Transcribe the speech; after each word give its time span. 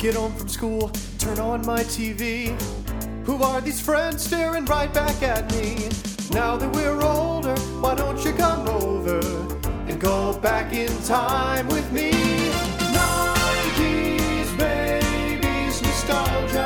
Get 0.00 0.14
home 0.14 0.32
from 0.32 0.48
school, 0.48 0.88
turn 1.18 1.38
on 1.38 1.66
my 1.66 1.80
TV. 1.80 2.58
Who 3.26 3.42
are 3.42 3.60
these 3.60 3.82
friends 3.82 4.24
staring 4.24 4.64
right 4.64 4.90
back 4.94 5.22
at 5.22 5.52
me? 5.52 5.90
Now 6.30 6.56
that 6.56 6.74
we're 6.74 7.02
older, 7.02 7.54
why 7.82 7.96
don't 7.96 8.24
you 8.24 8.32
come 8.32 8.66
over 8.66 9.20
and 9.90 10.00
go 10.00 10.38
back 10.38 10.72
in 10.72 10.88
time 11.02 11.68
with 11.68 11.92
me? 11.92 12.12
90s 12.12 14.56
babies 14.56 15.82
nostalgia. 15.82 16.64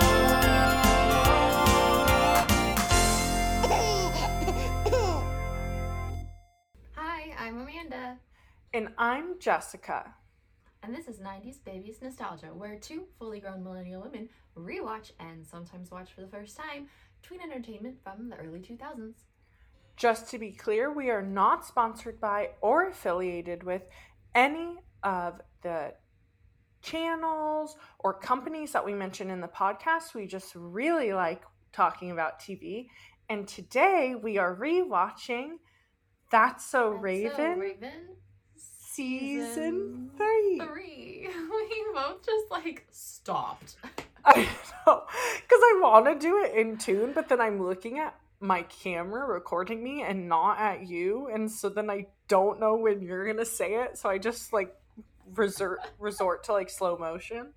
Hi, 6.92 7.34
I'm 7.36 7.62
Amanda, 7.62 8.18
And 8.72 8.90
I'm 8.96 9.40
Jessica. 9.40 10.14
And 10.84 10.94
this 10.94 11.08
is 11.08 11.18
90s 11.18 11.64
Babies 11.64 11.96
Nostalgia, 12.02 12.48
where 12.48 12.76
two 12.78 13.04
fully 13.18 13.40
grown 13.40 13.64
millennial 13.64 14.02
women 14.02 14.28
rewatch 14.56 15.12
and 15.18 15.46
sometimes 15.46 15.90
watch 15.90 16.12
for 16.12 16.20
the 16.20 16.28
first 16.28 16.56
time 16.56 16.88
tween 17.22 17.40
entertainment 17.40 17.96
from 18.04 18.28
the 18.28 18.36
early 18.36 18.60
2000s. 18.60 19.14
Just 19.96 20.30
to 20.30 20.38
be 20.38 20.50
clear, 20.50 20.92
we 20.92 21.08
are 21.08 21.22
not 21.22 21.64
sponsored 21.64 22.20
by 22.20 22.50
or 22.60 22.88
affiliated 22.88 23.62
with 23.62 23.82
any 24.34 24.76
of 25.02 25.40
the 25.62 25.94
channels 26.82 27.76
or 28.00 28.12
companies 28.12 28.72
that 28.72 28.84
we 28.84 28.92
mention 28.92 29.30
in 29.30 29.40
the 29.40 29.48
podcast. 29.48 30.14
We 30.14 30.26
just 30.26 30.54
really 30.54 31.14
like 31.14 31.44
talking 31.72 32.10
about 32.10 32.40
TV. 32.40 32.88
And 33.30 33.48
today 33.48 34.16
we 34.20 34.36
are 34.36 34.54
rewatching 34.54 35.52
That's 36.30 36.66
So 36.66 36.90
That's 36.90 37.02
Raven, 37.02 37.32
So 37.36 37.54
Raven 37.54 38.08
season 38.94 39.54
season 39.54 40.10
three. 40.16 40.60
three. 40.60 41.28
We 41.54 41.84
both 41.94 42.24
just 42.24 42.50
like 42.50 42.86
stopped. 42.90 43.76
I 44.24 44.36
know, 44.86 45.02
because 45.06 45.60
I 45.62 45.78
want 45.80 46.06
to 46.06 46.18
do 46.18 46.42
it 46.44 46.54
in 46.54 46.76
tune, 46.76 47.12
but 47.12 47.28
then 47.28 47.40
I'm 47.40 47.62
looking 47.62 47.98
at 47.98 48.18
my 48.40 48.62
camera 48.62 49.26
recording 49.26 49.82
me 49.82 50.02
and 50.02 50.28
not 50.28 50.58
at 50.58 50.86
you, 50.86 51.28
and 51.32 51.50
so 51.50 51.68
then 51.68 51.90
I 51.90 52.06
don't 52.28 52.60
know 52.60 52.74
when 52.74 53.00
you're 53.00 53.26
gonna 53.26 53.44
say 53.44 53.74
it, 53.82 53.98
so 53.98 54.08
I 54.08 54.18
just 54.18 54.52
like 54.52 54.74
resort 55.34 55.80
resort 55.98 56.44
to 56.44 56.52
like 56.52 56.70
slow 56.70 56.98
motion. 56.98 57.52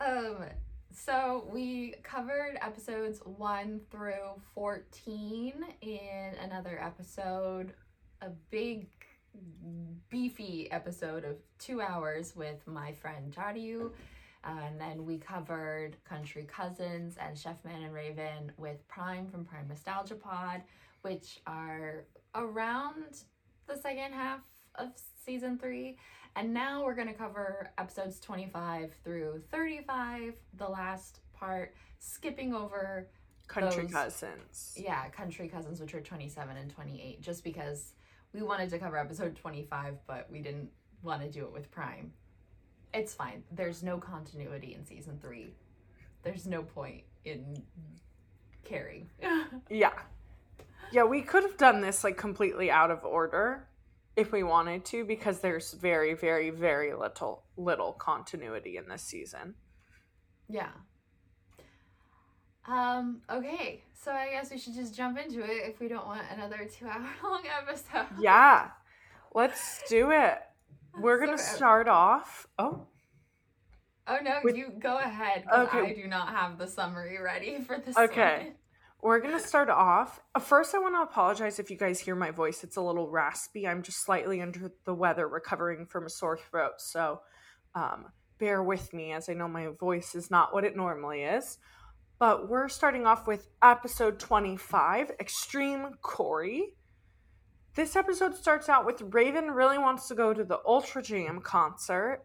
Um, 0.00 0.44
so 0.92 1.48
we 1.52 1.94
covered 2.02 2.58
episodes 2.60 3.20
1 3.24 3.80
through 3.90 4.40
14 4.54 5.54
in 5.80 6.32
another 6.42 6.78
episode, 6.82 7.72
a 8.20 8.30
big 8.50 8.88
beefy 10.08 10.70
episode 10.70 11.24
of 11.24 11.36
2 11.58 11.80
hours 11.80 12.34
with 12.36 12.66
my 12.66 12.92
friend 12.92 13.32
Jadiu. 13.32 13.90
Uh, 14.44 14.50
and 14.66 14.80
then 14.80 15.04
we 15.04 15.18
covered 15.18 15.96
Country 16.04 16.44
Cousins 16.44 17.16
and 17.20 17.36
Chef 17.36 17.56
Man 17.64 17.82
and 17.82 17.92
Raven 17.92 18.52
with 18.56 18.86
Prime 18.86 19.26
from 19.26 19.44
Prime 19.44 19.66
Nostalgia 19.68 20.14
Pod, 20.14 20.62
which 21.02 21.40
are 21.46 22.04
around 22.34 23.22
the 23.66 23.76
second 23.76 24.12
half 24.12 24.40
of 24.76 24.90
season 25.24 25.58
3. 25.58 25.96
And 26.36 26.52
now 26.54 26.84
we're 26.84 26.94
going 26.94 27.08
to 27.08 27.14
cover 27.14 27.70
episodes 27.78 28.20
25 28.20 28.92
through 29.02 29.42
35, 29.50 30.34
the 30.58 30.68
last 30.68 31.20
part, 31.32 31.74
skipping 31.98 32.54
over, 32.54 33.08
Country 33.48 33.84
Those- 33.84 33.92
cousins. 33.92 34.74
yeah, 34.76 35.08
Country 35.08 35.48
Cousins, 35.48 35.80
which 35.80 35.94
are 35.94 36.00
27 36.00 36.56
and 36.56 36.70
28, 36.70 37.20
just 37.22 37.42
because 37.42 37.94
we 38.36 38.42
wanted 38.42 38.68
to 38.70 38.78
cover 38.78 38.98
episode 38.98 39.34
25, 39.34 39.94
but 40.06 40.28
we 40.30 40.40
didn't 40.40 40.68
want 41.02 41.22
to 41.22 41.28
do 41.28 41.44
it 41.44 41.52
with 41.52 41.70
Prime. 41.70 42.12
It's 42.92 43.14
fine. 43.14 43.42
There's 43.50 43.82
no 43.82 43.96
continuity 43.96 44.74
in 44.74 44.84
season 44.84 45.18
3. 45.22 45.54
There's 46.22 46.46
no 46.46 46.62
point 46.62 47.02
in 47.24 47.62
caring. 48.64 49.08
Yeah, 49.70 49.92
yeah, 50.92 51.04
we 51.04 51.22
could 51.22 51.42
have 51.42 51.56
done 51.56 51.80
this 51.80 52.04
like 52.04 52.16
completely 52.16 52.70
out 52.70 52.90
of 52.90 53.04
order 53.04 53.66
if 54.16 54.32
we 54.32 54.42
wanted 54.42 54.84
to, 54.86 55.04
because 55.04 55.40
there's 55.40 55.72
very, 55.72 56.14
very, 56.14 56.50
very 56.50 56.94
little 56.94 57.42
little 57.56 57.92
continuity 57.92 58.76
in 58.76 58.88
this 58.88 59.02
season. 59.02 59.54
yeah. 60.48 60.68
Um, 62.68 63.20
okay. 63.30 63.82
So 63.94 64.12
I 64.12 64.30
guess 64.30 64.50
we 64.50 64.58
should 64.58 64.74
just 64.74 64.94
jump 64.94 65.18
into 65.18 65.40
it 65.42 65.68
if 65.68 65.80
we 65.80 65.88
don't 65.88 66.06
want 66.06 66.22
another 66.32 66.68
2 66.78 66.86
hour 66.86 67.06
long 67.22 67.42
episode. 67.62 68.06
Yeah, 68.20 68.68
let's 69.34 69.82
do 69.88 70.10
it. 70.10 70.38
We're 71.00 71.18
gonna 71.18 71.38
So- 71.38 71.56
start 71.56 71.88
off. 71.88 72.46
Oh, 72.58 72.86
Oh 74.08 74.18
no, 74.22 74.38
With- 74.44 74.56
you 74.56 74.70
go 74.78 74.98
ahead 74.98 75.44
Okay. 75.52 75.78
I 75.80 75.92
do 75.94 76.06
not 76.06 76.28
have 76.28 76.58
the 76.58 76.66
summary 76.68 77.18
ready 77.20 77.60
for 77.66 77.78
this. 77.78 77.96
Okay. 77.96 78.52
we're 79.02 79.18
gonna 79.20 79.40
start 79.40 79.68
off. 79.68 80.20
Uh, 80.34 80.38
First, 80.40 80.74
I 80.74 80.78
want 80.78 80.94
to 80.94 81.02
apologize 81.02 81.58
if 81.58 81.70
you 81.70 81.76
guys 81.76 81.98
hear 82.00 82.14
my 82.14 82.30
voice. 82.30 82.62
It's 82.64 82.76
a 82.76 82.80
little 82.80 83.10
raspy. 83.10 83.66
I'm 83.66 83.82
just 83.82 84.04
slightly 84.04 84.40
under 84.40 84.70
the 84.84 84.94
weather, 84.94 85.26
recovering 85.28 85.86
from 85.86 86.06
a 86.06 86.10
sore 86.10 86.36
throat. 86.38 86.74
So, 86.78 87.20
um, 87.74 88.06
bear 88.38 88.62
with 88.62 88.92
me, 88.94 89.12
as 89.12 89.28
I 89.28 89.32
know 89.34 89.48
my 89.48 89.68
voice 89.68 90.14
is 90.14 90.30
not 90.30 90.54
what 90.54 90.64
it 90.64 90.76
normally 90.76 91.22
is. 91.22 91.58
But 92.18 92.48
we're 92.48 92.68
starting 92.68 93.06
off 93.06 93.26
with 93.26 93.48
episode 93.62 94.18
25, 94.18 95.12
Extreme 95.20 95.96
Cory. 96.00 96.72
This 97.74 97.94
episode 97.94 98.34
starts 98.34 98.70
out 98.70 98.86
with 98.86 99.02
Raven 99.12 99.50
really 99.50 99.76
wants 99.76 100.08
to 100.08 100.14
go 100.14 100.32
to 100.32 100.42
the 100.42 100.60
Ultra 100.64 101.02
Jam 101.02 101.42
concert, 101.42 102.22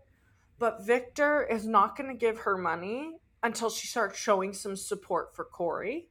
but 0.59 0.85
Victor 0.85 1.43
is 1.43 1.67
not 1.67 1.97
going 1.97 2.09
to 2.09 2.15
give 2.15 2.39
her 2.39 2.57
money 2.57 3.17
until 3.43 3.69
she 3.69 3.85
starts 3.85 4.17
showing 4.17 4.53
some 4.53 4.77
support 4.77 5.35
for 5.35 5.43
Cory. 5.43 6.07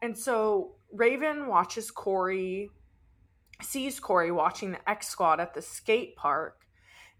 And 0.00 0.16
so 0.16 0.76
Raven 0.92 1.48
watches 1.48 1.90
Cory, 1.90 2.70
sees 3.60 3.98
Cory 3.98 4.30
watching 4.30 4.70
the 4.70 4.88
X 4.88 5.08
Squad 5.08 5.40
at 5.40 5.52
the 5.52 5.62
skate 5.62 6.14
park, 6.14 6.60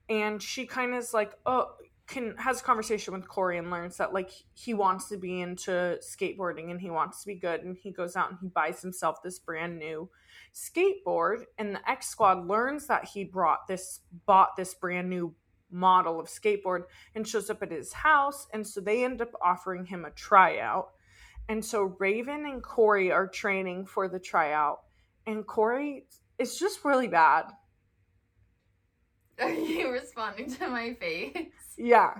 and 0.09 0.41
she 0.41 0.67
kind 0.67 0.93
of 0.93 0.99
is 0.99 1.13
like, 1.13 1.33
oh, 1.45 1.73
can 2.07 2.37
has 2.37 2.61
a 2.61 2.65
conversation 2.65 3.15
with 3.15 3.29
Cory 3.29 3.57
and 3.57 3.71
learns 3.71 3.97
that 3.97 4.13
like 4.13 4.31
he 4.53 4.75
wants 4.75 5.09
to 5.09 5.17
be 5.17 5.41
into 5.41 5.99
skateboarding 6.03 6.71
and 6.71 6.81
he 6.81 6.91
wants 6.91 7.21
to 7.23 7.27
be 7.27 7.35
good, 7.35 7.63
and 7.63 7.77
he 7.77 7.91
goes 7.91 8.15
out 8.17 8.31
and 8.31 8.39
he 8.41 8.49
buys 8.49 8.83
himself 8.83 9.23
this 9.23 9.39
brand 9.39 9.79
new 9.79 10.11
skateboard, 10.55 11.45
and 11.59 11.75
the 11.75 11.91
X 11.91 12.09
Squad 12.09 12.47
learns 12.47 12.87
that 12.87 13.07
he 13.07 13.25
brought 13.25 13.67
this 13.69 14.01
bought 14.27 14.57
this 14.57 14.75
brand 14.75 15.09
new 15.09 15.35
model 15.71 16.21
of 16.21 16.27
skateboard 16.27 16.85
and 17.15 17.27
shows 17.27 17.51
up 17.51 17.63
at 17.63 17.73
his 17.73 17.93
house, 17.93 18.47
and 18.53 18.67
so 18.67 18.81
they 18.81 19.05
end 19.05 19.21
up 19.23 19.33
offering 19.43 19.87
him 19.87 20.05
a 20.05 20.11
tryout. 20.11 20.91
And 21.49 21.65
so 21.65 21.95
Raven 21.99 22.47
and 22.47 22.63
Cory 22.63 23.13
are 23.13 23.27
training 23.27 23.87
for 23.87 24.09
the 24.09 24.19
tryout, 24.19 24.81
and 25.27 25.47
Cory 25.47 26.07
is 26.39 26.59
just 26.59 26.85
really 26.85 27.09
bad. 27.09 27.45
Are 29.41 29.51
you 29.51 29.91
responding 29.91 30.51
to 30.55 30.69
my 30.69 30.95
face? 30.95 31.49
Yeah. 31.77 32.15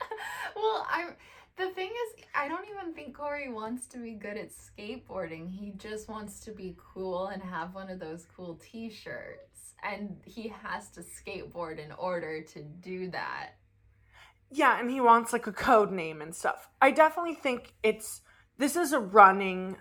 well, 0.56 0.86
I'm. 0.88 1.16
The 1.56 1.70
thing 1.70 1.90
is, 1.90 2.24
I 2.34 2.48
don't 2.48 2.66
even 2.70 2.94
think 2.94 3.14
Cory 3.14 3.50
wants 3.50 3.86
to 3.88 3.98
be 3.98 4.12
good 4.12 4.38
at 4.38 4.50
skateboarding. 4.50 5.50
He 5.50 5.72
just 5.76 6.08
wants 6.08 6.40
to 6.40 6.52
be 6.52 6.76
cool 6.94 7.26
and 7.26 7.42
have 7.42 7.74
one 7.74 7.90
of 7.90 7.98
those 7.98 8.26
cool 8.34 8.54
T-shirts, 8.54 9.74
and 9.82 10.16
he 10.24 10.48
has 10.62 10.88
to 10.92 11.00
skateboard 11.00 11.78
in 11.78 11.92
order 11.92 12.40
to 12.42 12.62
do 12.62 13.10
that. 13.10 13.56
Yeah, 14.50 14.80
and 14.80 14.90
he 14.90 15.00
wants 15.00 15.32
like 15.34 15.46
a 15.46 15.52
code 15.52 15.92
name 15.92 16.22
and 16.22 16.34
stuff. 16.34 16.68
I 16.80 16.92
definitely 16.92 17.34
think 17.34 17.74
it's 17.82 18.22
this 18.56 18.76
is 18.76 18.92
a 18.92 19.00
running 19.00 19.76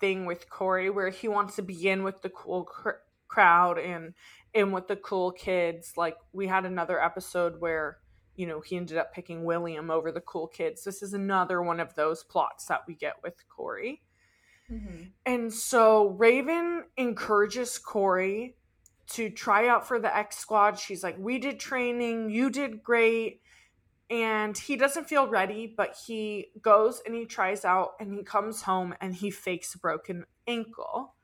thing 0.00 0.26
with 0.26 0.48
Cory 0.48 0.90
where 0.90 1.10
he 1.10 1.28
wants 1.28 1.56
to 1.56 1.62
be 1.62 1.88
in 1.88 2.04
with 2.04 2.22
the 2.22 2.30
cool 2.30 2.64
cr- 2.64 3.02
crowd 3.28 3.78
and 3.78 4.14
in 4.56 4.72
with 4.72 4.88
the 4.88 4.96
cool 4.96 5.30
kids. 5.30 5.92
Like 5.96 6.16
we 6.32 6.46
had 6.46 6.64
another 6.64 7.02
episode 7.02 7.60
where 7.60 7.98
you 8.34 8.46
know 8.46 8.60
he 8.60 8.76
ended 8.76 8.96
up 8.96 9.12
picking 9.12 9.44
William 9.44 9.90
over 9.90 10.10
the 10.10 10.20
cool 10.20 10.48
kids. 10.48 10.82
This 10.82 11.02
is 11.02 11.12
another 11.12 11.62
one 11.62 11.78
of 11.78 11.94
those 11.94 12.24
plots 12.24 12.66
that 12.66 12.82
we 12.88 12.94
get 12.94 13.14
with 13.22 13.34
Cory. 13.48 14.02
Mm-hmm. 14.72 15.04
And 15.24 15.52
so 15.52 16.08
Raven 16.08 16.84
encourages 16.96 17.78
Cory 17.78 18.56
to 19.08 19.30
try 19.30 19.68
out 19.68 19.86
for 19.86 20.00
the 20.00 20.14
X 20.14 20.38
Squad. 20.38 20.78
She's 20.78 21.04
like, 21.04 21.16
We 21.18 21.38
did 21.38 21.60
training, 21.60 22.30
you 22.30 22.50
did 22.50 22.82
great. 22.82 23.42
And 24.08 24.56
he 24.56 24.76
doesn't 24.76 25.08
feel 25.08 25.26
ready, 25.26 25.72
but 25.76 25.96
he 26.06 26.52
goes 26.62 27.02
and 27.04 27.12
he 27.12 27.26
tries 27.26 27.64
out 27.64 27.94
and 27.98 28.14
he 28.14 28.22
comes 28.22 28.62
home 28.62 28.94
and 29.00 29.12
he 29.12 29.30
fakes 29.30 29.74
a 29.74 29.78
broken 29.78 30.26
ankle. 30.46 31.15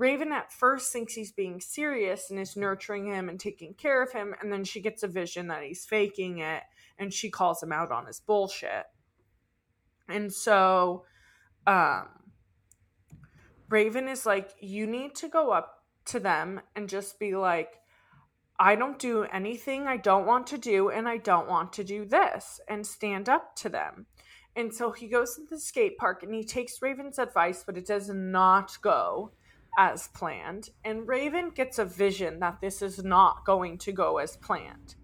Raven 0.00 0.32
at 0.32 0.50
first 0.50 0.94
thinks 0.94 1.12
he's 1.12 1.30
being 1.30 1.60
serious 1.60 2.30
and 2.30 2.40
is 2.40 2.56
nurturing 2.56 3.04
him 3.04 3.28
and 3.28 3.38
taking 3.38 3.74
care 3.74 4.02
of 4.02 4.10
him. 4.12 4.34
And 4.40 4.50
then 4.50 4.64
she 4.64 4.80
gets 4.80 5.02
a 5.02 5.08
vision 5.08 5.48
that 5.48 5.62
he's 5.62 5.84
faking 5.84 6.38
it 6.38 6.62
and 6.98 7.12
she 7.12 7.28
calls 7.28 7.62
him 7.62 7.70
out 7.70 7.92
on 7.92 8.06
his 8.06 8.18
bullshit. 8.18 8.86
And 10.08 10.32
so, 10.32 11.04
um, 11.66 12.08
Raven 13.68 14.08
is 14.08 14.24
like, 14.24 14.52
you 14.58 14.86
need 14.86 15.14
to 15.16 15.28
go 15.28 15.50
up 15.50 15.84
to 16.06 16.18
them 16.18 16.62
and 16.74 16.88
just 16.88 17.18
be 17.18 17.36
like, 17.36 17.74
I 18.58 18.76
don't 18.76 18.98
do 18.98 19.24
anything 19.24 19.86
I 19.86 19.98
don't 19.98 20.26
want 20.26 20.46
to 20.48 20.58
do, 20.58 20.90
and 20.90 21.08
I 21.08 21.18
don't 21.18 21.48
want 21.48 21.72
to 21.74 21.84
do 21.84 22.04
this, 22.04 22.60
and 22.68 22.86
stand 22.86 23.28
up 23.28 23.54
to 23.56 23.68
them. 23.68 24.06
And 24.56 24.74
so 24.74 24.92
he 24.92 25.08
goes 25.08 25.36
to 25.36 25.42
the 25.48 25.60
skate 25.60 25.96
park 25.96 26.22
and 26.22 26.34
he 26.34 26.44
takes 26.44 26.82
Raven's 26.82 27.18
advice, 27.18 27.62
but 27.64 27.78
it 27.78 27.86
does 27.86 28.08
not 28.08 28.76
go 28.82 29.32
as 29.78 30.08
planned. 30.08 30.70
And 30.84 31.06
Raven 31.06 31.50
gets 31.50 31.78
a 31.78 31.84
vision 31.84 32.40
that 32.40 32.60
this 32.60 32.82
is 32.82 33.02
not 33.02 33.44
going 33.44 33.78
to 33.78 33.92
go 33.92 34.18
as 34.18 34.36
planned. 34.36 34.96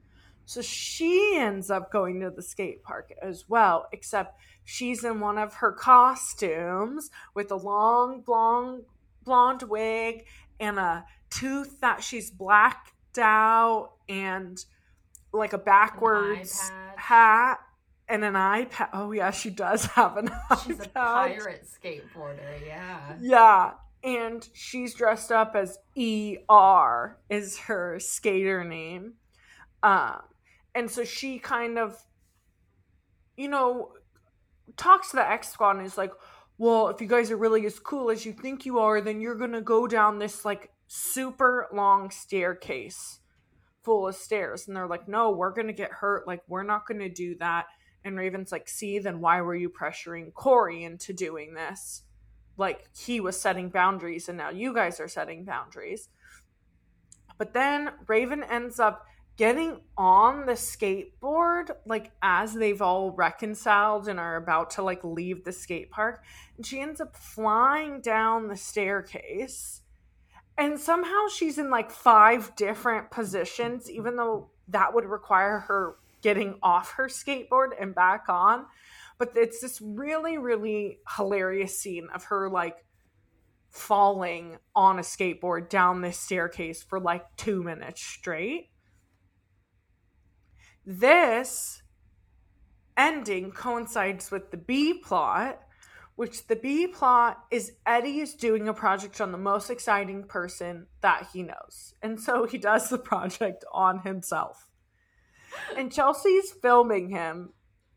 So 0.44 0.62
she 0.62 1.36
ends 1.36 1.70
up 1.70 1.90
going 1.90 2.20
to 2.20 2.30
the 2.30 2.42
skate 2.42 2.82
park 2.82 3.12
as 3.20 3.48
well, 3.48 3.88
except 3.92 4.40
she's 4.64 5.02
in 5.02 5.18
one 5.18 5.38
of 5.38 5.54
her 5.54 5.72
costumes 5.72 7.10
with 7.34 7.50
a 7.50 7.56
long 7.56 8.20
blonde 8.20 8.84
blonde 9.24 9.64
wig 9.64 10.24
and 10.60 10.78
a 10.78 11.04
tooth 11.30 11.80
that 11.80 12.02
she's 12.02 12.30
blacked 12.30 13.18
out 13.18 13.94
and 14.08 14.64
like 15.32 15.52
a 15.52 15.58
backwards 15.58 16.70
hat 16.94 17.58
and 18.08 18.24
an 18.24 18.34
iPad. 18.34 18.88
Oh 18.92 19.10
yeah, 19.10 19.32
she 19.32 19.50
does 19.50 19.86
have 19.86 20.16
an 20.16 20.30
She's 20.64 20.78
a 20.78 20.88
pirate 20.88 21.66
skateboarder, 21.66 22.64
yeah. 22.64 23.16
Yeah. 23.20 23.72
And 24.06 24.48
she's 24.54 24.94
dressed 24.94 25.30
up 25.30 25.54
as 25.54 25.78
ER 25.98 27.18
is 27.28 27.58
her 27.58 27.98
skater 28.00 28.64
name. 28.64 29.14
Um 29.82 30.20
and 30.74 30.90
so 30.90 31.04
she 31.04 31.38
kind 31.38 31.78
of 31.78 32.02
you 33.36 33.48
know 33.48 33.92
talks 34.76 35.10
to 35.10 35.16
the 35.16 35.28
X 35.28 35.50
squad 35.50 35.76
and 35.76 35.86
is 35.86 35.98
like, 35.98 36.12
well, 36.58 36.88
if 36.88 37.00
you 37.00 37.06
guys 37.06 37.30
are 37.30 37.36
really 37.36 37.66
as 37.66 37.78
cool 37.78 38.10
as 38.10 38.24
you 38.24 38.32
think 38.32 38.64
you 38.64 38.78
are, 38.78 39.00
then 39.00 39.20
you're 39.20 39.34
gonna 39.34 39.60
go 39.60 39.86
down 39.86 40.18
this 40.18 40.44
like 40.44 40.70
super 40.86 41.66
long 41.72 42.10
staircase 42.10 43.20
full 43.82 44.08
of 44.08 44.14
stairs. 44.14 44.66
And 44.66 44.76
they're 44.76 44.86
like, 44.86 45.08
no, 45.08 45.30
we're 45.30 45.52
gonna 45.52 45.72
get 45.72 45.92
hurt. 45.92 46.26
Like, 46.26 46.42
we're 46.48 46.62
not 46.62 46.86
gonna 46.86 47.08
do 47.08 47.36
that. 47.36 47.66
And 48.04 48.16
Raven's 48.16 48.52
like, 48.52 48.68
see, 48.68 48.98
then 48.98 49.20
why 49.20 49.40
were 49.40 49.54
you 49.54 49.70
pressuring 49.70 50.32
Cory 50.32 50.84
into 50.84 51.12
doing 51.12 51.54
this? 51.54 52.02
Like, 52.56 52.88
he 52.96 53.20
was 53.20 53.40
setting 53.40 53.68
boundaries, 53.68 54.28
and 54.28 54.38
now 54.38 54.50
you 54.50 54.74
guys 54.74 55.00
are 55.00 55.08
setting 55.08 55.44
boundaries. 55.44 56.08
But 57.38 57.52
then 57.52 57.90
Raven 58.06 58.42
ends 58.42 58.80
up 58.80 59.06
getting 59.36 59.80
on 59.98 60.46
the 60.46 60.52
skateboard 60.52 61.70
like 61.84 62.10
as 62.22 62.54
they've 62.54 62.80
all 62.80 63.10
reconciled 63.10 64.08
and 64.08 64.18
are 64.18 64.36
about 64.36 64.70
to 64.70 64.82
like 64.82 65.04
leave 65.04 65.44
the 65.44 65.52
skate 65.52 65.90
park 65.90 66.22
and 66.56 66.64
she 66.64 66.80
ends 66.80 67.00
up 67.00 67.14
flying 67.14 68.00
down 68.00 68.48
the 68.48 68.56
staircase 68.56 69.82
and 70.56 70.80
somehow 70.80 71.28
she's 71.28 71.58
in 71.58 71.68
like 71.68 71.90
five 71.90 72.54
different 72.56 73.10
positions 73.10 73.90
even 73.90 74.16
though 74.16 74.48
that 74.68 74.94
would 74.94 75.04
require 75.04 75.60
her 75.60 75.96
getting 76.22 76.58
off 76.62 76.92
her 76.92 77.06
skateboard 77.06 77.70
and 77.78 77.94
back 77.94 78.24
on 78.28 78.64
but 79.18 79.32
it's 79.34 79.60
this 79.60 79.80
really 79.80 80.38
really 80.38 80.98
hilarious 81.16 81.78
scene 81.78 82.08
of 82.14 82.24
her 82.24 82.48
like 82.48 82.84
falling 83.70 84.56
on 84.74 84.98
a 84.98 85.02
skateboard 85.02 85.68
down 85.68 86.00
this 86.00 86.18
staircase 86.18 86.82
for 86.82 86.98
like 86.98 87.24
2 87.36 87.62
minutes 87.62 88.02
straight 88.02 88.70
this 90.86 91.82
ending 92.96 93.50
coincides 93.50 94.30
with 94.30 94.52
the 94.52 94.56
B 94.56 94.94
plot, 94.94 95.60
which 96.14 96.46
the 96.46 96.56
B 96.56 96.86
plot 96.86 97.44
is 97.50 97.72
Eddie 97.84 98.20
is 98.20 98.34
doing 98.34 98.68
a 98.68 98.74
project 98.74 99.20
on 99.20 99.32
the 99.32 99.38
most 99.38 99.68
exciting 99.68 100.24
person 100.24 100.86
that 101.02 101.28
he 101.32 101.42
knows. 101.42 101.94
And 102.02 102.20
so 102.20 102.46
he 102.46 102.56
does 102.56 102.88
the 102.88 102.98
project 103.12 103.64
on 103.72 104.00
himself. 104.00 104.68
And 105.76 105.92
Chelsea's 105.92 106.52
filming 106.52 107.10
him, 107.10 107.52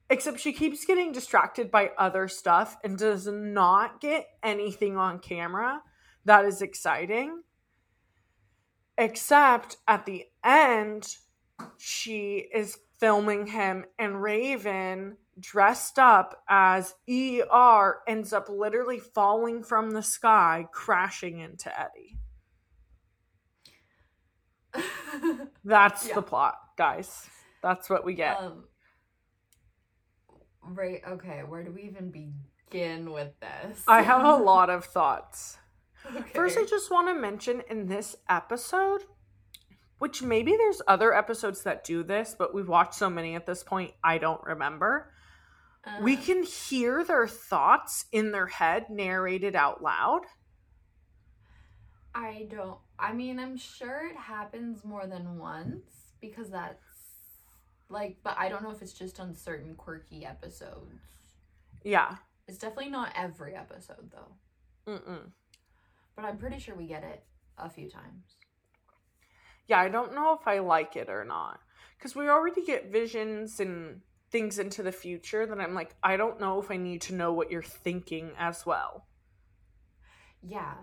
except 0.10 0.40
she 0.40 0.54
keeps 0.54 0.86
getting 0.86 1.12
distracted 1.12 1.70
by 1.72 1.92
other 1.98 2.28
stuff 2.28 2.78
and 2.84 2.98
does 2.98 3.28
not 3.28 4.02
get 4.02 4.28
anything 4.44 4.98
on 4.98 5.20
camera 5.20 5.82
that 6.26 6.46
is 6.46 6.62
exciting. 6.62 7.42
Except 8.98 9.78
at 9.88 10.06
the 10.06 10.26
end, 10.44 11.16
she 11.78 12.48
is 12.54 12.78
filming 13.00 13.48
him 13.48 13.86
and 13.98 14.22
Raven 14.22 15.18
dressed 15.40 15.98
up 15.98 16.44
as 16.50 16.94
ER 17.10 18.00
ends 18.08 18.32
up 18.34 18.50
literally 18.50 19.00
falling 19.00 19.64
from 19.64 19.92
the 19.92 20.04
sky 20.04 20.68
crashing 20.72 21.40
into 21.40 21.72
Eddie. 21.80 22.18
That's 25.64 26.10
yeah. 26.10 26.16
the 26.16 26.22
plot, 26.22 26.58
guys. 26.78 27.28
That's 27.64 27.90
what 27.90 28.06
we 28.06 28.14
get. 28.14 28.38
Um, 28.38 28.66
right, 30.75 31.01
okay, 31.07 31.42
where 31.48 31.63
do 31.63 31.71
we 31.71 31.83
even 31.83 32.12
begin 32.12 33.12
with 33.12 33.31
this? 33.39 33.83
I 33.88 34.01
have 34.01 34.24
a 34.24 34.36
lot 34.36 34.69
of 34.69 34.86
thoughts. 34.86 35.57
Okay. 36.16 36.31
First, 36.33 36.57
I 36.57 36.63
just 36.63 36.89
want 36.89 37.10
to 37.10 37.13
mention 37.13 37.62
in 37.69 37.88
this 37.88 38.16
episode, 38.30 39.01
which 40.00 40.24
maybe 40.24 40.56
there's 40.56 40.81
other 40.88 41.13
episodes 41.13 41.63
that 41.63 41.83
do 41.83 42.04
this, 42.04 42.38
but 42.39 42.54
we've 42.54 42.69
watched 42.69 42.94
so 42.94 43.10
many 43.10 43.36
at 43.36 43.45
this 43.45 43.63
point, 43.63 43.92
I 44.01 44.18
don't 44.18 44.42
remember. 44.45 45.12
Uh, 45.86 46.00
we 46.01 46.16
can 46.16 46.44
hear 46.44 47.04
their 47.04 47.27
thoughts 47.27 48.06
in 48.13 48.31
their 48.31 48.48
head 48.48 48.89
narrated 48.89 49.57
out 49.57 49.83
loud. 49.83 50.22
I 52.15 52.48
don't, 52.50 52.77
I 52.98 53.13
mean, 53.13 53.39
I'm 53.39 53.57
sure 53.57 54.07
it 54.07 54.18
happens 54.18 54.83
more 54.83 55.06
than 55.06 55.38
once 55.38 56.13
because 56.22 56.50
that's 56.50 56.83
like, 57.89 58.18
but 58.24 58.36
I 58.38 58.50
don't 58.50 58.63
know 58.63 58.71
if 58.71 58.81
it's 58.81 58.94
just 58.94 59.19
on 59.19 59.36
certain 59.36 59.75
quirky 59.75 60.25
episodes. 60.25 60.94
Yeah. 61.83 62.15
It's 62.47 62.57
definitely 62.57 62.91
not 62.91 63.12
every 63.15 63.56
episode 63.56 64.12
though. 64.12 64.94
Mm-mm. 64.94 65.31
But 66.15 66.25
I'm 66.25 66.38
pretty 66.38 66.59
sure 66.59 66.75
we 66.75 66.88
get 66.88 67.03
it 67.03 67.24
a 67.57 67.69
few 67.69 67.89
times 67.89 68.36
yeah, 69.69 69.80
I 69.80 69.88
don't 69.88 70.15
know 70.15 70.33
if 70.33 70.47
I 70.47 70.59
like 70.59 70.95
it 70.95 71.09
or 71.09 71.24
not. 71.24 71.62
Because 71.97 72.15
we 72.15 72.27
already 72.27 72.65
get 72.65 72.91
visions 72.91 73.59
and 73.59 74.01
things 74.31 74.57
into 74.57 74.83
the 74.83 74.91
future 74.91 75.45
that 75.45 75.59
I'm 75.59 75.75
like, 75.75 75.95
I 76.01 76.18
don't 76.18 76.39
know 76.39 76.59
if 76.59 76.71
I 76.71 76.77
need 76.77 77.01
to 77.03 77.13
know 77.13 77.33
what 77.33 77.51
you're 77.51 77.62
thinking 77.62 78.31
as 78.38 78.65
well. 78.65 79.06
Yeah. 80.41 80.74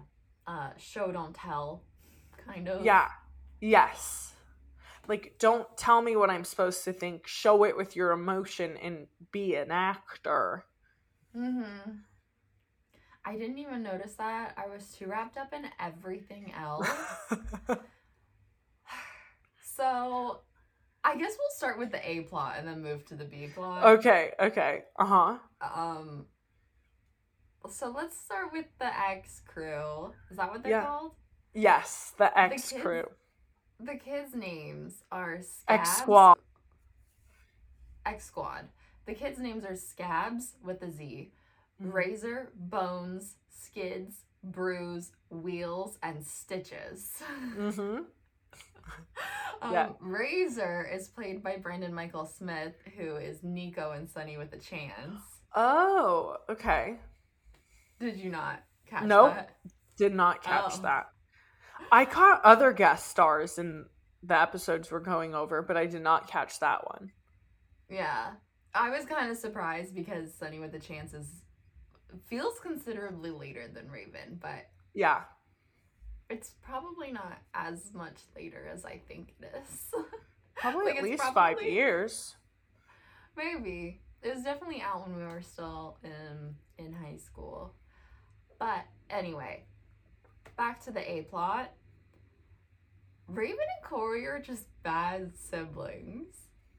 Uh, 0.46 0.70
show, 0.78 1.10
don't 1.10 1.34
tell, 1.34 1.82
kind 2.46 2.68
of. 2.68 2.84
Yeah. 2.84 3.08
Yes. 3.60 4.34
Like, 5.08 5.36
don't 5.38 5.66
tell 5.76 6.02
me 6.02 6.16
what 6.16 6.30
I'm 6.30 6.44
supposed 6.44 6.84
to 6.84 6.92
think. 6.92 7.26
Show 7.26 7.64
it 7.64 7.76
with 7.76 7.96
your 7.96 8.12
emotion 8.12 8.76
and 8.82 9.06
be 9.32 9.54
an 9.54 9.70
actor. 9.70 10.64
Mm 11.36 11.64
hmm. 11.64 11.90
I 13.24 13.36
didn't 13.36 13.58
even 13.58 13.82
notice 13.82 14.14
that. 14.14 14.54
I 14.56 14.68
was 14.72 14.92
too 14.92 15.06
wrapped 15.06 15.36
up 15.36 15.52
in 15.52 15.64
everything 15.80 16.52
else. 16.56 16.88
So 19.76 20.40
I 21.04 21.16
guess 21.16 21.36
we'll 21.38 21.56
start 21.56 21.78
with 21.78 21.92
the 21.92 22.10
A 22.10 22.20
plot 22.22 22.56
and 22.58 22.66
then 22.66 22.82
move 22.82 23.04
to 23.06 23.14
the 23.14 23.24
B 23.24 23.48
plot. 23.54 23.84
Okay, 23.98 24.32
okay. 24.40 24.84
Uh-huh. 24.98 25.36
Um 25.60 26.26
so 27.68 27.92
let's 27.94 28.18
start 28.18 28.52
with 28.52 28.66
the 28.78 28.86
X 28.86 29.42
crew. 29.46 30.12
Is 30.30 30.38
that 30.38 30.50
what 30.50 30.62
they're 30.62 30.72
yeah. 30.72 30.84
called? 30.84 31.12
Yes, 31.52 32.12
the 32.16 32.36
X 32.38 32.70
the 32.70 32.80
crew. 32.80 33.04
The 33.78 33.96
kids' 33.96 34.34
names 34.34 35.02
are 35.12 35.40
Scabs. 35.42 35.88
X 35.88 35.98
Squad. 35.98 36.38
X 38.06 38.24
Squad. 38.24 38.68
The 39.06 39.14
kids' 39.14 39.38
names 39.38 39.64
are 39.64 39.76
Scabs 39.76 40.54
with 40.64 40.82
a 40.82 40.90
Z, 40.90 41.30
mm-hmm. 41.80 41.92
Razor, 41.92 42.50
Bones, 42.54 43.34
Skids, 43.48 44.24
Bruise, 44.42 45.12
Wheels, 45.30 45.98
and 46.02 46.24
Stitches. 46.24 47.22
Mm-hmm. 47.56 47.98
Um, 49.62 49.72
yeah. 49.72 49.88
Razor 50.00 50.88
is 50.92 51.08
played 51.08 51.42
by 51.42 51.56
Brandon 51.56 51.90
Mychal 51.90 52.28
Smith, 52.28 52.74
who 52.96 53.16
is 53.16 53.42
Nico 53.42 53.92
and 53.92 54.08
Sunny 54.08 54.36
with 54.36 54.52
a 54.52 54.58
Chance. 54.58 55.22
Oh, 55.54 56.36
okay. 56.50 56.96
Did 57.98 58.18
you 58.18 58.30
not 58.30 58.62
catch 58.86 59.04
nope, 59.04 59.34
that? 59.34 59.56
Did 59.96 60.14
not 60.14 60.42
catch 60.42 60.74
oh. 60.74 60.82
that. 60.82 61.06
I 61.92 62.04
caught 62.04 62.44
other 62.44 62.72
guest 62.72 63.08
stars 63.08 63.58
in 63.58 63.86
the 64.22 64.40
episodes 64.40 64.90
we're 64.90 65.00
going 65.00 65.34
over, 65.34 65.62
but 65.62 65.76
I 65.76 65.86
did 65.86 66.02
not 66.02 66.28
catch 66.28 66.60
that 66.60 66.86
one. 66.86 67.12
Yeah. 67.88 68.32
I 68.74 68.90
was 68.90 69.06
kind 69.06 69.30
of 69.30 69.36
surprised 69.36 69.94
because 69.94 70.34
Sunny 70.34 70.58
with 70.58 70.72
the 70.72 70.78
Chances 70.78 71.42
feels 72.26 72.58
considerably 72.60 73.30
later 73.30 73.68
than 73.72 73.90
Raven, 73.90 74.38
but 74.40 74.68
yeah, 74.94 75.22
it's 76.28 76.54
probably 76.62 77.12
not 77.12 77.38
as 77.54 77.92
much 77.94 78.16
later 78.34 78.68
as 78.72 78.84
I 78.84 79.00
think 79.08 79.34
it 79.40 79.52
is. 79.62 79.94
Probably 80.56 80.86
like 80.86 80.96
at 80.96 81.04
least 81.04 81.22
probably, 81.22 81.34
five 81.34 81.62
years. 81.62 82.34
Maybe. 83.36 84.00
It 84.22 84.34
was 84.34 84.42
definitely 84.42 84.80
out 84.80 85.06
when 85.06 85.14
we 85.16 85.22
were 85.22 85.42
still 85.42 85.98
in 86.02 86.54
in 86.82 86.94
high 86.94 87.18
school. 87.18 87.74
But 88.58 88.86
anyway, 89.10 89.64
back 90.56 90.84
to 90.84 90.90
the 90.90 91.10
A 91.10 91.22
plot. 91.22 91.72
Raven 93.28 93.58
and 93.58 93.84
Cory 93.84 94.26
are 94.26 94.38
just 94.38 94.66
bad 94.82 95.32
siblings. 95.36 96.36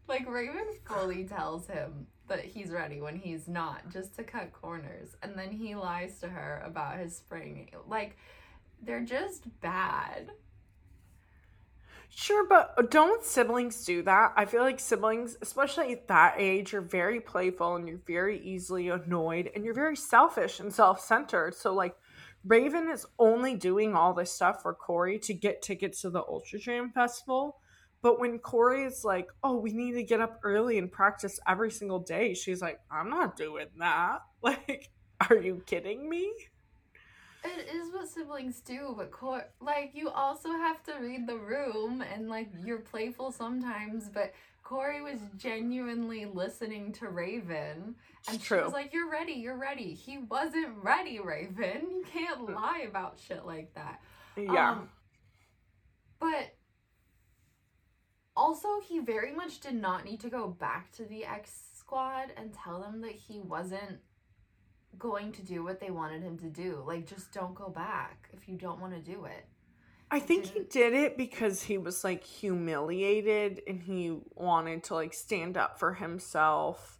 Like 0.07 0.29
Raven 0.29 0.67
fully 0.85 1.25
tells 1.25 1.67
him 1.67 2.07
that 2.27 2.45
he's 2.45 2.71
ready 2.71 3.01
when 3.01 3.17
he's 3.17 3.47
not, 3.47 3.89
just 3.89 4.15
to 4.15 4.23
cut 4.23 4.53
corners, 4.53 5.15
and 5.21 5.37
then 5.37 5.51
he 5.51 5.75
lies 5.75 6.19
to 6.19 6.29
her 6.29 6.61
about 6.65 6.99
his 6.99 7.15
spring. 7.15 7.69
Like 7.87 8.17
they're 8.81 9.03
just 9.03 9.43
bad. 9.61 10.29
Sure, 12.09 12.47
but 12.47 12.89
don't 12.89 13.23
siblings 13.23 13.83
do 13.85 14.01
that? 14.03 14.33
I 14.35 14.45
feel 14.45 14.61
like 14.61 14.79
siblings, 14.79 15.37
especially 15.41 15.91
at 15.91 16.07
that 16.07 16.35
age, 16.37 16.73
are 16.73 16.81
very 16.81 17.19
playful 17.19 17.75
and 17.75 17.87
you're 17.87 17.99
very 18.07 18.39
easily 18.39 18.89
annoyed 18.89 19.51
and 19.53 19.65
you're 19.65 19.73
very 19.73 19.97
selfish 19.97 20.59
and 20.59 20.73
self 20.73 21.01
centered. 21.01 21.53
So, 21.53 21.73
like, 21.73 21.95
Raven 22.47 22.89
is 22.89 23.05
only 23.19 23.55
doing 23.55 23.93
all 23.93 24.13
this 24.13 24.31
stuff 24.31 24.61
for 24.61 24.73
Cory 24.73 25.19
to 25.19 25.33
get 25.33 25.61
tickets 25.61 26.01
to 26.01 26.09
the 26.09 26.23
Ultra 26.23 26.59
Jam 26.59 26.91
Festival. 26.91 27.57
But 28.01 28.19
when 28.21 28.39
Cory 28.39 28.85
is 28.85 29.03
like, 29.03 29.27
oh, 29.43 29.57
we 29.57 29.73
need 29.73 29.93
to 29.93 30.03
get 30.03 30.21
up 30.21 30.39
early 30.43 30.77
and 30.77 30.89
practice 30.89 31.39
every 31.47 31.71
single 31.71 31.99
day, 31.99 32.33
she's 32.33 32.61
like, 32.61 32.79
I'm 32.89 33.09
not 33.09 33.35
doing 33.35 33.67
that. 33.79 34.19
Like, 34.43 34.91
are 35.27 35.35
you 35.35 35.63
kidding 35.65 36.07
me? 36.07 36.31
It 37.43 37.67
is 37.73 37.91
what 37.91 38.07
siblings 38.07 38.61
do, 38.61 38.93
but 38.95 39.09
Cor- 39.09 39.49
like 39.59 39.91
you 39.95 40.09
also 40.09 40.49
have 40.49 40.83
to 40.83 40.93
read 41.01 41.27
the 41.27 41.37
room 41.37 42.03
and 42.03 42.29
like 42.29 42.49
you're 42.63 42.79
playful 42.79 43.31
sometimes, 43.31 44.09
but 44.09 44.31
Cory 44.67 45.01
was 45.01 45.21
genuinely 45.37 46.25
listening 46.25 46.91
to 46.91 47.07
Raven 47.07 47.95
and 48.27 48.35
It's 48.35 48.43
she 48.43 48.47
true. 48.49 48.65
was 48.65 48.73
like, 48.73 48.93
You're 48.93 49.09
ready, 49.09 49.31
you're 49.31 49.57
ready. 49.57 49.93
He 49.93 50.17
wasn't 50.17 50.75
ready, 50.83 51.21
Raven. 51.21 51.87
You 51.89 52.03
can't 52.11 52.51
lie 52.53 52.85
about 52.85 53.17
shit 53.17 53.45
like 53.45 53.73
that. 53.75 54.01
Yeah. 54.35 54.71
Um, 54.71 54.89
but 56.19 56.53
also, 58.35 58.67
he 58.85 58.99
very 58.99 59.31
much 59.31 59.61
did 59.61 59.73
not 59.75 60.03
need 60.03 60.19
to 60.19 60.29
go 60.29 60.49
back 60.49 60.91
to 60.97 61.05
the 61.05 61.23
X 61.23 61.49
squad 61.79 62.33
and 62.35 62.53
tell 62.53 62.81
them 62.81 62.99
that 63.03 63.13
he 63.13 63.39
wasn't 63.39 63.99
going 64.99 65.31
to 65.31 65.41
do 65.41 65.63
what 65.63 65.79
they 65.79 65.91
wanted 65.91 66.23
him 66.23 66.37
to 66.39 66.49
do. 66.49 66.83
Like, 66.85 67.07
just 67.07 67.31
don't 67.31 67.55
go 67.55 67.69
back 67.69 68.27
if 68.33 68.49
you 68.49 68.57
don't 68.57 68.81
want 68.81 68.93
to 68.93 68.99
do 68.99 69.23
it. 69.23 69.45
I 70.09 70.19
think 70.19 70.45
he 70.45 70.59
didn't- 70.61 70.99
it 71.03 71.17
because 71.17 71.63
he 71.63 71.77
was 71.77 72.03
like 72.03 72.23
humiliated 72.23 73.61
and 73.67 73.83
he 73.83 74.21
wanted 74.35 74.83
to 74.85 74.95
like 74.95 75.13
stand 75.13 75.57
up 75.57 75.77
for 75.77 75.95
himself. 75.95 76.97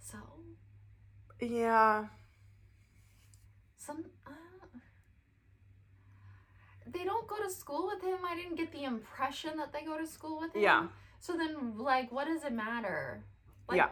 So, 0.00 0.18
Yeah. 1.40 2.08
some. 3.76 4.10
Uh, 4.26 4.32
they 6.86 7.04
don't 7.04 7.26
go 7.28 7.36
to 7.42 7.50
school 7.50 7.86
with 7.86 8.02
him. 8.02 8.24
I 8.24 8.34
didn't 8.34 8.56
get 8.56 8.72
the 8.72 8.84
impression 8.84 9.56
that 9.58 9.72
they 9.72 9.82
go 9.82 9.98
to 9.98 10.06
school 10.06 10.40
with 10.40 10.54
him. 10.54 10.62
Yeah. 10.62 10.88
So 11.20 11.36
then, 11.36 11.78
like, 11.78 12.10
what 12.12 12.26
does 12.26 12.44
it 12.44 12.52
matter? 12.52 13.24
Like, 13.68 13.78
yeah. 13.78 13.90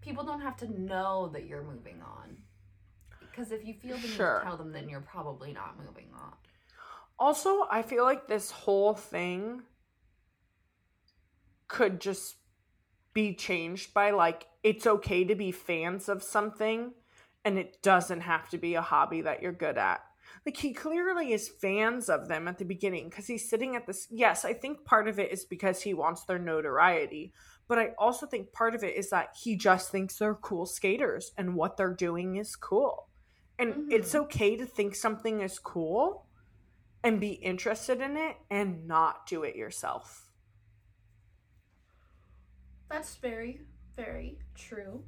people 0.00 0.24
don't 0.24 0.42
have 0.42 0.56
to 0.58 0.80
know 0.80 1.28
that 1.28 1.46
you're 1.46 1.62
moving 1.62 2.02
on. 2.02 2.43
Because 3.34 3.50
if 3.50 3.64
you 3.64 3.74
feel 3.74 3.96
the 3.96 4.02
need 4.02 4.10
Sure. 4.10 4.38
to 4.38 4.44
tell 4.44 4.56
them, 4.56 4.70
then 4.72 4.88
you're 4.88 5.00
probably 5.00 5.52
not 5.52 5.76
moving 5.78 6.08
on. 6.14 6.32
Also, 7.18 7.66
I 7.70 7.82
feel 7.82 8.04
like 8.04 8.28
this 8.28 8.50
whole 8.50 8.94
thing 8.94 9.62
could 11.66 12.00
just 12.00 12.36
be 13.12 13.34
changed 13.34 13.94
by 13.94 14.10
like 14.10 14.46
it's 14.62 14.86
okay 14.86 15.24
to 15.24 15.34
be 15.34 15.50
fans 15.52 16.08
of 16.08 16.22
something 16.22 16.92
and 17.44 17.58
it 17.58 17.80
doesn't 17.82 18.20
have 18.20 18.48
to 18.50 18.58
be 18.58 18.74
a 18.74 18.82
hobby 18.82 19.22
that 19.22 19.42
you're 19.42 19.52
good 19.52 19.78
at. 19.78 20.00
Like 20.46 20.56
he 20.56 20.72
clearly 20.72 21.32
is 21.32 21.48
fans 21.48 22.08
of 22.08 22.28
them 22.28 22.48
at 22.48 22.58
the 22.58 22.64
beginning 22.64 23.08
because 23.08 23.26
he's 23.26 23.48
sitting 23.48 23.76
at 23.76 23.86
this. 23.86 24.06
Yes, 24.10 24.44
I 24.44 24.52
think 24.52 24.84
part 24.84 25.08
of 25.08 25.18
it 25.18 25.32
is 25.32 25.44
because 25.44 25.82
he 25.82 25.94
wants 25.94 26.24
their 26.24 26.38
notoriety, 26.38 27.32
but 27.66 27.78
I 27.78 27.90
also 27.98 28.26
think 28.26 28.52
part 28.52 28.74
of 28.74 28.84
it 28.84 28.96
is 28.96 29.10
that 29.10 29.34
he 29.40 29.56
just 29.56 29.90
thinks 29.90 30.18
they're 30.18 30.34
cool 30.34 30.66
skaters 30.66 31.32
and 31.36 31.54
what 31.54 31.76
they're 31.76 31.94
doing 31.94 32.36
is 32.36 32.56
cool. 32.56 33.08
And 33.58 33.92
it's 33.92 34.10
mm-hmm. 34.10 34.24
okay 34.24 34.56
to 34.56 34.66
think 34.66 34.94
something 34.94 35.40
is 35.40 35.58
cool 35.58 36.26
and 37.02 37.20
be 37.20 37.32
interested 37.32 38.00
in 38.00 38.16
it 38.16 38.36
and 38.50 38.86
not 38.86 39.26
do 39.26 39.42
it 39.42 39.54
yourself. 39.54 40.30
That's 42.90 43.16
very, 43.16 43.60
very 43.96 44.38
true. 44.54 45.04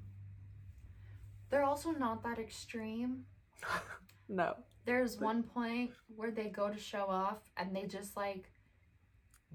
They're 1.51 1.65
also 1.65 1.91
not 1.91 2.23
that 2.25 2.39
extreme. 2.39 3.25
No. 4.29 4.57
There's 4.85 5.21
one 5.21 5.43
point 5.43 5.93
where 6.15 6.31
they 6.31 6.49
go 6.49 6.69
to 6.69 6.79
show 6.79 7.07
off 7.09 7.39
and 7.57 7.75
they 7.75 7.85
just 7.85 8.17
like 8.17 8.51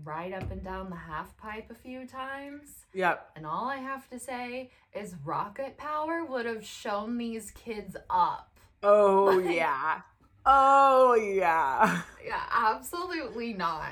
ride 0.04 0.34
up 0.34 0.52
and 0.52 0.64
down 0.64 0.90
the 0.90 0.96
half 0.96 1.36
pipe 1.38 1.70
a 1.70 1.76
few 1.76 2.08
times. 2.08 2.86
Yep. 2.94 3.32
And 3.36 3.46
all 3.46 3.66
I 3.66 3.78
have 3.78 4.10
to 4.10 4.20
say 4.20 4.72
is 4.94 5.16
rocket 5.24 5.78
power 5.78 6.26
would 6.26 6.46
have 6.46 6.66
shown 6.66 7.18
these 7.18 7.52
kids 7.52 7.96
up. 8.10 8.51
Oh 8.84 9.42
Like- 9.44 9.56
yeah. 9.56 10.02
Oh 10.46 11.14
yeah. 11.16 12.02
Yeah, 12.26 12.42
absolutely 12.52 13.54
not. 13.54 13.92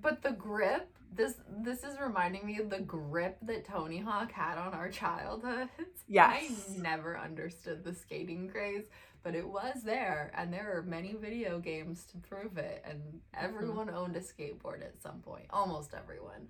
But 0.00 0.22
the 0.22 0.30
grip, 0.32 0.88
this 1.14 1.34
this 1.62 1.84
is 1.84 1.98
reminding 2.00 2.46
me 2.46 2.58
of 2.58 2.70
the 2.70 2.80
grip 2.80 3.36
that 3.42 3.64
Tony 3.66 3.98
Hawk 3.98 4.32
had 4.32 4.56
on 4.58 4.72
our 4.74 4.88
childhood. 4.90 5.68
Yes. 6.12 6.32
I 6.76 6.80
never 6.82 7.16
understood 7.16 7.84
the 7.84 7.94
skating 7.94 8.48
craze, 8.48 8.86
but 9.22 9.36
it 9.36 9.46
was 9.46 9.84
there, 9.84 10.32
and 10.36 10.52
there 10.52 10.76
are 10.76 10.82
many 10.82 11.14
video 11.14 11.60
games 11.60 12.04
to 12.06 12.16
prove 12.18 12.58
it. 12.58 12.84
And 12.84 13.20
everyone 13.32 13.88
owned 13.90 14.16
a 14.16 14.20
skateboard 14.20 14.82
at 14.82 15.00
some 15.00 15.20
point. 15.20 15.44
Almost 15.50 15.94
everyone. 15.94 16.48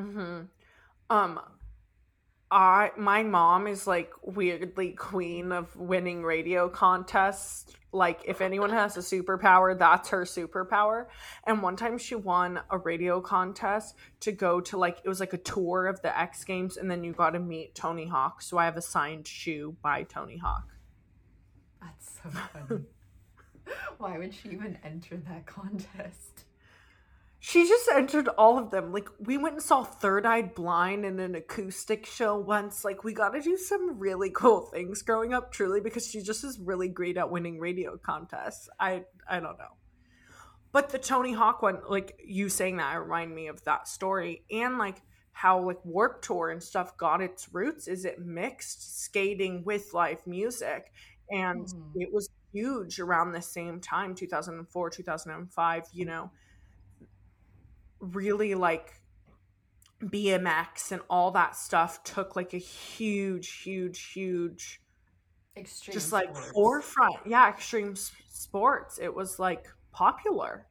Mhm. 0.00 0.48
Um 1.10 1.40
I 2.52 2.90
my 2.98 3.22
mom 3.22 3.66
is 3.66 3.86
like 3.86 4.12
weirdly 4.22 4.90
queen 4.90 5.52
of 5.52 5.74
winning 5.74 6.22
radio 6.22 6.68
contests. 6.68 7.72
Like 7.92 8.20
if 8.26 8.42
anyone 8.42 8.70
has 8.70 8.96
a 8.98 9.00
superpower, 9.00 9.78
that's 9.78 10.10
her 10.10 10.24
superpower. 10.24 11.06
And 11.46 11.62
one 11.62 11.76
time 11.76 11.96
she 11.96 12.14
won 12.14 12.60
a 12.70 12.76
radio 12.76 13.22
contest 13.22 13.96
to 14.20 14.32
go 14.32 14.60
to 14.60 14.76
like 14.76 14.98
it 15.02 15.08
was 15.08 15.18
like 15.18 15.32
a 15.32 15.38
tour 15.38 15.86
of 15.86 16.02
the 16.02 16.16
X 16.16 16.44
Games 16.44 16.76
and 16.76 16.90
then 16.90 17.02
you 17.02 17.12
got 17.12 17.30
to 17.30 17.40
meet 17.40 17.74
Tony 17.74 18.06
Hawk. 18.06 18.42
So 18.42 18.58
I 18.58 18.66
have 18.66 18.76
a 18.76 18.82
signed 18.82 19.26
shoe 19.26 19.74
by 19.82 20.02
Tony 20.02 20.36
Hawk. 20.36 20.68
That's 21.80 22.20
so 22.22 22.30
funny. 22.30 22.82
Why 23.96 24.18
would 24.18 24.34
she 24.34 24.50
even 24.50 24.78
enter 24.84 25.16
that 25.16 25.46
contest? 25.46 26.44
She 27.44 27.66
just 27.68 27.88
entered 27.88 28.28
all 28.28 28.56
of 28.56 28.70
them. 28.70 28.92
Like 28.92 29.08
we 29.18 29.36
went 29.36 29.54
and 29.56 29.62
saw 29.62 29.82
Third 29.82 30.24
Eye 30.24 30.42
Blind 30.42 31.04
in 31.04 31.18
an 31.18 31.34
acoustic 31.34 32.06
show 32.06 32.38
once. 32.38 32.84
Like 32.84 33.02
we 33.02 33.12
got 33.14 33.30
to 33.30 33.40
do 33.42 33.56
some 33.56 33.98
really 33.98 34.30
cool 34.34 34.60
things 34.62 35.02
growing 35.02 35.34
up, 35.34 35.50
truly, 35.52 35.80
because 35.80 36.06
she 36.06 36.22
just 36.22 36.44
is 36.44 36.60
really 36.60 36.88
great 36.88 37.16
at 37.16 37.30
winning 37.32 37.58
radio 37.58 37.96
contests. 37.98 38.68
I 38.78 39.04
I 39.28 39.40
don't 39.40 39.58
know, 39.58 39.76
but 40.72 40.90
the 40.90 40.98
Tony 40.98 41.32
Hawk 41.32 41.62
one, 41.62 41.80
like 41.88 42.18
you 42.24 42.48
saying 42.48 42.78
that, 42.78 43.00
remind 43.00 43.34
me 43.34 43.48
of 43.48 43.62
that 43.64 43.88
story 43.88 44.44
and 44.50 44.78
like 44.78 45.02
how 45.32 45.60
like 45.66 45.84
Warped 45.84 46.24
Tour 46.24 46.50
and 46.50 46.62
stuff 46.62 46.96
got 46.96 47.20
its 47.20 47.52
roots. 47.52 47.88
Is 47.88 48.04
it 48.04 48.20
mixed 48.20 49.02
skating 49.02 49.64
with 49.64 49.92
live 49.94 50.26
music, 50.26 50.92
and 51.30 51.66
Mhm. 51.66 51.92
it 51.96 52.12
was 52.12 52.30
huge 52.52 53.00
around 53.00 53.32
the 53.32 53.42
same 53.42 53.80
time, 53.80 54.14
two 54.14 54.26
thousand 54.28 54.54
and 54.58 54.68
four, 54.68 54.90
two 54.90 55.02
thousand 55.02 55.32
and 55.32 55.52
five. 55.52 55.84
You 55.92 56.06
know 56.06 56.30
really 58.02 58.54
like 58.54 59.00
BMX 60.02 60.92
and 60.92 61.00
all 61.08 61.30
that 61.30 61.56
stuff 61.56 62.02
took 62.02 62.34
like 62.36 62.52
a 62.54 62.58
huge, 62.58 63.62
huge, 63.62 64.12
huge, 64.12 64.80
Extreme. 65.56 65.92
just 65.92 66.12
like 66.12 66.34
sports. 66.34 66.50
forefront. 66.52 67.16
Yeah, 67.26 67.48
extreme 67.48 67.94
sports. 67.96 68.98
It 69.00 69.14
was 69.14 69.38
like 69.38 69.66
popular. 69.92 70.66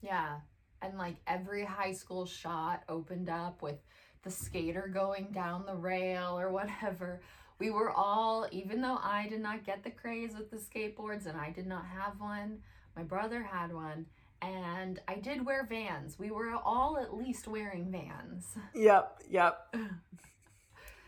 Yeah. 0.00 0.38
And 0.80 0.98
like 0.98 1.16
every 1.26 1.64
high 1.64 1.92
school 1.92 2.26
shot 2.26 2.82
opened 2.88 3.28
up 3.28 3.62
with 3.62 3.76
the 4.22 4.30
skater 4.30 4.88
going 4.92 5.28
down 5.32 5.66
the 5.66 5.74
rail 5.74 6.38
or 6.38 6.50
whatever. 6.52 7.20
We 7.58 7.70
were 7.70 7.90
all, 7.90 8.46
even 8.50 8.80
though 8.80 8.98
I 9.02 9.28
did 9.28 9.40
not 9.40 9.64
get 9.64 9.84
the 9.84 9.90
craze 9.90 10.34
with 10.36 10.50
the 10.50 10.56
skateboards 10.56 11.26
and 11.26 11.38
I 11.38 11.50
did 11.50 11.66
not 11.66 11.84
have 11.86 12.20
one, 12.20 12.58
my 12.96 13.02
brother 13.02 13.42
had 13.42 13.72
one. 13.72 14.06
And 14.42 15.00
I 15.06 15.14
did 15.16 15.46
wear 15.46 15.64
vans. 15.64 16.18
We 16.18 16.30
were 16.30 16.52
all 16.52 16.98
at 16.98 17.14
least 17.14 17.46
wearing 17.46 17.90
vans. 17.92 18.46
Yep, 18.74 19.22
yep. 19.30 19.74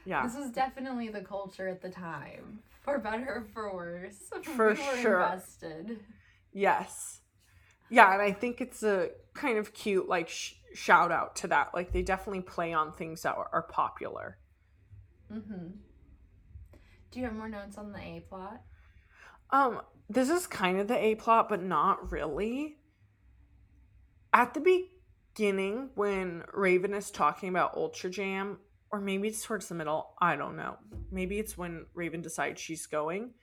Yeah. 0.06 0.26
This 0.26 0.36
was 0.36 0.50
definitely 0.50 1.08
the 1.08 1.22
culture 1.22 1.66
at 1.66 1.80
the 1.80 1.88
time, 1.88 2.58
for 2.82 2.98
better 2.98 3.26
or 3.36 3.44
for 3.54 3.74
worse. 3.74 4.18
For 4.56 4.70
we 4.74 4.76
sure. 4.76 5.20
invested. 5.22 6.00
Yes. 6.52 7.20
Yeah, 7.88 8.12
and 8.12 8.20
I 8.20 8.32
think 8.32 8.60
it's 8.60 8.82
a 8.82 9.10
kind 9.32 9.56
of 9.56 9.72
cute 9.72 10.06
like 10.08 10.28
sh- 10.28 10.54
shout 10.74 11.10
out 11.10 11.36
to 11.36 11.48
that. 11.48 11.70
Like 11.72 11.92
they 11.92 12.02
definitely 12.02 12.42
play 12.42 12.74
on 12.74 12.92
things 12.92 13.22
that 13.22 13.34
are, 13.36 13.48
are 13.50 13.62
popular. 13.62 14.36
hmm 15.30 15.68
Do 17.10 17.18
you 17.18 17.24
have 17.24 17.34
more 17.34 17.48
notes 17.48 17.78
on 17.78 17.92
the 17.92 17.98
A 18.00 18.24
plot? 18.28 18.60
Um, 19.50 19.80
this 20.10 20.28
is 20.28 20.46
kind 20.46 20.78
of 20.80 20.88
the 20.88 20.98
A 21.02 21.14
plot, 21.14 21.48
but 21.48 21.62
not 21.62 22.12
really. 22.12 22.76
At 24.34 24.52
the 24.52 24.60
beginning, 25.32 25.90
when 25.94 26.42
Raven 26.52 26.92
is 26.92 27.10
talking 27.12 27.48
about 27.48 27.76
Ultra 27.76 28.10
Jam, 28.10 28.58
or 28.90 29.00
maybe 29.00 29.28
it's 29.28 29.44
towards 29.44 29.68
the 29.68 29.76
middle, 29.76 30.14
I 30.20 30.34
don't 30.34 30.56
know. 30.56 30.76
Maybe 31.12 31.38
it's 31.38 31.56
when 31.56 31.86
Raven 31.94 32.20
decides 32.20 32.60
she's 32.60 32.86
going. 32.86 33.34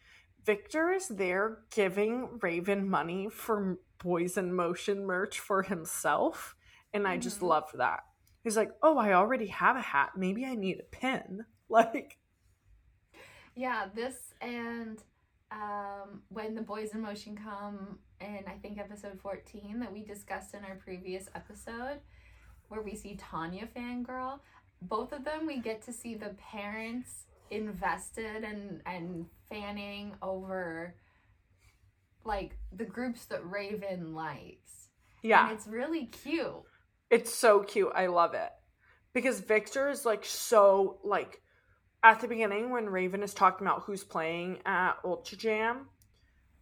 Victor 0.46 0.92
is 0.92 1.08
there 1.08 1.60
giving 1.72 2.40
Raven 2.42 2.90
money 2.90 3.30
for 3.30 3.78
Boys 4.04 4.38
in 4.38 4.54
Motion 4.54 5.06
merch 5.06 5.40
for 5.40 5.64
himself. 5.64 6.56
And 6.94 7.08
I 7.08 7.18
just 7.18 7.40
Mhm. 7.40 7.48
love 7.48 7.72
that. 7.76 8.02
He's 8.44 8.58
like, 8.58 8.72
oh, 8.84 8.98
I 8.98 9.14
already 9.14 9.48
have 9.48 9.78
a 9.78 9.82
hat. 9.82 10.18
Maybe 10.18 10.46
I 10.46 10.56
need 10.56 10.80
a 10.80 10.84
pin. 10.84 11.46
Like, 11.70 12.20
Yeah, 13.56 13.88
this 13.94 14.34
and 14.42 15.02
um, 15.52 16.24
when 16.28 16.54
the 16.54 16.62
boys 16.62 16.94
in 16.94 17.02
motion 17.02 17.38
come 17.38 18.00
in, 18.22 18.44
I 18.48 18.58
think 18.62 18.78
episode 18.78 19.20
14 19.22 19.80
that 19.80 19.92
we 19.92 20.04
discussed 20.04 20.54
in 20.54 20.63
our 20.63 20.75
previous 20.75 21.30
episode, 21.36 22.00
where 22.70 22.82
we 22.82 22.96
see 22.96 23.16
Tanya 23.16 23.68
fangirl. 23.75 24.40
Both 24.82 25.12
of 25.12 25.24
them, 25.24 25.46
we 25.46 25.60
get 25.60 25.82
to 25.84 25.94
see 25.94 26.16
the 26.16 26.36
parents 26.51 27.25
invested 27.51 28.44
and 28.44 28.82
and 28.86 29.25
fanning 29.50 30.13
over 30.22 30.96
like 32.24 32.58
the 32.72 32.86
groups 32.86 33.25
that 33.25 33.46
Raven 33.50 34.13
likes. 34.13 34.90
yeah. 35.22 35.44
And 35.50 35.58
it's 35.58 35.68
really 35.68 36.06
cute. 36.06 36.63
It's 37.10 37.34
so 37.34 37.60
cute. 37.62 37.92
I 37.94 38.08
love 38.08 38.34
it. 38.34 38.51
Because 39.13 39.42
Victor 39.42 39.90
is 39.90 40.06
like 40.06 40.24
so 40.24 41.00
like 41.04 41.42
at 42.04 42.22
the 42.22 42.28
beginning 42.28 42.70
when 42.70 42.88
Raven 42.90 43.22
is 43.24 43.34
talking 43.34 43.68
about 43.68 43.84
who's 43.84 44.04
playing 44.04 44.60
at 44.66 44.94
Ultra 45.04 45.38
Jam, 45.38 45.88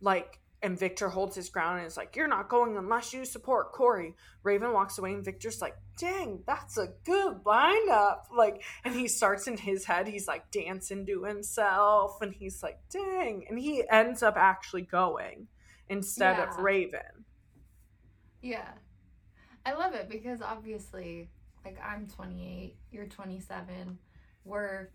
like 0.02 0.40
and 0.62 0.78
Victor 0.78 1.10
holds 1.10 1.36
his 1.36 1.50
ground 1.50 1.80
and 1.80 1.88
is 1.88 1.98
like, 1.98 2.16
You're 2.16 2.28
not 2.28 2.50
going 2.50 2.78
unless 2.78 3.14
you 3.14 3.26
support 3.26 3.72
Cory. 3.72 4.16
Raven 4.44 4.74
walks 4.74 4.98
away 4.98 5.14
and 5.14 5.24
Victor's 5.24 5.62
like, 5.62 5.76
Dang, 5.98 6.44
that's 6.46 6.78
a 6.78 6.90
good 7.06 7.44
lineup. 7.46 8.24
Like 8.36 8.62
and 8.84 8.94
he 8.94 9.08
starts 9.08 9.48
in 9.48 9.58
his 9.58 9.86
head, 9.86 10.08
he's 10.08 10.28
like 10.28 10.52
dancing 10.52 11.06
to 11.06 11.24
himself 11.24 12.22
and 12.22 12.34
he's 12.34 12.62
like, 12.64 12.80
dang. 12.92 13.46
And 13.50 13.60
he 13.60 13.84
ends 13.90 14.24
up 14.24 14.36
actually 14.38 14.84
going 14.84 15.48
instead 15.90 16.40
of 16.40 16.58
Raven. 16.58 17.26
Yeah. 18.42 18.70
I 19.66 19.74
love 19.74 19.94
it 19.94 20.10
because 20.10 20.42
obviously, 20.42 21.30
like, 21.66 21.78
I'm 21.84 22.08
28, 22.08 22.76
you're 22.92 23.06
27. 23.06 23.98
We're 24.46 24.90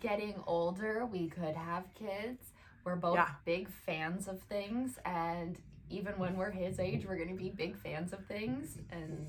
getting 0.00 0.34
older. 0.46 1.06
We 1.06 1.28
could 1.28 1.56
have 1.56 1.84
kids. 1.94 2.52
We're 2.88 2.96
both 2.96 3.16
Yeah. 3.16 3.28
big 3.44 3.68
fans 3.68 4.28
of 4.28 4.40
things. 4.44 4.98
And 5.04 5.58
even 5.90 6.18
when 6.18 6.36
we're 6.38 6.50
his 6.50 6.80
age, 6.80 7.04
we're 7.06 7.16
going 7.16 7.28
to 7.28 7.34
be 7.34 7.50
big 7.50 7.76
fans 7.76 8.14
of 8.14 8.24
things. 8.24 8.78
And 8.90 9.28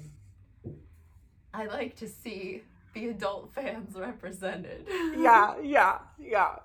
I 1.54 1.66
like 1.66 1.98
to 1.98 2.08
see 2.08 2.64
the 2.94 3.10
adult 3.10 3.52
fans 3.54 3.96
represented. 3.98 4.88
yeah, 5.18 5.60
yeah, 5.62 6.00
yeah. 6.18 6.56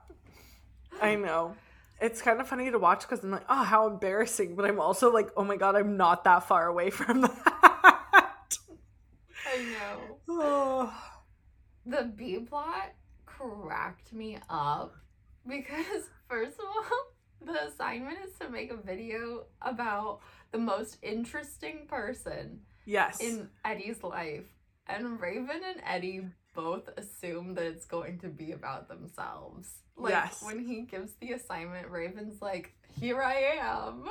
I 1.02 1.16
know. 1.16 1.56
It's 2.00 2.22
kind 2.22 2.40
of 2.40 2.46
funny 2.46 2.70
to 2.70 2.78
watch 2.78 3.00
because 3.00 3.24
I'm 3.24 3.32
like, 3.32 3.44
oh, 3.48 3.64
how 3.64 3.88
embarrassing. 3.88 4.54
But 4.54 4.66
I'm 4.66 4.78
also 4.80 5.12
like, 5.12 5.30
oh 5.36 5.42
my 5.42 5.56
god, 5.56 5.74
I'm 5.74 5.96
not 5.96 6.22
that 6.24 6.46
far 6.46 6.68
away 6.68 6.90
from 6.90 7.20
that. 7.22 8.58
I 9.46 9.56
know. 9.56 10.18
oh, 10.28 10.94
the 11.86 12.04
B 12.16 12.38
plot 12.38 12.92
cracked 13.26 14.12
me 14.12 14.38
up 14.48 14.94
because 15.48 16.08
first 16.28 16.58
of 16.58 16.64
all, 16.64 17.06
the 17.44 17.66
assignment 17.66 18.18
is 18.24 18.32
to 18.40 18.48
make 18.48 18.70
a 18.70 18.76
video 18.76 19.44
about 19.62 20.20
the 20.52 20.58
most 20.58 20.98
interesting 21.02 21.86
person 21.86 22.60
yes. 22.86 23.20
in 23.20 23.48
Eddie's 23.64 24.02
life. 24.02 24.44
And 24.86 25.20
Raven 25.20 25.60
and 25.66 25.80
Eddie 25.86 26.26
both 26.54 26.88
assume 26.96 27.54
that 27.54 27.64
it's 27.64 27.84
going 27.84 28.18
to 28.20 28.28
be 28.28 28.52
about 28.52 28.88
themselves. 28.88 29.68
Like 29.96 30.12
Yes. 30.12 30.42
when 30.42 30.58
he 30.58 30.82
gives 30.82 31.14
the 31.14 31.32
assignment, 31.32 31.88
Raven's 31.88 32.40
like, 32.42 32.74
Here 33.00 33.22
I 33.22 33.58
am. 33.60 34.08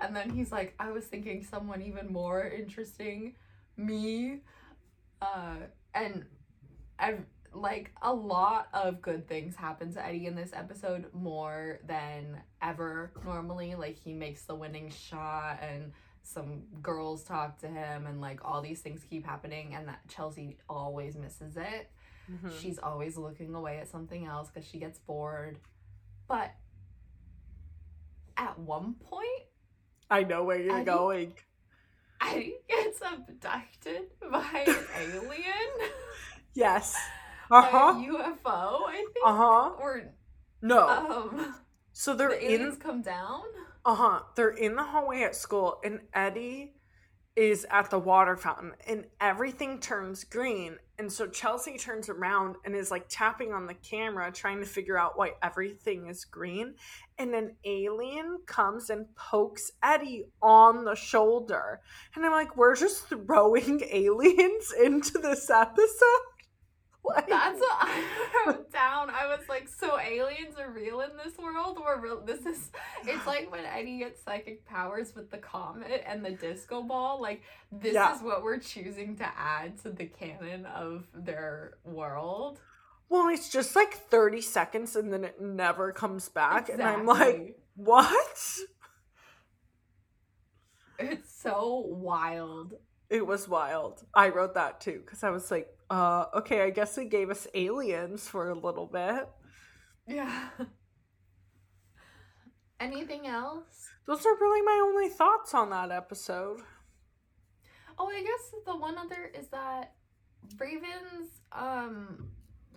And 0.00 0.16
then 0.16 0.30
he's 0.30 0.50
like, 0.50 0.74
I 0.78 0.90
was 0.92 1.04
thinking 1.04 1.44
someone 1.44 1.82
even 1.82 2.12
more 2.12 2.44
interesting, 2.44 3.34
me. 3.76 4.40
Uh 5.20 5.56
and 5.94 6.24
I've 6.98 7.24
like 7.52 7.90
a 8.02 8.12
lot 8.12 8.68
of 8.72 9.02
good 9.02 9.26
things 9.26 9.56
happen 9.56 9.92
to 9.94 10.04
Eddie 10.06 10.26
in 10.26 10.34
this 10.36 10.50
episode 10.52 11.06
more 11.12 11.80
than 11.86 12.40
ever 12.62 13.12
normally. 13.24 13.74
Like 13.74 13.96
he 13.96 14.12
makes 14.12 14.42
the 14.42 14.54
winning 14.54 14.90
shot 14.90 15.58
and 15.62 15.92
some 16.22 16.62
girls 16.82 17.24
talk 17.24 17.58
to 17.60 17.66
him 17.66 18.06
and 18.06 18.20
like 18.20 18.40
all 18.44 18.62
these 18.62 18.80
things 18.80 19.02
keep 19.08 19.26
happening 19.26 19.74
and 19.74 19.88
that 19.88 20.00
Chelsea 20.08 20.58
always 20.68 21.16
misses 21.16 21.56
it. 21.56 21.90
Mhm. 22.30 22.60
She's 22.60 22.78
always 22.78 23.16
looking 23.16 23.54
away 23.54 23.78
at 23.78 23.88
something 23.88 24.26
else 24.26 24.48
because 24.48 24.68
she 24.68 24.78
gets 24.78 24.98
bored. 24.98 25.58
But 26.28 26.52
at 28.36 28.58
one 28.58 28.94
point, 28.94 29.42
I 30.10 30.22
know 30.22 30.44
where 30.44 30.58
you're 30.60 30.76
Eddie? 30.76 30.84
going. 30.84 31.34
Eddie 32.22 32.56
gets 32.68 33.00
abducted 33.00 34.02
by 34.30 34.64
an 34.66 34.86
alien, 34.98 35.90
Yes. 36.54 36.96
Uh 37.50 37.62
by 37.62 37.68
a 37.68 37.70
huh. 37.70 37.94
UFO, 37.94 38.88
I 38.88 38.94
think. 38.96 39.26
Uh 39.26 39.36
huh. 39.36 39.70
Or 39.80 40.02
No. 40.62 40.88
um, 40.88 41.54
so 41.92 42.14
they're 42.14 42.30
the 42.30 42.44
in 42.44 42.60
aliens 42.60 42.78
come 42.78 43.02
down. 43.02 43.42
Uh 43.84 43.94
huh. 43.94 44.20
They're 44.36 44.50
in 44.50 44.76
the 44.76 44.84
hallway 44.84 45.22
at 45.22 45.34
school, 45.36 45.80
and 45.84 46.00
Eddie 46.14 46.74
is 47.36 47.66
at 47.70 47.90
the 47.90 47.98
water 47.98 48.36
fountain, 48.36 48.72
and 48.86 49.04
everything 49.20 49.78
turns 49.80 50.24
green. 50.24 50.76
And 50.98 51.10
so 51.10 51.26
Chelsea 51.26 51.78
turns 51.78 52.10
around 52.10 52.56
and 52.64 52.74
is 52.74 52.90
like 52.90 53.06
tapping 53.08 53.54
on 53.54 53.66
the 53.66 53.72
camera, 53.74 54.30
trying 54.30 54.58
to 54.60 54.66
figure 54.66 54.98
out 54.98 55.16
why 55.16 55.30
everything 55.42 56.08
is 56.08 56.26
green. 56.26 56.74
And 57.16 57.34
an 57.34 57.56
alien 57.64 58.40
comes 58.46 58.90
and 58.90 59.06
pokes 59.14 59.72
Eddie 59.82 60.26
on 60.42 60.84
the 60.84 60.94
shoulder. 60.94 61.80
And 62.14 62.26
I'm 62.26 62.32
like, 62.32 62.54
we're 62.56 62.76
just 62.76 63.08
throwing 63.08 63.80
aliens 63.90 64.74
into 64.78 65.18
this 65.18 65.48
episode? 65.48 66.26
Like, 67.02 67.28
That's 67.28 67.58
what 67.58 67.76
I 67.80 68.42
wrote 68.46 68.70
down. 68.72 69.10
I 69.10 69.26
was 69.26 69.40
like, 69.48 69.68
so 69.68 69.98
aliens 69.98 70.54
are 70.58 70.70
real 70.70 71.00
in 71.00 71.10
this 71.22 71.36
world? 71.38 71.78
Or 71.80 71.98
real? 72.00 72.20
This 72.20 72.44
is. 72.46 72.70
It's 73.04 73.26
like 73.26 73.50
when 73.50 73.64
Eddie 73.64 73.98
gets 73.98 74.22
psychic 74.22 74.64
powers 74.66 75.14
with 75.16 75.30
the 75.30 75.38
comet 75.38 76.04
and 76.06 76.24
the 76.24 76.30
disco 76.30 76.82
ball. 76.82 77.20
Like 77.20 77.42
this 77.72 77.94
Yeah. 77.94 78.14
is 78.14 78.22
what 78.22 78.42
we're 78.44 78.58
choosing 78.58 79.16
to 79.16 79.26
add 79.36 79.78
to 79.82 79.90
the 79.90 80.04
canon 80.06 80.66
of 80.66 81.06
their 81.14 81.78
world. 81.84 82.60
well, 83.08 83.28
it's 83.28 83.48
just 83.48 83.74
like 83.74 83.94
30 83.94 84.40
seconds 84.42 84.94
and 84.94 85.12
then 85.12 85.24
it 85.24 85.40
never 85.40 85.90
comes 85.92 86.28
back. 86.28 86.68
And 86.68 86.80
I'm 86.82 87.06
like, 87.06 87.58
what? 87.74 88.38
it's 90.98 91.32
so 91.42 91.84
wild. 91.88 92.74
It 93.10 93.26
was 93.26 93.48
wild. 93.48 94.04
I 94.14 94.28
wrote 94.28 94.54
that 94.54 94.80
too 94.80 95.02
because 95.04 95.24
I 95.24 95.30
was 95.30 95.50
like, 95.50 95.68
uh, 95.90 96.26
okay, 96.36 96.62
I 96.62 96.70
guess 96.70 96.94
they 96.94 97.06
gave 97.06 97.28
us 97.28 97.48
aliens 97.54 98.28
for 98.28 98.50
a 98.50 98.54
little 98.54 98.86
bit. 98.86 99.28
Yeah. 100.06 100.48
Anything 102.80 103.26
else? 103.26 103.90
Those 104.06 104.24
are 104.24 104.34
really 104.40 104.62
my 104.62 104.80
only 104.84 105.08
thoughts 105.08 105.54
on 105.54 105.70
that 105.70 105.90
episode. 105.90 106.60
Oh, 107.98 108.08
I 108.08 108.22
guess 108.22 108.62
the 108.64 108.76
one 108.76 108.96
other 108.96 109.30
is 109.38 109.48
that 109.48 109.92
Raven's 110.58 111.42
um 111.52 112.28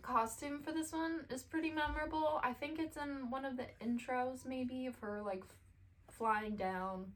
costume 0.02 0.62
for 0.62 0.74
this 0.74 0.92
one 0.92 1.22
is 1.30 1.44
pretty 1.44 1.72
memorable. 1.72 2.42
I 2.44 2.54
think 2.54 2.80
it's 2.80 2.98
in 2.98 3.30
one 3.30 3.46
of 3.46 3.56
the 3.56 3.68
intros 3.82 4.46
maybe 4.46 4.88
of 4.88 4.96
her 4.98 5.22
like 5.24 5.42
f- 5.42 6.16
flying 6.16 6.56
down. 6.56 7.14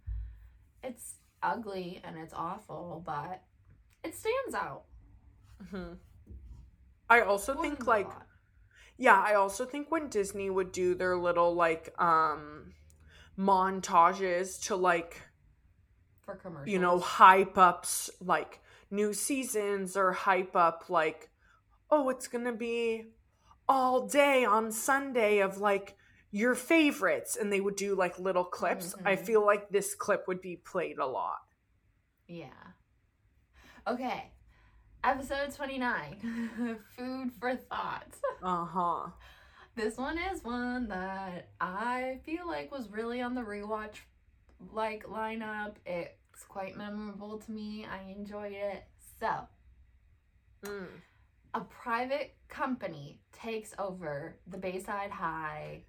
It's 0.83 1.15
ugly 1.43 2.01
and 2.03 2.17
it's 2.17 2.33
awful, 2.33 3.03
but 3.05 3.43
it 4.03 4.15
stands 4.15 4.53
out. 4.55 4.83
hmm 5.71 5.93
I 7.09 7.21
also 7.21 7.53
think 7.55 7.87
like 7.87 8.09
yeah, 8.97 9.21
I 9.25 9.35
also 9.35 9.65
think 9.65 9.91
when 9.91 10.09
Disney 10.09 10.49
would 10.49 10.71
do 10.71 10.95
their 10.95 11.15
little 11.17 11.53
like 11.53 11.93
um 12.01 12.73
montages 13.37 14.61
to 14.65 14.75
like 14.75 15.21
for 16.25 16.35
commercials. 16.35 16.67
you 16.67 16.79
know 16.79 16.99
hype 16.99 17.57
ups 17.57 18.09
like 18.19 18.61
new 18.89 19.13
seasons 19.13 19.95
or 19.95 20.11
hype 20.11 20.55
up 20.55 20.85
like 20.89 21.29
oh 21.91 22.09
it's 22.09 22.27
gonna 22.27 22.53
be 22.53 23.05
all 23.69 24.07
day 24.07 24.45
on 24.45 24.71
sunday 24.71 25.39
of 25.39 25.57
like 25.59 25.96
your 26.31 26.55
favorites 26.55 27.35
and 27.39 27.51
they 27.51 27.61
would 27.61 27.75
do 27.75 27.95
like 27.95 28.19
little 28.19 28.43
clips 28.43 28.93
i 29.05 29.15
Mhm. 29.15 29.25
feel 29.25 29.45
like 29.45 29.69
this 29.69 29.95
clip 29.95 30.27
would 30.27 30.41
be 30.41 30.57
played 30.57 30.97
a 30.97 31.05
lot 31.05 31.39
Yeah. 32.27 32.47
Okay. 33.87 34.31
Episode 35.03 35.53
29. 35.55 36.79
Food 36.97 37.31
for 37.39 37.55
thought. 37.55 38.13
uh-huh 38.43 39.11
this 39.75 39.95
one 39.95 40.17
is 40.17 40.43
one 40.43 40.87
that 40.89 41.49
I 41.61 42.19
feel 42.25 42.47
like 42.47 42.71
was 42.71 42.89
really 42.89 43.21
on 43.21 43.35
the 43.35 43.41
rewatch 43.41 43.97
like 44.73 45.03
lineup. 45.05 45.75
It's 45.85 46.43
quite 46.49 46.75
memorable 46.75 47.37
to 47.37 47.51
me. 47.51 47.85
I 47.85 48.09
enjoyed 48.11 48.53
it. 48.53 48.83
So, 49.19 49.47
Mm. 50.63 50.87
a 51.53 51.61
private 51.61 52.35
company 52.49 53.21
takes 53.31 53.73
over 53.77 54.39
the 54.47 54.57
Bayside 54.57 55.11
High 55.11 55.83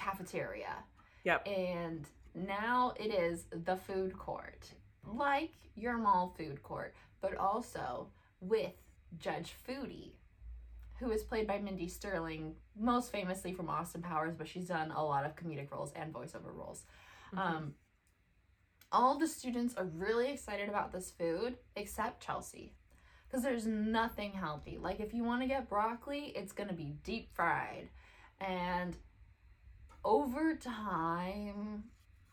cafeteria. 0.00 0.76
Yep. 1.24 1.46
And 1.46 2.06
now 2.34 2.94
it 2.96 3.12
is 3.12 3.44
the 3.50 3.76
food 3.76 4.16
court, 4.18 4.66
like 5.06 5.52
your 5.74 5.98
mall 5.98 6.34
food 6.38 6.62
court, 6.62 6.94
but 7.20 7.36
also 7.36 8.08
with 8.40 8.72
Judge 9.18 9.54
Foodie, 9.68 10.12
who 10.98 11.10
is 11.10 11.22
played 11.22 11.46
by 11.46 11.58
Mindy 11.58 11.88
Sterling, 11.88 12.54
most 12.78 13.12
famously 13.12 13.52
from 13.52 13.68
Austin 13.68 14.02
Powers, 14.02 14.34
but 14.36 14.48
she's 14.48 14.68
done 14.68 14.90
a 14.90 15.04
lot 15.04 15.26
of 15.26 15.36
comedic 15.36 15.70
roles 15.70 15.92
and 15.94 16.12
voiceover 16.12 16.54
roles. 16.54 16.84
Um, 17.36 17.74
all 18.92 19.18
the 19.18 19.26
students 19.28 19.74
are 19.76 19.84
really 19.84 20.32
excited 20.32 20.68
about 20.68 20.92
this 20.92 21.10
food 21.10 21.56
except 21.76 22.24
Chelsea. 22.24 22.72
Because 23.28 23.44
there's 23.44 23.66
nothing 23.66 24.32
healthy. 24.32 24.76
Like, 24.76 24.98
if 24.98 25.14
you 25.14 25.22
want 25.22 25.42
to 25.42 25.46
get 25.46 25.68
broccoli, 25.68 26.32
it's 26.34 26.50
going 26.50 26.68
to 26.68 26.74
be 26.74 26.96
deep 27.04 27.28
fried. 27.32 27.88
And 28.40 28.96
over 30.04 30.54
time, 30.56 31.84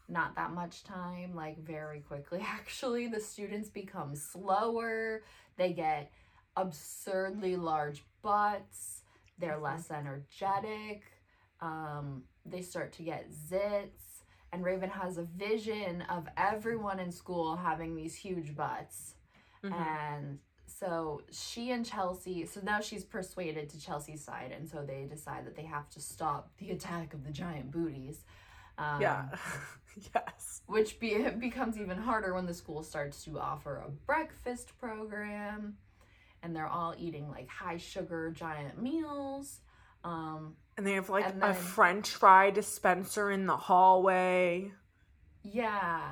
not 0.10 0.36
that 0.36 0.51
much 0.53 0.84
time, 0.84 1.36
like 1.36 1.58
very 1.63 1.99
quickly 2.01 2.39
actually, 2.45 3.08
the 3.08 3.19
students 3.19 3.69
become 3.69 4.15
slower. 4.15 5.23
They 5.58 5.73
get 5.73 6.12
absurdly 6.56 7.56
large 7.56 8.03
butts. 8.21 9.01
They're 9.39 9.60
less 9.60 9.91
energetic. 9.91 11.03
Um, 11.62 12.23
they 12.45 12.62
start 12.62 12.93
to 12.93 13.03
get 13.03 13.30
zits. 13.32 14.23
And 14.53 14.63
Raven 14.63 14.89
has 14.89 15.17
a 15.17 15.23
vision 15.23 16.01
of 16.03 16.27
everyone 16.38 16.99
in 16.99 17.12
school 17.12 17.56
having 17.58 17.95
these 17.95 18.15
huge 18.15 18.56
butts. 18.56 19.15
Mhm. 19.63 19.73
And 19.73 20.39
so 20.80 21.22
she 21.32 21.72
and 21.72 21.86
Chelsea, 21.86 22.46
so 22.46 22.60
now 22.63 22.80
she's 22.80 23.04
persuaded 23.04 23.70
to 23.70 23.80
Chelsea's 23.80 24.24
side, 24.24 24.52
and 24.56 24.68
so 24.70 24.84
they 24.86 25.06
decide 25.10 25.46
that 25.46 25.56
they 25.56 25.63
have 25.66 25.90
to 25.92 26.00
stop 26.00 26.52
the 26.58 26.72
attack 26.76 27.13
of 27.13 27.24
the 27.24 27.32
giant 27.32 27.72
booties. 27.72 28.24
Um, 28.78 29.02
yeah. 29.02 29.26
yes. 30.16 30.62
Which 30.68 31.00
be- 31.00 31.30
becomes 31.40 31.78
even 31.78 31.98
harder 31.98 32.34
when 32.34 32.46
the 32.46 32.54
school 32.54 32.84
starts 32.84 33.24
to 33.24 33.40
offer 33.40 33.78
a 33.86 33.90
breakfast 33.90 34.78
program, 34.80 35.78
and 36.44 36.56
they're 36.56 36.68
all 36.68 36.94
eating 36.98 37.30
like 37.30 37.48
high 37.50 37.78
sugar 37.78 38.32
giant 38.32 38.82
meals. 38.82 39.62
Um, 40.04 40.56
And 40.78 40.86
they 40.86 40.94
have 40.94 41.10
like 41.10 41.26
And 41.28 41.44
a 41.44 41.54
French 41.54 42.10
fry 42.10 42.52
dispenser 42.52 43.32
in 43.32 43.48
the 43.48 43.58
hallway. 43.58 44.72
Yeah. 45.44 46.12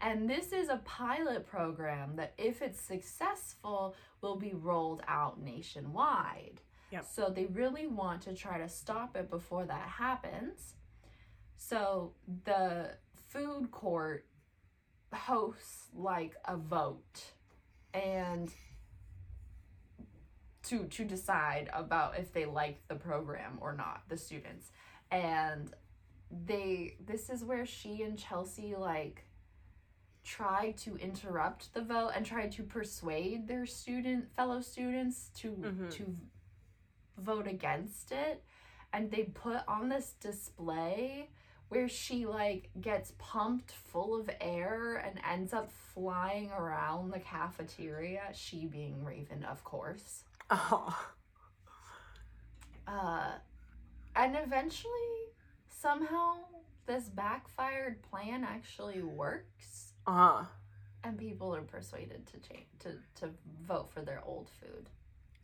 And 0.00 0.28
this 0.28 0.52
is 0.52 0.68
a 0.68 0.80
pilot 0.84 1.46
program 1.46 2.16
that, 2.16 2.34
if 2.38 2.62
it's 2.62 2.80
successful, 2.80 3.94
will 4.20 4.36
be 4.36 4.52
rolled 4.52 5.02
out 5.08 5.40
nationwide. 5.40 6.60
Yep. 6.90 7.06
So 7.12 7.32
they 7.34 7.46
really 7.46 7.86
want 7.86 8.22
to 8.22 8.34
try 8.34 8.58
to 8.58 8.68
stop 8.68 9.16
it 9.16 9.30
before 9.30 9.64
that 9.64 9.88
happens. 9.88 10.74
So 11.56 12.12
the 12.44 12.90
food 13.30 13.70
court 13.70 14.26
hosts 15.12 15.88
like 15.94 16.34
a 16.44 16.56
vote 16.56 17.32
and 17.92 18.52
to 20.64 20.84
to 20.86 21.04
decide 21.04 21.68
about 21.72 22.18
if 22.18 22.32
they 22.32 22.46
like 22.46 22.86
the 22.88 22.94
program 22.94 23.58
or 23.60 23.74
not, 23.74 24.02
the 24.08 24.16
students. 24.16 24.70
And 25.10 25.72
they 26.30 26.96
this 27.04 27.30
is 27.30 27.44
where 27.44 27.66
she 27.66 28.02
and 28.02 28.18
Chelsea 28.18 28.74
like 28.76 29.23
try 30.24 30.72
to 30.72 30.96
interrupt 30.96 31.72
the 31.74 31.82
vote 31.82 32.10
and 32.16 32.24
try 32.26 32.48
to 32.48 32.62
persuade 32.62 33.46
their 33.46 33.66
student 33.66 34.28
fellow 34.34 34.60
students 34.60 35.30
to 35.36 35.52
Mhm. 35.52 35.90
to 35.90 36.16
vote 37.18 37.46
against 37.46 38.10
it 38.10 38.42
and 38.92 39.10
they 39.10 39.24
put 39.24 39.60
on 39.68 39.88
this 39.88 40.14
display 40.14 41.28
where 41.68 41.88
she 41.88 42.26
like 42.26 42.70
gets 42.80 43.12
pumped 43.18 43.70
full 43.72 44.18
of 44.18 44.28
air 44.40 44.96
and 44.96 45.20
ends 45.24 45.52
up 45.52 45.70
flying 45.70 46.50
around 46.50 47.10
the 47.12 47.20
cafeteria 47.20 48.22
she 48.32 48.66
being 48.66 49.04
Raven 49.04 49.44
of 49.44 49.62
course 49.62 50.24
Oh. 50.50 51.06
uh, 52.86 53.32
and 54.14 54.36
eventually, 54.36 55.32
somehow, 55.68 56.36
this 56.86 57.04
backfired 57.08 58.02
plan 58.02 58.44
actually 58.44 59.02
works, 59.02 59.93
Uh. 60.06 60.44
and 61.02 61.18
people 61.18 61.54
are 61.54 61.62
persuaded 61.62 62.26
to 62.26 62.38
change 62.48 62.66
to 62.78 62.98
to 63.14 63.30
vote 63.66 63.90
for 63.92 64.00
their 64.02 64.22
old 64.24 64.48
food. 64.60 64.88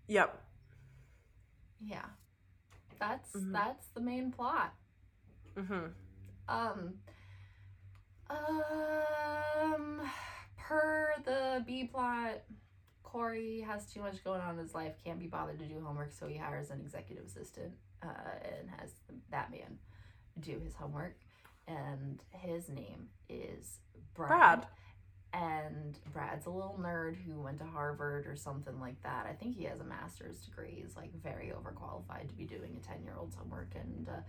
Yep. 0.09 0.42
Yeah, 1.83 2.07
that's 2.99 3.33
Mhm. 3.33 3.53
that's 3.53 3.87
the 3.88 4.01
main 4.01 4.33
plot. 4.33 4.75
Mhm. 5.55 5.92
Um, 6.49 7.01
um, 8.29 10.01
per 10.57 11.14
the 11.25 11.62
B 11.66 11.85
plot, 11.85 12.42
Cory 13.03 13.61
has 13.61 13.92
too 13.92 14.01
much 14.01 14.23
going 14.25 14.40
on 14.40 14.55
in 14.55 14.59
his 14.61 14.75
life, 14.75 14.94
can't 15.05 15.18
be 15.18 15.27
bothered 15.27 15.59
to 15.59 15.66
do 15.66 15.81
homework, 15.81 16.12
so 16.12 16.27
he 16.27 16.37
hires 16.37 16.70
an 16.70 16.81
executive 16.81 17.25
assistant 17.27 17.73
uh, 18.03 18.09
and 18.59 18.70
has 18.79 18.92
that 19.31 19.51
man 19.51 19.79
do 20.38 20.59
his 20.61 20.75
homework. 20.75 21.16
And 21.66 22.23
his 22.31 22.68
name 22.68 23.09
is 23.29 23.79
Brad. 24.14 24.29
Brad. 24.29 24.66
And 25.33 25.96
Brad's 26.12 26.46
a 26.46 26.51
little 26.51 26.77
nerd 26.81 27.16
who 27.25 27.40
went 27.40 27.59
to 27.59 27.64
Harvard 27.64 28.27
or 28.27 28.35
something 28.35 28.81
like 28.81 29.01
that. 29.05 29.27
I 29.27 29.33
think 29.33 29.57
he 29.57 29.64
has 29.64 29.81
a 29.81 29.85
master's 29.85 30.40
degree. 30.40 30.83
He's 30.83 30.96
like 30.96 31.12
very 31.23 31.53
overqualified 31.57 32.29
to 32.29 32.35
be 32.35 32.44
doing 32.46 32.77
a 32.83 32.85
10 32.85 33.05
year 33.05 33.14
old's 33.16 33.37
homework. 33.37 33.73
And 33.77 34.09
uh, 34.09 34.20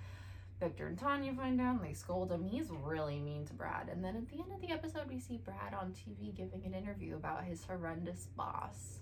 Victor 0.59 0.85
and 0.85 0.99
Tanya 0.99 1.33
find 1.33 1.59
out 1.59 1.77
and 1.81 1.83
they 1.89 1.95
scold 1.95 2.31
him. 2.31 2.43
He's 2.43 2.69
really 2.69 3.19
mean 3.19 3.45
to 3.47 3.53
Brad. 3.55 3.89
And 3.91 4.03
then 4.03 4.15
at 4.15 4.29
the 4.29 4.35
end 4.43 4.51
of 4.53 4.61
the 4.61 4.69
episode, 4.71 5.09
we 5.09 5.17
see 5.17 5.37
Brad 5.37 5.73
on 5.73 5.91
TV 5.93 6.35
giving 6.35 6.63
an 6.67 6.75
interview 6.75 7.15
about 7.15 7.43
his 7.45 7.63
horrendous 7.65 8.27
boss. 8.37 8.99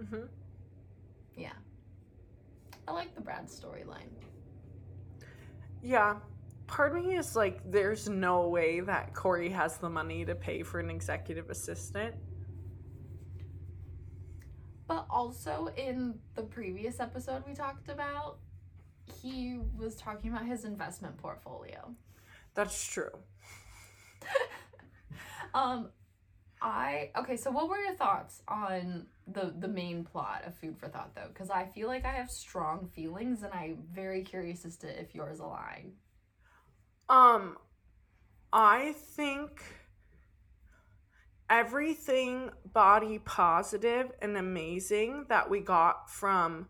Mhm. 0.00 0.28
Yeah. 1.36 1.52
I 2.88 2.92
like 2.92 3.14
the 3.14 3.20
Brad 3.20 3.48
storyline. 3.48 4.08
Yeah. 5.82 6.16
Part 6.66 6.96
of 6.96 7.04
me 7.04 7.16
is 7.16 7.36
like, 7.36 7.60
there's 7.70 8.08
no 8.08 8.48
way 8.48 8.80
that 8.80 9.14
Cory 9.14 9.50
has 9.50 9.76
the 9.78 9.90
money 9.90 10.24
to 10.24 10.34
pay 10.34 10.62
for 10.62 10.80
an 10.80 10.90
executive 10.90 11.50
assistant. 11.50 12.14
But 14.86 15.06
also 15.08 15.70
in 15.76 16.18
the 16.34 16.42
previous 16.42 17.00
episode 17.00 17.42
we 17.46 17.54
talked 17.54 17.88
about, 17.88 18.38
he 19.22 19.58
was 19.76 19.94
talking 19.96 20.30
about 20.30 20.46
his 20.46 20.64
investment 20.64 21.16
portfolio. 21.18 21.94
That's 22.54 22.86
true. 22.86 23.10
Um 25.54 25.90
I 26.60 27.10
okay, 27.16 27.36
so 27.36 27.50
what 27.50 27.68
were 27.68 27.78
your 27.78 27.94
thoughts 27.94 28.42
on 28.48 29.06
the 29.26 29.54
the 29.58 29.68
main 29.68 30.02
plot 30.02 30.42
of 30.46 30.54
Food 30.56 30.76
for 30.78 30.88
Thought 30.88 31.14
though? 31.14 31.28
Because 31.28 31.50
I 31.50 31.66
feel 31.66 31.88
like 31.88 32.04
I 32.04 32.12
have 32.12 32.30
strong 32.30 32.88
feelings 32.94 33.42
and 33.42 33.52
I'm 33.52 33.84
very 33.92 34.22
curious 34.22 34.64
as 34.64 34.76
to 34.78 35.00
if 35.00 35.14
yours 35.14 35.40
align. 35.40 35.92
Um, 37.08 37.56
I 38.52 38.92
think 38.92 39.62
everything 41.50 42.50
body 42.72 43.18
positive 43.18 44.10
and 44.22 44.36
amazing 44.36 45.26
that 45.28 45.50
we 45.50 45.60
got 45.60 46.10
from 46.10 46.68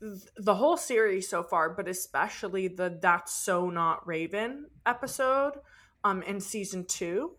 th- 0.00 0.22
the 0.36 0.54
whole 0.54 0.76
series 0.76 1.28
so 1.28 1.42
far, 1.42 1.70
but 1.70 1.88
especially 1.88 2.68
the 2.68 2.98
That's 3.00 3.34
So 3.34 3.68
Not 3.68 4.06
Raven 4.06 4.66
episode 4.86 5.52
um 6.04 6.22
in 6.22 6.40
season 6.40 6.84
2 6.84 7.36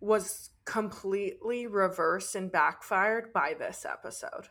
was 0.00 0.50
completely 0.64 1.66
reversed 1.66 2.34
and 2.34 2.50
backfired 2.50 3.32
by 3.32 3.54
this 3.56 3.86
episode. 3.88 4.48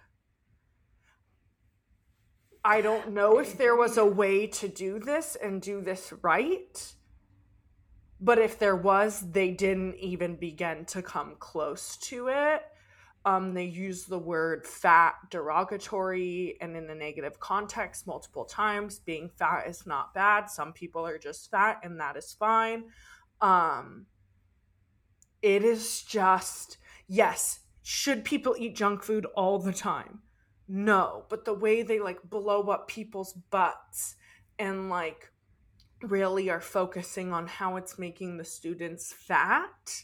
I 2.64 2.82
don't 2.82 3.14
know 3.14 3.40
if 3.40 3.58
there 3.58 3.76
was 3.76 3.98
a 3.98 4.06
way 4.06 4.46
to 4.48 4.68
do 4.68 5.00
this 5.00 5.36
and 5.36 5.62
do 5.62 5.82
this 5.82 6.14
right. 6.22 6.94
But 8.20 8.38
if 8.38 8.60
there 8.60 8.76
was, 8.76 9.32
they 9.32 9.50
didn't 9.50 9.96
even 9.96 10.36
begin 10.36 10.86
to 10.86 11.02
come 11.02 11.36
close 11.40 11.98
to 11.98 12.28
it. 12.28 12.62
Um, 13.26 13.54
they 13.54 13.66
used 13.66 14.10
the 14.10 14.20
word 14.20 14.66
fat 14.66 15.16
derogatory 15.30 16.58
and 16.62 16.76
in 16.76 16.90
a 16.90 16.96
negative 16.96 17.40
context 17.40 18.06
multiple 18.06 18.46
times. 18.46 19.00
Being 19.00 19.30
fat 19.30 19.68
is 19.68 19.88
not 19.88 20.14
bad. 20.14 20.50
Some 20.50 20.72
people 20.72 21.06
are 21.06 21.18
just 21.18 21.50
fat, 21.50 21.82
and 21.84 22.00
that 22.00 22.16
is 22.16 22.36
fine. 22.38 22.86
Um, 23.42 24.06
it 25.42 25.64
is 25.64 26.04
just, 26.04 26.78
yes, 27.08 27.62
should 27.82 28.24
people 28.24 28.56
eat 28.58 28.76
junk 28.76 29.02
food 29.02 29.26
all 29.36 29.58
the 29.58 29.74
time? 29.74 30.22
No, 30.74 31.26
but 31.28 31.44
the 31.44 31.54
way 31.54 31.82
they 31.82 32.00
like 32.00 32.24
blow 32.24 32.62
up 32.70 32.88
people's 32.88 33.34
butts 33.34 34.16
and 34.58 34.90
like 34.90 35.30
really 36.02 36.50
are 36.50 36.62
focusing 36.62 37.34
on 37.34 37.46
how 37.46 37.76
it's 37.76 38.00
making 38.00 38.38
the 38.38 38.46
students 38.46 39.12
fat 39.12 40.04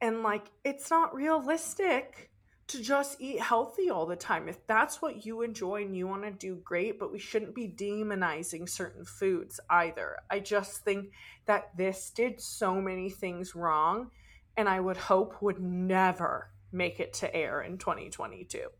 and 0.00 0.22
like 0.22 0.46
it's 0.64 0.88
not 0.88 1.14
realistic 1.14 2.30
to 2.68 2.80
just 2.80 3.20
eat 3.20 3.40
healthy 3.40 3.90
all 3.90 4.06
the 4.06 4.16
time. 4.16 4.48
If 4.48 4.66
that's 4.66 5.02
what 5.02 5.26
you 5.26 5.42
enjoy 5.42 5.82
and 5.82 5.94
you 5.94 6.08
want 6.08 6.22
to 6.22 6.30
do 6.30 6.62
great, 6.64 6.98
but 6.98 7.12
we 7.12 7.18
shouldn't 7.18 7.54
be 7.54 7.68
demonizing 7.68 8.66
certain 8.66 9.04
foods 9.04 9.60
either. 9.68 10.16
I 10.30 10.40
just 10.40 10.78
think 10.82 11.10
that 11.44 11.76
this 11.76 12.08
did 12.08 12.40
so 12.40 12.80
many 12.80 13.10
things 13.10 13.54
wrong 13.54 14.12
and 14.56 14.66
I 14.66 14.80
would 14.80 14.96
hope 14.96 15.42
would 15.42 15.60
never 15.60 16.48
make 16.72 17.00
it 17.00 17.12
to 17.12 17.36
air 17.36 17.60
in 17.60 17.76
2022. 17.76 18.70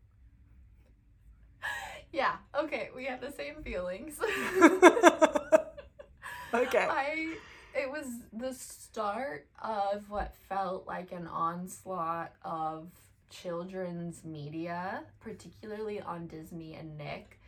Yeah, 2.13 2.35
okay, 2.55 2.89
we 2.95 3.05
have 3.05 3.19
the 3.21 3.31
same 3.31 3.63
feelings. 3.63 4.19
okay. 6.53 6.87
I 6.89 7.37
it 7.75 7.89
was 7.89 8.05
the 8.31 8.53
start 8.53 9.47
of 9.63 10.07
what 10.11 10.35
felt 10.47 10.85
like 10.85 11.11
an 11.11 11.25
onslaught 11.25 12.31
of 12.45 12.87
children's 13.31 14.23
media, 14.23 15.05
particularly 15.19 15.99
on 16.01 16.27
Disney 16.27 16.75
and 16.75 16.95
Nick, 16.99 17.39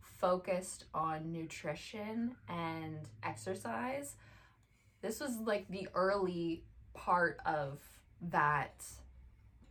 focused 0.00 0.84
on 0.94 1.32
nutrition 1.32 2.36
and 2.48 3.00
exercise. 3.24 4.14
This 5.02 5.18
was 5.18 5.38
like 5.38 5.66
the 5.68 5.88
early 5.92 6.62
part 6.94 7.40
of 7.44 7.80
that 8.30 8.84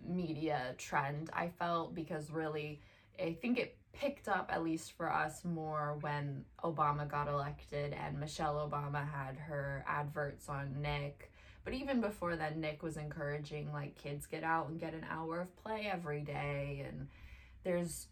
media 0.05 0.75
trend, 0.77 1.29
I 1.31 1.47
felt, 1.47 1.95
because 1.95 2.29
really, 2.29 2.81
I 3.17 3.37
think 3.41 3.57
it 3.57 3.77
picked 3.93 4.27
up, 4.27 4.49
at 4.51 4.63
least 4.63 4.93
for 4.97 5.11
us, 5.11 5.45
more 5.45 5.97
when 6.01 6.45
Obama 6.63 7.07
got 7.07 7.27
elected 7.27 7.93
and 7.93 8.19
Michelle 8.19 8.69
Obama 8.69 9.07
had 9.09 9.37
her 9.37 9.85
adverts 9.87 10.49
on 10.49 10.81
Nick. 10.81 11.31
But 11.63 11.73
even 11.73 12.01
before 12.01 12.35
then, 12.35 12.59
Nick 12.59 12.83
was 12.83 12.97
encouraging 12.97 13.71
like 13.71 13.95
kids 13.95 14.25
get 14.25 14.43
out 14.43 14.67
and 14.67 14.79
get 14.79 14.93
an 14.93 15.05
hour 15.09 15.41
of 15.41 15.55
play 15.63 15.89
every 15.91 16.21
day. 16.21 16.85
And 16.87 17.07
there's, 17.63 18.07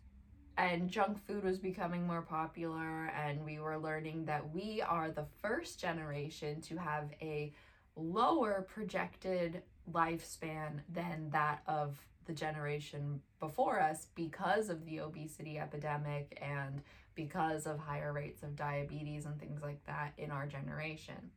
and 0.58 0.90
junk 0.90 1.26
food 1.26 1.44
was 1.44 1.60
becoming 1.60 2.08
more 2.08 2.22
popular. 2.22 3.08
And 3.08 3.44
we 3.44 3.60
were 3.60 3.78
learning 3.78 4.26
that 4.26 4.54
we 4.54 4.82
are 4.82 5.12
the 5.12 5.26
first 5.42 5.80
generation 5.80 6.62
to 6.62 6.78
have 6.78 7.10
a 7.22 7.52
lower 7.98 8.66
projected 8.74 9.64
lifespan 9.92 10.80
than 10.94 11.30
that 11.32 11.62
of 11.68 11.98
the 12.26 12.34
generation 12.34 13.22
before 13.40 13.80
us 13.80 14.08
because 14.16 14.70
of 14.70 14.86
the 14.86 15.00
obesity 15.00 15.58
epidemic 15.60 16.38
and 16.42 16.82
because 17.16 17.66
of 17.66 17.80
higher 17.80 18.14
rates 18.14 18.44
of 18.44 18.56
diabetes 18.56 19.26
and 19.26 19.40
things 19.40 19.62
like 19.62 19.84
that 19.86 20.14
in 20.18 20.32
our 20.32 20.46
generation. 20.46 21.32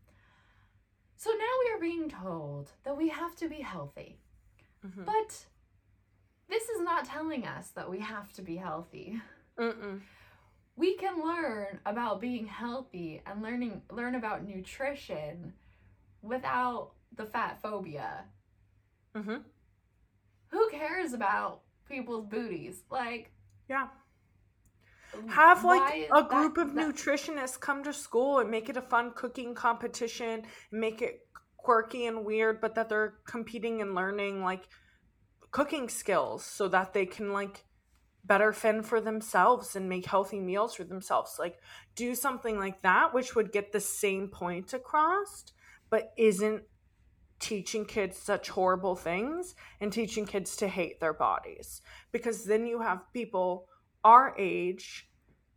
So 1.17 1.31
now 1.31 1.37
we 1.65 1.75
are 1.75 1.81
being 1.81 2.11
told 2.11 2.71
that 2.85 2.97
we 2.97 3.09
have 3.09 3.35
to 3.37 3.49
be 3.49 3.61
healthy. 3.63 4.19
Mhm. 4.85 5.05
But 5.05 5.47
this 6.49 6.69
is 6.69 6.81
not 6.83 7.07
telling 7.07 7.47
us 7.47 7.71
that 7.71 7.89
we 7.91 8.01
have 8.01 8.33
to 8.35 8.43
be 8.43 8.57
healthy. 8.57 9.21
Mm-mm. 9.57 10.01
We 10.77 10.97
can 10.97 11.25
learn 11.25 11.81
about 11.87 12.21
being 12.21 12.47
healthy 12.47 13.23
and 13.25 13.43
learning 13.43 13.83
learn 13.91 14.15
about 14.17 14.45
nutrition 14.45 15.55
without 16.21 16.93
the 17.15 17.25
fat 17.27 17.61
phobia. 17.63 18.25
Mhm. 19.15 19.45
Who 20.55 20.71
cares 20.71 21.13
about 21.13 21.63
people's 21.89 22.27
booties? 22.27 22.85
Like 22.91 23.33
Yeah. 23.69 23.89
Have 25.29 25.65
like 25.65 26.09
a 26.13 26.23
that- 26.23 26.29
group 26.29 26.57
of 26.59 26.75
that- 26.75 26.95
nutritionists 26.95 27.59
come 27.61 27.83
to 27.85 27.93
school 27.93 28.39
and 28.39 28.51
make 28.51 28.69
it 28.69 28.77
a 28.77 28.83
fun 28.83 29.13
cooking 29.15 29.55
competition 29.55 30.47
make 30.71 31.03
it 31.03 31.27
quirky 31.57 32.07
and 32.07 32.25
weird, 32.25 32.61
but 32.61 32.75
that 32.77 32.89
they're 32.89 33.15
competing 33.27 33.81
and 33.81 33.95
learning 33.95 34.43
like 34.43 34.69
cooking 35.51 35.89
skills 35.89 36.45
so 36.45 36.69
that 36.69 36.93
they 36.93 37.07
can 37.07 37.33
like 37.33 37.65
better 38.25 38.53
fend 38.53 38.87
for 38.87 39.01
themselves 39.01 39.75
and 39.77 39.89
make 39.89 40.07
healthy 40.07 40.39
meals 40.41 40.75
for 40.75 40.85
themselves. 40.85 41.37
Like 41.39 41.59
do 41.97 42.15
something 42.15 42.59
like 42.59 42.83
that, 42.83 43.13
which 43.13 43.35
would 43.35 43.51
get 43.53 43.73
the 43.73 43.81
same 43.81 44.29
point 44.29 44.73
across, 44.73 45.45
but 45.91 46.13
isn't 46.17 46.63
teaching 47.39 47.85
kids 47.85 48.17
such 48.17 48.49
horrible 48.49 48.97
things 48.97 49.55
and 49.81 49.93
teaching 49.93 50.25
kids 50.25 50.57
to 50.57 50.69
hate 50.69 51.01
their 51.01 51.13
bodies. 51.13 51.83
Because 52.13 52.45
then 52.45 52.67
you 52.67 52.81
have 52.81 53.13
people 53.13 53.69
our 54.05 54.35
age 54.39 55.09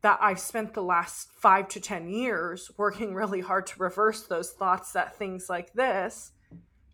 that 0.01 0.19
I've 0.21 0.39
spent 0.39 0.73
the 0.73 0.83
last 0.83 1.31
five 1.31 1.67
to 1.69 1.79
10 1.79 2.07
years 2.09 2.71
working 2.77 3.13
really 3.13 3.41
hard 3.41 3.67
to 3.67 3.79
reverse 3.79 4.23
those 4.23 4.51
thoughts 4.51 4.93
that 4.93 5.17
things 5.17 5.49
like 5.49 5.73
this 5.73 6.31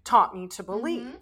taught 0.04 0.36
me 0.36 0.48
to 0.48 0.63
believe. 0.63 1.08
Mhm. 1.08 1.22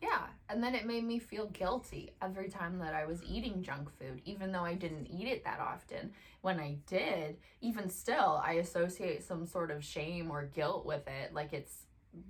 Yeah, 0.00 0.26
and 0.48 0.62
then 0.62 0.74
it 0.74 0.86
made 0.86 1.04
me 1.04 1.18
feel 1.18 1.46
guilty 1.46 2.12
every 2.22 2.48
time 2.48 2.78
that 2.78 2.94
I 2.94 3.04
was 3.04 3.22
eating 3.24 3.62
junk 3.62 3.90
food, 3.98 4.22
even 4.24 4.52
though 4.52 4.64
I 4.64 4.74
didn't 4.74 5.06
eat 5.06 5.28
it 5.28 5.44
that 5.44 5.60
often. 5.60 6.12
When 6.40 6.58
I 6.58 6.78
did, 6.86 7.36
even 7.60 7.88
still, 7.90 8.40
I 8.44 8.54
associate 8.54 9.22
some 9.22 9.46
sort 9.46 9.70
of 9.70 9.84
shame 9.84 10.30
or 10.30 10.44
guilt 10.44 10.86
with 10.86 11.06
it. 11.06 11.34
Like 11.34 11.52
it's 11.52 11.82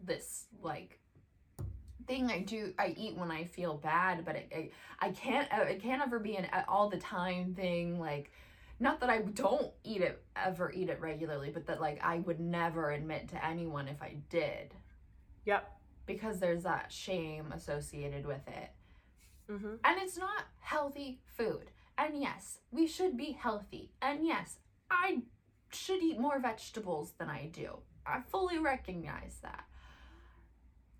this 0.05 0.47
like 0.63 0.99
thing 2.07 2.31
I 2.31 2.41
do 2.41 2.73
I 2.79 2.95
eat 2.97 3.17
when 3.17 3.31
I 3.31 3.45
feel 3.45 3.75
bad, 3.75 4.25
but 4.25 4.37
it, 4.37 4.49
it 4.51 4.73
I 4.99 5.11
can't 5.11 5.47
uh, 5.53 5.63
it 5.63 5.83
can't 5.83 6.03
ever 6.03 6.19
be 6.19 6.37
an 6.37 6.49
all 6.67 6.89
the 6.89 6.99
time 6.99 7.55
thing. 7.55 8.01
Like 8.01 8.33
not 8.81 9.01
that 9.01 9.11
I 9.11 9.19
don't 9.21 9.73
eat 9.85 10.01
it 10.01 10.23
ever 10.37 10.73
eat 10.73 10.89
it 10.89 11.01
regularly, 11.01 11.51
but 11.53 11.67
that 11.67 11.81
like 11.81 12.01
I 12.03 12.19
would 12.19 12.41
never 12.41 12.91
admit 12.91 13.29
to 13.29 13.45
anyone 13.45 13.89
if 13.89 14.03
I 14.03 14.17
did 14.31 14.75
Yep. 15.49 15.78
Because 16.09 16.41
there's 16.41 16.65
that 16.65 16.91
shame 16.91 17.53
associated 17.53 18.27
with 18.27 18.49
it. 18.49 18.71
hmm 19.49 19.75
And 19.85 20.03
it's 20.03 20.19
not 20.19 20.47
healthy 20.61 21.21
food. 21.37 21.71
And 21.97 22.21
yes, 22.21 22.59
we 22.73 22.87
should 22.89 23.17
be 23.17 23.33
healthy. 23.33 23.91
And 24.03 24.27
yes, 24.27 24.59
I 24.91 25.23
should 25.71 26.03
eat 26.03 26.19
more 26.19 26.41
vegetables 26.41 27.13
than 27.19 27.29
I 27.29 27.47
do. 27.53 27.79
I 28.07 28.21
fully 28.29 28.59
recognize 28.59 29.39
that. 29.43 29.65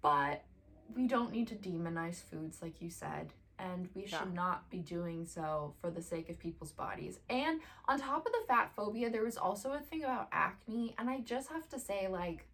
But 0.03 0.45
we 0.95 1.07
don't 1.07 1.33
need 1.33 1.49
to 1.49 1.55
demonize 1.55 2.23
foods, 2.23 2.63
like 2.63 2.81
you 2.81 2.91
said. 2.91 3.33
And 3.59 3.89
we 3.95 4.07
should 4.07 4.35
not 4.35 4.71
be 4.71 4.79
doing 4.79 5.27
so 5.27 5.75
for 5.81 5.91
the 5.91 6.03
sake 6.03 6.29
of 6.31 6.39
people's 6.39 6.71
bodies. 6.71 7.19
And 7.29 7.61
on 7.89 7.99
top 7.99 8.25
of 8.25 8.33
the 8.33 8.43
fat 8.47 8.71
phobia, 8.77 9.11
there 9.11 9.25
was 9.25 9.37
also 9.37 9.73
a 9.73 9.81
thing 9.81 10.05
about 10.05 10.29
acne. 10.31 10.95
And 10.99 11.11
I 11.11 11.21
just 11.21 11.49
have 11.51 11.69
to 11.71 11.79
say, 11.81 12.07
like, 12.09 12.47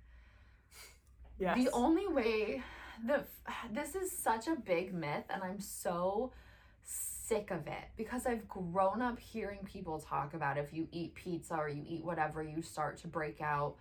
Yes. 1.39 1.65
the 1.65 1.71
only 1.73 2.07
way 2.07 2.63
the 3.07 3.25
this 3.73 3.95
is 3.95 4.13
such 4.13 4.47
a 4.47 4.55
big 4.55 4.95
myth 4.95 5.25
and 5.29 5.43
I'm 5.43 5.61
so 5.61 6.33
sick 6.85 7.51
of 7.51 7.67
it 7.67 7.85
because 7.97 8.27
I've 8.27 8.47
grown 8.49 9.03
up 9.03 9.19
hearing 9.19 9.61
people 9.65 9.99
talk 9.99 10.35
about 10.35 10.59
if 10.59 10.73
you 10.73 10.87
eat 10.93 11.15
pizza 11.15 11.55
or 11.55 11.69
you 11.69 11.83
eat 11.89 12.05
whatever 12.05 12.43
you 12.43 12.63
start 12.63 12.99
to 12.99 13.09
break 13.09 13.41
out. 13.41 13.77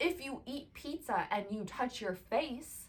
If 0.00 0.24
you 0.24 0.40
eat 0.46 0.72
pizza 0.74 1.26
and 1.30 1.44
you 1.50 1.64
touch 1.64 2.00
your 2.00 2.14
face, 2.30 2.86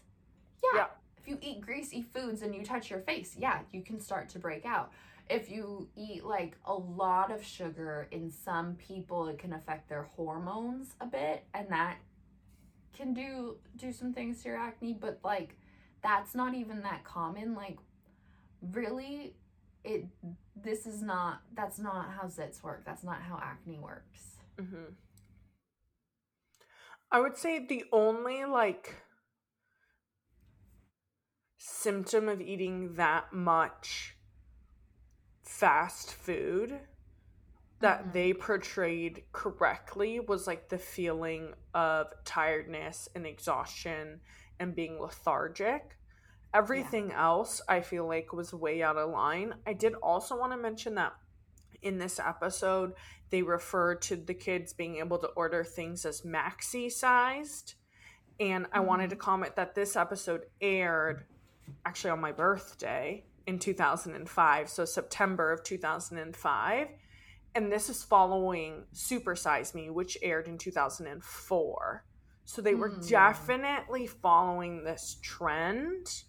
yeah. 0.62 0.80
Yeah. 0.80 0.86
If 1.18 1.28
you 1.28 1.38
eat 1.40 1.60
greasy 1.60 2.04
foods 2.14 2.42
and 2.42 2.54
you 2.54 2.62
touch 2.62 2.88
your 2.88 3.00
face, 3.00 3.34
yeah, 3.36 3.60
you 3.72 3.82
can 3.82 4.00
start 4.00 4.28
to 4.30 4.38
break 4.38 4.64
out. 4.64 4.92
If 5.28 5.50
you 5.50 5.88
eat 5.96 6.24
like 6.24 6.56
a 6.64 6.74
lot 6.74 7.32
of 7.32 7.44
sugar 7.44 8.06
in 8.12 8.30
some 8.30 8.76
people 8.76 9.26
it 9.26 9.38
can 9.38 9.52
affect 9.52 9.88
their 9.88 10.04
hormones 10.14 10.94
a 11.00 11.06
bit 11.06 11.44
and 11.52 11.68
that 11.70 11.96
can 12.96 13.12
do 13.14 13.56
do 13.76 13.92
some 13.92 14.12
things 14.12 14.42
to 14.42 14.48
your 14.48 14.58
acne 14.58 14.96
but 14.98 15.18
like 15.22 15.56
that's 16.02 16.34
not 16.34 16.54
even 16.54 16.82
that 16.82 17.04
common. 17.04 17.54
Like 17.54 17.78
really 18.72 19.34
it 19.84 20.06
this 20.56 20.86
is 20.86 21.02
not 21.02 21.42
that's 21.54 21.78
not 21.78 22.10
how 22.10 22.26
zits 22.26 22.62
work. 22.62 22.84
That's 22.84 23.04
not 23.04 23.20
how 23.22 23.40
acne 23.42 23.78
works. 23.78 24.36
Hmm 24.58 24.94
I 27.10 27.20
would 27.20 27.36
say 27.36 27.64
the 27.64 27.84
only 27.92 28.44
like 28.44 28.96
symptom 31.56 32.28
of 32.28 32.40
eating 32.40 32.94
that 32.94 33.32
much 33.32 34.16
fast 35.42 36.12
food 36.12 36.80
that 37.80 38.06
Mhm. 38.06 38.12
they 38.12 38.32
portrayed 38.32 39.24
correctly 39.32 40.20
was 40.20 40.46
like 40.46 40.68
the 40.68 40.78
feeling 40.78 41.54
of 41.74 42.12
tiredness 42.24 43.08
and 43.14 43.26
exhaustion 43.26 44.20
and 44.58 44.74
being 44.74 44.98
lethargic. 45.00 45.96
Everything 46.54 47.12
else 47.12 47.60
I 47.68 47.80
feel 47.82 48.06
like 48.06 48.32
was 48.32 48.54
way 48.54 48.82
out 48.82 48.96
of 48.96 49.10
line. 49.10 49.60
I 49.66 49.74
did 49.74 49.94
also 49.94 50.38
want 50.38 50.52
to 50.52 50.56
mention 50.56 50.94
that 50.94 51.14
in 51.82 51.98
this 51.98 52.18
episode, 52.18 52.94
they 53.28 53.42
refer 53.42 53.94
to 53.96 54.16
the 54.16 54.32
kids 54.32 54.72
being 54.72 54.96
able 54.96 55.18
to 55.18 55.28
order 55.28 55.62
things 55.62 56.06
as 56.06 56.22
maxi 56.22 56.90
sized. 56.90 57.74
And 58.40 58.66
I 58.72 58.80
wanted 58.80 59.10
to 59.10 59.16
comment 59.16 59.56
that 59.56 59.74
this 59.74 59.96
episode 59.96 60.46
aired 60.60 61.26
actually 61.84 62.10
on 62.10 62.20
my 62.20 62.32
birthday, 62.32 63.24
in 63.46 63.58
2005, 63.58 64.68
so 64.68 64.84
September 64.84 65.52
of 65.52 65.62
2005. 65.62 66.88
And 67.56 67.72
this 67.72 67.88
is 67.88 68.04
following 68.04 68.84
Super 68.92 69.34
Size 69.34 69.74
Me, 69.74 69.88
which 69.88 70.18
aired 70.20 70.46
in 70.46 70.58
2004. 70.58 72.04
So 72.44 72.60
they 72.60 72.74
were 72.74 72.90
Hmm. 72.90 73.00
definitely 73.00 74.06
following 74.06 74.84
this 74.84 75.18
trend. 75.22 76.24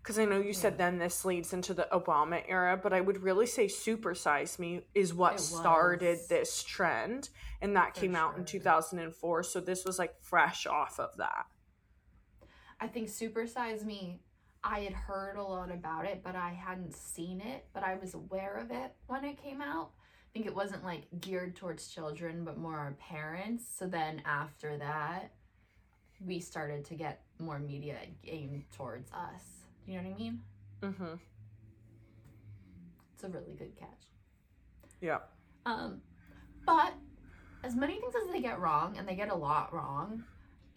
Because 0.00 0.16
I 0.16 0.26
know 0.26 0.38
you 0.38 0.52
said 0.52 0.78
then 0.78 0.98
this 0.98 1.24
leads 1.24 1.52
into 1.52 1.74
the 1.74 1.88
Obama 1.90 2.44
era, 2.46 2.76
but 2.76 2.92
I 2.92 3.00
would 3.00 3.24
really 3.24 3.46
say 3.46 3.66
Super 3.66 4.14
Size 4.14 4.60
Me 4.60 4.86
is 4.94 5.12
what 5.12 5.40
started 5.40 6.20
this 6.28 6.62
trend. 6.62 7.30
And 7.60 7.74
that 7.74 7.96
For 7.96 8.02
came 8.02 8.14
out 8.14 8.36
in 8.38 8.44
2004. 8.44 9.42
So 9.42 9.60
this 9.60 9.84
was 9.84 9.98
like 9.98 10.22
fresh 10.22 10.66
off 10.66 11.00
of 11.00 11.16
that. 11.16 11.46
I 12.78 12.86
think 12.86 13.08
Super 13.08 13.48
Size 13.48 13.84
Me, 13.84 14.20
I 14.64 14.80
had 14.80 14.94
heard 14.94 15.36
a 15.36 15.42
lot 15.42 15.70
about 15.70 16.06
it, 16.06 16.22
but 16.24 16.34
I 16.34 16.48
hadn't 16.48 16.94
seen 16.94 17.42
it, 17.42 17.66
but 17.74 17.82
I 17.82 17.96
was 17.96 18.14
aware 18.14 18.56
of 18.56 18.70
it 18.70 18.94
when 19.06 19.22
it 19.22 19.36
came 19.36 19.60
out. 19.60 19.90
I 19.98 20.32
think 20.32 20.46
it 20.46 20.54
wasn't 20.54 20.82
like 20.84 21.02
geared 21.20 21.54
towards 21.54 21.88
children, 21.88 22.44
but 22.44 22.56
more 22.56 22.78
our 22.78 22.92
parents. 22.92 23.64
So 23.78 23.86
then 23.86 24.22
after 24.24 24.78
that, 24.78 25.32
we 26.24 26.40
started 26.40 26.84
to 26.86 26.94
get 26.94 27.20
more 27.38 27.58
media 27.58 27.98
aimed 28.26 28.64
towards 28.72 29.12
us. 29.12 29.42
You 29.86 29.98
know 29.98 30.08
what 30.08 30.14
I 30.14 30.18
mean? 30.18 30.40
Mm-hmm. 30.80 31.14
It's 33.14 33.24
a 33.24 33.28
really 33.28 33.52
good 33.58 33.76
catch. 33.78 34.08
Yeah. 35.02 35.18
Um, 35.66 36.00
but 36.64 36.94
as 37.62 37.76
many 37.76 38.00
things 38.00 38.14
as 38.14 38.32
they 38.32 38.40
get 38.40 38.58
wrong, 38.60 38.96
and 38.96 39.06
they 39.06 39.14
get 39.14 39.30
a 39.30 39.34
lot 39.34 39.74
wrong, 39.74 40.24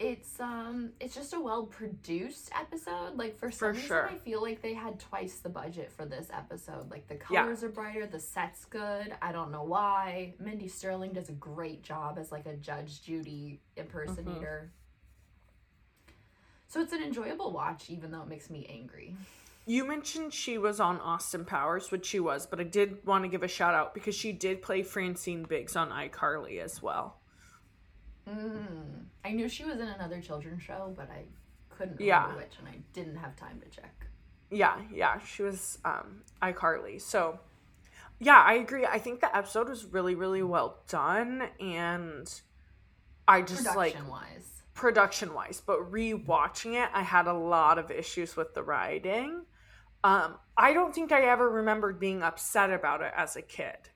it's 0.00 0.38
um 0.38 0.90
it's 1.00 1.14
just 1.14 1.32
a 1.34 1.40
well 1.40 1.64
produced 1.66 2.50
episode. 2.58 3.16
Like 3.16 3.36
for 3.36 3.50
some 3.50 3.58
For 3.58 3.72
reason, 3.72 3.86
sure. 3.88 4.08
I 4.08 4.14
feel 4.14 4.40
like 4.40 4.62
they 4.62 4.74
had 4.74 5.00
twice 5.00 5.36
the 5.40 5.48
budget 5.48 5.90
for 5.92 6.04
this 6.04 6.28
episode. 6.32 6.90
Like 6.90 7.08
the 7.08 7.18
Yeah. 7.30 7.42
colors 7.42 7.64
are 7.64 7.68
brighter, 7.68 8.06
the 8.06 8.20
set's 8.20 8.64
good. 8.64 9.14
I 9.20 9.32
don't 9.32 9.50
know 9.50 9.64
why. 9.64 10.34
Mindy 10.38 10.68
Sterling 10.68 11.12
does 11.12 11.28
a 11.28 11.32
great 11.32 11.82
job 11.82 12.16
as 12.18 12.30
like 12.30 12.46
a 12.46 12.54
Judge 12.54 13.02
Judy 13.02 13.60
impersonator. 13.76 14.70
So 16.68 16.80
it's 16.80 16.92
an 16.92 17.02
enjoyable 17.02 17.50
watch, 17.52 17.88
even 17.88 18.10
though 18.10 18.22
it 18.22 18.28
makes 18.28 18.50
me 18.50 18.66
angry. 18.70 19.16
You 19.66 19.86
mentioned 19.86 20.32
she 20.32 20.58
was 20.58 20.80
on 20.80 20.98
Austin 21.00 21.44
Powers, 21.44 21.90
which 21.90 22.06
she 22.06 22.20
was, 22.20 22.46
but 22.46 22.60
I 22.60 22.64
did 22.64 23.04
want 23.04 23.24
to 23.24 23.28
give 23.28 23.42
a 23.42 23.48
shout 23.48 23.74
out 23.74 23.94
because 23.94 24.14
she 24.14 24.32
did 24.32 24.62
play 24.62 24.82
Francine 24.82 25.42
Briggs 25.42 25.76
on 25.76 25.90
iCarly 25.90 26.58
as 26.62 26.82
well. 26.82 27.18
Mm. 28.28 29.07
I 29.24 29.32
knew 29.32 29.48
she 29.48 29.64
was 29.64 29.76
in 29.80 29.88
another 29.88 30.20
children's 30.20 30.62
show, 30.62 30.92
but 30.96 31.10
I 31.10 31.24
couldn't 31.70 31.98
remember 31.98 32.04
Yeah. 32.04 32.36
which, 32.36 32.54
and 32.58 32.68
I 32.68 32.78
didn't 32.92 33.16
have 33.16 33.36
time 33.36 33.60
to 33.60 33.68
check. 33.68 34.06
Yeah, 34.50 34.80
yeah, 34.92 35.18
she 35.20 35.42
was 35.42 35.78
um 35.84 36.22
iCarly. 36.42 37.00
So, 37.00 37.38
yeah, 38.18 38.42
I 38.42 38.54
agree. 38.54 38.86
I 38.86 38.98
think 38.98 39.20
the 39.20 39.34
episode 39.36 39.68
was 39.68 39.84
really, 39.84 40.14
really 40.14 40.42
well 40.42 40.78
done, 40.88 41.48
and 41.60 42.40
I 43.26 43.42
just 43.42 43.64
like 43.76 43.92
Production 43.92 44.08
wise, 44.08 44.62
production 44.74 45.34
wise, 45.34 45.62
but 45.64 45.92
rewatching 45.92 46.82
it, 46.82 46.88
I 46.94 47.02
had 47.02 47.26
a 47.26 47.32
lot 47.34 47.78
of 47.78 47.90
issues 47.90 48.36
with 48.36 48.54
the 48.54 48.62
writing. 48.62 49.42
Um, 50.02 50.36
I 50.56 50.72
don't 50.72 50.94
think 50.94 51.12
I 51.12 51.22
ever 51.22 51.48
remembered 51.50 52.00
being 52.00 52.22
upset 52.22 52.70
about 52.70 53.02
it 53.02 53.12
as 53.16 53.36
a 53.36 53.42
kid, 53.42 53.90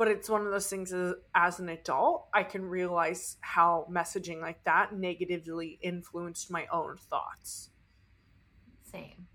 but 0.00 0.08
it's 0.08 0.30
one 0.30 0.46
of 0.46 0.50
those 0.50 0.66
things 0.66 0.94
as, 0.94 1.12
as 1.34 1.60
an 1.60 1.68
adult, 1.68 2.26
I 2.32 2.42
can 2.42 2.64
realize 2.64 3.36
how 3.42 3.86
messaging 3.92 4.40
like 4.40 4.64
that 4.64 4.94
negatively 4.94 5.78
influenced 5.82 6.50
my 6.50 6.66
own 6.72 6.96
thoughts. 6.96 7.68
same. 8.82 9.26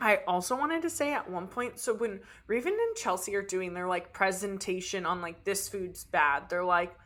I 0.00 0.22
also 0.26 0.56
wanted 0.56 0.82
to 0.82 0.90
say 0.90 1.12
at 1.12 1.30
one 1.30 1.46
point, 1.46 1.78
so 1.78 1.94
when 1.94 2.18
Raven 2.48 2.72
and 2.72 2.96
Chelsea 2.96 3.36
are 3.36 3.42
doing 3.42 3.74
their 3.74 3.86
like 3.86 4.12
presentation 4.12 5.06
on 5.06 5.20
like 5.20 5.44
this 5.44 5.68
food's 5.68 6.02
bad, 6.02 6.50
they're 6.50 6.64
like, 6.64 6.96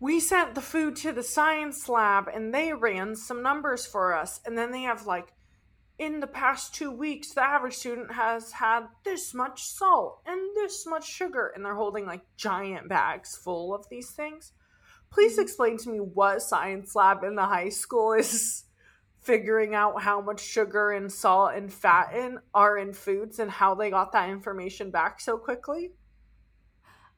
we 0.00 0.20
sent 0.20 0.54
the 0.54 0.62
food 0.62 0.96
to 0.96 1.12
the 1.12 1.22
science 1.22 1.90
lab 1.90 2.26
and 2.26 2.54
they 2.54 2.72
ran 2.72 3.16
some 3.16 3.42
numbers 3.42 3.84
for 3.84 4.14
us. 4.14 4.40
And 4.46 4.56
then 4.56 4.72
they 4.72 4.84
have 4.84 5.04
like, 5.04 5.34
in 5.98 6.20
the 6.20 6.26
past 6.26 6.74
two 6.74 6.90
weeks, 6.90 7.32
the 7.32 7.42
average 7.42 7.74
student 7.74 8.12
has 8.12 8.52
had 8.52 8.86
this 9.04 9.32
much 9.32 9.62
salt 9.62 10.20
and 10.26 10.40
this 10.54 10.86
much 10.86 11.08
sugar. 11.08 11.52
And 11.54 11.64
they're 11.64 11.74
holding 11.74 12.06
like 12.06 12.22
giant 12.36 12.88
bags 12.88 13.36
full 13.36 13.74
of 13.74 13.88
these 13.88 14.10
things. 14.10 14.52
Please 15.10 15.34
mm-hmm. 15.34 15.42
explain 15.42 15.78
to 15.78 15.90
me 15.90 15.98
what 15.98 16.42
science 16.42 16.94
lab 16.96 17.22
in 17.22 17.36
the 17.36 17.46
high 17.46 17.68
school 17.68 18.12
is 18.18 18.64
figuring 19.20 19.74
out 19.74 20.02
how 20.02 20.20
much 20.20 20.40
sugar 20.40 20.90
and 20.90 21.10
salt 21.10 21.52
and 21.54 21.72
fat 21.72 22.14
in 22.14 22.38
are 22.52 22.76
in 22.76 22.92
foods 22.92 23.38
and 23.38 23.50
how 23.50 23.74
they 23.74 23.90
got 23.90 24.12
that 24.12 24.28
information 24.28 24.90
back 24.90 25.20
so 25.20 25.38
quickly. 25.38 25.92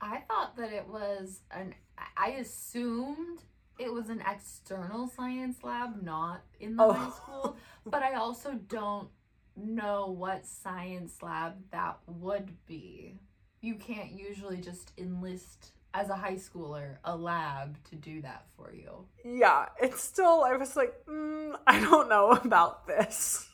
I 0.00 0.20
thought 0.28 0.56
that 0.56 0.72
it 0.72 0.86
was 0.86 1.40
an. 1.50 1.74
I 2.16 2.32
assumed 2.32 3.42
it 3.78 3.92
was 3.92 4.08
an 4.08 4.22
external 4.26 5.08
science 5.08 5.62
lab, 5.62 6.02
not 6.02 6.42
in 6.60 6.76
the 6.76 6.82
Oh. 6.84 6.92
high 6.92 7.10
school. 7.10 7.56
But 7.84 8.02
I 8.02 8.14
also 8.14 8.54
don't 8.54 9.08
know 9.54 10.06
what 10.10 10.44
science 10.46 11.22
lab 11.22 11.54
that 11.70 11.98
would 12.06 12.64
be. 12.66 13.18
You 13.60 13.74
can't 13.76 14.12
usually 14.12 14.58
just 14.58 14.92
enlist 14.98 15.72
as 15.94 16.10
a 16.10 16.16
high 16.16 16.34
schooler 16.34 16.98
a 17.04 17.16
lab 17.16 17.82
to 17.84 17.96
do 17.96 18.20
that 18.22 18.46
for 18.56 18.72
you. 18.74 19.06
Yeah, 19.24 19.66
it's 19.80 20.02
still, 20.02 20.44
I 20.44 20.56
was 20.56 20.76
like, 20.76 20.92
mm, 21.06 21.58
I 21.66 21.80
don't 21.80 22.08
know 22.08 22.30
about 22.44 22.86
this. 22.86 23.48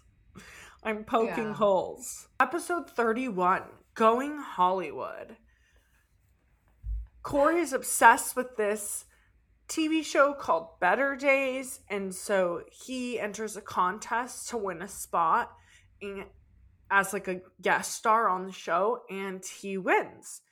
I'm 0.83 1.05
poking 1.05 1.45
Yeah. 1.51 1.55
holes. 1.55 2.27
Episode 2.41 2.91
31 2.91 3.63
Going 3.95 4.39
Hollywood. 4.39 5.37
Cory 7.23 7.61
is 7.61 7.73
obsessed 7.73 8.35
with 8.35 8.57
this 8.57 9.05
TV 9.73 10.05
show 10.05 10.35
called 10.35 10.79
Better 10.81 11.17
Days, 11.17 11.81
and 11.89 12.15
so 12.15 12.63
he 12.71 13.19
enters 13.19 13.57
a 13.57 13.63
contest 13.63 14.51
to 14.51 14.59
win 14.59 14.83
a 14.83 14.89
spot 14.89 15.51
as 16.91 17.15
like 17.15 17.27
a 17.27 17.41
guest 17.63 17.95
star 17.95 18.29
on 18.29 18.45
the 18.45 18.53
show, 18.53 19.01
and 19.09 19.43
he 19.43 19.79
wins. 19.79 20.43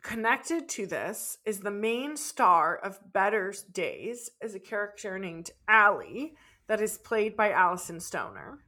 Connected 0.00 0.68
to 0.68 0.86
this 0.86 1.38
is 1.44 1.58
the 1.58 1.72
main 1.72 2.16
star 2.16 2.76
of 2.76 3.12
Better 3.12 3.52
Days 3.72 4.30
is 4.40 4.54
a 4.54 4.60
character 4.60 5.18
named 5.18 5.50
Allie 5.66 6.34
that 6.68 6.80
is 6.80 6.98
played 6.98 7.36
by 7.36 7.50
Alyson 7.50 7.98
Stoner. 8.00 8.60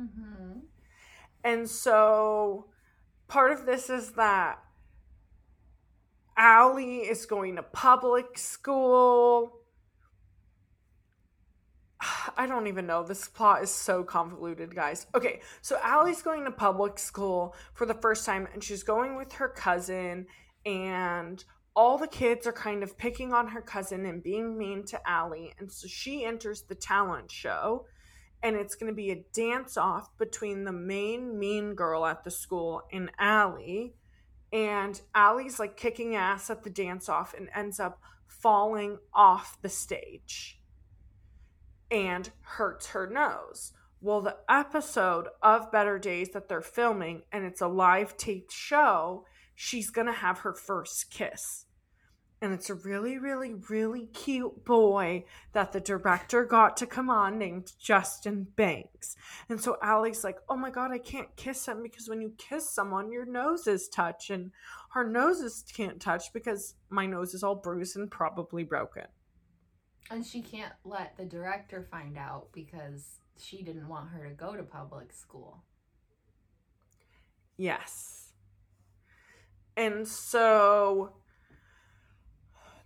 Mm-hmm. 0.00 0.60
And 1.44 1.68
so 1.68 2.68
part 3.28 3.52
of 3.52 3.66
this 3.66 3.90
is 3.90 4.12
that 4.12 4.58
Allie 6.36 6.98
is 6.98 7.26
going 7.26 7.56
to 7.56 7.62
public 7.62 8.38
school. 8.38 9.60
I 12.36 12.46
don't 12.46 12.66
even 12.66 12.86
know. 12.86 13.02
This 13.02 13.28
plot 13.28 13.62
is 13.62 13.70
so 13.70 14.02
convoluted, 14.02 14.74
guys. 14.74 15.06
Okay, 15.14 15.40
so 15.60 15.78
Allie's 15.82 16.22
going 16.22 16.44
to 16.44 16.50
public 16.50 16.98
school 16.98 17.54
for 17.74 17.86
the 17.86 17.94
first 17.94 18.24
time, 18.26 18.48
and 18.52 18.62
she's 18.62 18.82
going 18.82 19.16
with 19.16 19.32
her 19.34 19.48
cousin, 19.48 20.26
and 20.64 21.44
all 21.74 21.96
the 21.98 22.08
kids 22.08 22.46
are 22.46 22.52
kind 22.52 22.82
of 22.82 22.98
picking 22.98 23.32
on 23.32 23.48
her 23.48 23.62
cousin 23.62 24.04
and 24.06 24.22
being 24.22 24.58
mean 24.58 24.84
to 24.86 25.00
Allie. 25.08 25.54
And 25.58 25.70
so 25.70 25.88
she 25.88 26.24
enters 26.24 26.62
the 26.62 26.74
talent 26.74 27.30
show 27.30 27.86
and 28.42 28.56
it's 28.56 28.74
going 28.74 28.90
to 28.90 28.96
be 28.96 29.10
a 29.10 29.24
dance 29.32 29.76
off 29.76 30.16
between 30.18 30.64
the 30.64 30.72
main 30.72 31.38
mean 31.38 31.74
girl 31.74 32.04
at 32.04 32.24
the 32.24 32.30
school 32.30 32.82
and 32.92 33.10
Allie. 33.18 33.94
And 34.52 35.00
Allie's 35.14 35.58
like 35.58 35.76
kicking 35.76 36.14
ass 36.14 36.50
at 36.50 36.62
the 36.62 36.70
dance 36.70 37.08
off 37.08 37.34
and 37.34 37.48
ends 37.54 37.80
up 37.80 38.00
falling 38.26 38.98
off 39.14 39.56
the 39.62 39.68
stage 39.68 40.60
and 41.90 42.30
hurts 42.42 42.88
her 42.88 43.06
nose. 43.06 43.72
Well, 44.00 44.20
the 44.20 44.38
episode 44.48 45.28
of 45.42 45.70
Better 45.70 45.98
Days 45.98 46.30
that 46.30 46.48
they're 46.48 46.60
filming, 46.60 47.22
and 47.30 47.44
it's 47.44 47.60
a 47.60 47.68
live 47.68 48.16
taped 48.16 48.50
show, 48.50 49.24
she's 49.54 49.90
to 50.06 50.12
have 50.12 50.40
her 50.40 50.54
first 50.54 51.10
kiss. 51.10 51.66
And 52.42 52.52
it's 52.52 52.70
a 52.70 52.74
really, 52.74 53.18
really, 53.18 53.54
really 53.70 54.06
cute 54.06 54.64
boy 54.64 55.24
that 55.52 55.70
the 55.70 55.78
director 55.78 56.44
got 56.44 56.76
to 56.78 56.86
come 56.86 57.08
on 57.08 57.38
named 57.38 57.72
Justin 57.78 58.48
Banks. 58.56 59.14
And 59.48 59.60
so 59.60 59.76
Allie's 59.80 60.24
like, 60.24 60.38
oh 60.48 60.56
my 60.56 60.70
God, 60.70 60.90
I 60.90 60.98
can't 60.98 61.34
kiss 61.36 61.66
him 61.66 61.84
because 61.84 62.08
when 62.08 62.20
you 62.20 62.34
kiss 62.38 62.68
someone, 62.68 63.12
your 63.12 63.24
noses 63.24 63.88
touch. 63.88 64.28
And 64.28 64.50
her 64.90 65.08
noses 65.08 65.64
can't 65.72 66.00
touch 66.00 66.32
because 66.32 66.74
my 66.90 67.06
nose 67.06 67.32
is 67.32 67.44
all 67.44 67.54
bruised 67.54 67.96
and 67.96 68.10
probably 68.10 68.64
broken. 68.64 69.06
And 70.10 70.26
she 70.26 70.42
can't 70.42 70.74
let 70.84 71.16
the 71.16 71.24
director 71.24 71.86
find 71.92 72.18
out 72.18 72.48
because 72.52 73.20
she 73.38 73.62
didn't 73.62 73.86
want 73.86 74.10
her 74.10 74.28
to 74.28 74.34
go 74.34 74.56
to 74.56 74.64
public 74.64 75.12
school. 75.12 75.62
Yes. 77.56 78.32
And 79.76 80.08
so 80.08 81.14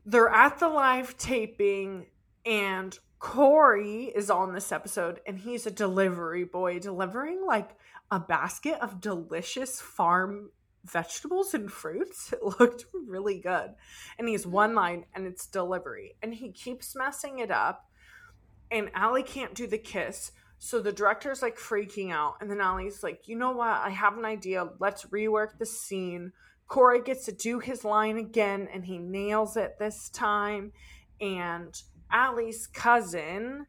they're 0.07 0.29
at 0.29 0.59
the 0.59 0.69
live 0.69 1.19
taping, 1.19 2.07
and 2.47 2.99
Cory 3.19 4.13
is 4.15 4.31
on 4.31 4.53
this 4.53 4.71
episode 4.71 5.21
and 5.27 5.39
he's 5.39 5.67
a 5.67 5.71
delivery 5.71 6.45
boy 6.45 6.79
delivering 6.79 7.45
like 7.47 7.71
a 8.11 8.21
basket 8.21 8.79
of 8.81 9.01
delicious 9.01 9.81
farm 9.81 10.51
vegetables 10.85 11.55
and 11.55 11.71
fruits. 11.71 12.33
It 12.33 12.61
looked 12.61 12.85
really 12.93 13.41
good. 13.41 13.75
And 14.19 14.29
he's 14.29 14.47
one 14.47 14.75
line 14.75 15.07
and 15.15 15.27
it's 15.27 15.47
delivery. 15.47 16.17
And 16.23 16.35
he 16.35 16.53
keeps 16.53 16.95
messing 16.95 17.39
it 17.39 17.51
up. 17.51 17.89
And 18.71 18.91
Allie 18.95 19.23
can't 19.23 19.55
do 19.55 19.67
the 19.67 19.79
kiss. 19.79 20.33
So 20.59 20.81
the 20.81 20.93
director's 20.93 21.43
like 21.43 21.59
freaking 21.59 22.13
out. 22.13 22.37
And 22.41 22.51
then 22.51 22.61
Allie's 22.61 23.03
like, 23.03 23.27
you 23.27 23.37
know 23.37 23.53
what? 23.53 23.69
I 23.69 23.91
have 23.91 24.17
an 24.17 24.25
idea. 24.25 24.69
Let's 24.79 25.07
rework 25.07 25.59
the 25.59 25.67
scene. 25.67 26.33
Cory 26.69 27.01
gets 27.01 27.25
to 27.27 27.33
do 27.33 27.59
his 27.61 27.85
line 27.85 28.17
again 28.17 28.69
and 28.73 28.85
he 28.85 28.99
nails 28.99 29.57
it 29.57 29.79
this 29.79 30.09
time. 30.09 30.73
And 31.21 31.75
Allie's 32.11 32.67
cousin, 32.67 33.67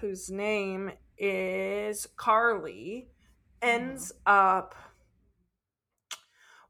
whose 0.00 0.30
name 0.30 0.92
is 1.18 2.06
Carly, 2.16 3.08
ends 3.60 4.12
up 4.24 4.74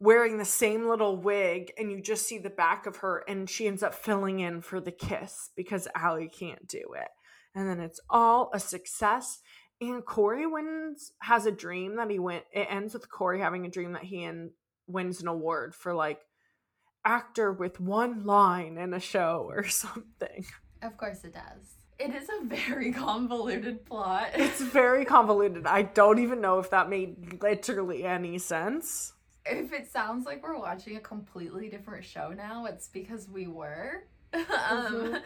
wearing 0.00 0.38
the 0.38 0.44
same 0.44 0.88
little 0.88 1.16
wig 1.16 1.72
and 1.78 1.92
you 1.92 2.00
just 2.00 2.26
see 2.26 2.38
the 2.38 2.50
back 2.50 2.86
of 2.86 2.96
her 2.96 3.22
and 3.28 3.48
she 3.48 3.66
ends 3.66 3.82
up 3.82 3.94
filling 3.94 4.40
in 4.40 4.62
for 4.62 4.80
the 4.80 4.90
kiss 4.90 5.50
because 5.54 5.86
Allie 5.94 6.28
can't 6.28 6.66
do 6.66 6.94
it. 6.96 7.08
And 7.54 7.68
then 7.68 7.80
it's 7.80 8.00
all 8.08 8.50
a 8.54 8.58
success. 8.58 9.40
And 9.80 10.04
Cory 10.04 10.46
wins 10.46 11.12
has 11.20 11.46
a 11.46 11.52
dream 11.52 11.96
that 11.96 12.10
he 12.10 12.18
went 12.18 12.44
it 12.52 12.66
ends 12.70 12.94
with 12.94 13.10
Cory 13.10 13.40
having 13.40 13.66
a 13.66 13.70
dream 13.70 13.92
that 13.92 14.04
he 14.04 14.24
and 14.24 14.50
wins 14.92 15.20
an 15.20 15.28
award 15.28 15.74
for 15.74 15.94
like 15.94 16.20
actor 17.04 17.52
with 17.52 17.80
one 17.80 18.24
line 18.24 18.76
in 18.76 18.92
a 18.94 19.00
show 19.00 19.46
or 19.48 19.66
something. 19.68 20.44
Of 20.82 20.96
course 20.96 21.24
it 21.24 21.34
does. 21.34 21.74
It 21.98 22.14
is 22.14 22.28
a 22.30 22.44
very 22.44 22.92
convoluted 23.06 23.84
plot. 23.84 24.30
It's 24.34 24.60
very 24.60 25.04
convoluted. 25.04 25.66
I 25.66 25.82
don't 25.82 26.18
even 26.18 26.40
know 26.40 26.58
if 26.58 26.70
that 26.70 26.88
made 26.88 27.42
literally 27.42 28.04
any 28.04 28.38
sense. 28.38 29.12
if 29.46 29.72
it 29.72 29.90
sounds 29.90 30.26
like 30.26 30.42
we're 30.42 30.58
watching 30.58 30.96
a 30.96 31.00
completely 31.00 31.68
different 31.68 32.04
show 32.04 32.30
now, 32.32 32.66
it's 32.66 32.88
because 32.88 33.28
we 33.28 33.46
were. 33.46 34.04
um, 34.34 35.18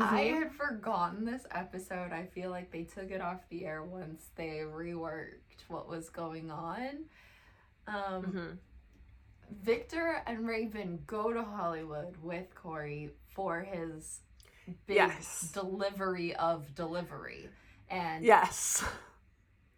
I 0.00 0.24
Mhm. 0.24 0.38
had 0.40 0.52
forgotten 0.52 1.24
this 1.24 1.44
episode. 1.50 2.12
I 2.12 2.26
feel 2.26 2.50
like 2.50 2.70
they 2.70 2.84
took 2.84 3.10
it 3.10 3.20
off 3.20 3.40
the 3.50 3.64
air 3.66 3.82
once 3.82 4.30
they 4.36 4.60
reworked 4.64 5.64
what 5.68 5.88
was 5.88 6.08
going 6.08 6.50
on. 6.50 7.04
Um, 7.86 8.22
Mhm. 8.24 8.58
Victor 9.50 10.22
and 10.26 10.46
Raven 10.46 11.02
go 11.06 11.32
to 11.32 11.42
Hollywood 11.42 12.16
with 12.22 12.54
Cory 12.54 13.10
for 13.34 13.60
his 13.62 14.20
big 14.86 14.96
Yes. 14.96 15.50
delivery 15.52 16.34
of 16.36 16.74
delivery. 16.74 17.48
And 17.90 18.24
Yes. 18.24 18.84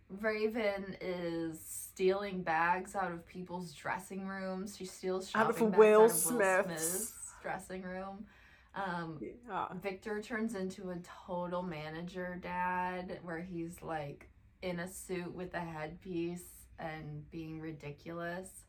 Raven 0.09 0.97
is 1.01 1.61
stealing 1.61 2.43
bags 2.43 2.95
out 2.95 3.11
of 3.11 3.27
people's 3.27 3.73
dressing 3.73 4.27
rooms. 4.27 4.77
She 4.77 4.85
steals 4.85 5.31
Out 5.35 5.51
of 5.51 5.57
bags 5.59 5.77
Will 5.77 6.03
out 6.03 6.11
of 6.11 6.11
Will 6.11 6.11
Smith's. 6.11 6.87
Smith's 7.09 7.33
dressing 7.43 7.83
room. 7.83 8.27
Um, 8.75 9.19
Yeah. 9.47 9.73
Victor 9.75 10.21
turns 10.21 10.55
into 10.55 10.91
a 10.91 10.99
total 11.27 11.63
manager 11.63 12.37
dad 12.41 13.21
where 13.23 13.41
he's 13.41 13.83
like 13.83 14.29
in 14.63 14.81
a 14.81 14.89
suit 14.89 15.33
with 15.33 15.55
a 15.55 15.61
headpiece 15.61 16.67
and 16.79 17.29
being 17.31 17.61
ridiculous. 17.61 18.65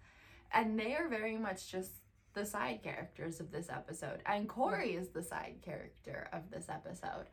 And 0.56 0.80
they 0.80 0.96
are 0.96 1.08
very 1.08 1.38
much 1.38 1.70
just 1.72 1.92
the 2.34 2.46
side 2.46 2.82
characters 2.84 3.40
of 3.40 3.52
this 3.52 3.70
episode. 3.70 4.22
And 4.26 4.50
Cory 4.50 4.96
is 4.96 5.10
the 5.10 5.22
side 5.24 5.58
character 5.64 6.28
of 6.34 6.50
this 6.50 6.68
episode. 6.70 7.28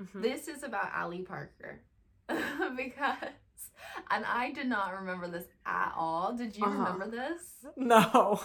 Mhm. 0.00 0.22
This 0.22 0.48
is 0.48 0.62
about 0.62 0.90
Ali 0.96 1.22
Parker. 1.22 1.80
because, 2.76 3.16
and 4.10 4.24
I 4.24 4.52
did 4.52 4.66
not 4.68 4.94
remember 4.94 5.28
this 5.28 5.46
at 5.66 5.92
all. 5.96 6.32
Did 6.34 6.56
you 6.56 6.64
Uh-huh. 6.64 6.78
remember 6.78 7.08
this? 7.10 7.66
No. 7.76 8.40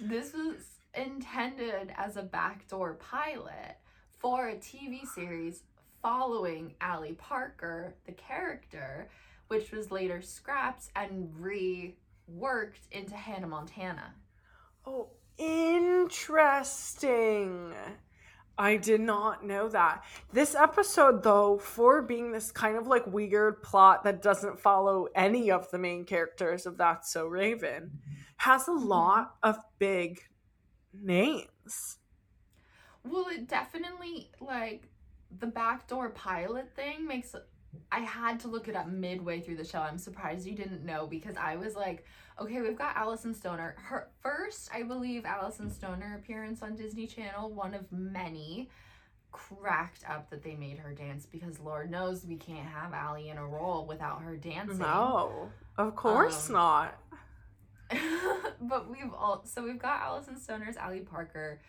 This 0.00 0.32
was 0.32 0.56
intended 0.94 1.92
as 1.96 2.16
a 2.16 2.22
backdoor 2.22 2.94
pilot 2.94 3.76
for 4.18 4.48
a 4.48 4.56
TV 4.56 5.06
series 5.06 5.62
following 6.02 6.74
Ali 6.80 7.12
Parker, 7.12 7.94
the 8.06 8.12
character, 8.12 9.08
which 9.48 9.70
was 9.72 9.90
later 9.90 10.20
scrapped 10.22 10.88
and 10.96 11.30
reworked 12.30 12.88
into 12.90 13.14
Hannah 13.14 13.46
Montana. 13.46 14.14
Oh, 14.86 15.10
interesting. 15.38 16.54
I 18.58 18.76
did 18.76 19.00
not 19.00 19.44
know 19.44 19.68
that. 19.70 20.04
This 20.32 20.54
episode, 20.54 21.22
though, 21.22 21.56
for 21.58 22.02
being 22.02 22.32
this 22.32 22.50
kind 22.52 22.76
of 22.76 22.86
like 22.86 23.06
weird 23.06 23.62
plot 23.62 24.04
that 24.04 24.20
doesn't 24.22 24.60
follow 24.60 25.08
any 25.14 25.50
of 25.50 25.70
the 25.70 25.78
main 25.78 26.04
characters 26.04 26.66
of 26.66 26.76
That's 26.76 27.10
So 27.10 27.26
Raven, 27.26 28.00
has 28.36 28.68
a 28.68 28.72
mm-hmm. 28.72 28.86
lot 28.86 29.36
of 29.42 29.56
big 29.78 30.20
names. 30.92 31.96
Well, 33.02 33.28
it 33.30 33.48
definitely 33.48 34.30
like 34.40 34.88
the 35.38 35.46
backdoor 35.46 36.10
pilot 36.10 36.74
thing 36.74 37.06
makes 37.06 37.34
I 37.92 38.00
had 38.00 38.40
to 38.40 38.48
look 38.48 38.68
it 38.68 38.76
up 38.76 38.88
midway 38.88 39.40
through 39.40 39.56
the 39.56 39.64
show. 39.64 39.80
I'm 39.80 39.98
surprised 39.98 40.46
you 40.46 40.54
didn't 40.54 40.84
know 40.84 41.06
because 41.06 41.36
I 41.36 41.56
was 41.56 41.74
like, 41.74 42.04
okay, 42.40 42.60
we've 42.60 42.78
got 42.78 42.96
Alyson 42.96 43.34
Stoner. 43.34 43.74
Her 43.78 44.08
first, 44.22 44.70
I 44.74 44.82
believe, 44.82 45.24
Alyson 45.24 45.70
Stoner 45.70 46.16
appearance 46.16 46.62
on 46.62 46.76
Disney 46.76 47.06
Channel, 47.06 47.50
one 47.52 47.74
of 47.74 47.90
many, 47.92 48.70
cracked 49.32 50.04
up 50.08 50.30
that 50.30 50.42
they 50.42 50.54
made 50.56 50.78
her 50.78 50.92
dance 50.92 51.26
because 51.26 51.60
Lord 51.60 51.90
knows 51.90 52.24
we 52.24 52.36
can't 52.36 52.66
have 52.66 52.92
Allie 52.92 53.28
in 53.28 53.38
a 53.38 53.46
role 53.46 53.86
without 53.86 54.22
her 54.22 54.36
dancing. 54.36 54.78
No, 54.78 55.50
of 55.76 55.94
course 55.94 56.48
Um, 56.48 56.54
not. 56.54 57.00
but 58.60 58.88
we've 58.88 59.12
all 59.14 59.42
so 59.44 59.62
we've 59.64 59.78
got 59.78 60.00
Alyson 60.02 60.38
Stoner's 60.38 60.76
Ali 60.76 61.00
Parker. 61.00 61.60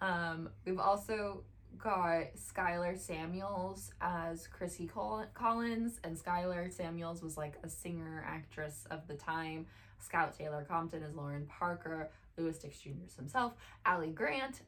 Um, 0.00 0.50
we've 0.64 0.78
also 0.78 1.42
got 1.78 2.34
Skyler 2.36 2.98
Samuels 2.98 3.92
as 4.00 4.46
Chrissy 4.46 4.86
Col- 4.86 5.26
Collins, 5.34 6.00
and 6.04 6.16
Skyler 6.16 6.72
Samuels 6.72 7.22
was 7.22 7.36
like 7.36 7.54
a 7.62 7.68
singer 7.68 8.24
actress 8.26 8.86
of 8.90 9.06
the 9.06 9.14
time. 9.14 9.66
Scout 9.98 10.36
Taylor 10.36 10.64
Compton 10.68 11.02
as 11.02 11.14
Lauren 11.14 11.46
Parker, 11.46 12.10
Louis 12.36 12.56
Dix 12.58 12.80
Jr. 12.80 12.90
as 13.06 13.14
himself, 13.14 13.54
Allie 13.84 14.10
Grant 14.10 14.60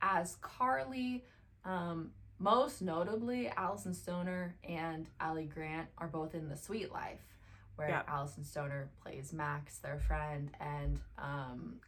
as 0.00 0.36
Carly. 0.40 1.24
Um, 1.64 2.12
most 2.38 2.82
notably, 2.82 3.50
Alyson 3.56 3.94
Stoner 3.94 4.54
and 4.62 5.08
Allie 5.18 5.46
Grant 5.52 5.88
are 5.98 6.06
both 6.06 6.34
in 6.34 6.48
The 6.48 6.56
Suite 6.56 6.92
Life, 6.92 7.24
where 7.76 7.88
Yeah. 7.88 8.02
Alyson 8.08 8.44
Stoner 8.44 8.88
plays 9.02 9.32
Max, 9.32 9.78
their 9.78 9.98
friend, 9.98 10.50
and 10.60 11.00
um, 11.18 11.80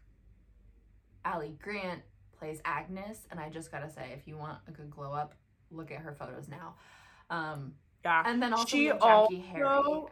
Allie 1.25 1.55
Grant 1.63 2.03
plays 2.39 2.61
Agnes. 2.65 3.27
And 3.31 3.41
I 3.41 3.49
just 3.49 3.71
gotta 3.73 3.91
say, 3.91 4.13
if 4.19 4.27
you 4.27 4.37
want 4.37 4.59
a 4.69 4.71
good 4.71 4.91
glow 4.91 5.13
up, 5.13 5.35
look 5.71 5.91
at 5.91 5.99
her 5.99 6.13
photos 6.15 6.49
now. 6.49 6.77
Um, 7.31 7.75
Yeah. 8.05 8.23
and 8.27 8.43
then 8.43 8.53
also 8.53 8.67
She 8.69 8.87
Jackée 8.89 9.45
Harry. 9.47 10.05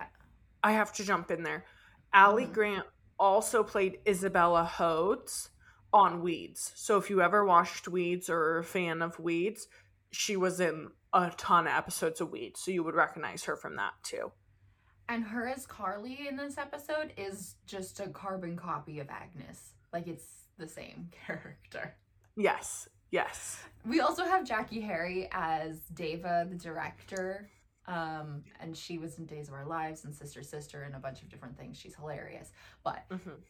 I 0.63 0.73
have 0.73 0.93
to 0.95 1.05
jump 1.05 1.31
in 1.31 1.43
there. 1.43 1.65
Allie 2.13 2.47
Mhm. 2.47 2.53
Grant 2.53 2.87
also 3.19 3.63
played 3.63 4.01
Isabelle 4.05 4.67
Hodes 4.67 5.51
on 5.93 6.21
Weeds. 6.21 6.73
So 6.75 6.99
if 6.99 7.09
you 7.09 7.23
ever 7.23 7.45
watched 7.45 7.89
Weeds 7.89 8.29
or 8.29 8.39
are 8.39 8.59
a 8.59 8.65
fan 8.65 9.01
of 9.03 9.19
Weeds, 9.19 9.69
she 10.11 10.37
was 10.37 10.61
in 10.61 10.91
a 11.13 11.31
ton 11.31 11.67
of 11.67 11.73
episodes 11.73 12.21
of 12.21 12.31
Weeds. 12.31 12.61
So 12.61 12.71
you 12.71 12.83
would 12.85 12.95
recognize 12.95 13.45
her 13.45 13.57
from 13.57 13.77
that 13.77 13.95
too. 14.03 14.33
And 15.09 15.25
her 15.25 15.47
as 15.47 15.67
Carly 15.67 16.27
in 16.29 16.37
this 16.37 16.59
episode 16.59 17.13
is 17.17 17.57
just 17.65 18.01
a 18.01 18.09
carbon 18.09 18.57
copy 18.57 18.99
of 18.99 19.09
Agnes. 19.09 19.73
Like 19.93 20.09
it's 20.09 20.49
the 20.59 20.67
same 20.69 21.11
character. 21.27 21.97
Yes. 22.37 22.89
Yes. 23.11 23.59
We 23.85 24.01
also 24.01 24.25
have 24.25 24.45
Jackée 24.45 24.85
Harry 24.85 25.29
as 25.33 25.81
Deva, 25.95 26.47
the 26.49 26.57
director. 26.57 27.49
Um, 27.87 28.43
and 28.61 28.77
she 28.77 28.99
was 28.99 29.19
in 29.19 29.27
Days 29.27 29.49
of 29.49 29.55
Our 29.55 29.65
Lives 29.65 30.05
and 30.05 30.15
Sister 30.15 30.43
Sister 30.43 30.83
and 30.83 30.95
a 30.95 30.99
bunch 30.99 31.23
of 31.23 31.29
different 31.29 31.57
things. 31.57 31.79
She's 31.79 31.95
hilarious. 31.95 32.51
But 32.85 33.09
Mhm. 33.09 33.41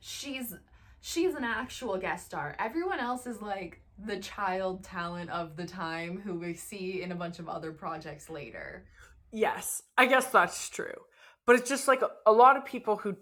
she's 0.00 0.54
she's 1.00 1.34
an 1.34 1.44
actual 1.44 1.96
guest 1.96 2.26
star. 2.26 2.54
Everyone 2.58 2.98
else 2.98 3.26
is 3.26 3.40
like 3.40 3.80
the 3.98 4.18
child 4.18 4.84
talent 4.84 5.30
of 5.30 5.56
the 5.56 5.64
time 5.64 6.20
who 6.20 6.34
we 6.34 6.54
see 6.54 7.02
in 7.02 7.12
a 7.12 7.14
bunch 7.14 7.38
of 7.38 7.48
other 7.48 7.72
projects 7.72 8.28
later. 8.28 8.84
Yes. 9.32 9.82
I 9.96 10.06
guess 10.06 10.26
that's 10.30 10.68
true. 10.68 11.04
But 11.46 11.56
it's 11.56 11.68
just 11.68 11.88
like 11.88 12.02
a, 12.02 12.10
a 12.26 12.32
lot 12.32 12.56
of 12.58 12.64
people 12.64 12.96
who 12.96 13.16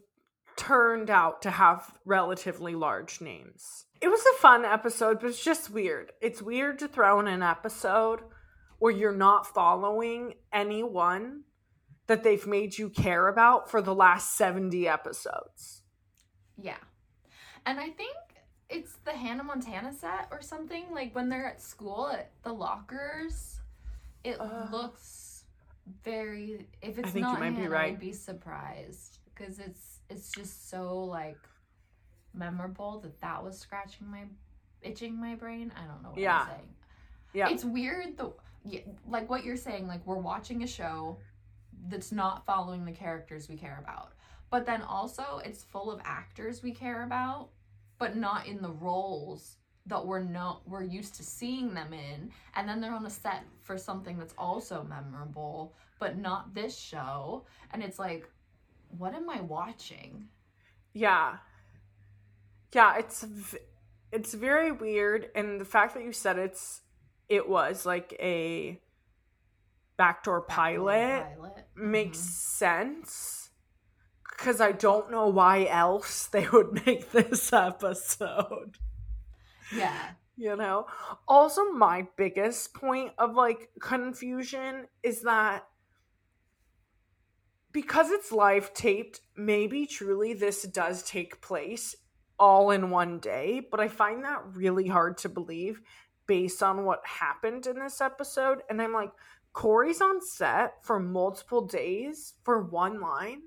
turned 0.56 1.10
out 1.10 1.42
to 1.42 1.50
have 1.50 1.98
relatively 2.04 2.74
large 2.74 3.20
names. 3.20 3.84
It 4.00 4.08
was 4.08 4.24
a 4.34 4.38
fun 4.40 4.64
episode, 4.64 5.20
but 5.20 5.28
it's 5.28 5.42
just 5.42 5.70
weird. 5.70 6.12
It's 6.20 6.42
weird 6.42 6.78
to 6.80 6.88
throw 6.88 7.20
in 7.20 7.26
an 7.28 7.42
episode 7.42 8.20
where 8.78 8.92
you're 8.92 9.12
not 9.16 9.46
following 9.46 10.34
anyone 10.52 11.42
that 12.06 12.22
they've 12.22 12.46
made 12.46 12.78
you 12.78 12.88
care 12.90 13.28
about 13.28 13.70
for 13.70 13.80
the 13.82 13.94
last 13.94 14.36
70 14.36 14.86
episodes. 14.86 15.82
Yeah. 16.60 16.76
And 17.64 17.80
I 17.80 17.90
think 17.90 18.14
it's 18.68 18.96
the 19.04 19.12
Hannah 19.12 19.42
Montana 19.44 19.92
set 19.92 20.28
or 20.30 20.40
something. 20.42 20.84
Like 20.92 21.14
when 21.14 21.28
they're 21.28 21.46
at 21.48 21.60
school 21.60 22.08
at 22.08 22.30
the 22.42 22.52
lockers, 22.52 23.60
it 24.24 24.40
Uh. 24.40 24.68
looks 24.70 25.44
very. 26.04 26.66
If 26.82 26.98
it's 26.98 27.10
think 27.10 27.14
you 27.16 27.20
not 27.22 27.40
might 27.40 27.50
be 27.50 27.56
Hannah, 27.62 27.70
right. 27.70 27.92
I'd 27.92 28.00
be 28.00 28.12
surprised 28.12 29.18
because 29.34 29.58
it's 29.58 29.95
it's 30.10 30.30
just 30.32 30.68
so 30.70 30.98
like 31.04 31.38
memorable 32.34 33.00
that 33.00 33.20
that 33.20 33.42
was 33.42 33.58
scratching 33.58 34.10
my, 34.10 34.24
itching 34.82 35.18
my 35.20 35.34
brain. 35.34 35.72
I 35.76 35.86
don't 35.86 36.02
know 36.02 36.10
what 36.10 36.18
Yeah. 36.18 36.40
I'm 36.42 36.48
saying. 36.48 36.68
Yeah. 37.32 37.48
It's 37.50 37.64
weird 37.64 38.16
the 38.16 38.32
like 39.06 39.28
what 39.30 39.44
you're 39.44 39.56
saying. 39.56 39.86
Like 39.86 40.04
we're 40.06 40.16
watching 40.16 40.62
a 40.62 40.66
show 40.66 41.18
that's 41.88 42.12
not 42.12 42.44
following 42.46 42.84
the 42.84 42.92
characters 42.92 43.48
we 43.48 43.56
care 43.56 43.78
about, 43.82 44.12
but 44.50 44.66
then 44.66 44.82
also 44.82 45.40
it's 45.44 45.62
full 45.62 45.90
of 45.90 46.00
actors 46.04 46.62
we 46.62 46.72
care 46.72 47.04
about, 47.04 47.50
but 47.98 48.16
not 48.16 48.46
in 48.46 48.60
the 48.62 48.70
roles 48.70 49.56
that 49.86 50.04
we're 50.04 50.22
not 50.22 50.68
we're 50.68 50.82
used 50.82 51.14
to 51.16 51.22
seeing 51.22 51.74
them 51.74 51.92
in. 51.92 52.30
And 52.54 52.68
then 52.68 52.80
they're 52.80 52.94
on 52.94 53.06
a 53.06 53.10
set 53.10 53.44
for 53.62 53.78
something 53.78 54.18
that's 54.18 54.34
also 54.38 54.84
memorable, 54.88 55.74
but 56.00 56.18
not 56.18 56.54
this 56.54 56.76
show. 56.76 57.44
And 57.72 57.82
it's 57.82 57.98
like, 57.98 58.28
what 58.88 59.14
am 59.14 59.28
I 59.30 59.40
watching? 59.40 60.28
Yeah. 60.92 61.36
Yeah, 62.72 62.96
it's 62.98 63.22
v- 63.22 63.58
it's 64.12 64.34
very 64.34 64.70
weird 64.72 65.30
and 65.34 65.60
the 65.60 65.64
fact 65.64 65.94
that 65.94 66.04
you 66.04 66.12
said 66.12 66.38
it's 66.38 66.82
it 67.28 67.48
was 67.48 67.84
like 67.86 68.14
a 68.20 68.80
backdoor 69.96 70.42
pilot 70.42 71.24
Pilot. 71.36 71.66
makes 71.74 72.18
Mhm. 72.18 72.22
sense 72.22 73.50
cuz 74.38 74.60
I 74.60 74.72
don't 74.72 75.10
know 75.10 75.28
why 75.28 75.66
else 75.66 76.26
they 76.34 76.48
would 76.48 76.84
make 76.86 77.10
this 77.12 77.52
episode. 77.52 78.78
Yeah. 79.74 80.10
You 80.36 80.54
know? 80.54 80.86
Also 81.26 81.72
my 81.72 82.06
biggest 82.16 82.74
point 82.74 83.12
of 83.18 83.34
like 83.34 83.70
confusion 83.80 84.86
is 85.02 85.22
that 85.22 85.66
because 87.76 88.10
it's 88.10 88.32
live 88.32 88.72
taped, 88.72 89.20
maybe 89.36 89.84
truly 89.84 90.32
this 90.32 90.62
does 90.62 91.02
take 91.02 91.42
place 91.42 91.94
all 92.38 92.70
in 92.70 92.88
one 92.88 93.18
day, 93.18 93.60
but 93.70 93.80
I 93.80 93.88
find 93.88 94.24
that 94.24 94.40
really 94.54 94.86
hard 94.88 95.18
to 95.18 95.28
believe 95.28 95.82
based 96.26 96.62
on 96.62 96.86
what 96.86 97.04
happened 97.04 97.66
in 97.66 97.78
this 97.78 98.00
episode. 98.00 98.62
And 98.70 98.80
I'm 98.80 98.94
like, 98.94 99.10
Cory's 99.52 100.00
on 100.00 100.22
set 100.22 100.82
for 100.82 100.98
multiple 100.98 101.66
days 101.66 102.32
for 102.44 102.62
one 102.62 102.98
line? 102.98 103.42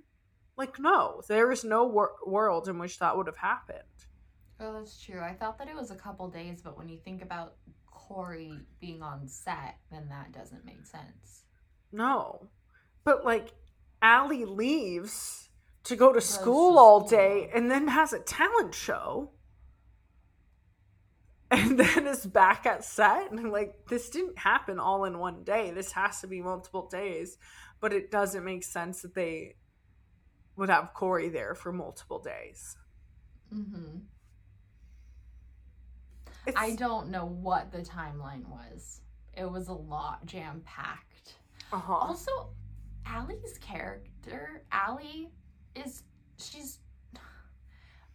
Like, 0.55 0.77
no, 0.77 1.23
there 1.27 1.51
is 1.51 1.63
no 1.63 1.87
wor- 1.87 2.13
world 2.23 2.67
in 2.67 2.77
which 2.77 2.99
that 2.99 3.17
would 3.17 3.25
have 3.25 3.37
happened. 3.37 3.79
Oh, 4.59 4.73
that's 4.73 5.03
true. 5.03 5.21
I 5.21 5.33
thought 5.33 5.57
that 5.57 5.69
it 5.69 5.75
was 5.75 5.89
a 5.89 5.95
couple 5.95 6.29
days, 6.29 6.61
but 6.61 6.77
when 6.77 6.87
you 6.87 6.99
think 6.99 7.23
about 7.23 7.55
Cory 7.87 8.59
being 8.79 9.01
on 9.01 9.27
set, 9.27 9.77
then 9.89 10.07
that 10.09 10.31
doesn't 10.33 10.65
make 10.65 10.85
sense. 10.85 11.45
No. 11.91 12.47
But 13.03 13.25
like 13.25 13.53
Allie 14.01 14.45
leaves 14.45 15.49
to 15.85 15.95
go 15.95 16.13
to 16.13 16.21
school 16.21 16.77
all 16.77 17.01
day 17.07 17.49
and 17.53 17.69
then 17.69 17.87
has 17.87 18.13
a 18.13 18.19
talent 18.19 18.73
show. 18.73 19.31
And 21.51 21.79
then 21.79 22.05
is 22.05 22.27
back 22.27 22.67
at 22.67 22.83
set 22.83 23.31
and 23.31 23.39
I'm 23.39 23.51
like 23.51 23.87
this 23.87 24.11
didn't 24.11 24.37
happen 24.37 24.79
all 24.79 25.05
in 25.05 25.17
one 25.17 25.43
day. 25.43 25.71
This 25.71 25.91
has 25.93 26.21
to 26.21 26.27
be 26.27 26.43
multiple 26.43 26.87
days. 26.87 27.39
But 27.79 27.91
it 27.91 28.11
doesn't 28.11 28.45
make 28.45 28.63
sense 28.63 29.01
that 29.01 29.15
they 29.15 29.55
would 30.55 30.69
have 30.69 30.93
Cory 30.93 31.29
there 31.29 31.55
for 31.55 31.71
multiple 31.71 32.19
days. 32.19 32.77
Mm-hmm. 33.51 33.97
I 36.55 36.75
don't 36.75 37.09
know 37.09 37.25
what 37.25 37.71
the 37.71 37.79
timeline 37.79 38.47
was. 38.47 39.01
It 39.35 39.49
was 39.49 39.67
a 39.69 39.73
lot 39.73 40.25
jam 40.25 40.61
packed. 40.65 41.35
uh-huh. 41.71 41.93
Also, 41.93 42.49
Allie's 43.05 43.57
character, 43.59 44.63
Allie, 44.71 45.29
is 45.75 46.03
she's 46.37 46.79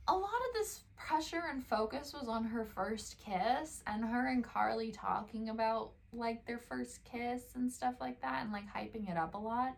a 0.07 0.14
lot 0.14 0.24
of 0.24 0.55
this 0.55 0.80
pressure 0.97 1.45
and 1.51 1.64
focus 1.64 2.12
was 2.12 2.28
on 2.28 2.45
her 2.45 2.64
first 2.64 3.16
kiss 3.18 3.82
and 3.87 4.05
her 4.05 4.28
and 4.28 4.45
Carly 4.45 4.91
talking 4.91 5.49
about 5.49 5.93
like 6.12 6.47
their 6.47 6.59
first 6.59 7.03
kiss 7.05 7.43
and 7.55 7.70
stuff 7.70 7.95
like 8.01 8.20
that 8.20 8.43
and 8.43 8.53
like 8.53 8.64
hyping 8.72 9.11
it 9.11 9.16
up 9.16 9.35
a 9.35 9.39
lot. 9.39 9.76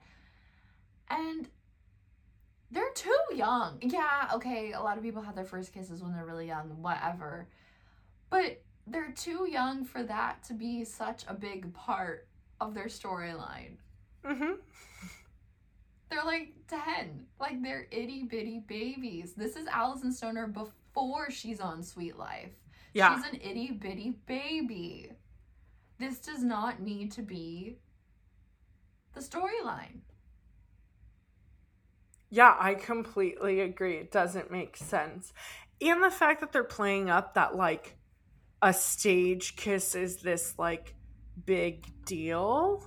And 1.09 1.49
they're 2.71 2.93
too 2.95 3.17
young. 3.35 3.79
Yeah, 3.81 4.31
okay, 4.35 4.73
a 4.73 4.81
lot 4.81 4.99
of 4.99 5.05
people 5.05 5.23
have 5.23 5.37
their 5.37 5.45
first 5.45 5.73
kisses 5.73 6.03
when 6.03 6.13
they're 6.13 6.27
really 6.27 6.49
young, 6.49 6.83
whatever. 6.83 7.47
But 8.29 8.61
they're 8.87 9.13
too 9.13 9.49
young 9.51 9.85
for 9.85 10.03
that 10.03 10.43
to 10.45 10.55
be 10.55 10.85
such 10.85 11.25
a 11.29 11.35
big 11.35 11.73
part 11.75 12.27
of 12.61 12.75
their 12.75 12.87
storyline. 12.87 13.77
Hmm 14.27 14.55
They're 16.11 16.25
like 16.25 16.53
10. 16.69 17.27
Like 17.41 17.63
they're 17.63 17.87
itty 17.91 18.25
bitty 18.25 18.61
babies. 18.67 19.35
This 19.37 19.57
is 19.57 19.67
Alyson 19.69 20.13
Stoner 20.13 20.47
before 20.49 21.31
she's 21.31 21.61
on 21.61 21.83
Suite 21.83 22.19
Life. 22.19 22.53
Yeah. 22.93 23.15
She's 23.15 23.33
an 23.33 23.41
itty 23.41 23.73
bitty 23.73 24.19
baby. 24.27 25.13
This 25.99 26.19
does 26.19 26.43
not 26.43 26.81
need 26.81 27.13
to 27.13 27.23
be 27.23 27.79
the 29.15 29.21
storyline. 29.21 30.01
Yeah, 32.31 32.57
I 32.59 32.75
completely 32.75 33.61
agree. 33.61 33.97
It 33.97 34.11
doesn't 34.11 34.51
make 34.51 34.77
sense. 34.77 35.33
And 35.81 36.03
the 36.03 36.11
fact 36.11 36.41
that 36.41 36.53
they're 36.53 36.65
playing 36.65 37.11
up 37.11 37.35
that 37.35 37.55
like 37.55 37.97
a 38.61 38.73
stage 38.73 39.57
kiss 39.57 39.95
is 39.95 40.19
this 40.19 40.55
like 40.59 40.95
big 41.45 41.87
deal. 42.05 42.83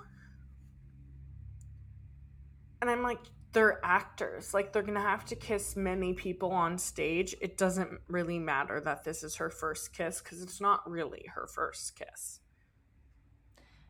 And 2.81 2.89
I'm 2.89 3.03
like, 3.03 3.19
they're 3.51 3.79
actors. 3.83 4.53
Like 4.53 4.71
they're 4.73 4.83
gonna 4.83 5.01
have 5.01 5.25
to 5.25 5.35
kiss 5.35 5.75
many 5.75 6.13
people 6.13 6.51
on 6.51 6.77
stage. 6.77 7.35
It 7.41 7.57
doesn't 7.57 7.99
really 8.07 8.37
matter 8.39 8.79
that 8.81 9.03
this 9.03 9.23
is 9.23 9.35
her 9.37 9.49
first 9.49 9.91
kiss 9.93 10.21
because 10.21 10.41
it's 10.43 10.61
not 10.61 10.87
really 10.89 11.25
her 11.33 11.47
first 11.47 11.95
kiss. 11.97 12.39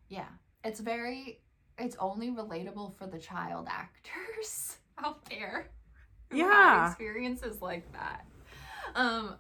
Yeah. 0.08 0.28
It's 0.64 0.80
very 0.80 1.42
it's 1.78 1.96
only 2.00 2.30
relatable 2.32 2.98
for 2.98 3.08
the 3.08 3.20
child 3.20 3.68
actors 3.70 4.78
out 4.98 5.24
there. 5.30 5.70
who 6.30 6.38
have 6.40 6.50
Yeah. 6.50 6.88
experiences 6.90 7.62
like 7.62 7.92
that. 7.94 8.26
Um 8.96 9.36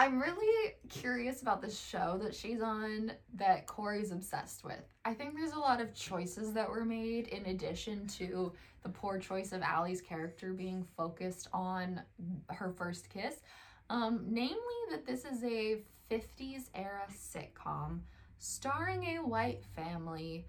I'm 0.00 0.18
really 0.18 0.76
curious 0.88 1.42
about 1.42 1.60
the 1.60 1.70
show 1.70 2.18
that 2.22 2.34
she's 2.34 2.62
on 2.62 3.12
that 3.34 3.66
Cory's 3.66 4.12
obsessed 4.12 4.64
with. 4.64 4.80
I 5.04 5.12
think 5.12 5.34
there's 5.34 5.52
a 5.52 5.58
lot 5.58 5.78
of 5.78 5.92
choices 5.92 6.54
that 6.54 6.70
were 6.70 6.86
made 6.86 7.28
in 7.28 7.44
addition 7.44 8.06
to 8.16 8.50
the 8.82 8.88
poor 8.88 9.18
choice 9.18 9.52
of 9.52 9.60
Allie's 9.60 10.00
character 10.00 10.54
being 10.54 10.86
focused 10.96 11.48
on 11.52 12.00
her 12.48 12.72
first 12.72 13.10
kiss. 13.10 13.42
Um, 13.90 14.24
namely, 14.26 14.56
that 14.90 15.04
this 15.04 15.26
is 15.26 15.44
a 15.44 15.82
50s 16.10 16.70
era 16.74 17.02
sitcom 17.12 18.00
starring 18.38 19.18
a 19.18 19.22
white 19.22 19.62
family, 19.76 20.46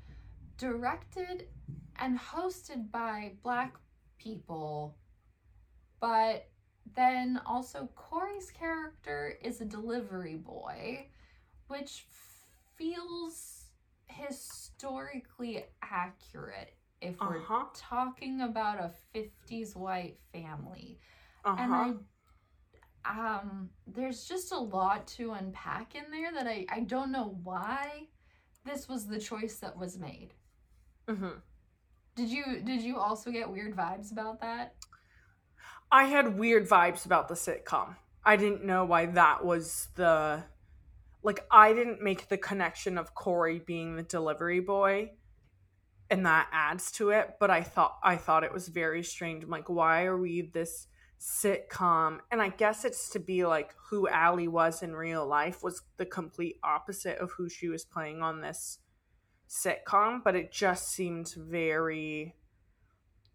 directed 0.58 1.48
and 2.00 2.18
hosted 2.18 2.90
by 2.90 3.34
black 3.44 3.76
people, 4.18 4.96
but 6.00 6.48
then 6.96 7.42
also 7.46 7.90
Cory's 7.96 8.52
character 8.52 9.38
is 9.42 9.62
a 9.62 9.66
delivery 9.66 10.36
boy, 10.36 11.08
which 11.68 12.06
feels 12.78 13.66
historically 14.08 15.66
accurate 15.82 16.76
if 17.02 17.24
we're 17.24 17.44
Uh-huh. 17.44 17.66
talking 17.74 18.42
about 18.42 18.80
a 18.84 18.92
50s 19.14 19.76
white 19.76 20.20
family. 20.34 21.00
Uh 21.46 21.56
And 21.58 21.74
huh. 21.74 21.76
I 21.76 21.94
um 23.06 23.70
there's 23.88 24.26
just 24.26 24.52
a 24.52 24.58
lot 24.58 25.08
to 25.08 25.32
unpack 25.32 25.96
in 25.96 26.12
there 26.12 26.32
that 26.34 26.48
I 26.48 26.66
I 26.70 26.82
don't 26.82 27.12
know 27.12 27.38
why 27.44 28.08
this 28.66 28.88
was 28.88 29.08
the 29.08 29.20
choice 29.20 29.58
that 29.60 29.78
was 29.78 29.98
made. 29.98 30.34
hmm 31.08 31.42
Did 32.16 32.30
you 32.30 32.62
did 32.62 32.82
you 32.82 32.98
also 32.98 33.32
get 33.32 33.50
weird 33.50 33.76
vibes 33.76 34.12
about 34.14 34.40
that? 34.42 34.76
I 35.92 36.06
had 36.06 36.38
weird 36.38 36.70
vibes 36.70 37.06
about 37.06 37.28
the 37.28 37.36
sitcom. 37.36 37.96
I 38.24 38.38
didn't 38.38 38.64
know 38.64 38.86
why 38.86 39.08
that 39.08 39.44
was 39.44 39.90
the 39.96 40.44
like 41.24 41.46
I 41.52 41.74
didn't 41.74 42.02
make 42.02 42.30
the 42.30 42.38
connection 42.38 42.98
of 42.98 43.14
Cory 43.14 43.60
being 43.60 43.96
the 43.96 44.04
delivery 44.04 44.60
boy 44.60 45.12
and 46.12 46.26
that 46.26 46.50
adds 46.52 46.92
to 46.92 47.12
it, 47.12 47.36
but 47.40 47.50
I 47.50 47.64
thought 47.64 47.98
I 48.04 48.18
thought 48.18 48.44
it 48.44 48.54
was 48.54 48.68
very 48.68 49.02
strange. 49.02 49.44
I'm 49.44 49.50
like, 49.50 49.70
why 49.70 50.04
are 50.04 50.18
we 50.18 50.42
this 50.42 50.88
sitcom? 51.20 52.20
And 52.32 52.42
I 52.42 52.50
guess 52.50 52.84
it's 52.84 53.10
to 53.12 53.20
be 53.20 53.46
like 53.46 53.74
who 53.90 54.10
Allie 54.10 54.50
was 54.50 54.84
in 54.84 54.94
real 54.94 55.26
life 55.26 55.64
was 55.64 55.82
the 55.98 56.06
complete 56.06 56.58
opposite 56.64 57.18
of 57.20 57.32
who 57.32 57.48
she 57.48 57.70
was 57.70 57.86
playing 57.86 58.22
on 58.22 58.42
this 58.42 58.80
sitcom, 59.50 60.22
but 60.24 60.36
it 60.36 60.52
just 60.52 60.90
seemed 60.90 61.34
very 61.38 62.36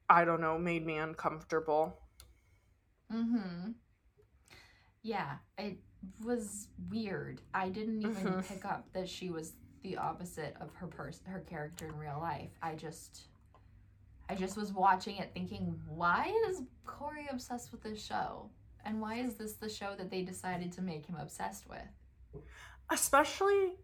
I 0.09 0.25
don't 0.25 0.41
know, 0.41 0.59
made 0.59 0.87
me 0.87 0.99
uncomfortable. 0.99 1.99
Mm-hmm. 3.13 3.73
Yeah, 5.03 5.37
it 5.59 5.79
was 6.25 6.69
weird. 6.91 7.41
I 7.55 7.69
didn't 7.69 8.03
even 8.03 8.27
Mhm. 8.27 8.49
pick 8.49 8.65
up 8.65 8.93
that 8.93 9.09
she 9.09 9.31
was 9.31 9.55
the 9.83 9.97
opposite 9.97 10.57
of 10.61 10.75
her 10.75 10.89
person, 10.89 11.27
her 11.27 11.41
character 11.41 11.87
in 11.87 11.97
real 11.97 12.19
life. 12.19 12.51
I 12.63 12.75
just, 12.75 13.29
I 14.29 14.35
just 14.35 14.57
was 14.57 14.73
watching 14.73 15.17
it 15.19 15.33
thinking, 15.33 15.81
why 15.87 16.33
is 16.49 16.63
Cory 16.85 17.29
obsessed 17.31 17.71
with 17.71 17.83
this 17.83 18.03
show, 18.05 18.51
and 18.85 19.01
why 19.01 19.17
is 19.17 19.35
this 19.37 19.55
the 19.55 19.69
show 19.69 19.95
that 19.97 20.11
they 20.11 20.23
decided 20.23 20.73
to 20.73 20.83
make 20.83 21.07
him 21.07 21.17
obsessed 21.17 21.69
with? 21.69 22.43
Especially 22.91 23.77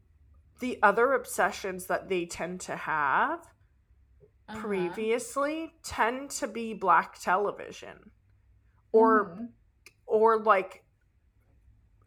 the 0.58 0.80
other 0.82 1.12
obsessions 1.12 1.86
that 1.86 2.08
they 2.08 2.26
tend 2.26 2.60
to 2.62 2.76
have 2.76 3.46
Uh-huh. 4.48 4.58
previously 4.60 5.72
tend 5.84 6.30
to 6.30 6.48
be 6.48 6.74
black 6.74 7.18
television 7.20 8.10
or 8.92 9.24
Mhm. 9.36 9.48
or 10.06 10.38
like 10.38 10.84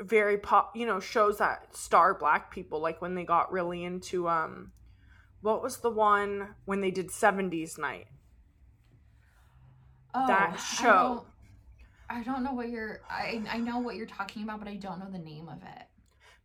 very 0.02 0.38
pop 0.38 0.76
you 0.76 0.86
know 0.86 1.00
shows 1.00 1.38
that 1.38 1.76
star 1.76 2.14
black 2.14 2.52
people 2.52 2.80
like 2.80 3.02
when 3.02 3.16
they 3.16 3.24
got 3.24 3.52
really 3.52 3.84
into 3.84 4.28
um 4.28 4.72
what 5.42 5.62
was 5.64 5.78
the 5.78 5.90
one 5.90 6.56
when 6.66 6.82
they 6.82 6.92
did 6.92 7.08
70s 7.12 7.78
night 7.78 8.08
Oh, 10.14 10.28
that 10.28 10.54
I 10.54 10.58
show. 10.58 10.86
don't- 11.16 11.28
I 12.08 12.24
don't 12.24 12.44
know 12.44 12.54
what 12.54 12.70
you're. 12.70 13.02
I 13.10 13.44
I 13.50 13.58
know 13.58 13.80
what 13.80 13.96
you're 13.96 14.06
talking 14.06 14.44
about, 14.44 14.60
but 14.60 14.68
I 14.68 14.76
don't 14.76 15.00
know 15.00 15.10
the 15.10 15.18
name 15.20 15.50
of 15.50 15.62
it. 15.64 15.88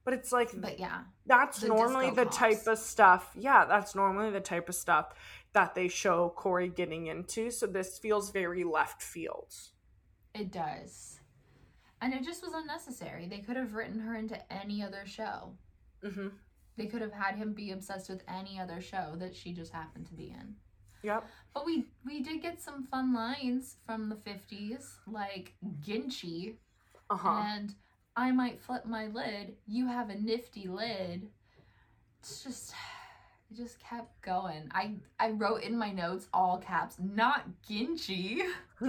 but 0.03 0.15
it's 0.15 0.33
like 0.33 0.59
But 0.59 0.81
yeah, 0.81 1.03
that's 1.27 1.61
the 1.61 1.69
normally 1.69 2.11
the 2.11 2.25
type 2.25 2.67
of 2.67 2.79
stuff 2.79 3.31
yeah 3.37 3.67
that's 3.67 3.95
normally 3.95 4.31
the 4.31 4.41
type 4.41 4.69
of 4.71 4.75
stuff 4.75 5.13
that 5.53 5.75
they 5.75 5.89
show 5.89 6.31
cory 6.31 6.69
getting 6.69 7.07
into 7.07 7.51
so 7.51 7.67
this 7.67 7.99
feels 7.99 8.31
very 8.31 8.65
left 8.65 9.03
field 9.03 9.55
it 10.35 10.51
does, 10.53 11.21
and 12.01 12.13
it 12.15 12.25
just 12.25 12.43
was 12.43 12.53
unnecessary. 12.55 13.27
They 13.27 13.39
could 13.39 13.57
have 13.57 13.75
written 13.75 14.01
her 14.01 14.15
into 14.15 14.41
any 14.53 14.83
other 14.83 15.03
show. 15.05 15.53
mm-hmm. 16.05 16.29
They 16.77 16.87
could 16.87 17.03
have 17.03 17.13
had 17.13 17.37
him 17.37 17.53
be 17.53 17.73
obsessed 17.73 18.09
with 18.09 18.23
any 18.27 18.59
other 18.59 18.81
show 18.81 19.15
that 19.17 19.35
she 19.37 19.53
just 19.53 19.73
happened 19.73 20.07
to 20.07 20.15
be 20.15 20.29
in. 20.31 20.55
yep 21.03 21.25
But 21.53 21.67
we 21.67 21.87
we 22.07 22.21
did 22.23 22.43
get 22.43 22.61
some 22.61 22.85
fun 22.85 23.13
lines 23.13 23.77
from 23.85 24.09
the 24.09 24.17
fifties, 24.17 24.99
like 25.07 25.55
Ginchi 25.83 26.55
uh-huh 27.11 27.43
and 27.45 27.75
I 28.17 28.33
might 28.33 28.61
flip 28.61 28.87
my 28.87 29.07
lid. 29.07 29.57
You 29.67 29.87
have 29.87 30.11
a 30.11 30.15
nifty 30.15 30.69
lid. 30.69 31.29
It's 32.21 32.43
just 32.45 32.75
it 33.51 33.57
just 33.57 33.81
kept 33.81 34.21
going. 34.23 34.69
I 34.73 34.95
I 35.19 35.31
wrote 35.31 35.63
in 35.63 35.77
my 35.77 35.93
notes 35.93 36.29
all 36.33 36.59
caps, 36.59 36.97
not 36.99 37.45
Ginchi. 37.69 38.43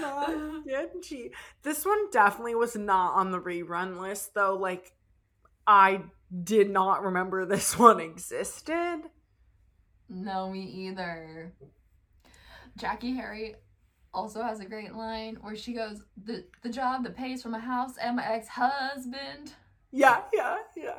not 0.00 0.66
Genji. 0.66 1.32
This 1.62 1.84
one 1.84 2.10
definitely 2.10 2.54
was 2.54 2.76
not 2.76 3.14
on 3.14 3.30
the 3.30 3.40
rerun 3.40 4.00
list, 4.00 4.34
though. 4.34 4.56
Like, 4.56 4.92
I 5.66 6.02
did 6.42 6.70
not 6.70 7.02
remember 7.02 7.44
this 7.44 7.78
one 7.78 8.00
existed. 8.00 9.02
No, 10.08 10.50
me 10.50 10.62
either. 10.62 11.52
Jackée 12.78 13.16
Harry 13.16 13.56
also 14.14 14.42
has 14.42 14.60
a 14.60 14.66
great 14.66 14.94
line 14.94 15.38
where 15.40 15.56
she 15.56 15.72
goes, 15.72 16.02
"the 16.22 16.44
The 16.62 16.70
job 16.70 17.02
that 17.04 17.16
pays 17.16 17.42
for 17.42 17.48
my 17.48 17.58
house 17.58 17.96
and 18.00 18.16
my 18.16 18.24
ex 18.24 18.48
husband." 18.48 19.54
Yeah, 19.90 20.22
yeah, 20.32 20.58
yeah. 20.76 20.98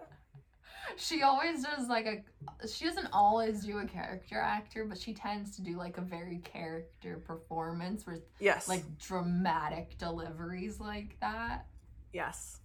She 0.96 1.22
always 1.22 1.64
does 1.64 1.88
like 1.90 2.06
a. 2.06 2.68
She 2.68 2.86
doesn't 2.86 3.10
always 3.12 3.66
do 3.66 3.78
a 3.80 3.86
character 3.86 4.40
actor, 4.40 4.86
but 4.86 4.98
she 4.98 5.14
tends 5.14 5.56
to 5.58 5.62
do 5.62 5.78
like 5.78 5.98
a 5.98 6.02
very 6.02 6.38
character 6.40 7.18
performance 7.18 8.06
with 8.06 8.22
Yes, 8.40 8.68
like 8.68 8.84
dramatic 8.98 9.98
deliveries 9.98 10.80
like 10.80 11.18
that. 11.20 11.66
yes. 12.14 12.60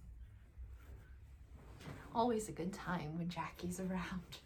Always 2.15 2.47
a 2.47 2.51
good 2.51 2.71
time 2.73 3.17
when 3.17 3.27
Jackie's 3.29 3.79
around. 3.79 4.37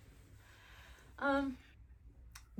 Um, 1.19 1.57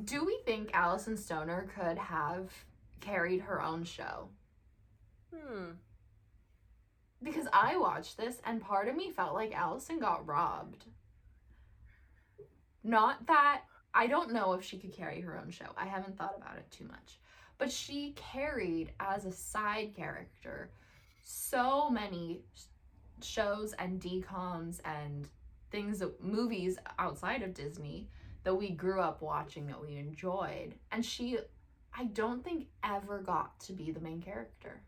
do 0.04 0.26
we 0.26 0.38
think 0.46 0.72
Alyson 0.74 1.18
Stoner 1.18 1.70
could 1.80 1.98
have 1.98 2.52
carried 3.00 3.42
her 3.42 3.62
own 3.62 3.84
show? 3.86 4.28
Hmm. 5.34 5.72
Because 7.24 7.48
I 7.54 7.78
watched 7.78 8.18
this 8.18 8.42
and 8.46 8.62
part 8.62 8.88
of 8.88 8.96
me 8.96 9.10
felt 9.12 9.34
like 9.34 9.52
Alyson 9.54 10.00
got 10.00 10.28
robbed. 10.28 10.86
Not 12.88 13.28
that 13.28 13.64
I 13.94 14.08
don't 14.08 14.32
know 14.32 14.54
if 14.54 14.64
she 14.64 14.78
could 14.78 14.94
carry 14.94 15.20
her 15.20 15.38
own 15.38 15.52
show. 15.52 15.66
I 15.78 15.86
haven't 15.86 16.18
thought 16.18 16.36
about 16.38 16.58
it 16.58 16.72
too 16.72 16.86
much. 16.86 17.20
But 17.58 17.70
she 17.70 18.14
carried 18.16 18.94
as 19.02 19.26
a 19.26 19.32
side 19.32 19.94
character 19.94 20.70
so 21.22 21.90
many 21.90 22.40
shows 23.22 23.74
and 23.74 24.00
DCOMs 24.00 24.80
and 24.86 25.28
things 25.70 26.02
movies 26.22 26.78
outside 26.98 27.42
of 27.42 27.54
Disney 27.54 28.08
that 28.46 28.56
we 28.56 28.70
grew 28.70 29.02
up 29.02 29.22
watching 29.22 29.68
that 29.68 29.82
we 29.82 29.98
enjoyed. 29.98 30.74
And 30.94 31.04
she 31.04 31.40
I 31.94 32.06
don't 32.06 32.42
think 32.42 32.68
ever 32.84 33.20
got 33.20 33.60
to 33.62 33.74
be 33.74 33.92
the 33.92 34.00
main 34.00 34.22
character. 34.22 34.82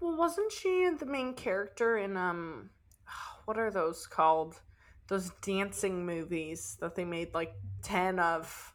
Well, 0.00 0.16
wasn't 0.16 0.52
she 0.52 0.88
the 0.98 1.04
main 1.04 1.34
character 1.34 1.98
in 1.98 2.16
um, 2.16 2.70
what 3.44 3.58
are 3.58 3.70
those 3.70 4.06
called? 4.06 4.60
Those 5.08 5.30
dancing 5.42 6.04
movies 6.04 6.76
that 6.80 6.94
they 6.94 7.04
made 7.04 7.34
like 7.34 7.54
ten 7.82 8.18
of. 8.18 8.74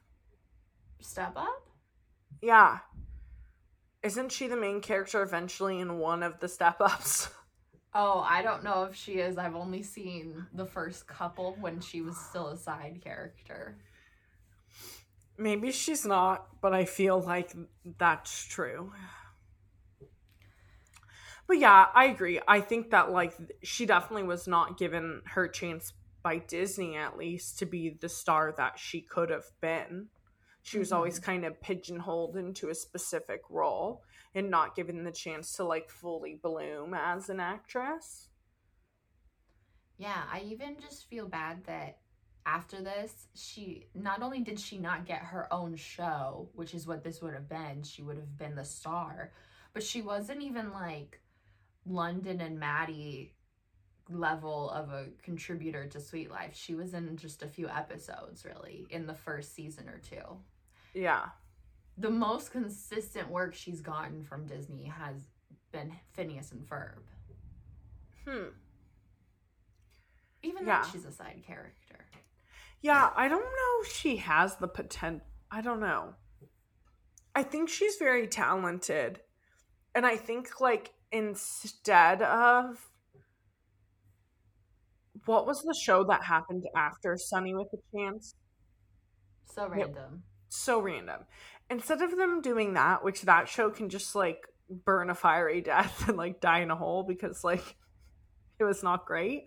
Step 0.99 1.33
up? 1.35 1.69
Yeah. 2.41 2.79
Isn't 4.01 4.31
she 4.31 4.47
the 4.47 4.57
main 4.57 4.81
character 4.81 5.21
eventually 5.21 5.79
in 5.79 5.97
one 5.97 6.23
of 6.23 6.39
the 6.39 6.47
step 6.47 6.81
ups? 6.81 7.29
Oh, 7.95 8.25
I 8.27 8.41
don't 8.41 8.63
know 8.63 8.85
if 8.85 8.95
she 8.95 9.13
is. 9.13 9.37
I've 9.37 9.55
only 9.55 9.83
seen 9.83 10.47
the 10.51 10.65
first 10.65 11.05
couple 11.05 11.55
when 11.59 11.79
she 11.79 12.01
was 12.01 12.17
still 12.17 12.47
a 12.47 12.57
side 12.57 13.01
character. 13.03 13.77
Maybe 15.37 15.71
she's 15.71 16.03
not, 16.03 16.47
but 16.59 16.73
I 16.73 16.85
feel 16.85 17.21
like 17.21 17.53
that's 17.99 18.45
true. 18.45 18.91
But 21.47 21.59
yeah, 21.59 21.85
I 21.93 22.05
agree. 22.05 22.39
I 22.47 22.61
think 22.61 22.91
that 22.91 23.11
like 23.11 23.35
she 23.61 23.85
definitely 23.85 24.23
was 24.23 24.47
not 24.47 24.77
given 24.79 25.21
her 25.25 25.47
chance 25.47 25.93
by 26.23 26.37
Disney 26.37 26.95
at 26.95 27.17
least 27.17 27.59
to 27.59 27.65
be 27.65 27.97
the 27.99 28.09
star 28.09 28.53
that 28.57 28.79
she 28.79 29.01
could 29.01 29.29
have 29.29 29.51
been. 29.61 30.07
She 30.61 30.79
was 30.79 30.93
always 30.93 31.15
mm-hmm. 31.15 31.25
kind 31.25 31.45
of 31.45 31.61
pigeonholed 31.61 32.37
into 32.37 32.69
a 32.69 32.75
specific 32.75 33.41
role 33.49 34.03
and 34.33 34.49
not 34.49 34.75
given 34.75 35.03
the 35.03 35.11
chance 35.11 35.53
to 35.57 35.65
like 35.65 35.89
fully 35.89 36.39
bloom 36.41 36.93
as 36.93 37.29
an 37.29 37.39
actress. 37.39 38.29
Yeah, 39.97 40.23
I 40.31 40.39
even 40.39 40.77
just 40.79 41.09
feel 41.09 41.27
bad 41.27 41.65
that 41.65 41.97
after 42.45 42.81
this, 42.81 43.27
she 43.35 43.87
not 43.93 44.21
only 44.21 44.41
did 44.41 44.59
she 44.59 44.77
not 44.77 45.05
get 45.05 45.19
her 45.19 45.51
own 45.53 45.75
show, 45.75 46.49
which 46.53 46.73
is 46.73 46.87
what 46.87 47.03
this 47.03 47.21
would 47.21 47.33
have 47.33 47.47
been, 47.47 47.83
she 47.83 48.01
would 48.01 48.17
have 48.17 48.37
been 48.37 48.55
the 48.55 48.65
star, 48.65 49.31
but 49.73 49.83
she 49.83 50.01
wasn't 50.01 50.41
even 50.41 50.71
like 50.71 51.21
London 51.85 52.41
and 52.41 52.59
Maddie 52.59 53.33
level 54.09 54.69
of 54.71 54.89
a 54.91 55.07
contributor 55.23 55.85
to 55.87 55.99
Suite 55.99 56.29
Life. 56.31 56.55
She 56.55 56.75
was 56.75 56.93
in 56.93 57.15
just 57.17 57.41
a 57.43 57.47
few 57.47 57.69
episodes, 57.69 58.45
really, 58.45 58.85
in 58.89 59.07
the 59.07 59.13
first 59.13 59.55
season 59.55 59.87
or 59.89 59.99
two. 59.99 60.37
Yeah. 60.93 61.29
the 61.95 62.09
most 62.09 62.51
consistent 62.51 63.29
work 63.29 63.53
she's 63.53 63.79
gotten 63.79 64.23
from 64.23 64.47
Disney 64.47 64.85
has 64.85 65.27
been 65.71 65.93
Phineas 66.13 66.51
and 66.51 66.67
Ferb. 66.67 67.03
Hmm. 68.27 68.49
Even 70.41 70.65
Yeah. 70.65 70.81
though 70.81 70.89
she's 70.89 71.05
a 71.05 71.11
side 71.11 71.43
character. 71.45 72.05
Yeah, 72.81 73.11
I 73.15 73.27
don't 73.27 73.43
know 73.43 73.81
if 73.81 73.91
she 73.93 74.17
has 74.17 74.55
the 74.57 74.67
potential. 74.67 75.25
I 75.51 75.61
don't 75.61 75.79
know. 75.79 76.15
I 77.35 77.43
think 77.43 77.69
she's 77.69 77.95
very 77.97 78.27
talented. 78.27 79.21
And 79.95 80.05
I 80.05 80.17
think, 80.17 80.59
like, 80.59 80.93
instead 81.11 82.21
of. 82.23 82.89
What 85.25 85.45
was 85.45 85.61
the 85.61 85.73
show 85.73 86.03
that 86.05 86.23
happened 86.23 86.65
after 86.75 87.17
Sonny 87.17 87.53
with 87.55 87.67
a 87.73 87.77
Chance? 87.97 88.35
So 89.45 89.67
random. 89.67 90.23
So 90.49 90.79
random. 90.81 91.21
Instead 91.69 92.01
of 92.01 92.15
them 92.17 92.41
doing 92.41 92.73
that, 92.73 93.03
which 93.03 93.21
that 93.23 93.47
show 93.47 93.69
can 93.69 93.89
just, 93.89 94.15
like, 94.15 94.45
burn 94.69 95.09
a 95.09 95.15
fiery 95.15 95.61
death 95.61 96.07
and, 96.09 96.17
like, 96.17 96.41
die 96.41 96.59
in 96.59 96.71
a 96.71 96.75
hole 96.75 97.03
because, 97.03 97.43
like, 97.43 97.75
it 98.59 98.63
was 98.63 98.83
not 98.83 99.05
great. 99.05 99.45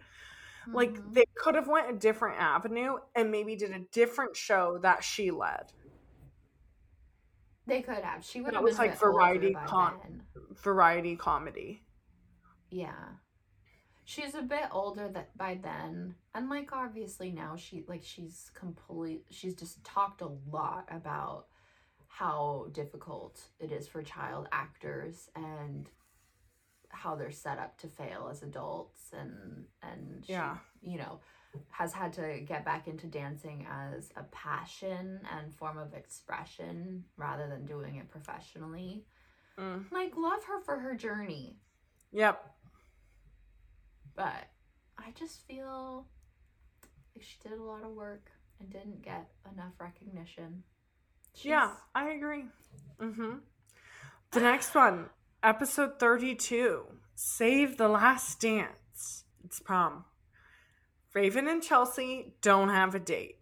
like 0.72 0.94
Mhm. 0.94 1.14
they 1.14 1.24
could 1.36 1.54
have 1.54 1.68
went 1.68 1.88
a 1.90 1.96
different 1.96 2.40
avenue 2.40 2.96
and 3.14 3.30
maybe 3.30 3.54
did 3.54 3.70
a 3.70 3.78
different 3.92 4.34
show 4.34 4.78
that 4.78 5.04
she 5.04 5.30
led 5.30 5.72
they 7.68 7.82
could 7.82 8.02
have. 8.02 8.24
She 8.24 8.40
would 8.40 8.52
have 8.54 8.64
was 8.64 8.76
been 8.76 8.88
like 8.88 8.98
variety 8.98 9.54
con- 9.66 10.22
variety 10.56 11.14
comedy 11.14 11.84
Yeah. 12.70 12.94
She's 14.08 14.36
a 14.36 14.42
bit 14.42 14.68
older 14.70 15.08
that 15.08 15.36
by 15.36 15.58
then. 15.60 16.14
And 16.34 16.48
like 16.48 16.72
obviously 16.72 17.32
now 17.32 17.56
she 17.56 17.84
like 17.88 18.04
she's 18.04 18.50
complete 18.54 19.24
she's 19.30 19.54
just 19.54 19.82
talked 19.84 20.20
a 20.22 20.30
lot 20.50 20.86
about 20.90 21.46
how 22.06 22.68
difficult 22.72 23.40
it 23.58 23.72
is 23.72 23.88
for 23.88 24.02
child 24.02 24.46
actors 24.52 25.28
and 25.34 25.90
how 26.88 27.16
they're 27.16 27.32
set 27.32 27.58
up 27.58 27.76
to 27.78 27.88
fail 27.88 28.28
as 28.30 28.42
adults 28.42 29.10
and 29.12 29.64
and 29.82 30.24
she, 30.24 30.32
Yeah. 30.32 30.56
you 30.80 30.98
know 30.98 31.20
has 31.70 31.92
had 31.92 32.12
to 32.12 32.40
get 32.46 32.64
back 32.64 32.86
into 32.86 33.06
dancing 33.08 33.66
as 33.68 34.10
a 34.16 34.22
passion 34.24 35.20
and 35.36 35.52
form 35.54 35.78
of 35.78 35.94
expression 35.94 37.04
rather 37.16 37.48
than 37.48 37.64
doing 37.64 37.96
it 37.96 38.08
professionally. 38.08 39.04
Mm. 39.58 39.90
Like 39.90 40.16
love 40.16 40.44
her 40.44 40.60
for 40.60 40.78
her 40.78 40.94
journey, 40.94 41.56
Yep. 42.12 42.55
But 44.16 44.48
I 44.98 45.12
just 45.14 45.46
feel 45.46 46.06
like 47.14 47.24
she 47.24 47.36
did 47.42 47.58
a 47.58 47.62
lot 47.62 47.84
of 47.84 47.92
work 47.92 48.30
and 48.58 48.70
didn't 48.70 49.02
get 49.02 49.28
enough 49.52 49.74
recognition. 49.78 50.62
Yeah, 51.34 51.72
I 51.94 52.10
agree. 52.10 52.44
Mm-hmm. 52.98 53.36
The 54.32 54.40
next 54.40 54.74
one, 54.74 55.10
episode 55.42 56.00
32, 56.00 56.84
Save 57.14 57.76
the 57.76 57.88
Last 57.88 58.40
Dance. 58.40 59.24
It's 59.44 59.60
prom. 59.60 60.04
Raven 61.14 61.46
and 61.46 61.62
Chelsea 61.62 62.34
don't 62.42 62.70
have 62.70 62.94
a 62.94 62.98
date. 62.98 63.38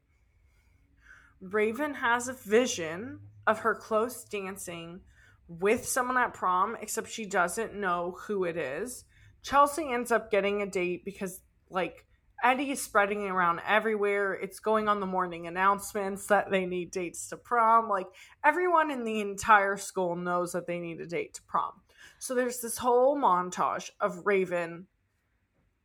Raven 1.41 1.95
has 1.95 2.29
a 2.29 2.33
vision 2.33 3.21
of 3.47 3.61
her 3.61 3.75
close 3.75 4.25
dancing 4.25 5.01
with 5.49 5.87
someone 5.87 6.17
at 6.17 6.35
prom, 6.35 6.77
except 6.81 7.11
she 7.11 7.27
doesn't 7.27 7.75
know 7.75 8.17
who 8.27 8.45
it 8.45 8.57
is. 8.57 9.05
Chelsea 9.45 9.89
ends 9.89 10.11
up 10.11 10.31
getting 10.31 10.63
a 10.63 10.67
date 10.67 11.05
because, 11.05 11.41
like, 11.71 12.05
Eddie 12.43 12.73
is 12.73 12.83
spreading 12.83 13.23
around 13.23 13.61
everywhere. 13.67 14.35
It's 14.35 14.59
going 14.59 14.89
on 14.89 14.99
the 14.99 15.07
morning 15.07 15.47
announcements 15.47 16.27
that 16.27 16.51
they 16.51 16.67
need 16.67 16.91
dates 16.91 17.29
to 17.29 17.37
prom. 17.37 17.89
Like, 17.89 18.09
everyone 18.45 18.91
in 18.91 19.05
the 19.05 19.21
entire 19.21 19.77
school 19.77 20.17
knows 20.17 20.53
that 20.53 20.67
they 20.67 20.81
need 20.81 21.01
a 21.01 21.07
date 21.07 21.35
to 21.35 21.43
prom. 21.43 21.83
So 22.19 22.35
there's 22.35 22.61
this 22.61 22.79
whole 22.79 23.17
montage 23.17 23.91
of 24.01 24.27
Raven, 24.27 24.87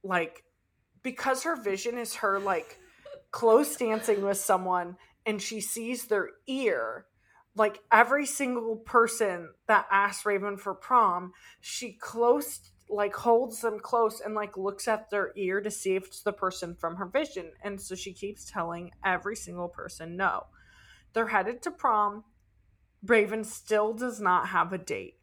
like, 0.03 0.43
because 1.03 1.43
her 1.43 1.55
vision 1.55 1.99
is 1.99 2.15
her, 2.15 2.39
like, 2.39 2.79
close 3.31 3.75
dancing 3.75 4.23
with 4.23 4.37
someone 4.37 4.97
and 5.25 5.41
she 5.41 5.61
sees 5.61 6.05
their 6.05 6.29
ear. 6.47 7.05
Like 7.55 7.79
every 7.91 8.25
single 8.25 8.77
person 8.77 9.49
that 9.67 9.85
asks 9.91 10.25
Raven 10.25 10.57
for 10.57 10.73
prom, 10.73 11.33
she 11.59 11.93
close 11.93 12.71
like 12.89 13.15
holds 13.15 13.61
them 13.61 13.79
close 13.79 14.19
and 14.19 14.33
like 14.33 14.57
looks 14.57 14.87
at 14.87 15.09
their 15.09 15.31
ear 15.35 15.61
to 15.61 15.69
see 15.69 15.95
if 15.95 16.07
it's 16.07 16.23
the 16.23 16.33
person 16.33 16.75
from 16.75 16.95
her 16.95 17.05
vision. 17.05 17.51
And 17.61 17.79
so 17.79 17.95
she 17.95 18.13
keeps 18.13 18.49
telling 18.49 18.91
every 19.05 19.35
single 19.35 19.69
person 19.69 20.17
no. 20.17 20.47
They're 21.13 21.27
headed 21.27 21.61
to 21.63 21.71
prom. 21.71 22.23
Raven 23.05 23.43
still 23.43 23.93
does 23.93 24.19
not 24.19 24.49
have 24.49 24.73
a 24.73 24.77
date. 24.77 25.15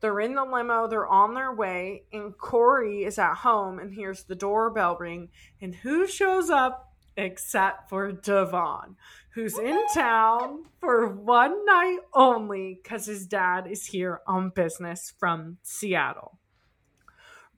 They're 0.00 0.20
in 0.20 0.34
the 0.34 0.44
limo, 0.44 0.88
they're 0.88 1.06
on 1.06 1.34
their 1.34 1.54
way, 1.54 2.02
and 2.12 2.36
Cory 2.36 3.04
is 3.04 3.20
at 3.20 3.36
home 3.36 3.78
and 3.78 3.94
hears 3.94 4.24
the 4.24 4.34
doorbell 4.34 4.96
ring. 4.96 5.28
And 5.60 5.76
who 5.76 6.08
shows 6.08 6.50
up 6.50 6.92
except 7.16 7.88
for 7.88 8.10
Devon, 8.10 8.96
who's 9.34 9.56
in 9.58 9.80
town 9.94 10.64
for 10.80 11.06
one 11.06 11.64
night 11.64 11.98
only 12.14 12.80
because 12.82 13.06
his 13.06 13.26
dad 13.26 13.68
is 13.70 13.86
here 13.86 14.20
on 14.26 14.50
business 14.50 15.12
from 15.18 15.58
Seattle. 15.62 16.40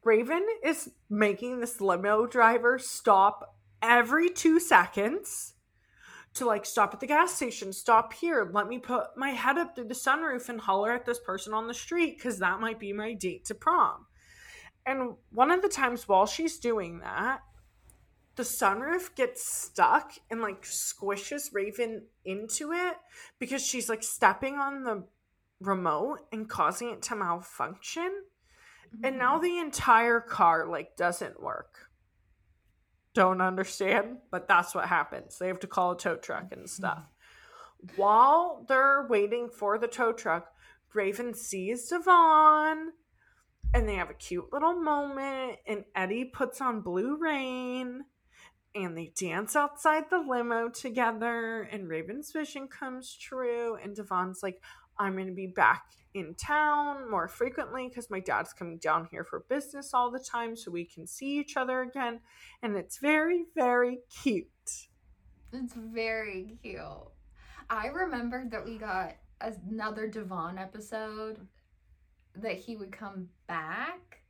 Raven 0.05 0.47
is 0.63 0.91
making 1.09 1.61
this 1.61 1.81
limo 1.81 2.27
driver 2.27 2.79
stop 2.79 3.57
every 3.81 4.29
two 4.29 4.61
seconds 4.61 5.55
to 6.35 6.45
like 6.45 6.67
stop 6.67 6.93
at 6.93 7.01
the 7.01 7.07
gas 7.07 7.35
station, 7.35 7.73
stop 7.73 8.13
here, 8.13 8.49
let 8.53 8.67
me 8.67 8.79
put 8.79 9.17
my 9.17 9.31
head 9.31 9.57
up 9.57 9.75
through 9.75 9.89
the 9.89 9.95
sunroof 9.95 10.49
and 10.49 10.61
holler 10.61 10.93
at 10.93 11.07
this 11.07 11.21
person 11.21 11.55
on 11.55 11.69
the 11.69 11.75
street 11.75 12.17
because 12.17 12.39
that 12.39 12.61
might 12.61 12.81
be 12.81 12.93
my 12.93 13.13
date 13.15 13.45
to 13.47 13.55
prom. 13.55 14.07
And 14.85 15.15
one 15.31 15.51
of 15.51 15.63
the 15.63 15.69
times 15.69 16.09
while 16.09 16.27
she's 16.27 16.59
doing 16.59 16.99
that, 16.99 17.41
the 18.37 18.43
sunroof 18.43 19.15
gets 19.15 19.47
stuck 19.47 20.13
and 20.29 20.41
like 20.41 20.63
squishes 20.63 21.55
Raven 21.55 22.03
into 22.25 22.73
it 22.73 22.97
because 23.39 23.65
she's 23.65 23.89
like 23.89 24.03
stepping 24.03 24.57
on 24.57 24.83
the 24.83 25.05
remote 25.61 26.19
and 26.33 26.49
causing 26.49 26.91
it 26.91 27.03
to 27.03 27.17
malfunction. 27.17 28.25
And 29.03 29.15
mm-hmm. 29.15 29.19
now 29.19 29.39
the 29.39 29.59
entire 29.59 30.21
car 30.21 30.67
like 30.67 30.97
doesn't 30.97 31.43
work. 31.43 31.91
Don't 33.15 33.41
understand, 33.41 34.19
but 34.31 34.49
that's 34.49 34.75
what 34.75 34.87
happens. 34.87 35.39
They 35.39 35.49
have 35.49 35.61
to 35.61 35.67
call 35.67 35.93
a 35.93 35.99
tow 35.99 36.17
truck 36.17 36.49
and 36.51 36.63
mm-hmm. 36.63 36.67
stuff. 36.67 37.05
While 37.97 38.65
they're 38.69 39.07
waiting 39.09 39.49
for 39.49 39.79
the 39.79 39.89
tow 39.89 40.13
truck, 40.13 40.49
Raven 40.95 41.35
sees 41.35 41.89
Devon 41.89 42.93
and 43.75 43.89
they 43.89 43.97
have 43.97 44.11
a 44.11 44.15
cute 44.15 44.53
little 44.53 44.75
moment 44.75 45.59
and 45.67 45.85
Eddie 45.95 46.25
puts 46.25 46.61
on 46.61 46.81
Blue 46.81 47.17
Rain 47.17 48.05
and 48.75 48.97
they 48.97 49.13
dance 49.19 49.55
outside 49.55 50.05
the 50.11 50.19
limo 50.19 50.69
together 50.69 51.63
and 51.71 51.89
Raven's 51.89 52.33
vision 52.33 52.69
comes 52.69 53.17
true 53.17 53.77
and 53.83 53.95
Devon's 53.95 54.43
like 54.43 54.61
I'm 54.99 55.15
going 55.15 55.27
to 55.27 55.33
be 55.33 55.47
back 55.47 55.85
in 56.15 56.35
town 56.35 57.11
more 57.11 57.27
frequently 57.27 57.89
because 57.89 58.09
my 58.09 58.21
dad's 58.21 58.53
coming 58.53 58.79
down 58.79 59.09
here 59.11 59.25
for 59.25 59.45
business 59.49 59.93
all 59.93 60.11
the 60.11 60.21
time 60.21 60.57
so 60.57 60.71
we 60.71 60.85
can 60.85 61.07
see 61.07 61.39
each 61.39 61.57
other 61.57 61.83
again 61.83 62.21
and 62.63 62.77
it's 62.77 62.99
very 62.99 63.47
very 63.55 63.99
cute. 64.23 64.47
It's 65.53 65.75
very 65.75 66.57
cute. 66.63 66.81
I 67.69 67.89
remembered 67.89 68.51
that 68.53 68.65
we 68.65 68.79
got 68.79 69.15
another 69.41 70.07
Devon 70.07 70.59
episode 70.59 71.39
that 72.37 72.57
he 72.57 72.77
would 72.77 72.93
come 72.93 73.29
back, 73.47 74.23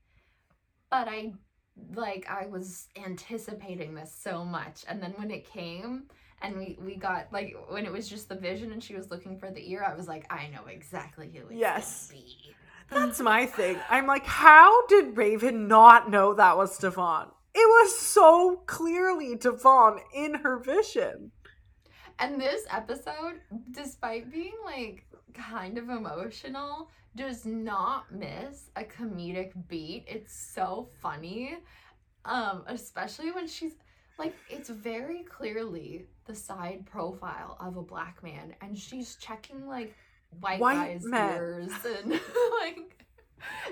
but 0.90 1.08
I 1.08 1.32
like 1.94 2.26
I 2.28 2.46
was 2.46 2.88
anticipating 3.02 3.94
this 3.94 4.14
so 4.14 4.44
much, 4.44 4.84
and 4.88 5.02
then 5.02 5.12
when 5.16 5.30
it 5.30 5.50
came 5.50 6.04
and 6.45 6.57
we 6.59 6.78
we 6.84 6.97
got 6.97 7.32
like 7.32 7.57
when 7.68 7.86
it 7.86 7.92
was 7.92 8.09
just 8.09 8.28
the 8.28 8.34
vision 8.34 8.72
and 8.72 8.82
she 8.82 8.95
was 8.95 9.11
looking 9.11 9.38
for 9.38 9.51
the 9.51 9.70
ear, 9.70 9.84
I 9.88 9.95
was 9.95 10.07
like, 10.07 10.26
I 10.32 10.49
know 10.49 10.66
exactly 10.66 11.30
who 11.32 11.49
it's 11.49 11.57
Yes. 11.59 12.09
gonna 12.11 12.20
be. 12.20 12.55
That's 12.90 13.20
my 13.20 13.47
thing. 13.47 13.78
I'm 13.88 14.07
like, 14.07 14.26
how 14.26 14.86
did 14.86 15.16
Raven 15.16 15.66
not 15.68 16.11
know 16.11 16.34
that 16.34 16.57
was 16.57 16.76
Devon? 16.78 17.28
It 17.55 17.66
was 17.68 17.99
so 17.99 18.62
clearly 18.66 19.36
Devon 19.36 19.99
in 20.14 20.34
her 20.34 20.59
vision. 20.59 21.32
And 22.18 22.40
this 22.40 22.64
episode, 22.70 23.40
despite 23.70 24.30
being 24.30 24.55
like 24.64 25.07
kind 25.32 25.78
of 25.78 25.88
emotional, 25.88 26.90
does 27.16 27.45
not 27.47 28.12
miss 28.12 28.70
a 28.76 28.84
comedic 28.84 29.53
beat. 29.68 30.05
It's 30.07 30.34
so 30.36 30.88
funny. 31.01 31.57
Um, 32.24 32.64
especially 32.68 33.32
when 33.32 33.47
she's 33.47 33.74
like 34.18 34.34
it's 34.48 34.68
very 34.68 35.22
clearly 35.24 36.06
the 36.26 36.34
side 36.34 36.86
profile 36.86 37.56
of 37.60 37.76
a 37.76 37.82
black 37.82 38.22
man 38.22 38.54
and 38.60 38.78
she's 38.78 39.16
checking 39.16 39.66
like 39.66 39.94
white, 40.40 40.60
White 40.60 40.74
guys' 40.76 41.04
men. 41.04 41.34
ears 41.34 41.72
and 41.84 42.12
like 42.60 43.04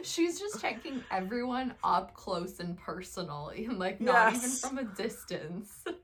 she's 0.03 0.39
just 0.39 0.61
checking 0.61 1.03
everyone 1.11 1.75
up 1.83 2.15
close 2.15 2.61
and 2.61 2.77
personal 2.79 3.49
and 3.57 3.79
like 3.79 4.01
not 4.01 4.35
even 4.35 4.51
from 4.51 4.79
a 4.79 4.85
distance. 4.85 5.85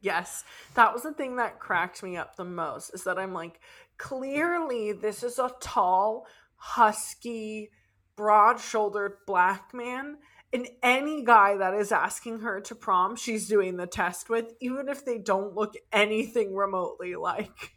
Yes, 0.00 0.44
that 0.74 0.92
was 0.94 1.02
the 1.02 1.12
thing 1.12 1.36
that 1.36 1.58
cracked 1.58 2.04
me 2.04 2.16
up 2.16 2.36
the 2.36 2.44
most 2.44 2.90
is 2.90 3.02
that 3.02 3.18
I'm 3.18 3.32
like, 3.34 3.60
clearly 3.96 4.92
this 4.92 5.24
is 5.24 5.40
a 5.40 5.50
tall, 5.60 6.28
husky, 6.54 7.70
broad 8.14 8.60
shouldered 8.60 9.14
black 9.26 9.74
man. 9.74 10.18
And 10.52 10.68
any 10.82 11.24
guy 11.24 11.56
that 11.56 11.74
is 11.74 11.92
asking 11.92 12.40
her 12.40 12.60
to 12.62 12.74
prom, 12.74 13.16
she's 13.16 13.48
doing 13.48 13.76
the 13.76 13.86
test 13.86 14.30
with, 14.30 14.54
even 14.60 14.88
if 14.88 15.04
they 15.04 15.18
don't 15.18 15.54
look 15.54 15.74
anything 15.92 16.54
remotely 16.54 17.16
like. 17.16 17.74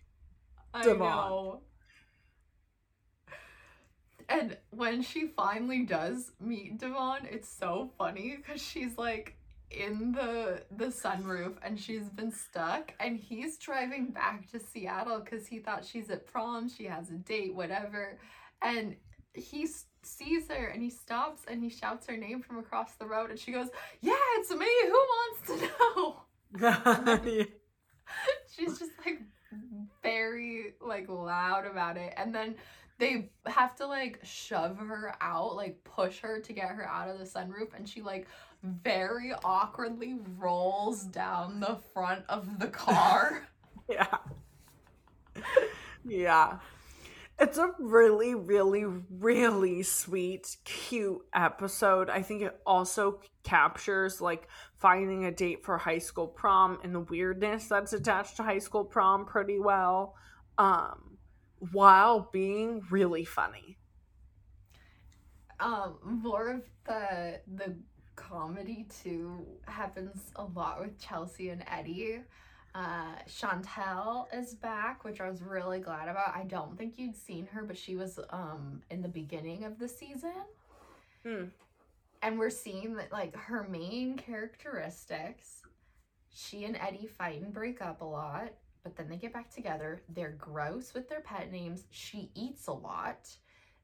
I 0.73 0.83
Devon. 0.83 0.99
know. 0.99 1.61
And 4.29 4.57
when 4.69 5.01
she 5.01 5.27
finally 5.27 5.83
does 5.83 6.31
meet 6.39 6.77
Devon, 6.77 7.27
it's 7.29 7.49
so 7.49 7.91
funny 7.97 8.37
because 8.37 8.61
she's 8.61 8.97
like 8.97 9.35
in 9.69 10.11
the 10.13 10.63
the 10.71 10.85
sunroof 10.85 11.55
and 11.63 11.79
she's 11.79 12.09
been 12.09 12.31
stuck 12.31 12.93
and 12.99 13.17
he's 13.17 13.57
driving 13.57 14.11
back 14.11 14.49
to 14.51 14.59
Seattle 14.59 15.19
because 15.19 15.47
he 15.47 15.59
thought 15.59 15.85
she's 15.85 16.09
at 16.09 16.25
prom, 16.25 16.69
she 16.69 16.85
has 16.85 17.09
a 17.09 17.15
date, 17.15 17.53
whatever. 17.53 18.17
And 18.61 18.95
he's 19.33 19.85
sees 20.03 20.47
her 20.49 20.67
and 20.67 20.81
he 20.81 20.89
stops 20.89 21.41
and 21.47 21.63
he 21.63 21.69
shouts 21.69 22.07
her 22.07 22.17
name 22.17 22.41
from 22.41 22.57
across 22.57 22.93
the 22.93 23.05
road 23.05 23.29
and 23.29 23.39
she 23.39 23.51
goes, 23.51 23.67
Yeah, 24.01 24.13
it's 24.37 24.51
me. 24.51 24.67
Who 24.83 24.91
wants 24.91 25.47
to 25.47 25.69
know? 26.59 27.45
she's 28.55 28.79
just 28.79 28.91
like 29.05 29.21
very 30.03 30.73
like 30.81 31.07
loud 31.09 31.65
about 31.65 31.97
it 31.97 32.13
and 32.17 32.33
then 32.33 32.55
they 32.97 33.29
have 33.45 33.75
to 33.75 33.85
like 33.85 34.19
shove 34.23 34.77
her 34.77 35.15
out 35.21 35.55
like 35.55 35.83
push 35.83 36.19
her 36.19 36.39
to 36.39 36.53
get 36.53 36.69
her 36.69 36.87
out 36.87 37.09
of 37.09 37.17
the 37.19 37.25
sunroof 37.25 37.73
and 37.75 37.87
she 37.87 38.01
like 38.01 38.27
very 38.63 39.33
awkwardly 39.43 40.17
rolls 40.37 41.03
down 41.03 41.59
the 41.59 41.77
front 41.93 42.23
of 42.29 42.59
the 42.59 42.67
car 42.67 43.47
yeah. 43.89 44.17
Yeah. 46.05 46.57
It's 47.41 47.57
a 47.57 47.71
really, 47.79 48.35
really, 48.35 48.85
really 48.85 49.81
sweet, 49.81 50.57
cute 50.63 51.21
episode. 51.33 52.07
I 52.07 52.21
think 52.21 52.43
it 52.43 52.61
also 52.67 53.19
captures 53.43 54.21
like 54.21 54.47
finding 54.77 55.25
a 55.25 55.31
date 55.31 55.65
for 55.65 55.79
high 55.79 55.97
school 55.97 56.27
prom 56.27 56.77
and 56.83 56.93
the 56.93 56.99
weirdness 56.99 57.67
that's 57.67 57.93
attached 57.93 58.37
to 58.37 58.43
high 58.43 58.59
school 58.59 58.85
prom 58.85 59.25
pretty 59.25 59.57
well, 59.59 60.13
um, 60.59 61.17
while 61.71 62.29
being 62.31 62.83
really 62.91 63.25
funny. 63.25 63.79
Um, 65.59 65.97
more 66.03 66.51
of 66.51 66.61
the 66.85 67.41
the 67.55 67.75
comedy 68.15 68.85
too 69.03 69.47
happens 69.65 70.31
a 70.35 70.43
lot 70.43 70.79
with 70.79 70.99
Chelsea 70.99 71.49
and 71.49 71.63
Eddie. 71.65 72.19
Uh, 72.73 73.15
Chantel 73.27 74.27
is 74.33 74.55
back, 74.55 75.03
which 75.03 75.19
I 75.19 75.29
was 75.29 75.41
really 75.41 75.79
glad 75.79 76.07
about. 76.07 76.35
I 76.35 76.43
don't 76.43 76.77
think 76.77 76.97
you'd 76.97 77.17
seen 77.17 77.45
her, 77.47 77.63
but 77.63 77.77
she 77.77 77.95
was 77.95 78.17
um 78.29 78.81
in 78.89 79.01
the 79.01 79.09
beginning 79.09 79.65
of 79.65 79.77
the 79.77 79.87
season. 79.87 80.31
Hmm. 81.25 81.45
And 82.21 82.39
we're 82.39 82.49
seeing 82.49 82.95
that 82.95 83.11
like 83.11 83.35
her 83.35 83.67
main 83.69 84.15
characteristics, 84.15 85.63
she 86.33 86.63
and 86.63 86.77
Eddie 86.77 87.07
fight 87.07 87.41
and 87.41 87.53
break 87.53 87.81
up 87.81 88.01
a 88.01 88.05
lot, 88.05 88.53
but 88.83 88.95
then 88.95 89.09
they 89.09 89.17
get 89.17 89.33
back 89.33 89.53
together. 89.53 90.01
They're 90.07 90.37
gross 90.37 90.93
with 90.93 91.09
their 91.09 91.21
pet 91.21 91.51
names. 91.51 91.85
She 91.89 92.31
eats 92.35 92.67
a 92.67 92.73
lot. 92.73 93.29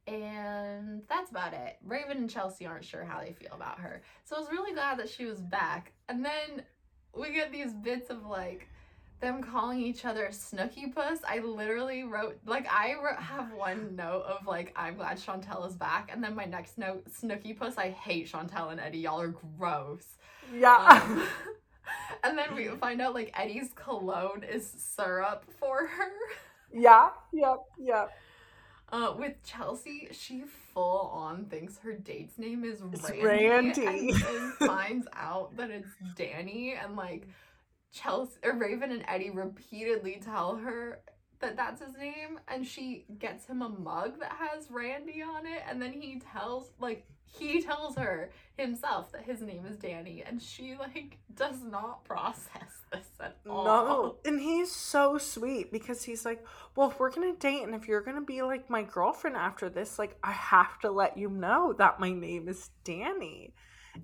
And 0.08 1.02
that's 1.10 1.32
about 1.32 1.54
it. 1.54 1.78
Raven 1.84 2.18
and 2.18 2.30
Chelsea 2.30 2.66
aren't 2.66 2.86
sure 2.86 3.04
how 3.04 3.20
they 3.20 3.34
feel 3.34 3.52
about 3.54 3.80
her. 3.80 4.02
So 4.24 4.38
I 4.38 4.40
was 4.40 4.50
really 4.50 4.72
glad 4.72 4.98
that 5.00 5.10
she 5.10 5.26
was 5.26 5.42
back. 5.42 5.92
And 6.08 6.24
then 6.24 6.64
we 7.14 7.34
get 7.34 7.52
these 7.52 7.74
bits 7.74 8.10
of 8.10 8.26
like 8.26 8.70
them 9.20 9.42
calling 9.42 9.80
each 9.82 10.06
other 10.06 10.28
Snooky 10.32 10.88
Puss. 10.88 11.20
I 11.28 11.40
literally 11.40 12.04
wrote 12.04 12.38
like 12.46 12.68
I 12.72 12.94
wrote, 13.02 13.18
have 13.20 13.52
one 13.54 13.96
note 13.96 14.24
of 14.24 14.46
like 14.46 14.74
I'm 14.76 14.96
glad 14.96 15.18
Chantel 15.18 15.68
is 15.68 15.76
back, 15.76 16.10
and 16.14 16.24
then 16.24 16.36
my 16.36 16.46
next 16.46 16.78
note 16.78 17.04
Snooky 17.12 17.54
Puss. 17.54 17.78
I 17.78 17.92
hate 17.92 18.32
Chantel 18.32 18.72
and 18.72 18.80
Eddie. 18.80 19.00
Y'all 19.00 19.22
are 19.22 19.34
gross. 19.58 20.06
Yeah. 20.54 20.76
Um, 20.76 21.24
and 22.24 22.38
then 22.38 22.56
we 22.56 22.68
find 22.68 23.02
out 23.02 23.14
like 23.14 23.32
Eddie's 23.38 23.70
cologne 23.76 24.44
is 24.44 24.70
syrup 24.70 25.46
for 25.60 25.88
her. 25.88 26.12
yeah. 26.74 27.10
Yep. 27.34 27.58
Yep. 27.80 28.12
Uh, 28.90 29.14
with 29.18 29.34
Chelsea, 29.44 30.08
she 30.12 30.44
full 30.74 31.12
on 31.14 31.46
thinks 31.46 31.78
her 31.80 31.92
date's 31.92 32.38
name 32.38 32.64
is 32.64 32.82
It's 32.94 33.10
Randy, 33.10 33.48
Randy. 33.82 33.86
and 33.86 34.22
then 34.22 34.52
finds 34.68 35.08
out 35.14 35.58
that 35.58 35.70
it's 35.72 35.90
Danny, 36.16 36.74
and 36.82 36.96
like 36.96 37.28
Chelsea 37.92 38.38
or 38.44 38.54
Raven 38.54 38.92
and 38.92 39.04
Eddie 39.08 39.30
repeatedly 39.30 40.22
tell 40.24 40.56
her 40.58 41.00
that 41.40 41.56
that's 41.56 41.82
his 41.82 41.96
name, 41.98 42.40
and 42.48 42.66
she 42.66 43.06
gets 43.20 43.46
him 43.46 43.62
a 43.62 43.70
mug 43.70 44.20
that 44.20 44.32
has 44.32 44.70
Randy 44.72 45.22
on 45.22 45.46
it, 45.46 45.62
and 45.70 45.82
then 45.82 45.94
he 45.94 46.20
tells 46.34 46.72
like 46.80 47.06
he 47.24 47.62
tells 47.62 47.96
her 47.96 48.32
himself 48.58 49.12
that 49.12 49.24
his 49.24 49.42
name 49.42 49.66
is 49.66 49.78
Danny, 49.78 50.24
and 50.26 50.42
she 50.42 50.76
like 50.80 51.18
does 51.36 51.62
not 51.62 52.04
process 52.06 52.82
this 52.92 53.08
at 53.20 53.38
all. 53.48 53.66
No, 53.66 54.16
and 54.26 54.40
he's 54.40 54.72
so 54.72 55.18
sweet 55.18 55.72
because 55.72 56.04
he's 56.04 56.26
like, 56.26 56.44
well, 56.76 56.90
if 56.90 57.00
we're 57.00 57.12
gonna 57.12 57.36
date 57.36 57.64
and 57.64 57.76
if 57.76 57.88
you're 57.88 58.02
gonna 58.02 58.22
be 58.22 58.42
like 58.42 58.70
my 58.70 58.84
girlfriend 58.84 59.36
after 59.36 59.70
this, 59.70 60.00
like 60.00 60.18
I 60.24 60.32
have 60.32 60.80
to 60.80 60.92
let 60.92 61.18
you 61.18 61.30
know 61.30 61.74
that 61.74 62.00
my 62.00 62.12
name 62.12 62.48
is 62.48 62.70
Danny. 62.84 63.54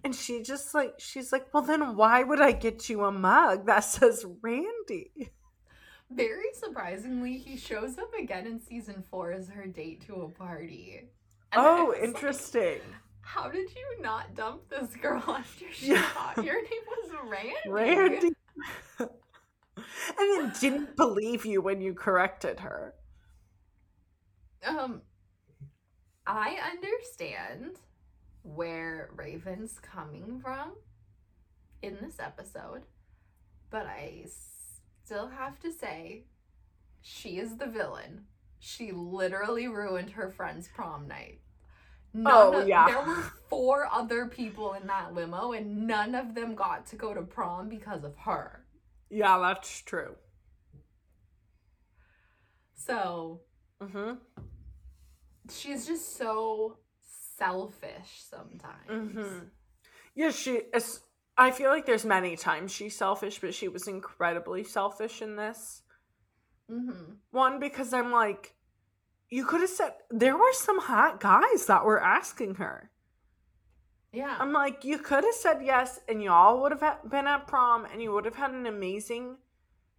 And 0.04 0.16
she 0.16 0.42
just 0.44 0.74
like 0.74 0.96
she's 1.00 1.32
like, 1.34 1.54
well, 1.54 1.64
then 1.64 1.96
why 1.98 2.24
would 2.24 2.42
I 2.42 2.52
get 2.54 2.90
you 2.90 3.04
a 3.04 3.12
mug 3.12 3.66
that 3.68 3.82
says 3.82 4.26
Randy? 4.42 5.12
Very 6.10 6.54
surprisingly, 6.54 7.38
he 7.38 7.58
shows 7.58 7.98
up 7.98 8.14
again 8.14 8.46
in 8.46 8.60
season 8.60 9.04
four 9.10 9.32
as 9.32 9.50
her 9.50 9.66
date 9.66 10.02
to 10.08 10.16
a 10.22 10.30
party. 10.30 11.10
And 11.52 11.62
Oh, 11.62 11.86
was 11.86 11.98
like, 11.98 12.06
interesting. 12.06 12.82
How 13.22 13.50
did 13.50 13.74
you 13.76 14.02
not 14.02 14.36
dump 14.36 14.70
this 14.70 14.96
girl 14.96 15.24
after 15.28 15.66
she 15.72 15.88
Yeah. 15.90 16.10
thought 16.14 16.44
your 16.44 16.62
name 16.62 16.86
was 16.88 17.12
Randy? 17.26 17.56
Randy. 17.66 18.30
and 19.00 19.10
then 20.18 20.54
didn't 20.60 20.96
believe 20.96 21.46
you 21.46 21.62
when 21.62 21.82
you 21.82 21.94
corrected 21.94 22.60
her. 22.62 22.94
Um, 24.66 25.02
I 26.28 26.58
understand 26.72 27.80
where 28.44 29.10
Raven's 29.16 29.80
coming 29.80 30.40
from 30.42 30.74
in 31.82 31.98
this 32.02 32.20
episode, 32.20 32.84
but 33.70 33.86
I 33.86 34.26
still 35.04 35.28
have 35.30 35.60
to 35.62 35.72
say 35.72 36.24
she 37.02 37.38
is 37.40 37.58
the 37.58 37.66
villain. 37.68 38.26
She 38.60 38.92
literally 38.94 39.68
ruined 39.68 40.12
her 40.12 40.30
friend's 40.30 40.68
prom 40.70 41.08
night. 41.08 41.40
Oh, 42.26 42.62
of- 42.62 42.68
yeah. 42.68 42.86
There 42.86 43.02
were 43.02 43.24
four 43.50 43.88
other 43.92 44.28
people 44.28 44.74
in 44.74 44.88
that 44.88 45.14
limo, 45.14 45.52
and 45.54 45.88
none 45.88 46.14
of 46.16 46.36
them 46.36 46.54
got 46.56 46.86
to 46.88 46.96
go 46.96 47.14
to 47.14 47.22
prom 47.24 47.68
because 47.70 48.04
of 48.04 48.16
her. 48.20 48.64
Yeah, 49.10 49.40
that's 49.40 49.82
true. 49.82 50.16
So 52.76 53.42
Mm-hmm. 53.82 54.14
she's 55.50 55.86
just 55.86 56.16
so 56.18 56.78
selfish 57.38 58.24
sometimes. 58.30 58.90
Mm-hmm. 58.90 59.46
Yeah, 60.16 60.32
she 60.32 60.62
is. 60.74 61.02
I 61.38 61.52
feel 61.52 61.70
like 61.70 61.86
there's 61.86 62.06
many 62.06 62.36
times 62.36 62.72
she's 62.72 62.96
selfish, 62.96 63.40
but 63.40 63.54
she 63.54 63.68
was 63.68 63.88
incredibly 63.88 64.64
selfish 64.64 65.22
in 65.22 65.36
this 65.36 65.82
Mm-hmm. 66.72 67.16
one 67.32 67.60
because 67.60 67.94
I'm 67.94 68.12
like, 68.12 68.56
you 69.30 69.46
could 69.46 69.62
have 69.62 69.70
said 69.70 69.94
there 70.10 70.38
were 70.38 70.54
some 70.54 70.80
hot 70.80 71.20
guys 71.20 71.66
that 71.68 71.86
were 71.86 72.02
asking 72.02 72.56
her. 72.56 72.90
Yeah. 74.12 74.36
I'm 74.40 74.54
like, 74.54 74.86
you 74.86 75.00
could 75.00 75.24
have 75.24 75.34
said 75.34 75.58
yes, 75.64 76.00
and 76.08 76.22
y'all 76.22 76.62
would 76.62 76.72
have 76.72 77.10
been 77.10 77.28
at 77.28 77.48
prom, 77.48 77.86
and 77.92 78.02
you 78.02 78.12
would 78.12 78.26
have 78.26 78.36
had 78.36 78.52
an 78.52 78.68
amazing 78.68 79.38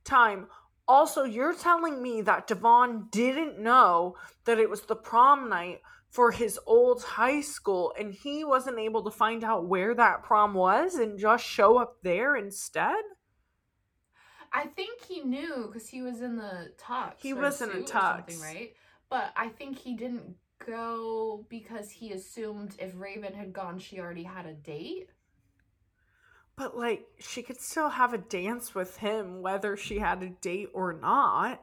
time. 0.05 0.47
Also, 0.87 1.25
you're 1.25 1.55
telling 1.55 2.01
me 2.01 2.23
that 2.23 2.47
Devon 2.47 3.09
didn't 3.11 3.59
know 3.59 4.15
that 4.45 4.59
it 4.59 4.71
was 4.71 4.83
the 4.83 4.97
prom 4.97 5.49
night 5.49 5.81
for 6.15 6.31
his 6.31 6.61
old 6.65 7.03
high 7.03 7.41
school, 7.41 7.93
and 7.99 8.15
he 8.15 8.45
wasn't 8.45 8.79
able 8.79 9.03
to 9.03 9.11
find 9.11 9.43
out 9.43 9.67
where 9.67 9.93
that 9.97 10.23
prom 10.23 10.55
was 10.55 10.95
and 10.95 11.19
just 11.19 11.45
show 11.45 11.77
up 11.77 11.97
there 12.05 12.37
instead? 12.37 13.03
I 14.53 14.67
think 14.67 15.05
he 15.05 15.23
knew 15.23 15.67
because 15.67 15.89
he 15.89 16.03
was 16.03 16.21
in 16.21 16.37
the 16.37 16.71
tux. 16.79 17.15
He 17.19 17.33
was 17.33 17.61
in 17.61 17.71
a 17.71 17.73
suit 17.73 17.87
tux. 17.89 18.41
right? 18.41 18.73
But 19.11 19.33
I 19.37 19.49
think 19.49 19.77
he 19.77 19.97
didn't 19.97 20.37
go 20.65 21.45
because 21.49 21.91
he 21.91 22.13
assumed 22.13 22.77
if 22.79 22.93
Raven 22.95 23.35
had 23.35 23.53
gone, 23.53 23.81
she 23.81 23.99
already 23.99 24.23
had 24.23 24.47
a 24.47 24.55
date. 24.55 25.09
But, 26.55 26.79
like, 26.79 27.07
she 27.19 27.43
could 27.43 27.61
still 27.61 27.89
have 27.89 28.15
a 28.15 28.19
dance 28.19 28.73
with 28.73 28.99
him 28.99 29.43
whether 29.43 29.77
she 29.77 29.99
had 29.99 30.23
a 30.23 30.29
date 30.29 30.69
or 30.75 30.93
not. 30.93 31.61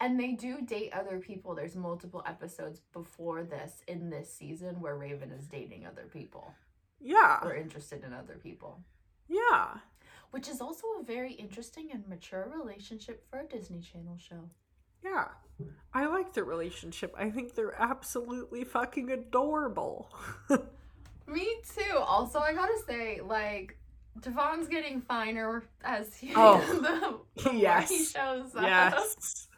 And 0.00 0.18
they 0.18 0.32
do 0.32 0.60
date 0.62 0.92
other 0.92 1.18
people. 1.18 1.54
There's 1.54 1.76
multiple 1.76 2.22
episodes 2.26 2.80
before 2.92 3.44
this 3.44 3.82
in 3.88 4.10
this 4.10 4.32
season 4.34 4.80
where 4.80 4.96
Raven 4.96 5.30
is 5.30 5.46
dating 5.46 5.86
other 5.86 6.08
people 6.12 6.52
Yeah. 7.00 7.40
or 7.42 7.54
interested 7.54 8.04
in 8.04 8.12
other 8.12 8.34
people. 8.42 8.80
Yeah. 9.28 9.78
Which 10.32 10.48
is 10.48 10.60
also 10.60 10.86
a 11.00 11.04
very 11.04 11.32
interesting 11.32 11.90
and 11.92 12.06
mature 12.08 12.52
relationship 12.54 13.24
for 13.30 13.38
a 13.40 13.46
Disney 13.46 13.80
Channel 13.80 14.18
show. 14.18 14.50
Yeah. 15.02 15.28
I 15.92 16.06
like 16.06 16.32
their 16.32 16.44
relationship. 16.44 17.14
I 17.16 17.30
think 17.30 17.54
they're 17.54 17.80
absolutely 17.80 18.64
fucking 18.64 19.10
adorable. 19.10 20.10
Me 21.26 21.46
too. 21.74 21.96
Also, 21.98 22.40
I 22.40 22.52
gotta 22.52 22.78
say, 22.86 23.20
like, 23.20 23.78
Devon's 24.20 24.66
getting 24.68 25.00
finer 25.00 25.62
as 25.82 26.14
he 26.16 26.32
Oh, 26.34 26.58
the, 27.36 27.42
the 27.50 27.54
yes. 27.56 27.88
he 27.90 28.04
shows 28.04 28.54
up. 28.56 28.62
yes. 28.62 29.48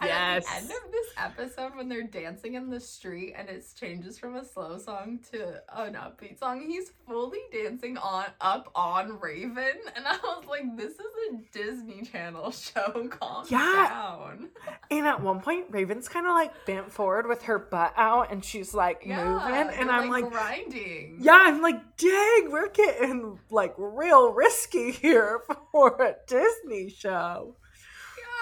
And 0.00 0.10
at 0.10 0.42
the 0.44 0.50
end 0.54 0.64
of 0.84 0.92
this 0.92 1.06
episode, 1.16 1.76
when 1.76 1.88
they're 1.88 2.02
dancing 2.04 2.54
in 2.54 2.70
the 2.70 2.78
street 2.80 3.34
and 3.36 3.48
it 3.48 3.64
changes 3.78 4.18
from 4.18 4.36
a 4.36 4.44
slow 4.44 4.78
song 4.78 5.18
to 5.32 5.60
an 5.74 5.94
upbeat 5.94 6.38
song, 6.38 6.60
he's 6.60 6.92
fully 7.06 7.40
dancing 7.52 7.96
on 7.98 8.26
up 8.40 8.70
on 8.74 9.18
Raven, 9.18 9.78
and 9.96 10.06
I 10.06 10.16
was 10.22 10.44
like, 10.48 10.76
"This 10.76 10.92
is 10.92 11.00
a 11.30 11.36
Disney 11.52 12.02
Channel 12.02 12.50
show. 12.52 13.08
Calm 13.10 13.46
Yeah. 13.48 13.88
down." 13.88 14.50
And 14.90 15.06
at 15.06 15.20
one 15.20 15.40
point, 15.40 15.66
Raven's 15.70 16.08
kind 16.08 16.26
of 16.26 16.32
like 16.34 16.52
bent 16.64 16.92
forward 16.92 17.26
with 17.26 17.42
her 17.42 17.58
butt 17.58 17.92
out 17.96 18.30
and 18.32 18.44
she's 18.44 18.72
like 18.74 19.02
Yeah, 19.04 19.24
moving. 19.24 19.78
And 19.78 19.90
I'm 19.90 20.08
like, 20.08 20.30
grinding. 20.30 21.18
yeah, 21.20 21.38
I'm 21.42 21.60
like, 21.60 21.96
dang, 21.96 22.50
we're 22.50 22.70
getting 22.70 23.38
like 23.50 23.74
real 23.76 24.32
risky 24.32 24.92
here 24.92 25.40
for 25.72 26.00
a 26.02 26.14
Disney 26.26 26.88
show. 26.88 27.56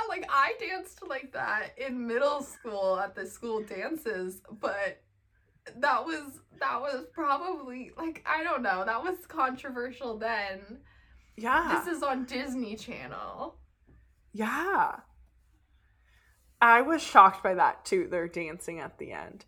Like 0.08 0.26
I 0.30 0.54
danced 0.60 1.00
like 1.06 1.32
that 1.32 1.70
in 1.78 2.06
middle 2.06 2.42
school 2.42 2.98
at 2.98 3.14
the 3.14 3.26
school 3.26 3.62
dances, 3.62 4.42
but 4.60 5.02
that 5.78 6.04
was 6.04 6.40
that 6.60 6.80
was 6.80 7.06
probably 7.12 7.92
like 7.96 8.24
I 8.26 8.42
don't 8.42 8.62
know, 8.62 8.84
that 8.84 9.02
was 9.02 9.26
controversial 9.26 10.16
then. 10.18 10.78
Yeah. 11.36 11.82
This 11.84 11.96
is 11.96 12.02
on 12.02 12.24
Disney 12.24 12.76
Channel. 12.76 13.56
Yeah. 14.32 14.96
I 16.60 16.80
was 16.82 17.02
shocked 17.02 17.42
by 17.42 17.54
that 17.54 17.84
too. 17.84 18.08
They're 18.10 18.28
dancing 18.28 18.80
at 18.80 18.98
the 18.98 19.12
end. 19.12 19.44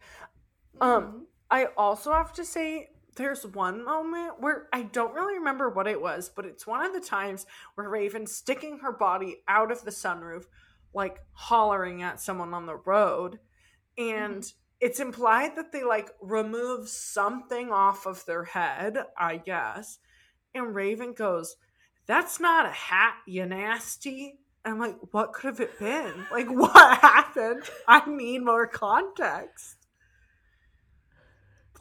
Um, 0.81 1.03
Mhm. 1.03 1.25
I 1.51 1.65
also 1.77 2.13
have 2.13 2.33
to 2.35 2.45
say 2.45 2.91
there's 3.19 3.45
one 3.45 3.85
moment 3.85 4.41
where 4.41 4.69
I 4.73 4.83
don't 4.83 5.13
really 5.13 5.35
remember 5.35 5.69
what 5.69 5.89
it 5.89 6.01
was, 6.01 6.31
but 6.35 6.47
it's 6.47 6.67
one 6.67 6.87
of 6.87 6.95
the 6.95 7.01
times 7.01 7.45
where 7.75 7.91
Raven's 7.91 8.35
sticking 8.35 8.79
her 8.79 8.93
body 8.93 9.43
out 9.49 9.71
of 9.71 9.85
the 9.85 9.91
sunroof, 9.91 10.45
like 10.95 11.19
hollering 11.33 12.03
at 12.03 12.21
someone 12.21 12.55
on 12.55 12.67
the 12.67 12.77
road. 12.77 13.41
And 13.99 14.43
mm-hmm. 14.43 14.59
it's 14.81 15.01
implied 15.01 15.57
that 15.57 15.73
they 15.73 15.83
like 15.83 16.11
remove 16.23 16.89
something 16.89 17.73
off 17.73 18.07
of 18.07 18.25
their 18.25 18.45
head, 18.45 18.97
I 19.19 19.37
guess. 19.37 19.99
And 20.55 20.75
Raven 20.75 21.13
goes, 21.13 21.57
That's 22.07 22.39
not 22.39 22.67
a 22.67 22.71
hat, 22.71 23.17
you 23.27 23.45
nasty. 23.47 24.39
And 24.65 24.75
I'm 24.75 24.81
like, 24.81 24.97
What 25.11 25.33
could 25.33 25.49
have 25.49 25.61
it 25.61 25.79
been? 25.81 26.27
Like, 26.31 26.47
what 26.51 27.01
happened? 27.01 27.65
I 27.89 28.09
need 28.09 28.45
more 28.45 28.69
context. 28.69 29.88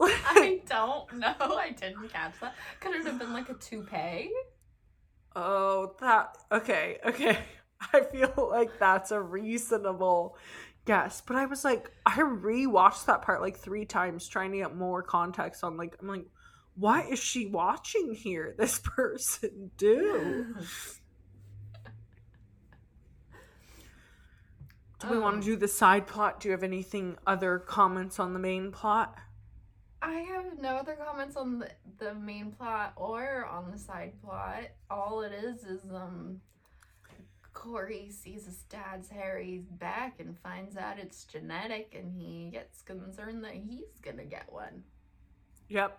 I 0.00 0.60
don't 0.66 1.12
know. 1.18 1.34
I 1.40 1.70
didn't 1.70 2.08
catch 2.10 2.34
that. 2.40 2.54
Could 2.80 2.94
it 2.94 3.04
have 3.06 3.18
been 3.18 3.32
like 3.32 3.48
a 3.48 3.54
toupee? 3.54 4.30
Oh, 5.34 5.94
that 6.00 6.36
okay, 6.52 6.98
okay. 7.04 7.38
I 7.92 8.00
feel 8.02 8.48
like 8.50 8.78
that's 8.78 9.10
a 9.12 9.20
reasonable 9.20 10.36
guess, 10.84 11.20
but 11.20 11.36
I 11.36 11.46
was 11.46 11.64
like, 11.64 11.90
I 12.06 12.16
rewatched 12.18 13.06
that 13.06 13.22
part 13.22 13.40
like 13.40 13.56
three 13.58 13.84
times 13.84 14.26
trying 14.26 14.52
to 14.52 14.58
get 14.58 14.74
more 14.76 15.02
context 15.02 15.62
on 15.62 15.76
like, 15.76 15.96
I'm 16.00 16.08
like, 16.08 16.26
what 16.74 17.08
is 17.08 17.18
she 17.18 17.46
watching 17.46 18.14
here? 18.14 18.54
This 18.58 18.80
person 18.80 19.70
do? 19.76 20.54
Do 25.00 25.08
we 25.10 25.18
want 25.18 25.36
Um, 25.36 25.40
to 25.42 25.46
do 25.46 25.56
the 25.56 25.68
side 25.68 26.06
plot? 26.08 26.40
Do 26.40 26.48
you 26.48 26.52
have 26.52 26.64
anything 26.64 27.16
other 27.26 27.58
comments 27.60 28.18
on 28.18 28.32
the 28.32 28.40
main 28.40 28.72
plot? 28.72 29.16
I 30.00 30.20
have 30.20 30.58
no 30.60 30.76
other 30.76 30.94
comments 30.94 31.36
on 31.36 31.58
the, 31.58 31.70
the 31.98 32.14
main 32.14 32.52
plot 32.52 32.92
or 32.96 33.46
on 33.46 33.70
the 33.70 33.78
side 33.78 34.12
plot. 34.22 34.64
All 34.90 35.22
it 35.22 35.32
is 35.32 35.64
is 35.64 35.82
um 35.92 36.40
Cory 37.52 38.08
sees 38.10 38.44
his 38.46 38.58
dad's 38.68 39.08
Harry's 39.08 39.64
back 39.66 40.20
and 40.20 40.38
finds 40.38 40.76
out 40.76 40.98
it's 40.98 41.24
genetic 41.24 41.96
and 41.98 42.12
he 42.12 42.50
gets 42.52 42.82
concerned 42.82 43.42
that 43.44 43.54
he's 43.54 43.98
gonna 44.00 44.24
get 44.24 44.52
one. 44.52 44.84
Yep, 45.68 45.98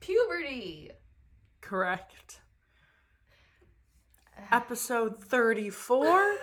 Puberty. 0.00 0.90
correct. 1.60 2.40
Episode 4.52 5.22
34. 5.24 6.36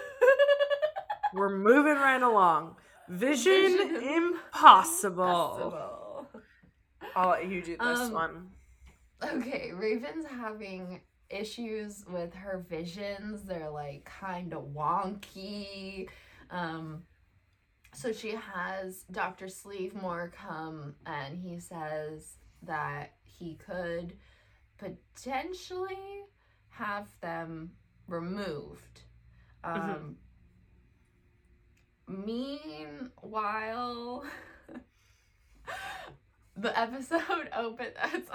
We're 1.34 1.49
moving 1.56 1.95
right 1.95 2.22
along. 2.22 2.76
Vision, 3.12 3.78
Vision 3.78 4.03
impossible. 4.03 5.24
Possible. 5.26 6.28
I'll 7.16 7.30
let 7.30 7.47
you 7.49 7.62
do 7.62 7.78
this 7.78 7.99
Um, 7.99 8.14
one. 8.14 8.49
Okay, 9.24 9.72
Raven's 9.74 10.26
having 10.26 11.01
issues 11.30 12.05
with 12.09 12.34
her 12.34 12.66
visions. 12.70 13.43
They're 13.43 13.70
like 13.70 14.05
kind 14.05 14.53
of 14.53 14.64
wonky. 14.74 16.07
Um 16.49 17.03
so 17.93 18.14
she 18.14 18.32
has 18.36 19.03
Dr. 19.12 19.47
Sleevemore 19.47 20.32
come 20.32 20.95
and 21.05 21.38
he 21.38 21.59
says 21.59 22.38
that 22.64 23.12
he 23.24 23.55
could 23.55 24.14
potentially 24.78 26.24
have 26.70 27.07
them 27.22 27.72
removed. 28.07 29.01
Um 29.64 30.16
meanwhile 32.12 34.24
the 36.57 36.78
episode 36.80 37.49
opened. 37.57 37.93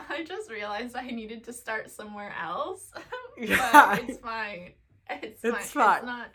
I 0.08 0.24
just 0.24 0.50
realized 0.50 0.96
I 0.96 1.08
needed 1.10 1.44
to 1.44 1.52
start 1.52 1.90
somewhere 1.90 2.34
else. 2.40 2.90
Yeah. 3.38 3.98
it's 4.00 4.18
fine. 4.18 4.72
It's, 5.10 5.44
It's 5.44 5.70
fine. 5.72 5.84
fine. 5.84 5.96
It's 5.98 6.06
not. 6.06 6.26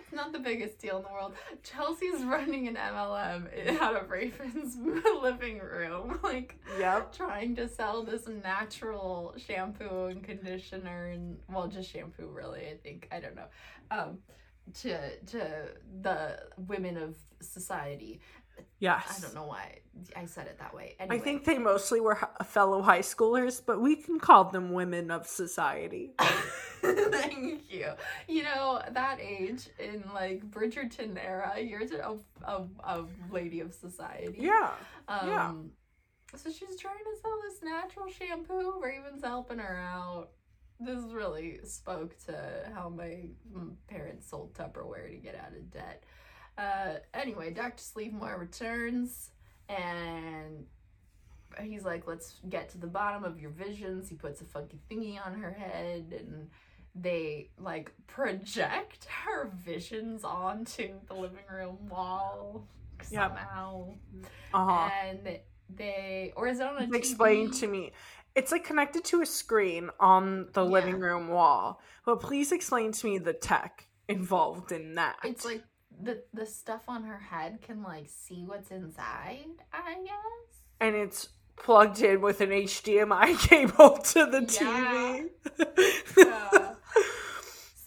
It's 0.00 0.12
not 0.12 0.32
the 0.32 0.40
biggest 0.40 0.80
deal 0.80 0.96
in 0.96 1.04
the 1.04 1.08
world. 1.12 1.34
Chelsea's 1.62 2.24
running 2.24 2.66
an 2.66 2.74
MLM 2.74 3.80
out 3.80 3.94
of 3.94 4.10
Raven's 4.10 4.76
living 5.22 5.60
room, 5.60 6.18
like 6.24 6.58
Yep. 6.80 7.12
trying 7.14 7.54
to 7.56 7.68
sell 7.68 8.02
this 8.02 8.26
natural 8.26 9.34
shampoo 9.36 10.06
and 10.06 10.24
conditioner 10.24 11.10
and 11.10 11.36
well, 11.48 11.68
just 11.68 11.90
shampoo 11.92 12.26
really. 12.28 12.66
I 12.66 12.76
think 12.82 13.06
I 13.12 13.20
don't 13.20 13.36
know. 13.36 13.46
Um, 13.92 14.18
to 14.74 15.16
to 15.18 15.68
the 16.02 16.38
women 16.56 16.96
of 16.96 17.16
society. 17.40 18.20
Yes. 18.80 19.18
I 19.18 19.20
don't 19.20 19.34
know 19.34 19.46
why 19.46 19.78
I 20.16 20.26
said 20.26 20.46
it 20.46 20.58
that 20.58 20.74
way. 20.74 20.96
I 20.98 21.18
think 21.18 21.44
they 21.44 21.58
mostly 21.58 22.00
were 22.00 22.18
fellow 22.44 22.82
high 22.82 23.00
schoolers, 23.00 23.60
but 23.64 23.80
we 23.80 23.96
can 23.96 24.18
call 24.18 24.44
them 24.44 24.72
women 24.72 25.10
of 25.10 25.26
society. 25.26 26.12
Thank 26.80 27.70
you. 27.70 27.92
You 28.28 28.42
know, 28.44 28.82
that 28.90 29.20
age 29.20 29.68
in 29.78 30.04
like 30.14 30.48
Bridgerton 30.50 31.18
era, 31.22 31.54
you're 31.60 31.82
a, 31.82 32.16
a, 32.44 32.64
a 32.84 33.04
lady 33.30 33.60
of 33.60 33.74
society. 33.74 34.38
Yeah. 34.38 34.70
Um, 35.08 35.28
yeah. 35.28 35.52
So 36.36 36.50
she's 36.50 36.76
trying 36.76 36.98
to 36.98 37.20
sell 37.22 37.38
this 37.42 37.62
natural 37.62 38.08
shampoo. 38.08 38.80
Raven's 38.80 39.24
helping 39.24 39.58
her 39.58 39.78
out. 39.78 40.30
This 40.80 41.04
really 41.10 41.58
spoke 41.64 42.16
to 42.26 42.70
how 42.74 42.88
my 42.88 43.30
parents 43.88 44.28
sold 44.30 44.54
Tupperware 44.54 45.10
to 45.10 45.16
get 45.16 45.34
out 45.34 45.52
of 45.52 45.70
debt. 45.72 46.04
Uh, 46.56 46.98
anyway, 47.14 47.52
Dr. 47.52 47.82
Sleevemore 47.82 48.38
returns 48.38 49.30
and 49.68 50.66
he's 51.60 51.84
like, 51.84 52.06
let's 52.06 52.34
get 52.48 52.68
to 52.70 52.78
the 52.78 52.86
bottom 52.86 53.24
of 53.24 53.40
your 53.40 53.50
visions. 53.50 54.08
He 54.08 54.14
puts 54.14 54.40
a 54.40 54.44
funky 54.44 54.78
thingy 54.90 55.18
on 55.24 55.34
her 55.40 55.52
head 55.52 56.14
and 56.18 56.48
they 56.94 57.50
like 57.58 57.92
project 58.06 59.04
her 59.24 59.50
visions 59.64 60.22
onto 60.24 60.94
the 61.08 61.14
living 61.14 61.44
room 61.52 61.88
wall 61.88 62.66
Yep. 63.12 63.30
somehow. 63.30 63.94
Uh 64.52 64.64
huh. 64.66 64.90
And 65.04 65.38
they, 65.76 66.32
or 66.34 66.48
is 66.48 66.58
it 66.58 66.66
on 66.66 66.82
a 66.82 66.96
Explain 66.96 67.52
to 67.52 67.68
me. 67.68 67.92
It's 68.38 68.52
like 68.52 68.64
connected 68.64 69.04
to 69.06 69.20
a 69.22 69.26
screen 69.26 69.90
on 69.98 70.48
the 70.52 70.62
Yeah. 70.64 70.70
living 70.76 71.00
room 71.00 71.28
wall, 71.28 71.80
but 72.06 72.20
please 72.20 72.52
explain 72.52 72.92
to 72.92 73.06
me 73.06 73.18
the 73.18 73.32
tech 73.32 73.88
involved 74.08 74.70
in 74.72 74.94
that. 74.94 75.16
It's 75.24 75.44
like 75.44 75.64
the 76.00 76.22
the 76.32 76.46
stuff 76.46 76.82
on 76.88 77.02
her 77.04 77.18
head 77.18 77.60
can 77.62 77.82
like 77.82 78.06
see 78.08 78.44
what's 78.44 78.70
inside. 78.70 79.56
I 79.72 79.94
guess. 80.04 80.50
and 80.80 80.94
it's 80.94 81.30
plugged 81.56 82.00
in 82.02 82.20
with 82.20 82.40
an 82.40 82.50
HDMI 82.50 83.36
cable 83.48 83.98
to 84.12 84.20
the 84.26 84.42
TV. 84.42 85.30
Yeah. 86.16 86.74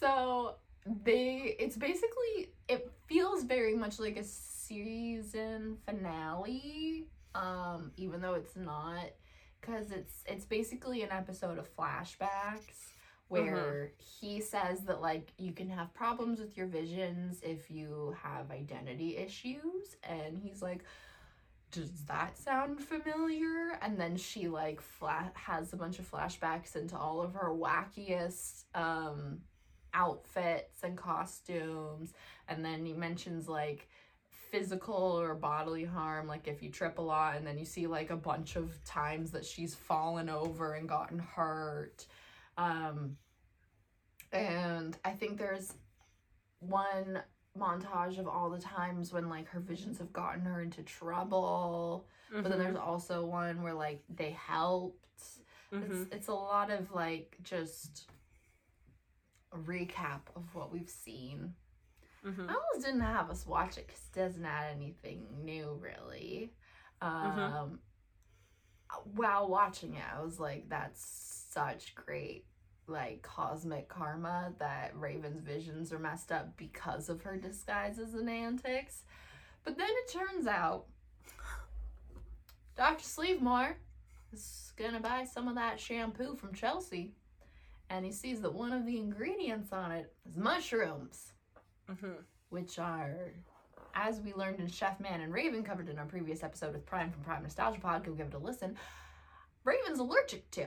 So 0.00 0.56
they, 1.04 1.56
it's 1.58 1.76
basically, 1.76 2.52
it 2.68 2.90
feels 3.06 3.44
very 3.44 3.74
much 3.76 3.98
like 3.98 4.16
a 4.18 4.24
season 4.24 5.78
finale, 5.86 7.06
um, 7.34 7.92
even 7.96 8.20
though 8.20 8.34
it's 8.34 8.56
not, 8.56 9.06
because 9.62 9.90
it's 9.90 10.24
it's 10.26 10.44
basically 10.44 11.02
an 11.02 11.10
episode 11.10 11.58
of 11.58 11.74
flashbacks 11.74 12.90
where 13.28 13.92
he 13.96 14.40
says 14.42 14.80
that 14.82 15.00
like 15.00 15.32
you 15.38 15.52
can 15.52 15.70
have 15.70 15.94
problems 15.94 16.38
with 16.38 16.54
your 16.56 16.66
visions 16.66 17.40
if 17.42 17.70
you 17.70 18.14
have 18.22 18.50
identity 18.50 19.16
issues, 19.16 19.96
and 20.02 20.38
he's 20.38 20.60
like. 20.62 20.84
Does 21.70 22.02
that 22.06 22.36
sound 22.36 22.84
familiar? 22.84 23.78
And 23.80 23.98
then 23.98 24.18
she 24.18 24.46
like 24.46 24.82
flat 24.82 25.32
has 25.34 25.72
a 25.72 25.76
bunch 25.76 25.98
of 25.98 26.10
flashbacks 26.10 26.76
into 26.76 26.98
all 26.98 27.22
of 27.22 27.32
her 27.32 27.48
wackiest 27.48 28.64
um 28.74 29.40
outfits 29.94 30.82
and 30.82 30.96
costumes 30.96 32.12
and 32.48 32.64
then 32.64 32.84
he 32.84 32.92
mentions 32.92 33.48
like 33.48 33.88
physical 34.52 34.94
or 34.94 35.34
bodily 35.34 35.84
harm 35.84 36.28
like 36.28 36.46
if 36.46 36.62
you 36.62 36.68
trip 36.70 36.98
a 36.98 37.02
lot 37.02 37.36
and 37.36 37.44
then 37.46 37.58
you 37.58 37.64
see 37.64 37.86
like 37.88 38.10
a 38.10 38.16
bunch 38.16 38.54
of 38.54 38.84
times 38.84 39.30
that 39.32 39.44
she's 39.44 39.74
fallen 39.74 40.28
over 40.28 40.74
and 40.74 40.88
gotten 40.88 41.18
hurt 41.18 42.06
um 42.58 43.16
and 44.30 44.98
i 45.04 45.10
think 45.10 45.38
there's 45.38 45.72
one 46.60 47.20
montage 47.58 48.18
of 48.18 48.28
all 48.28 48.50
the 48.50 48.58
times 48.58 49.12
when 49.12 49.28
like 49.28 49.48
her 49.48 49.60
visions 49.60 49.98
have 49.98 50.12
gotten 50.12 50.42
her 50.42 50.60
into 50.60 50.82
trouble 50.82 52.06
but 52.30 52.44
then 52.44 52.52
Mhm, 52.52 52.58
there's 52.58 52.76
also 52.76 53.24
one 53.24 53.62
where 53.62 53.74
like 53.74 54.02
they 54.14 54.30
helped 54.30 54.96
mhm. 55.72 56.02
it's, 56.02 56.14
it's 56.14 56.28
a 56.28 56.34
lot 56.34 56.70
of 56.70 56.92
like 56.92 57.36
just 57.42 58.06
a 59.52 59.58
recap 59.58 60.20
of 60.34 60.54
what 60.54 60.72
we've 60.72 60.88
seen. 60.88 61.52
Mhm. 62.24 62.48
I 62.48 62.54
almost 62.54 62.84
didn't 62.86 63.00
have 63.00 63.30
us 63.30 63.46
watch 63.46 63.78
it 63.78 63.86
because 63.86 64.02
it 64.12 64.14
doesn't 64.18 64.44
add 64.44 64.70
anything 64.72 65.44
new, 65.44 65.74
really. 65.74 66.54
Um, 67.00 67.32
Mhm. 67.32 67.78
While 69.14 69.48
watching 69.48 69.94
it, 69.94 70.04
I 70.12 70.20
was 70.22 70.38
like, 70.38 70.68
that's 70.68 71.02
such 71.04 71.94
great 71.94 72.46
like 72.88 73.22
cosmic 73.22 73.88
karma 73.88 74.52
that 74.58 74.94
Raven's 74.96 75.40
visions 75.40 75.92
are 75.92 75.98
messed 75.98 76.30
up 76.32 76.56
because 76.56 77.08
of 77.08 77.22
her 77.22 77.36
disguises 77.38 78.14
and 78.14 78.28
antics. 78.28 79.04
But 79.64 79.78
then 79.78 79.88
it 79.88 80.08
turns 80.10 80.46
out 80.46 80.86
Dr. 82.76 83.02
Sleevemore 83.04 83.76
is 84.32 84.72
gonna 84.76 85.00
buy 85.00 85.24
some 85.24 85.48
of 85.48 85.54
that 85.54 85.78
shampoo 85.80 86.34
from 86.36 86.54
Chelsea, 86.54 87.14
and 87.88 88.04
he 88.04 88.12
sees 88.12 88.40
that 88.40 88.52
one 88.52 88.72
of 88.72 88.84
the 88.86 88.98
ingredients 88.98 89.72
on 89.72 89.92
it 89.92 90.14
is 90.26 90.36
mushrooms, 90.36 91.31
Mm-hmm. 91.92 92.12
which 92.50 92.78
are, 92.78 93.32
as 93.94 94.20
we 94.20 94.32
learned 94.34 94.60
in 94.60 94.66
Chef 94.68 94.98
Man 95.00 95.20
and 95.20 95.32
Raven 95.32 95.62
covered 95.62 95.88
in 95.88 95.98
our 95.98 96.06
previous 96.06 96.42
episode 96.42 96.72
with 96.74 96.86
Prime 96.86 97.10
from 97.10 97.22
Prime 97.22 97.42
Nostalgia 97.42 97.80
Pod, 97.80 98.04
go 98.04 98.12
give 98.12 98.28
it 98.28 98.34
a 98.34 98.38
listen. 98.38 98.76
Raven's 99.64 99.98
allergic 99.98 100.50
to. 100.52 100.66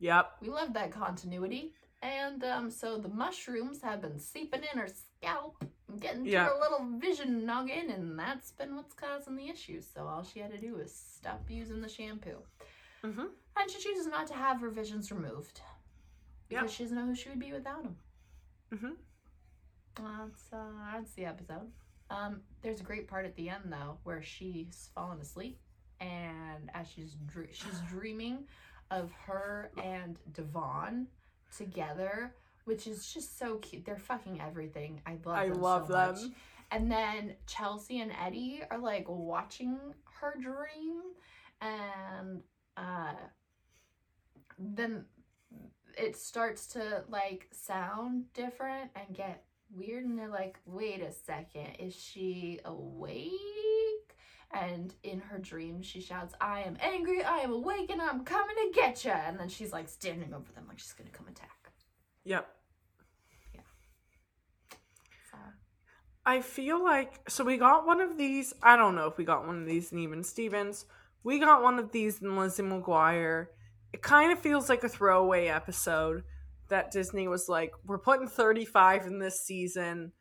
Yep. 0.00 0.30
We 0.42 0.48
love 0.48 0.72
that 0.74 0.92
continuity. 0.92 1.74
And 2.00 2.44
um, 2.44 2.70
so 2.70 2.96
the 2.96 3.08
mushrooms 3.08 3.82
have 3.82 4.00
been 4.00 4.20
seeping 4.20 4.60
in 4.72 4.78
her 4.78 4.86
scalp, 4.88 5.64
and 5.88 6.00
getting 6.00 6.24
to 6.24 6.30
Yeah. 6.30 6.44
her 6.44 6.54
little 6.60 6.86
vision 7.00 7.44
noggin, 7.44 7.90
and 7.90 8.16
that's 8.16 8.52
been 8.52 8.76
what's 8.76 8.94
causing 8.94 9.34
the 9.34 9.48
issues. 9.48 9.84
So 9.92 10.06
all 10.06 10.22
she 10.22 10.38
had 10.38 10.52
to 10.52 10.58
do 10.58 10.74
was 10.74 10.94
stop 10.94 11.42
using 11.48 11.80
the 11.80 11.88
shampoo. 11.88 12.36
Mm-hmm. 13.04 13.24
And 13.56 13.70
she 13.70 13.80
chooses 13.80 14.06
not 14.06 14.28
to 14.28 14.34
have 14.34 14.60
her 14.60 14.70
visions 14.70 15.10
removed. 15.10 15.60
Yeah. 16.50 16.60
Because 16.60 16.72
she 16.74 16.84
doesn't 16.84 16.96
know 16.96 17.06
who 17.06 17.14
she 17.16 17.28
would 17.30 17.40
be 17.40 17.52
without 17.52 17.82
them. 17.82 17.96
Mm-hmm. 18.72 18.92
That's, 19.98 20.52
uh, 20.52 20.56
that's 20.92 21.12
the 21.14 21.24
episode. 21.26 21.70
Um, 22.10 22.40
there's 22.62 22.80
a 22.80 22.84
great 22.84 23.08
part 23.08 23.26
at 23.26 23.36
the 23.36 23.50
end, 23.50 23.64
though, 23.66 23.98
where 24.04 24.22
she's 24.22 24.88
fallen 24.94 25.20
asleep. 25.20 25.58
And 26.00 26.70
as 26.74 26.86
she's 26.88 27.16
dr- 27.26 27.48
she's 27.52 27.80
dreaming 27.88 28.44
of 28.90 29.10
her 29.26 29.70
and 29.82 30.18
Devon 30.32 31.08
together, 31.56 32.34
which 32.64 32.86
is 32.86 33.12
just 33.12 33.38
so 33.38 33.56
cute. 33.56 33.84
They're 33.84 33.98
fucking 33.98 34.40
everything. 34.40 35.00
I 35.06 35.16
love 35.24 35.36
I 35.36 35.48
them 35.48 35.60
love 35.60 35.86
so 35.88 35.92
them. 35.92 36.14
much. 36.14 36.22
And 36.70 36.92
then 36.92 37.34
Chelsea 37.46 38.00
and 38.00 38.12
Eddie 38.24 38.62
are 38.70 38.78
like 38.78 39.06
watching 39.08 39.78
her 40.20 40.34
dream, 40.40 41.00
and 41.60 42.42
uh, 42.76 43.14
then 44.58 45.06
it 45.96 46.14
starts 46.16 46.66
to 46.68 47.04
like 47.08 47.48
sound 47.52 48.32
different 48.34 48.90
and 48.94 49.16
get 49.16 49.44
weird. 49.74 50.04
And 50.04 50.18
they're 50.18 50.28
like, 50.28 50.58
"Wait 50.66 51.02
a 51.02 51.12
second, 51.12 51.76
is 51.78 51.94
she 51.94 52.60
awake?" 52.64 53.32
And 54.50 54.94
in 55.02 55.20
her 55.20 55.38
dream, 55.38 55.82
she 55.82 56.00
shouts, 56.00 56.34
"I 56.40 56.60
am 56.60 56.78
angry. 56.80 57.22
I 57.22 57.38
am 57.38 57.52
awake, 57.52 57.90
and 57.90 58.00
I'm 58.00 58.24
coming 58.24 58.56
to 58.56 58.70
get 58.72 59.04
you." 59.04 59.10
And 59.10 59.38
then 59.38 59.48
she's 59.48 59.72
like 59.72 59.88
standing 59.88 60.32
over 60.32 60.50
them, 60.52 60.66
like 60.68 60.78
she's 60.78 60.94
gonna 60.94 61.10
come 61.10 61.28
attack. 61.28 61.72
Yep. 62.24 62.54
So 65.30 65.38
I 66.24 66.40
feel 66.40 66.82
like 66.82 67.28
so 67.28 67.44
we 67.44 67.56
got 67.56 67.86
one 67.86 68.00
of 68.00 68.16
these. 68.16 68.54
I 68.62 68.76
don't 68.76 68.94
know 68.94 69.06
if 69.06 69.18
we 69.18 69.24
got 69.24 69.46
one 69.46 69.60
of 69.60 69.66
these 69.66 69.92
in 69.92 69.98
Even 69.98 70.24
Stevens. 70.24 70.86
We 71.22 71.38
got 71.38 71.62
one 71.62 71.78
of 71.78 71.92
these 71.92 72.22
in 72.22 72.36
Lizzie 72.36 72.62
McGuire. 72.62 73.48
It 73.92 74.02
kind 74.02 74.32
of 74.32 74.38
feels 74.38 74.68
like 74.68 74.84
a 74.84 74.88
throwaway 74.88 75.46
episode 75.46 76.24
that 76.68 76.90
Disney 76.90 77.28
was 77.28 77.48
like, 77.48 77.72
"We're 77.84 77.98
putting 77.98 78.28
35 78.28 79.06
in 79.06 79.18
this 79.18 79.40
season. 79.42 80.12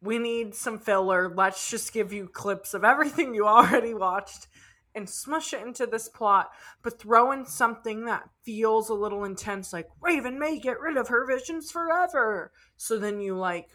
We 0.00 0.18
need 0.18 0.54
some 0.54 0.78
filler. 0.78 1.32
Let's 1.34 1.70
just 1.70 1.92
give 1.92 2.12
you 2.12 2.28
clips 2.28 2.74
of 2.74 2.84
everything 2.84 3.34
you 3.34 3.46
already 3.48 3.94
watched 3.94 4.46
and 4.94 5.08
smush 5.08 5.52
it 5.52 5.62
into 5.62 5.86
this 5.86 6.08
plot, 6.08 6.50
but 6.82 6.98
throw 6.98 7.32
in 7.32 7.44
something 7.44 8.04
that 8.06 8.28
feels 8.42 8.88
a 8.88 8.94
little 8.94 9.24
intense, 9.24 9.72
like 9.72 9.88
Raven 10.00 10.38
may 10.38 10.58
get 10.58 10.80
rid 10.80 10.96
of 10.96 11.08
her 11.08 11.26
visions 11.26 11.70
forever." 11.70 12.52
So 12.76 12.98
then 12.98 13.20
you 13.20 13.36
like 13.36 13.68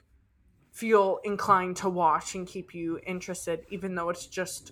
feel 0.71 1.19
inclined 1.23 1.77
to 1.77 1.89
watch 1.89 2.33
and 2.35 2.47
keep 2.47 2.73
you 2.73 2.99
interested, 3.05 3.61
even 3.69 3.95
though 3.95 4.09
it's 4.09 4.25
just 4.25 4.71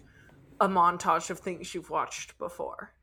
a 0.60 0.68
montage 0.68 1.30
of 1.30 1.40
things 1.40 1.74
you've 1.74 1.90
watched 1.90 2.38
before. 2.38 2.94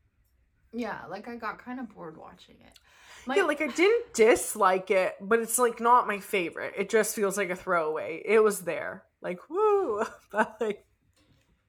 yeah, 0.71 1.05
like 1.09 1.27
I 1.27 1.35
got 1.35 1.63
kind 1.63 1.79
of 1.79 1.89
bored 1.89 2.15
watching 2.17 2.55
it. 2.61 2.77
My- 3.25 3.35
yeah, 3.35 3.43
like 3.43 3.61
I 3.61 3.67
didn't 3.67 4.13
dislike 4.13 4.91
it, 4.91 5.15
but 5.21 5.39
it's 5.39 5.59
like 5.59 5.79
not 5.79 6.07
my 6.07 6.19
favorite. 6.19 6.73
It 6.77 6.89
just 6.89 7.15
feels 7.15 7.37
like 7.37 7.49
a 7.49 7.55
throwaway. 7.55 8.21
It 8.25 8.43
was 8.43 8.61
there, 8.61 9.03
like 9.21 9.39
woo, 9.49 10.03
but 10.31 10.57
like 10.59 10.85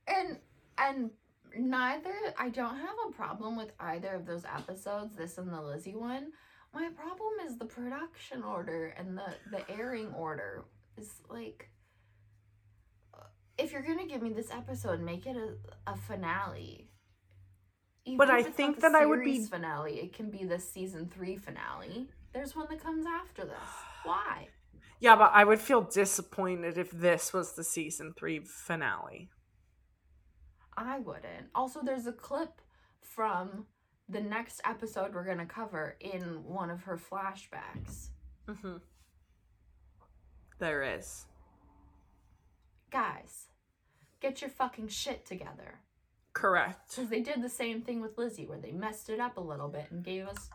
and 0.07 0.38
and 0.78 1.11
neither 1.57 2.14
I 2.38 2.48
don't 2.48 2.76
have 2.76 2.96
a 3.09 3.12
problem 3.12 3.57
with 3.57 3.72
either 3.80 4.14
of 4.14 4.26
those 4.26 4.44
episodes, 4.44 5.16
this 5.16 5.38
and 5.38 5.53
the 5.53 5.61
Lizzie 5.61 5.96
one. 5.96 6.32
My 6.72 6.88
problem 6.94 7.32
is 7.46 7.59
the 7.59 7.64
production 7.64 8.42
order 8.42 8.94
and 8.96 9.18
the 9.18 9.34
the 9.51 9.68
airing 9.70 10.12
order 10.14 10.64
is 10.96 11.11
like 11.28 11.68
if 13.61 13.72
you're 13.72 13.82
gonna 13.82 14.07
give 14.07 14.22
me 14.22 14.32
this 14.32 14.51
episode, 14.51 15.01
make 15.01 15.26
it 15.26 15.36
a, 15.36 15.90
a 15.90 15.96
finale. 15.96 16.89
Even 18.11 18.19
But 18.19 18.31
I 18.31 18.43
think 18.43 18.81
that 18.81 18.95
I 18.95 19.07
would 19.07 19.23
be- 19.25 19.45
finale. 19.45 20.01
It 20.01 20.13
can 20.13 20.31
be 20.31 20.45
the 20.45 20.59
season 20.59 21.09
three 21.09 21.37
finale. 21.37 22.09
There's 22.33 22.57
one 22.57 22.67
that 22.71 22.83
comes 22.83 23.05
after 23.07 23.45
this. 23.45 23.71
Why? 24.05 24.49
yeah, 25.01 25.17
but 25.17 25.31
I 25.33 25.45
would 25.45 25.61
feel 25.61 25.83
disappointed 25.83 26.77
if 26.77 26.91
this 26.91 27.33
was 27.33 27.55
the 27.55 27.65
season 27.65 28.13
three 28.19 28.41
finale. 28.41 29.31
I 30.77 30.99
wouldn't. 30.99 31.49
Also, 31.55 31.81
there's 31.83 32.07
a 32.07 32.13
clip 32.13 32.61
from 33.03 33.67
the 34.09 34.21
next 34.21 34.61
episode 34.65 35.15
we're 35.15 35.25
gonna 35.25 35.47
cover 35.47 35.97
in 36.01 36.43
one 36.45 36.71
of 36.71 36.83
her 36.83 36.99
flashbacks. 36.99 38.09
Mm-hmm. 38.49 38.77
There 40.59 40.83
is. 40.83 41.27
Guys, 42.91 43.47
get 44.21 44.41
your 44.41 44.51
fucking 44.51 44.89
shit 44.89 45.25
together. 45.25 45.81
Correct. 46.33 46.91
Because 46.91 47.11
they 47.11 47.20
did 47.20 47.43
the 47.43 47.49
same 47.49 47.83
thing 47.83 48.01
with 48.01 48.16
Lizzie, 48.16 48.47
where 48.47 48.59
they 48.59 48.72
messed 48.72 49.11
it 49.11 49.20
up 49.20 49.37
a 49.37 49.41
little 49.41 49.68
bit 49.68 49.87
and 49.91 50.05
gave 50.05 50.26
us. 50.26 50.49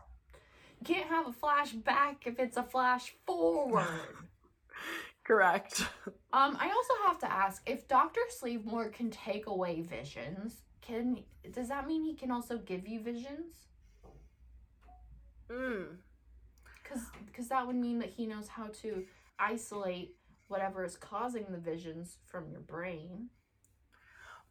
You 0.80 0.94
can't 0.94 1.08
have 1.08 1.26
a 1.26 1.32
flashback 1.32 2.16
if 2.26 2.38
it's 2.38 2.56
a 2.56 2.62
flash 2.62 3.14
forward. 3.26 3.86
Correct. 5.24 5.80
um, 6.32 6.56
I 6.60 6.70
also 6.70 6.94
have 7.06 7.18
to 7.20 7.32
ask 7.32 7.62
if 7.66 7.88
Doctor 7.88 8.20
Sleevemore 8.40 8.92
can 8.92 9.10
take 9.10 9.46
away 9.46 9.80
visions. 9.80 10.62
Can 10.80 11.24
does 11.50 11.68
that 11.68 11.86
mean 11.86 12.04
he 12.04 12.14
can 12.14 12.30
also 12.30 12.58
give 12.58 12.86
you 12.86 13.00
visions? 13.00 13.56
Mm. 15.50 15.96
Because 16.82 17.06
because 17.26 17.48
that 17.48 17.66
would 17.66 17.74
mean 17.74 17.98
that 17.98 18.10
he 18.10 18.26
knows 18.26 18.46
how 18.46 18.68
to 18.82 19.04
isolate 19.38 20.14
whatever 20.46 20.84
is 20.84 20.96
causing 20.96 21.46
the 21.50 21.58
visions 21.58 22.18
from 22.26 22.48
your 22.48 22.60
brain. 22.60 23.30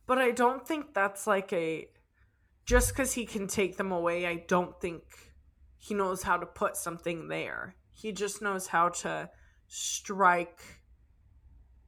But 0.07 0.19
I 0.19 0.31
don't 0.31 0.67
think 0.67 0.93
that's 0.93 1.25
like 1.25 1.51
a 1.53 1.87
just 2.65 2.89
because 2.89 3.13
he 3.13 3.25
can 3.25 3.47
take 3.47 3.77
them 3.77 3.91
away, 3.91 4.25
I 4.25 4.43
don't 4.47 4.79
think 4.81 5.03
he 5.77 5.93
knows 5.93 6.23
how 6.23 6.37
to 6.37 6.45
put 6.45 6.75
something 6.75 7.27
there. 7.27 7.75
He 7.93 8.11
just 8.11 8.41
knows 8.41 8.67
how 8.67 8.89
to 8.89 9.29
strike 9.67 10.59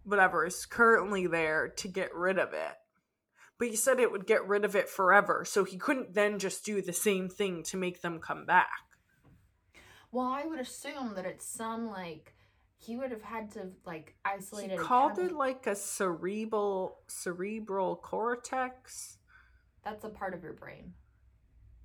whatever 0.03 0.45
is 0.45 0.65
currently 0.65 1.27
there 1.27 1.67
to 1.67 1.87
get 1.87 2.13
rid 2.15 2.37
of 2.37 2.53
it. 2.53 2.75
But 3.59 3.69
he 3.69 3.75
said 3.75 3.99
it 3.99 4.11
would 4.11 4.27
get 4.27 4.47
rid 4.47 4.63
of 4.63 4.75
it 4.75 4.87
forever, 4.87 5.43
so 5.45 5.63
he 5.63 5.77
couldn't 5.77 6.13
then 6.13 6.37
just 6.37 6.63
do 6.63 6.81
the 6.81 6.93
same 6.93 7.27
thing 7.27 7.63
to 7.63 7.77
make 7.77 8.01
them 8.01 8.19
come 8.19 8.45
back. 8.45 8.69
Well, 10.11 10.27
I 10.27 10.45
would 10.45 10.59
assume 10.59 11.15
that 11.15 11.25
it's 11.25 11.45
some 11.45 11.87
like 11.87 12.33
he 12.79 12.95
would 12.95 13.11
have 13.11 13.23
had 13.23 13.51
to 13.51 13.71
like 13.85 14.15
isolate 14.23 14.69
He 14.69 14.75
it. 14.75 14.79
called 14.79 15.17
it 15.19 15.31
like 15.31 15.67
a 15.67 15.75
cerebral 15.75 16.99
cerebral 17.07 17.95
cortex. 17.95 19.17
That's 19.83 20.03
a 20.03 20.09
part 20.09 20.33
of 20.33 20.43
your 20.43 20.53
brain. 20.53 20.93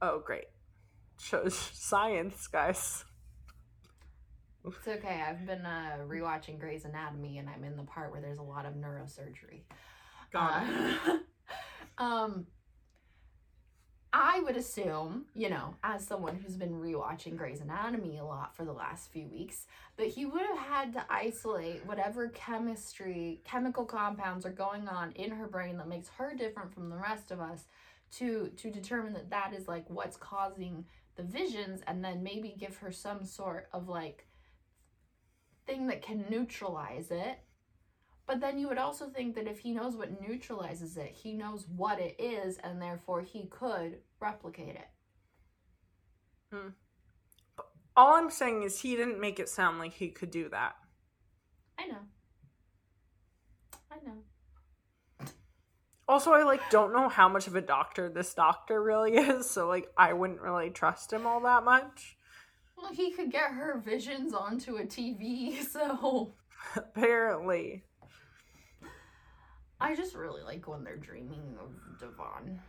Oh, 0.01 0.21
great. 0.25 0.47
Shows 1.21 1.55
science, 1.73 2.47
guys. 2.47 3.05
It's 4.65 4.87
okay. 4.87 5.23
I've 5.27 5.45
been 5.47 5.67
uh, 5.67 5.99
rewatching 6.07 6.59
Grey's 6.59 6.85
Anatomy, 6.85 7.39
and 7.39 7.49
I'm 7.49 7.65
in 7.65 7.77
the 7.77 7.83
part 7.83 8.13
where 8.13 8.21
there's 8.21 8.39
a 8.39 8.43
lot 8.43 8.65
of 8.65 8.75
neurosurgery. 8.75 9.63
Got 10.33 10.63
it. 10.69 11.23
Uh, 11.99 12.03
um, 12.03 12.47
I 14.15 14.41
would 14.41 14.57
assume, 14.59 15.25
you 15.35 15.49
know, 15.49 15.75
as 15.83 16.07
someone 16.07 16.37
who's 16.37 16.57
been 16.57 16.81
rewatching 16.81 17.37
Grey's 17.37 17.63
Anatomy 17.63 18.19
a 18.19 18.25
lot 18.25 18.55
for 18.55 18.65
the 18.65 18.73
last 18.73 19.11
few 19.11 19.27
weeks, 19.27 19.67
that 19.97 20.09
he 20.09 20.27
would 20.27 20.45
have 20.45 20.59
had 20.59 20.93
to 20.93 21.05
isolate 21.09 21.87
whatever 21.87 22.29
chemistry, 22.29 23.41
chemical 23.45 23.87
compounds 23.87 24.45
are 24.45 24.51
going 24.51 24.87
on 24.87 25.13
in 25.13 25.31
her 25.31 25.47
brain 25.47 25.79
that 25.79 25.89
makes 25.89 26.09
her 26.11 26.35
different 26.37 26.75
from 26.75 26.91
the 26.91 26.97
rest 26.97 27.31
of 27.31 27.41
us 27.41 27.65
to 28.13 28.51
to 28.59 28.71
determine 28.71 29.15
that 29.15 29.31
that 29.31 29.55
is 29.57 29.67
like 29.67 29.89
what's 29.89 30.17
causing 30.17 30.85
the 31.17 31.23
visions 31.23 31.81
and 31.87 32.05
then 32.05 32.23
maybe 32.23 32.55
give 32.59 32.77
her 32.77 32.93
some 32.93 33.25
sort 33.25 33.69
of 33.73 33.89
like 33.89 34.27
thing 35.67 35.87
that 35.87 36.03
can 36.03 36.25
neutralize 36.29 37.11
it 37.11 37.39
but 38.27 38.41
then 38.41 38.59
you 38.59 38.69
would 38.69 38.79
also 38.79 39.09
think 39.09 39.35
that 39.35 39.47
if 39.47 39.59
he 39.59 39.73
knows 39.73 39.97
what 39.97 40.21
neutralizes 40.21 40.97
it, 40.97 41.11
he 41.13 41.33
knows 41.33 41.67
what 41.69 41.99
it 41.99 42.17
is, 42.19 42.59
and 42.59 42.81
therefore 42.81 43.23
he 43.23 43.47
could 43.47 43.99
replicate 44.21 44.77
it. 44.77 44.89
Hmm. 46.53 46.69
All 47.97 48.15
I'm 48.15 48.31
saying 48.31 48.63
is 48.63 48.81
he 48.81 48.97
didn't 48.97 49.21
make 49.21 49.39
it 49.39 49.49
sound 49.49 49.79
like 49.79 49.95
he 49.95 50.09
could 50.09 50.31
do 50.31 50.49
that. 50.49 50.75
I 51.79 51.87
know. 51.87 51.99
I 53.91 53.97
know. 54.07 55.27
Also, 56.09 56.33
I 56.33 56.43
like 56.43 56.69
don't 56.71 56.93
know 56.93 57.09
how 57.09 57.29
much 57.29 57.47
of 57.47 57.57
a 57.57 57.61
doctor 57.61 58.09
this 58.09 58.35
doctor 58.35 58.83
really 58.83 59.13
is, 59.17 59.51
so 59.51 59.67
like 59.67 59.89
I 59.97 60.13
wouldn't 60.13 60.41
really 60.41 60.71
trust 60.71 61.13
him 61.13 61.27
all 61.27 61.41
that 61.41 61.65
much. 61.65 62.17
Well, 62.77 62.93
he 62.93 63.13
could 63.13 63.31
get 63.31 63.53
her 63.53 63.81
visions 63.85 64.33
onto 64.33 64.77
a 64.77 64.85
TV, 64.85 65.63
so 65.67 66.35
Apparently. 66.77 67.85
I 69.83 69.97
just 69.97 70.15
really 70.15 70.43
like 70.43 70.69
when 70.69 70.85
they're 70.85 70.97
dreaming 70.97 71.57
of 71.61 71.99
Devon. 71.99 72.61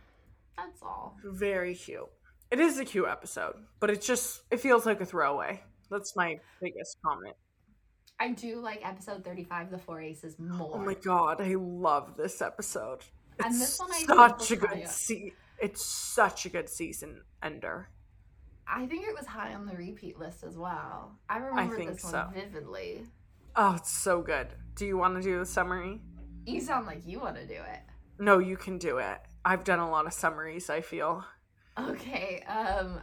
That's 0.56 0.82
all. 0.82 1.16
Very 1.24 1.74
cute. 1.74 2.08
It 2.50 2.60
is 2.60 2.78
a 2.78 2.84
cute 2.84 3.06
episode, 3.08 3.54
but 3.80 3.90
it's 3.90 4.06
just 4.06 4.42
it 4.50 4.60
feels 4.60 4.84
like 4.84 5.00
a 5.00 5.06
throwaway. 5.06 5.62
That's 5.90 6.16
my 6.16 6.38
biggest 6.60 6.98
comment. 7.04 7.36
I 8.18 8.30
do 8.30 8.60
like 8.60 8.86
episode 8.86 9.24
35, 9.24 9.70
The 9.70 9.78
Four 9.78 10.00
Aces, 10.00 10.38
more. 10.38 10.72
Oh 10.74 10.78
my 10.78 10.94
god, 10.94 11.40
I 11.40 11.54
love 11.56 12.16
this 12.16 12.40
episode. 12.42 13.00
It's 13.38 13.46
And 13.46 13.60
this 13.60 13.78
one 13.78 13.90
I 13.92 14.04
such 14.04 14.50
a 14.52 14.56
good 14.56 14.88
se- 14.88 15.32
it's 15.60 15.84
such 15.84 16.46
a 16.46 16.48
good 16.48 16.68
season 16.68 17.22
ender. 17.42 17.88
I 18.66 18.86
think 18.86 19.06
it 19.06 19.14
was 19.16 19.26
high 19.26 19.54
on 19.54 19.66
the 19.66 19.76
repeat 19.76 20.18
list 20.18 20.42
as 20.42 20.56
well. 20.56 21.18
I 21.28 21.38
remember 21.38 21.76
think 21.76 21.92
this 21.92 22.02
so. 22.02 22.24
one 22.24 22.34
vividly. 22.34 23.04
Oh, 23.56 23.74
it's 23.74 23.90
so 23.90 24.22
good. 24.22 24.48
Do 24.74 24.86
you 24.86 24.96
want 24.96 25.16
to 25.16 25.22
do 25.22 25.38
the 25.38 25.46
summary? 25.46 26.00
You 26.46 26.60
sound 26.60 26.86
like 26.86 27.02
you 27.06 27.20
want 27.20 27.36
to 27.36 27.46
do 27.46 27.54
it. 27.54 27.80
No, 28.18 28.38
you 28.38 28.56
can 28.56 28.78
do 28.78 28.98
it. 28.98 29.18
I've 29.44 29.64
done 29.64 29.78
a 29.80 29.90
lot 29.90 30.06
of 30.06 30.12
summaries, 30.12 30.70
I 30.70 30.80
feel. 30.80 31.24
Okay, 31.78 32.42
um, 32.46 33.00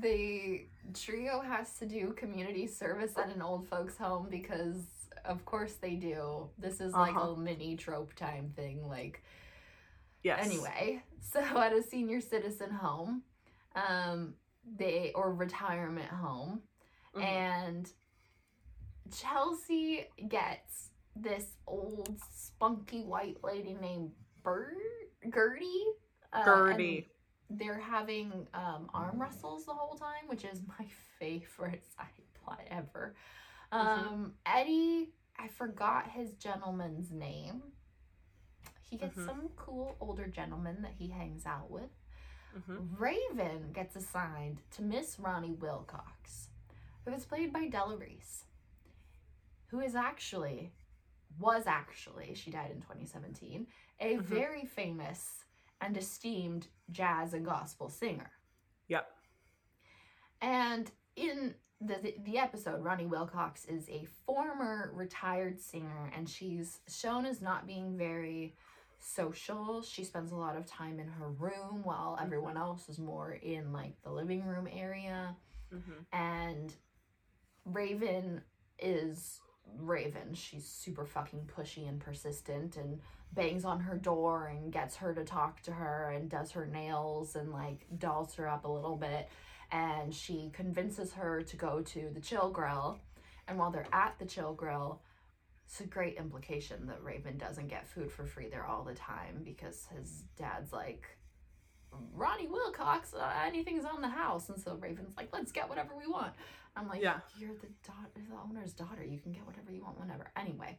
the 0.00 0.66
trio 0.94 1.40
has 1.40 1.74
to 1.78 1.86
do 1.86 2.12
community 2.16 2.66
service 2.66 3.16
at 3.18 3.34
an 3.34 3.42
old 3.42 3.66
folks' 3.68 3.96
home 3.98 4.28
because, 4.30 4.84
of 5.24 5.44
course, 5.44 5.74
they 5.74 5.96
do. 5.96 6.48
This 6.58 6.80
is 6.80 6.92
like 6.92 7.16
Uh-huh. 7.16 7.30
a 7.30 7.36
mini 7.36 7.76
trope 7.76 8.14
time 8.14 8.52
thing. 8.54 8.86
Like, 8.86 9.22
Yes. 10.22 10.46
anyway, 10.46 11.02
so 11.20 11.40
at 11.40 11.72
a 11.72 11.82
senior 11.82 12.20
citizen 12.20 12.70
home, 12.70 13.24
um, 13.74 14.34
they 14.76 15.10
or 15.14 15.32
retirement 15.34 16.08
home, 16.08 16.62
Mhm. 17.14 17.22
and 17.22 17.92
Chelsea 19.12 20.06
gets 20.28 20.90
this 21.16 21.46
old 21.66 22.18
spunky 22.32 23.02
white 23.04 23.36
lady 23.42 23.76
named 23.80 24.10
Bird 24.42 24.74
Gertie. 25.32 25.84
uh, 26.32 26.44
Gertie. 26.44 27.08
they're 27.50 27.78
having 27.78 28.46
um, 28.54 28.88
arm 28.92 29.20
wrestles 29.20 29.64
the 29.66 29.72
whole 29.72 29.96
time, 29.96 30.26
which 30.26 30.44
is 30.44 30.60
my 30.78 30.86
favorite 31.18 31.84
side 31.96 32.08
plot 32.42 32.60
ever. 32.70 33.14
Um, 33.72 34.34
Eddie, 34.46 35.10
I 35.38 35.48
forgot 35.48 36.08
his 36.10 36.34
gentleman's 36.34 37.10
name. 37.10 37.62
He 38.90 38.96
gets 38.96 39.16
Mhm. 39.16 39.26
some 39.26 39.48
cool 39.56 39.96
older 40.00 40.26
gentleman 40.26 40.82
that 40.82 40.92
he 40.98 41.08
hangs 41.08 41.46
out 41.46 41.70
with. 41.70 41.90
Mhm. 42.56 43.00
Raven 43.00 43.72
gets 43.72 43.96
assigned 43.96 44.60
to 44.72 44.82
Miss 44.82 45.18
Ronnie 45.18 45.54
Wilcox, 45.54 46.48
who 47.04 47.12
is 47.12 47.24
played 47.24 47.52
by 47.52 47.66
Della 47.68 47.96
Reese, 47.96 48.44
who 49.68 49.80
is 49.80 49.94
actually, 49.96 50.72
was 51.38 51.66
actually, 51.66 52.34
she 52.34 52.50
died 52.50 52.70
in 52.70 52.80
2017, 52.80 53.66
a 54.00 54.16
Mhm. 54.16 54.20
very 54.22 54.64
famous 54.64 55.44
and 55.80 55.96
esteemed 55.96 56.68
jazz 56.90 57.34
and 57.34 57.44
gospel 57.44 57.88
singer. 57.88 58.30
Yep. 58.88 59.10
And 60.40 60.90
in 61.16 61.54
the, 61.80 61.94
the, 62.02 62.14
the 62.24 62.38
episode, 62.38 62.82
Ronnie 62.82 63.06
Wilcox 63.06 63.64
is 63.66 63.88
a 63.88 64.04
former 64.26 64.90
retired 64.94 65.60
singer, 65.60 66.10
and 66.14 66.28
she's 66.28 66.80
shown 66.88 67.26
as 67.26 67.40
not 67.40 67.66
being 67.66 67.96
very 67.96 68.54
social. 68.98 69.82
She 69.82 70.04
spends 70.04 70.32
a 70.32 70.36
lot 70.36 70.56
of 70.56 70.64
time 70.66 70.98
in 70.98 71.08
her 71.08 71.30
room 71.30 71.82
while 71.82 72.18
everyone 72.20 72.56
else 72.56 72.88
is 72.88 72.98
more 72.98 73.32
in 73.32 73.72
like 73.72 74.00
the 74.02 74.10
living 74.10 74.44
room 74.44 74.66
area. 74.70 75.36
Mhm. 75.72 76.06
And 76.12 76.74
Raven 77.64 78.42
is 78.78 79.40
Raven. 79.78 80.34
She's 80.34 80.64
super 80.64 81.04
fucking 81.04 81.50
pushy 81.56 81.88
and 81.88 82.00
persistent 82.00 82.76
and 82.76 83.00
bangs 83.32 83.64
on 83.64 83.80
her 83.80 83.96
door 83.96 84.46
and 84.46 84.72
gets 84.72 84.96
her 84.96 85.14
to 85.14 85.24
talk 85.24 85.60
to 85.62 85.72
her 85.72 86.10
and 86.10 86.30
does 86.30 86.52
her 86.52 86.66
nails 86.66 87.34
and 87.36 87.52
like 87.52 87.86
dolls 87.98 88.34
her 88.34 88.48
up 88.48 88.64
a 88.64 88.68
little 88.68 88.96
bit. 88.96 89.28
And 89.72 90.14
she 90.14 90.50
convinces 90.52 91.12
her 91.14 91.42
to 91.42 91.56
go 91.56 91.80
to 91.80 92.10
the 92.12 92.20
chill 92.20 92.50
grill. 92.50 93.00
And 93.48 93.58
while 93.58 93.70
they're 93.70 93.88
at 93.92 94.14
the 94.18 94.26
chill 94.26 94.54
grill, 94.54 95.02
it's 95.66 95.80
a 95.80 95.86
great 95.86 96.16
implication 96.16 96.86
that 96.86 97.02
Raven 97.02 97.38
doesn't 97.38 97.68
get 97.68 97.88
food 97.88 98.12
for 98.12 98.24
free 98.24 98.48
there 98.48 98.66
all 98.66 98.84
the 98.84 98.94
time 98.94 99.40
because 99.44 99.86
his 99.96 100.22
dad's 100.36 100.72
like, 100.72 101.06
Ronnie 102.14 102.48
Wilcox, 102.48 103.14
uh, 103.14 103.30
anything's 103.46 103.84
on 103.84 104.00
the 104.00 104.08
house. 104.08 104.48
And 104.48 104.60
so 104.60 104.76
Raven's 104.76 105.16
like, 105.16 105.28
let's 105.32 105.52
get 105.52 105.68
whatever 105.68 105.92
we 105.98 106.10
want. 106.10 106.34
I'm 106.76 106.88
like, 106.88 107.02
Yeah. 107.02 107.20
you're 107.38 107.54
the 107.54 107.68
daughter, 107.86 108.10
the 108.14 108.36
owner's 108.36 108.72
daughter. 108.72 109.04
You 109.04 109.18
can 109.20 109.32
get 109.32 109.46
whatever 109.46 109.70
you 109.72 109.82
want 109.82 109.98
whenever. 109.98 110.30
Anyway, 110.36 110.78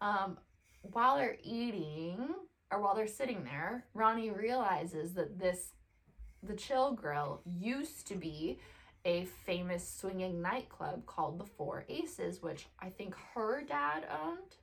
um, 0.00 0.38
while 0.82 1.16
they're 1.16 1.38
eating 1.42 2.34
or 2.70 2.80
while 2.80 2.94
they're 2.94 3.06
sitting 3.06 3.44
there, 3.44 3.86
Ronnie 3.94 4.30
realizes 4.30 5.14
that 5.14 5.38
this, 5.38 5.72
the 6.42 6.54
Chill 6.54 6.92
Grill, 6.92 7.40
used 7.46 8.06
to 8.08 8.14
be 8.16 8.58
a 9.04 9.24
famous 9.46 9.88
swinging 9.88 10.42
nightclub 10.42 11.06
called 11.06 11.38
the 11.38 11.44
Four 11.46 11.84
Aces, 11.88 12.42
which 12.42 12.66
I 12.80 12.90
think 12.90 13.14
her 13.34 13.62
dad 13.62 14.06
owned. 14.22 14.56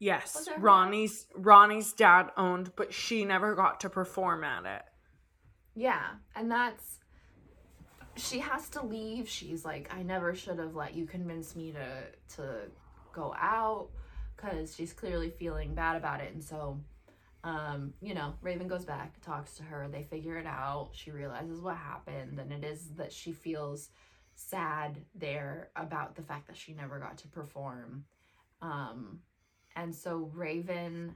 Yes. 0.00 0.34
Was 0.34 0.48
it 0.48 0.54
her? 0.54 0.60
Ronnie's 0.60 1.26
Ronnie's 1.34 1.92
dad 1.92 2.30
owned, 2.36 2.72
but 2.76 2.92
she 2.92 3.24
never 3.24 3.54
got 3.54 3.80
to 3.80 3.90
perform 3.90 4.44
at 4.44 4.64
it. 4.64 4.82
Yeah, 5.74 6.06
and 6.36 6.50
that's 6.50 6.98
she 8.18 8.38
has 8.40 8.68
to 8.70 8.84
leave. 8.84 9.28
She's 9.28 9.64
like, 9.64 9.92
I 9.94 10.02
never 10.02 10.34
should 10.34 10.58
have 10.58 10.74
let 10.74 10.94
you 10.94 11.06
convince 11.06 11.54
me 11.56 11.72
to 11.72 12.36
to 12.36 12.70
go 13.12 13.34
out 13.38 13.88
because 14.36 14.74
she's 14.74 14.92
clearly 14.92 15.30
feeling 15.30 15.74
bad 15.74 15.96
about 15.96 16.20
it. 16.20 16.32
And 16.32 16.42
so, 16.42 16.80
um, 17.44 17.94
you 18.00 18.14
know, 18.14 18.34
Raven 18.40 18.68
goes 18.68 18.84
back, 18.84 19.20
talks 19.20 19.56
to 19.56 19.62
her. 19.64 19.88
They 19.88 20.04
figure 20.04 20.36
it 20.36 20.46
out. 20.46 20.90
She 20.92 21.10
realizes 21.10 21.60
what 21.60 21.76
happened, 21.76 22.38
and 22.38 22.52
it 22.52 22.64
is 22.64 22.90
that 22.96 23.12
she 23.12 23.32
feels 23.32 23.90
sad 24.34 24.98
there 25.14 25.70
about 25.74 26.14
the 26.14 26.22
fact 26.22 26.46
that 26.46 26.56
she 26.56 26.72
never 26.72 26.98
got 26.98 27.18
to 27.18 27.28
perform. 27.28 28.04
Um, 28.62 29.20
and 29.74 29.94
so 29.94 30.30
Raven 30.32 31.14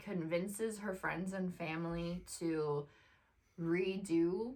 convinces 0.00 0.78
her 0.78 0.94
friends 0.94 1.32
and 1.32 1.54
family 1.54 2.22
to 2.38 2.86
redo 3.60 4.54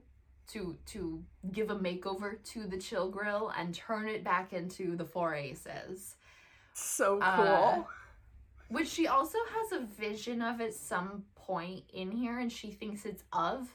to 0.52 0.76
to 0.86 1.22
give 1.52 1.70
a 1.70 1.76
makeover 1.76 2.42
to 2.44 2.66
the 2.66 2.78
chill 2.78 3.10
grill 3.10 3.52
and 3.56 3.74
turn 3.74 4.08
it 4.08 4.24
back 4.24 4.52
into 4.52 4.96
the 4.96 5.04
four 5.04 5.34
aces 5.34 6.16
So 6.74 7.18
cool. 7.18 7.22
Uh, 7.22 7.82
which 8.68 8.88
she 8.88 9.08
also 9.08 9.38
has 9.52 9.80
a 9.80 9.84
vision 9.84 10.40
of 10.42 10.60
at 10.60 10.74
some 10.74 11.24
point 11.34 11.82
in 11.92 12.10
here 12.12 12.38
and 12.38 12.52
she 12.52 12.70
thinks 12.70 13.04
it's 13.04 13.24
of 13.32 13.68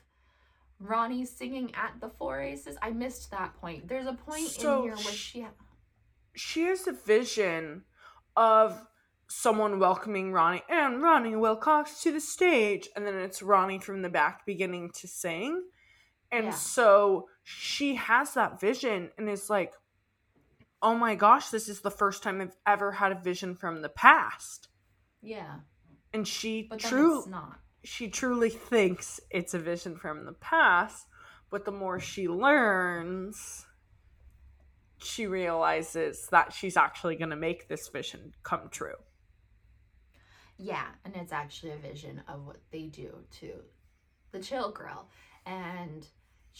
ronnie 0.80 1.26
singing 1.26 1.72
at 1.76 1.94
the 2.02 2.10
four 2.10 2.42
aces 2.42 2.78
i 2.82 2.90
missed 2.90 3.32
that 3.32 3.54
point 3.56 3.88
there's 3.88 4.08
a 4.08 4.14
point 4.14 4.48
So 4.48 4.78
in 4.78 4.84
here 4.84 4.96
where 4.96 5.14
sh- 5.14 5.32
she 5.34 5.46
she 6.36 6.64
has 6.64 6.88
a 6.88 6.92
vision 6.92 7.84
of 8.36 8.88
someone 9.28 9.80
welcoming 9.80 10.32
Ronnie 10.32 10.64
and 10.70 11.02
Ronnie 11.02 11.36
Wilcox 11.36 12.02
to 12.04 12.12
the 12.12 12.20
stage, 12.22 12.90
and 12.96 13.06
then 13.06 13.16
it's 13.16 13.42
Ronnie 13.42 13.80
from 13.80 14.02
the 14.02 14.10
back 14.10 14.46
beginning 14.46 14.92
to 15.00 15.08
sing. 15.08 15.64
And 16.36 16.46
Yeah. 16.46 16.52
so 16.54 17.30
she 17.44 17.96
has 17.96 18.34
that 18.34 18.60
vision 18.60 19.12
and 19.18 19.30
is 19.30 19.50
like, 19.50 19.74
oh 20.82 20.96
my 20.96 21.16
gosh, 21.16 21.50
this 21.50 21.70
is 21.70 21.82
the 21.82 21.92
first 21.92 22.24
time 22.24 22.42
I've 22.42 22.58
ever 22.68 22.92
had 22.92 23.12
a 23.14 23.20
vision 23.20 23.56
from 23.56 23.82
the 23.82 23.90
past. 23.90 24.68
yeah 25.22 25.60
And 26.14 26.28
she 26.28 26.68
but 26.70 26.82
then 26.82 26.92
true 26.92 27.18
it's 27.18 27.28
not 27.28 27.60
she 27.84 28.10
truly 28.10 28.50
thinks 28.72 29.20
it's 29.30 29.54
a 29.54 29.60
vision 29.60 29.96
from 29.98 30.26
the 30.26 30.34
past, 30.34 31.08
but 31.50 31.66
the 31.66 31.72
more 31.72 32.00
she 32.00 32.28
learns, 32.28 33.66
she 34.98 35.26
realizes 35.28 36.28
that 36.32 36.52
she's 36.54 36.76
actually 36.78 37.16
going 37.16 37.30
to 37.30 37.36
make 37.36 37.68
this 37.70 37.88
vision 37.88 38.34
come 38.44 38.70
true. 38.70 38.96
Yeah, 40.58 40.86
and 41.04 41.16
it's 41.16 41.34
actually 41.34 41.72
a 41.72 41.78
vision 41.78 42.22
of 42.28 42.46
what 42.46 42.58
they 42.72 42.84
do 42.88 43.26
to 43.40 43.62
the 44.32 44.40
chill 44.40 44.72
grill. 44.72 45.10
And 45.46 46.08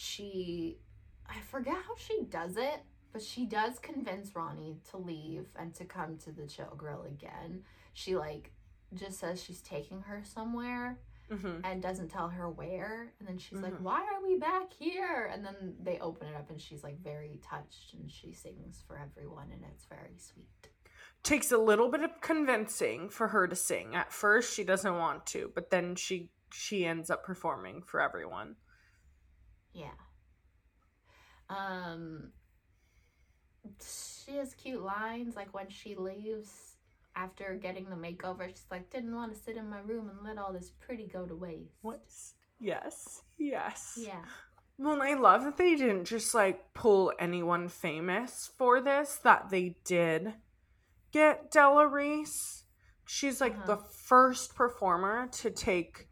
she, 0.00 0.78
I 1.26 1.40
forget 1.50 1.74
how 1.74 1.96
she 1.96 2.22
does 2.28 2.56
it, 2.58 2.82
but 3.12 3.22
she 3.22 3.46
does 3.46 3.78
convince 3.78 4.36
Ronnie 4.36 4.76
to 4.90 4.98
leave 4.98 5.46
and 5.58 5.74
to 5.74 5.86
come 5.86 6.18
to 6.18 6.30
the 6.32 6.46
chill 6.46 6.74
grill 6.76 7.04
again. 7.04 7.62
She, 7.94 8.14
like, 8.14 8.52
just 8.94 9.18
says 9.18 9.42
she's 9.42 9.62
taking 9.62 10.02
her 10.02 10.22
somewhere. 10.22 10.98
Mhm. 11.28 11.60
and 11.64 11.82
doesn't 11.82 12.08
tell 12.08 12.28
her 12.28 12.48
where. 12.48 13.12
And 13.18 13.26
then 13.26 13.36
she's 13.36 13.58
like, 13.58 13.72
Mhm. 13.72 13.80
Why 13.80 14.00
are 14.14 14.22
we 14.24 14.38
back 14.38 14.72
here? 14.72 15.28
And 15.32 15.44
then 15.44 15.74
they 15.82 15.98
open 15.98 16.28
it 16.28 16.36
up 16.36 16.50
and 16.50 16.60
she's 16.60 16.84
like 16.84 17.00
very 17.00 17.40
touched 17.42 17.94
and 17.94 18.08
she 18.08 18.32
sings 18.32 18.84
for 18.86 18.96
everyone 18.96 19.50
and 19.50 19.64
it's 19.64 19.86
very 19.86 20.16
sweet. 20.18 20.68
Takes 21.24 21.50
a 21.50 21.58
little 21.58 21.90
bit 21.90 22.04
of 22.04 22.20
convincing 22.20 23.08
for 23.08 23.26
her 23.26 23.48
to 23.48 23.56
sing. 23.56 23.96
At 23.96 24.12
first, 24.12 24.54
she 24.54 24.62
doesn't 24.62 24.98
want 24.98 25.26
to, 25.26 25.50
but 25.52 25.70
then 25.70 25.96
she 25.96 26.30
she 26.52 26.86
ends 26.86 27.10
up 27.10 27.24
performing 27.24 27.82
for 27.82 28.00
everyone. 28.00 28.54
Yeah. 29.76 29.86
Um 31.48 32.32
she 33.80 34.36
has 34.36 34.54
cute 34.54 34.82
lines 34.82 35.36
like 35.36 35.52
when 35.54 35.68
she 35.68 35.94
leaves 35.96 36.76
after 37.14 37.54
getting 37.60 37.88
the 37.88 37.96
makeover, 37.96 38.46
she's 38.46 38.66
like, 38.70 38.90
didn't 38.90 39.14
want 39.14 39.32
to 39.34 39.40
sit 39.40 39.56
in 39.56 39.70
my 39.70 39.78
room 39.80 40.10
and 40.10 40.18
let 40.22 40.36
all 40.38 40.52
this 40.52 40.70
pretty 40.80 41.06
go 41.06 41.24
to 41.24 41.34
waste. 41.34 41.72
What? 41.80 42.02
Yes, 42.60 43.22
yes. 43.38 43.98
Yeah. 44.00 44.22
Well, 44.78 44.92
and 44.92 45.02
I 45.02 45.14
love 45.14 45.44
that 45.44 45.56
they 45.56 45.74
didn't 45.76 46.04
just 46.04 46.34
like 46.34 46.74
pull 46.74 47.12
anyone 47.18 47.68
famous 47.68 48.50
for 48.58 48.82
this, 48.82 49.16
that 49.24 49.48
they 49.48 49.76
did 49.84 50.34
get 51.10 51.50
Della 51.50 51.86
Reese. 51.86 52.64
She's 53.06 53.40
like 53.40 53.54
Uh-huh. 53.54 53.66
the 53.66 53.76
first 53.78 54.54
performer 54.54 55.28
to 55.40 55.50
take, 55.50 56.08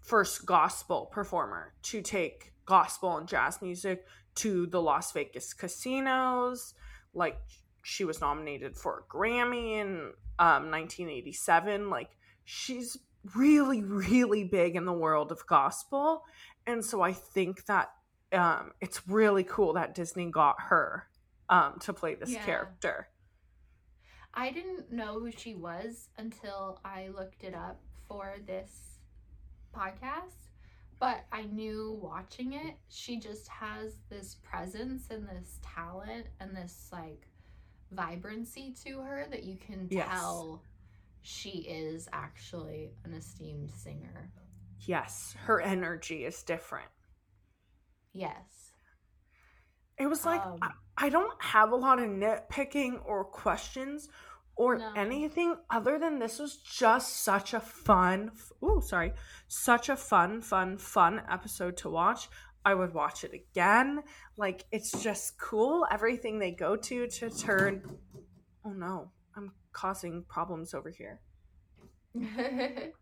first 0.00 0.44
gospel 0.46 1.06
performer 1.12 1.74
to 1.84 2.02
take 2.02 2.53
gospel 2.66 3.16
and 3.16 3.28
jazz 3.28 3.60
music 3.62 4.06
to 4.36 4.66
the 4.66 4.80
Las 4.80 5.12
Vegas 5.12 5.52
casinos. 5.52 6.74
Like, 7.12 7.38
she 7.82 8.04
was 8.04 8.20
nominated 8.20 8.76
for 8.76 9.04
a 9.04 9.12
Grammy 9.14 9.80
in 9.80 10.12
um, 10.38 10.70
1987. 10.70 11.90
Like, 11.90 12.10
she's 12.44 12.96
really, 13.34 13.82
really 13.82 14.44
big 14.44 14.76
in 14.76 14.84
the 14.84 14.92
world 14.92 15.32
of 15.32 15.46
gospel 15.46 16.22
and 16.66 16.84
so 16.84 17.02
I 17.02 17.12
think 17.12 17.66
that 17.66 17.90
um, 18.32 18.72
it's 18.80 19.06
really 19.06 19.44
cool 19.44 19.74
that 19.74 19.94
Disney 19.94 20.30
got 20.30 20.56
her 20.68 21.06
um, 21.48 21.78
to 21.80 21.92
play 21.92 22.14
this 22.14 22.30
Yeah. 22.30 22.44
character. 22.44 23.08
I 24.32 24.50
didn't 24.50 24.90
know 24.90 25.20
who 25.20 25.30
she 25.30 25.54
was 25.54 26.08
until 26.18 26.80
I 26.84 27.08
looked 27.08 27.44
it 27.44 27.54
up 27.54 27.80
for 28.08 28.36
this 28.46 28.98
podcast, 29.74 30.48
but 30.98 31.24
I 31.32 31.42
knew 31.42 31.98
watching 32.00 32.52
it, 32.54 32.76
she 32.88 33.18
just 33.18 33.48
has 33.48 33.96
this 34.08 34.36
presence 34.42 35.08
and 35.10 35.28
this 35.28 35.58
talent 35.62 36.26
and 36.40 36.56
this 36.56 36.88
like 36.92 37.26
vibrancy 37.92 38.74
to 38.84 39.00
her 39.00 39.26
that 39.30 39.44
you 39.44 39.56
can 39.56 39.88
Yes. 39.90 40.08
tell 40.08 40.62
she 41.22 41.60
is 41.68 42.08
actually 42.12 42.92
an 43.04 43.14
esteemed 43.14 43.70
singer. 43.70 44.30
Yes, 44.80 45.34
her 45.44 45.60
energy 45.60 46.24
is 46.24 46.42
different. 46.42 46.88
Yes. 48.12 48.72
It 49.98 50.06
was 50.06 50.24
like 50.26 50.42
Um, 50.44 50.58
I, 50.60 50.70
I 51.06 51.08
don't 51.08 51.40
have 51.42 51.70
a 51.72 51.76
lot 51.76 51.98
of 51.98 52.08
nitpicking 52.08 53.00
or 53.04 53.24
questions 53.24 54.08
or 54.56 54.78
No. 54.78 54.92
anything 54.96 55.56
other 55.70 55.98
than 55.98 56.18
this 56.18 56.38
was 56.38 56.56
just 56.56 57.22
such 57.24 57.54
a 57.54 57.60
fun 57.60 58.30
oh 58.62 58.80
sorry 58.80 59.12
such 59.48 59.88
a 59.88 59.96
fun 59.96 60.40
fun 60.42 60.78
fun 60.78 61.22
episode 61.30 61.76
to 61.78 61.88
watch. 61.90 62.28
I 62.66 62.74
would 62.74 62.94
watch 62.94 63.24
it 63.24 63.34
again. 63.34 64.02
Like 64.38 64.64
it's 64.72 65.02
just 65.02 65.38
cool 65.38 65.86
everything 65.90 66.38
they 66.38 66.52
go 66.52 66.76
to 66.76 67.06
to 67.06 67.30
turn 67.30 67.82
oh 68.64 68.72
no 68.72 69.10
i'm 69.36 69.52
causing 69.72 70.24
problems 70.28 70.72
over 70.74 70.90
here. 70.90 71.20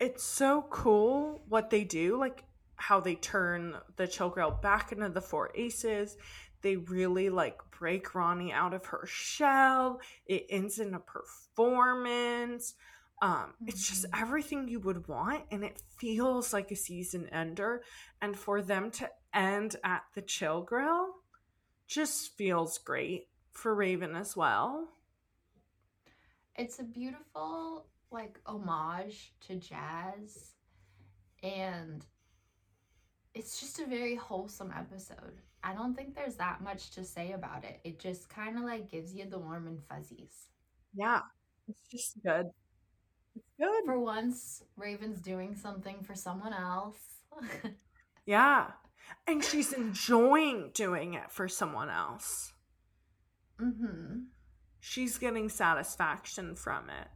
It's 0.00 0.24
so 0.24 0.64
cool 0.70 1.42
what 1.48 1.68
they 1.68 1.84
do 1.84 2.18
like 2.18 2.44
how 2.76 3.00
they 3.00 3.14
turn 3.16 3.74
the 3.96 4.08
chill 4.08 4.30
back 4.62 4.92
into 4.92 5.10
the 5.10 5.20
four 5.20 5.50
aces 5.54 6.16
they 6.62 6.76
really 6.76 7.30
like 7.30 7.58
break 7.78 8.14
ronnie 8.14 8.52
out 8.52 8.74
of 8.74 8.86
her 8.86 9.06
shell. 9.06 10.00
It 10.26 10.46
ends 10.50 10.78
in 10.78 10.94
a 10.94 11.00
performance. 11.00 12.74
Um 13.22 13.54
it's 13.66 13.88
just 13.88 14.06
Mhm. 14.06 14.20
everything 14.20 14.68
you 14.68 14.80
would 14.80 15.08
want 15.08 15.44
and 15.50 15.64
it 15.64 15.82
feels 15.98 16.52
like 16.52 16.70
a 16.70 16.76
season 16.76 17.28
ender. 17.28 17.82
And 18.20 18.38
for 18.38 18.62
them 18.62 18.90
to 18.92 19.10
end 19.34 19.76
at 19.84 20.04
the 20.14 20.22
chill 20.22 20.62
grill 20.62 21.14
just 21.86 22.36
feels 22.36 22.78
great 22.78 23.28
for 23.52 23.74
raven 23.74 24.14
as 24.16 24.36
well. 24.36 24.88
It's 26.56 26.78
a 26.78 26.84
beautiful 26.84 27.86
like 28.10 28.40
homage 28.46 29.34
to 29.40 29.56
jazz. 29.56 30.54
And 31.42 32.04
it's 33.34 33.60
just 33.60 33.78
a 33.78 33.86
very 33.86 34.16
wholesome 34.16 34.72
episode 34.76 35.40
i 35.62 35.72
don't 35.74 35.94
think 35.94 36.14
there's 36.14 36.36
that 36.36 36.60
much 36.62 36.90
to 36.90 37.04
say 37.04 37.32
about 37.32 37.64
it 37.64 37.80
it 37.84 37.98
just 37.98 38.28
kind 38.28 38.56
of 38.58 38.64
like 38.64 38.90
gives 38.90 39.14
you 39.14 39.26
the 39.28 39.38
warm 39.38 39.66
and 39.66 39.82
fuzzies 39.88 40.48
yeah 40.94 41.20
it's 41.68 41.82
just 41.90 42.22
good 42.22 42.46
it's 43.36 43.50
good 43.58 43.84
for 43.84 43.98
once 43.98 44.62
raven's 44.76 45.20
doing 45.20 45.54
something 45.54 46.02
for 46.02 46.14
someone 46.14 46.52
else 46.52 46.98
Yeah. 48.26 48.72
And 49.26 49.44
she's 49.44 49.72
enjoying 49.72 50.70
doing 50.74 51.14
it 51.14 51.30
for 51.32 51.48
someone 51.48 51.90
else. 51.90 52.52
mm-hmm 53.60 54.20
She's 54.82 55.18
getting 55.18 55.48
satisfaction 55.50 56.54
from 56.56 56.88
it. 56.90 57.08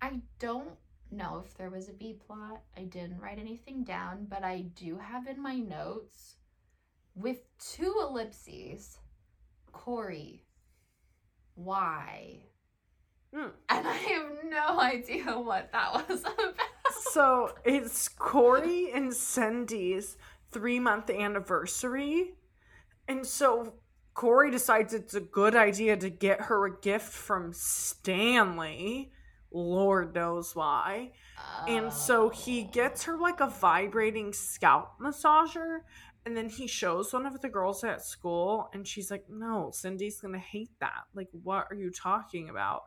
i 0.00 0.20
don't 0.38 0.76
know 1.10 1.42
if 1.44 1.56
there 1.56 1.70
was 1.70 1.88
a 1.88 1.92
b 1.92 2.14
plot 2.26 2.62
i 2.76 2.82
didn't 2.82 3.20
write 3.20 3.38
anything 3.38 3.84
down 3.84 4.26
but 4.28 4.44
i 4.44 4.60
do 4.74 4.98
have 4.98 5.26
in 5.26 5.40
my 5.42 5.56
notes 5.56 6.36
with 7.14 7.38
two 7.58 7.94
ellipses 8.00 8.98
cory 9.72 10.44
why 11.54 12.40
Hmm. 13.34 13.48
and 13.68 13.86
i 13.86 13.94
have 13.94 14.44
no 14.48 14.80
idea 14.80 15.38
what 15.38 15.70
that 15.72 16.08
was 16.08 16.20
about 16.20 16.54
So 17.12 17.54
it's 17.64 18.08
Cory 18.08 18.90
and 18.92 19.12
Cindy's 19.14 20.16
three 20.50 20.80
month 20.80 21.10
anniversary. 21.10 22.34
And 23.06 23.26
so 23.26 23.74
Cory 24.14 24.50
decides 24.50 24.94
it's 24.94 25.14
a 25.14 25.20
good 25.20 25.54
idea 25.54 25.96
to 25.96 26.10
get 26.10 26.42
her 26.42 26.66
a 26.66 26.80
gift 26.80 27.12
from 27.12 27.52
Stanley. 27.52 29.12
Lord 29.50 30.14
knows 30.14 30.54
why. 30.54 31.12
And 31.66 31.92
so 31.92 32.28
he 32.28 32.64
Oh. 32.68 32.72
gets 32.72 33.04
her 33.04 33.16
like 33.16 33.40
a 33.40 33.46
vibrating 33.48 34.32
scalp 34.32 34.98
massager. 35.00 35.80
And 36.26 36.36
then 36.36 36.48
he 36.50 36.66
shows 36.66 37.12
one 37.12 37.24
of 37.24 37.40
the 37.40 37.48
girls 37.48 37.82
at 37.84 38.04
school, 38.04 38.68
and 38.74 38.86
she's 38.86 39.10
like, 39.10 39.30
No, 39.30 39.70
Cindy's 39.72 40.20
gonna 40.20 40.38
hate 40.38 40.72
that. 40.80 41.04
Like, 41.14 41.28
what 41.32 41.68
are 41.70 41.76
you 41.76 41.90
talking 41.90 42.50
about? 42.50 42.82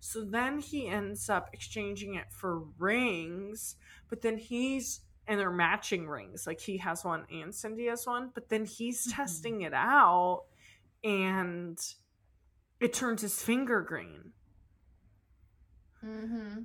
So 0.00 0.24
then 0.24 0.60
he 0.60 0.86
ends 0.86 1.28
up 1.28 1.50
exchanging 1.52 2.14
it 2.14 2.30
for 2.30 2.60
rings, 2.78 3.76
but 4.08 4.22
then 4.22 4.38
he's 4.38 5.00
and 5.26 5.40
they're 5.40 5.50
matching 5.50 6.06
rings. 6.08 6.46
Like 6.46 6.60
he 6.60 6.76
has 6.78 7.04
one 7.04 7.26
and 7.30 7.52
Cindy 7.54 7.86
has 7.86 8.06
one, 8.06 8.30
but 8.32 8.48
then 8.48 8.64
he's 8.64 9.06
Mhm. 9.08 9.16
testing 9.16 9.60
it 9.62 9.74
out 9.74 10.44
and 11.02 11.78
it 12.78 12.92
turns 12.92 13.22
his 13.22 13.42
finger 13.42 13.80
green. 13.82 14.32
Mm-hmm. 16.06 16.62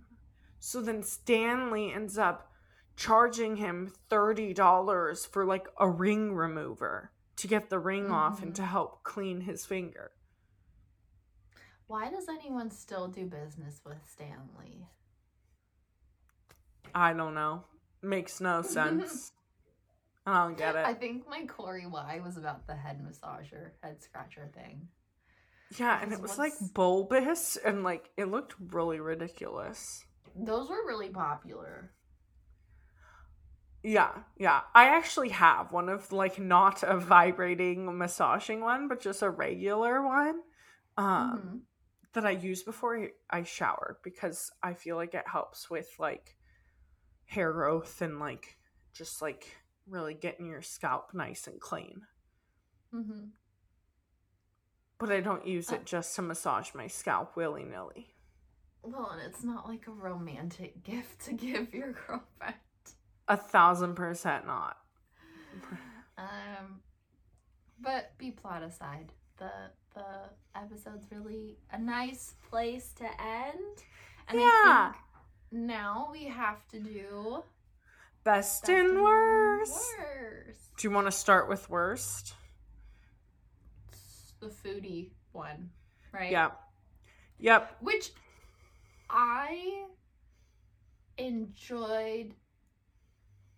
So 0.60 0.82
then 0.82 1.02
Stanley 1.04 1.92
ends 1.94 2.18
up 2.18 2.52
charging 2.96 3.56
him 3.56 3.92
$30 4.10 5.28
for 5.28 5.46
like 5.46 5.68
a 5.80 5.90
ring 5.90 6.34
remover 6.34 7.12
to 7.38 7.48
get 7.48 7.70
the 7.70 7.80
ring 7.80 8.12
off 8.12 8.42
and 8.44 8.52
Mhm. 8.52 8.56
to 8.56 8.66
help 8.66 9.04
clean 9.04 9.42
his 9.42 9.66
finger. 9.66 10.12
why 11.88 12.10
does 12.10 12.30
anyone 12.30 12.70
still 12.72 13.08
do 13.10 13.26
business 13.26 13.82
with 13.86 13.98
stanley 14.10 14.88
I 16.96 17.12
don't 17.14 17.34
know. 17.34 17.64
Makes 18.02 18.40
no 18.40 18.62
sense. 18.78 19.32
I 20.26 20.46
don't 20.46 20.58
get 20.58 20.76
it. 20.76 20.86
i 20.86 20.94
think 20.94 21.28
my 21.28 21.46
cory 21.48 21.86
Y 21.88 22.22
was 22.24 22.38
about 22.38 22.68
the 22.68 22.76
head 22.76 23.02
massager 23.04 23.72
head 23.82 24.02
scratcher 24.04 24.50
thing 24.54 24.88
yeah, 25.78 26.00
and 26.02 26.12
it 26.12 26.22
was 26.22 26.38
like 26.38 26.54
bulbous 26.74 27.58
and 27.58 27.84
like 27.84 28.10
it 28.18 28.26
looked 28.26 28.56
really 28.72 29.00
ridiculous. 29.00 30.06
those 30.36 30.70
were 30.70 30.86
really 30.88 31.10
popular 31.10 31.92
Yeah, 33.84 34.12
yeah. 34.38 34.62
I 34.76 34.86
actually 34.88 35.30
have 35.30 35.72
one 35.72 35.90
of 35.90 36.12
like 36.12 36.40
not 36.40 36.84
a 36.84 36.98
vibrating 36.98 37.98
massaging 37.98 38.62
one, 38.62 38.88
but 38.88 39.02
just 39.02 39.22
a 39.24 39.30
regular 39.30 40.06
one. 40.06 40.42
Um 40.98 41.40
Mhm. 41.40 41.62
that 42.14 42.26
I 42.26 42.32
use 42.32 42.62
before 42.64 43.10
I 43.30 43.44
shower 43.44 43.98
because 44.04 44.52
I 44.62 44.74
feel 44.74 44.98
like 44.98 45.14
it 45.14 45.28
helps 45.28 45.70
with 45.70 45.88
like 45.98 46.38
hair 47.26 47.54
growth 47.54 48.02
and 48.02 48.20
like 48.20 48.58
just 48.94 49.22
like 49.22 49.58
really 49.88 50.14
getting 50.14 50.48
your 50.48 50.62
scalp 50.62 51.14
nice 51.14 51.48
and 51.48 51.60
clean. 51.60 52.02
Mm-hmm. 52.94 53.28
But 55.02 55.12
I 55.12 55.20
don't 55.20 55.46
use 55.46 55.72
Uh. 55.72 55.76
it 55.76 55.86
just 55.86 56.16
to 56.16 56.22
massage 56.22 56.74
my 56.74 56.88
scalp 56.88 57.36
willy 57.36 57.66
nilly. 57.66 58.14
Well, 58.84 59.10
and 59.12 59.22
it's 59.22 59.44
not 59.44 59.68
like 59.68 59.88
a 59.88 59.92
romantic 59.92 60.84
gift 60.92 61.26
to 61.26 61.34
give 61.34 61.74
your 61.74 61.92
girlfriend. 61.92 62.56
A 63.28 63.36
thousand 63.36 63.96
percent 63.96 64.46
not. 64.48 64.78
Um, 66.18 66.82
but 67.80 68.18
be 68.18 68.32
plot 68.32 68.64
aside, 68.64 69.12
the 69.38 69.52
the 69.96 70.06
episode's 70.56 71.06
really 71.12 71.58
a 71.72 71.78
nice 71.80 72.36
place 72.50 72.94
to 72.94 73.06
end. 73.06 73.84
And 74.28 74.40
Yeah. 74.40 74.46
I 74.46 74.92
think 74.94 75.68
now 75.68 76.10
we 76.12 76.26
have 76.26 76.66
to 76.70 76.80
do 76.80 77.44
Best, 78.24 78.62
best 78.64 78.70
and 78.70 79.02
worst. 79.02 79.74
worst. 80.00 80.60
Do 80.78 80.88
you 80.88 80.94
want 80.94 81.08
to 81.08 81.12
start 81.12 81.50
with 81.50 81.70
worst? 81.70 82.36
The 84.42 84.48
foodie 84.48 85.12
one, 85.32 85.70
right? 86.12 86.32
Yeah. 86.32 86.50
Yep. 87.40 87.78
Which 87.82 88.12
I 89.10 89.86
enjoyed 91.18 92.34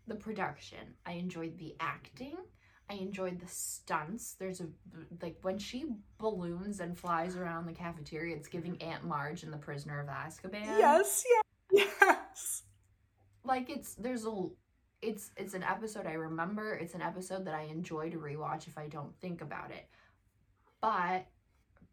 the 0.07 0.15
production. 0.15 0.95
I 1.05 1.14
enjoyed 1.14 1.57
the 1.57 1.76
acting. 1.80 2.35
I 2.89 2.95
enjoyed 2.95 3.39
the 3.39 3.47
stunts. 3.47 4.34
There's 4.34 4.60
a 4.60 4.68
like 5.22 5.38
when 5.41 5.57
she 5.57 5.85
balloons 6.18 6.80
and 6.81 6.97
flies 6.97 7.35
around 7.35 7.65
the 7.65 7.73
cafeteria, 7.73 8.35
it's 8.35 8.49
giving 8.49 8.81
Aunt 8.81 9.05
Marge 9.05 9.43
and 9.43 9.53
the 9.53 9.57
Prisoner 9.57 10.01
of 10.01 10.07
Azkaban. 10.07 10.65
Yes. 10.65 11.23
Yeah. 11.72 11.85
Yes. 12.01 12.64
Like 13.45 13.69
it's 13.69 13.95
there's 13.95 14.26
a 14.26 14.47
it's 15.01 15.31
it's 15.38 15.53
an 15.53 15.64
episode 15.64 16.05
I 16.05 16.14
remember. 16.14 16.73
It's 16.73 16.93
an 16.93 17.01
episode 17.01 17.45
that 17.45 17.55
I 17.55 17.64
enjoy 17.64 18.10
to 18.10 18.18
rewatch 18.18 18.68
if 18.68 18.77
I 18.77 18.88
don't 18.88 19.15
think 19.22 19.41
about 19.41 19.72
it. 19.72 19.88
But 20.84 21.27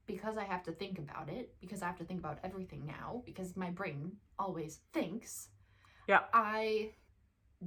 because 0.07 0.37
I 0.37 0.43
have 0.43 0.65
to 0.65 0.73
think 0.73 0.99
about 0.99 1.29
it, 1.29 1.55
because 1.61 1.81
I 1.81 1.87
have 1.87 1.99
to 1.99 2.05
think 2.05 2.19
about 2.19 2.41
everything 2.43 2.85
now, 2.85 3.23
because 3.25 3.57
my 3.57 3.71
brain 3.71 4.17
always 4.37 4.81
thinks. 4.93 5.51
Yeah. 6.09 6.23
I 6.35 6.91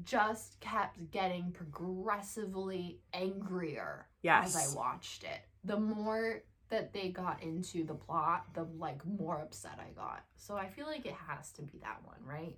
just 0.04 0.60
kept 0.60 1.12
getting 1.12 1.54
progressively 1.54 3.00
angrier 3.14 4.10
Yes. 4.22 4.54
as 4.54 4.68
I 4.68 4.76
watched 4.76 5.24
it. 5.24 5.40
The 5.64 5.80
more 5.80 6.44
that 6.68 6.92
they 6.92 7.08
got 7.08 7.42
into 7.42 7.86
the 7.86 7.94
plot, 7.94 8.54
the 8.54 8.64
like 8.64 9.06
more 9.06 9.40
upset 9.40 9.80
I 9.80 9.92
got. 9.94 10.26
So 10.36 10.58
I 10.58 10.68
feel 10.68 10.88
like 10.88 11.06
it 11.06 11.16
has 11.30 11.54
to 11.54 11.62
be 11.62 11.78
that 11.84 12.02
one, 12.04 12.20
right? 12.26 12.58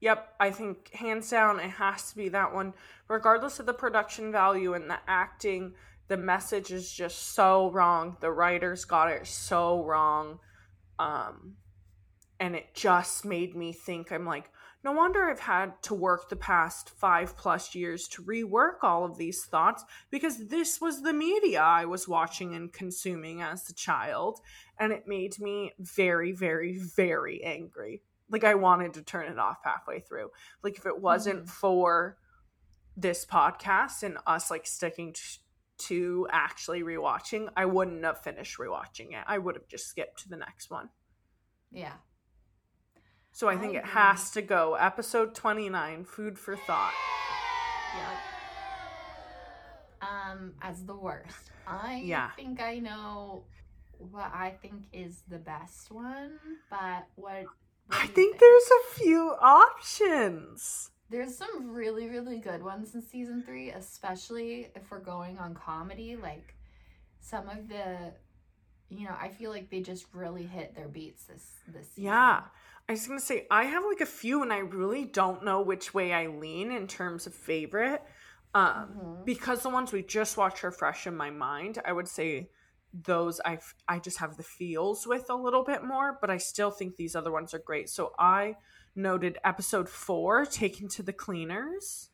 Yep, 0.00 0.34
I 0.40 0.50
think 0.50 0.92
hands 0.92 1.30
down 1.30 1.60
it 1.60 1.70
has 1.70 2.10
to 2.10 2.16
be 2.16 2.28
that 2.30 2.52
one. 2.52 2.74
Regardless 3.06 3.60
of 3.60 3.66
the 3.66 3.72
production 3.72 4.32
value 4.32 4.74
and 4.74 4.90
the 4.90 4.98
acting, 5.06 5.74
the 6.12 6.18
message 6.18 6.70
is 6.70 6.92
just 6.92 7.34
so 7.34 7.70
wrong. 7.70 8.18
The 8.20 8.30
writers 8.30 8.84
got 8.84 9.10
it 9.10 9.26
so 9.26 9.82
wrong. 9.82 10.40
Um 10.98 11.56
and 12.38 12.54
it 12.54 12.74
just 12.74 13.24
made 13.24 13.56
me 13.56 13.72
think 13.72 14.12
I'm 14.12 14.26
like, 14.26 14.50
no 14.84 14.92
wonder 14.92 15.30
I've 15.30 15.40
had 15.40 15.80
to 15.84 15.94
work 15.94 16.28
the 16.28 16.36
past 16.36 16.90
5 16.90 17.34
plus 17.36 17.74
years 17.74 18.08
to 18.08 18.22
rework 18.24 18.82
all 18.82 19.06
of 19.06 19.16
these 19.16 19.44
thoughts 19.46 19.84
because 20.10 20.48
this 20.48 20.82
was 20.82 21.00
the 21.00 21.14
media 21.14 21.62
I 21.62 21.86
was 21.86 22.06
watching 22.06 22.54
and 22.54 22.70
consuming 22.70 23.40
as 23.40 23.70
a 23.70 23.74
child 23.74 24.40
and 24.78 24.92
it 24.92 25.04
made 25.06 25.38
me 25.40 25.72
very 25.78 26.32
very 26.32 26.76
very 26.76 27.42
angry 27.42 28.02
like 28.28 28.44
I 28.44 28.54
wanted 28.54 28.92
to 28.94 29.02
turn 29.02 29.32
it 29.32 29.38
off 29.38 29.58
halfway 29.64 30.00
through. 30.00 30.28
Like 30.62 30.76
if 30.76 30.84
it 30.84 31.00
wasn't 31.00 31.44
Mhm. 31.44 31.48
for 31.48 32.18
this 32.96 33.24
podcast 33.24 34.02
and 34.02 34.18
us 34.26 34.50
like 34.50 34.66
sticking 34.66 35.14
t- 35.14 35.41
to 35.88 36.26
actually 36.30 36.82
rewatching, 36.82 37.48
I 37.56 37.66
wouldn't 37.66 38.04
have 38.04 38.22
finished 38.22 38.58
rewatching 38.58 39.12
it. 39.12 39.24
I 39.26 39.38
would 39.38 39.56
have 39.56 39.68
just 39.68 39.86
skipped 39.88 40.22
to 40.22 40.28
the 40.28 40.36
next 40.36 40.70
one. 40.70 40.90
Yeah. 41.70 41.94
So 43.32 43.48
I 43.48 43.54
I 43.54 43.56
think 43.56 43.74
it 43.74 43.84
has 43.84 44.30
to 44.32 44.42
go 44.42 44.74
episode 44.74 45.34
29, 45.34 46.04
Food 46.04 46.38
for 46.38 46.56
Thought. 46.56 46.92
Yep. 47.96 48.18
Um, 50.10 50.54
as 50.60 50.84
the 50.84 50.96
worst. 50.96 51.50
I 51.66 52.02
Yeah. 52.04 52.30
think 52.32 52.60
I 52.60 52.78
know 52.78 53.44
what 53.98 54.30
I 54.34 54.50
think 54.60 54.84
is 54.92 55.22
the 55.28 55.38
best 55.38 55.90
one, 55.90 56.38
but 56.70 57.06
what, 57.14 57.44
what 57.86 57.98
I 57.98 58.02
you 58.02 58.08
think 58.08 58.38
there's 58.38 58.70
a 58.70 58.94
few 58.94 59.30
options. 59.40 60.90
There's 61.12 61.36
some 61.36 61.70
really 61.70 62.08
really 62.08 62.38
good 62.38 62.62
ones 62.62 62.94
in 62.94 63.02
season 63.02 63.42
three, 63.44 63.70
especially 63.70 64.68
if 64.74 64.90
we're 64.90 64.98
going 64.98 65.38
on 65.38 65.54
comedy. 65.54 66.16
Like 66.16 66.54
some 67.20 67.48
of 67.48 67.68
the, 67.68 68.12
you 68.88 69.04
know, 69.04 69.14
I 69.20 69.28
feel 69.28 69.50
like 69.50 69.70
they 69.70 69.80
just 69.80 70.06
really 70.12 70.44
hit 70.44 70.74
their 70.74 70.88
beats 70.88 71.24
this 71.24 71.46
this 71.68 71.88
season. 71.90 72.04
Yeah. 72.04 72.42
I 72.88 72.92
was 72.92 73.06
gonna 73.06 73.20
say 73.20 73.46
I 73.50 73.64
have 73.64 73.84
like 73.84 74.00
a 74.00 74.06
few, 74.06 74.42
and 74.42 74.52
I 74.52 74.58
really 74.58 75.04
don't 75.04 75.44
know 75.44 75.60
which 75.60 75.94
way 75.94 76.12
I 76.12 76.26
lean 76.26 76.72
in 76.72 76.88
terms 76.88 77.26
of 77.26 77.34
favorite. 77.34 78.02
Um, 78.54 78.90
Mhm. 78.94 79.24
because 79.24 79.62
the 79.62 79.70
ones 79.70 79.92
we 79.92 80.02
just 80.02 80.36
watched 80.36 80.62
are 80.64 80.70
fresh 80.70 81.06
in 81.06 81.16
my 81.16 81.30
mind. 81.30 81.80
I 81.86 81.92
would 81.92 82.08
say 82.08 82.50
those 82.92 83.40
I 83.44 83.58
I 83.88 83.98
just 83.98 84.18
have 84.18 84.36
the 84.36 84.42
feels 84.42 85.06
with 85.06 85.30
a 85.30 85.34
little 85.34 85.64
bit 85.64 85.84
more, 85.84 86.18
but 86.20 86.28
I 86.30 86.36
still 86.38 86.70
think 86.70 86.96
these 86.96 87.16
other 87.16 87.30
ones 87.30 87.54
are 87.54 87.58
great. 87.58 87.88
So 87.88 88.12
I 88.18 88.56
noted 88.94 89.38
episode 89.44 89.88
four, 89.88 90.44
taken 90.46 90.88
to 90.88 91.02
the 91.02 91.12
cleaners. 91.12 92.10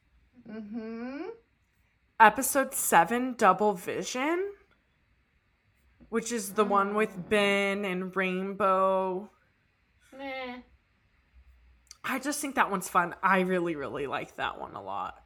Mhm. 0.49 1.31
Episode 2.21 2.75
seven, 2.75 3.35
double 3.35 3.75
vision, 3.75 4.55
which 6.09 6.33
is 6.33 6.55
the 6.55 6.65
one 6.65 6.95
with 6.95 7.17
Mm. 7.17 7.29
Ben 7.29 7.85
and 7.85 8.15
Rainbow. 8.17 9.31
Meh. 10.17 10.63
I 12.05 12.19
just 12.19 12.41
think 12.41 12.55
that 12.55 12.71
one's 12.71 12.89
fun. 12.89 13.15
I 13.23 13.41
really, 13.41 13.77
really 13.77 14.07
like 14.07 14.37
that 14.37 14.59
one 14.59 14.75
a 14.75 14.83
lot. 14.83 15.23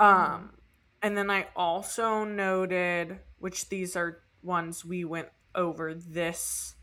Um, 0.00 0.58
and 1.00 1.16
then 1.16 1.30
I 1.30 1.48
also 1.54 2.24
noted, 2.24 3.20
which 3.38 3.68
these 3.68 3.96
are 3.96 4.22
ones 4.42 4.84
we 4.84 5.04
went 5.04 5.28
over 5.54 5.94
this 5.94 6.74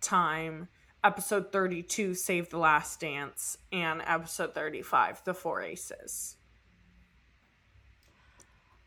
time, 0.00 0.68
episode 1.04 1.52
32, 1.52 2.14
Save 2.14 2.50
the 2.50 2.58
Last 2.58 2.98
Dance, 3.00 3.58
and 3.70 4.02
episode 4.06 4.54
35, 4.54 5.22
The 5.24 5.34
Four 5.34 5.62
Aces. 5.62 6.36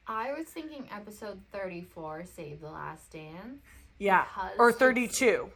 I 0.08 0.34
was 0.34 0.48
thinking 0.48 0.90
episode 0.92 1.40
34, 1.52 2.26
Save 2.26 2.62
the 2.62 2.70
Last 2.70 3.12
Dance. 3.12 3.62
Yeah. 4.00 4.26
Or 4.58 4.72
32. 4.72 5.50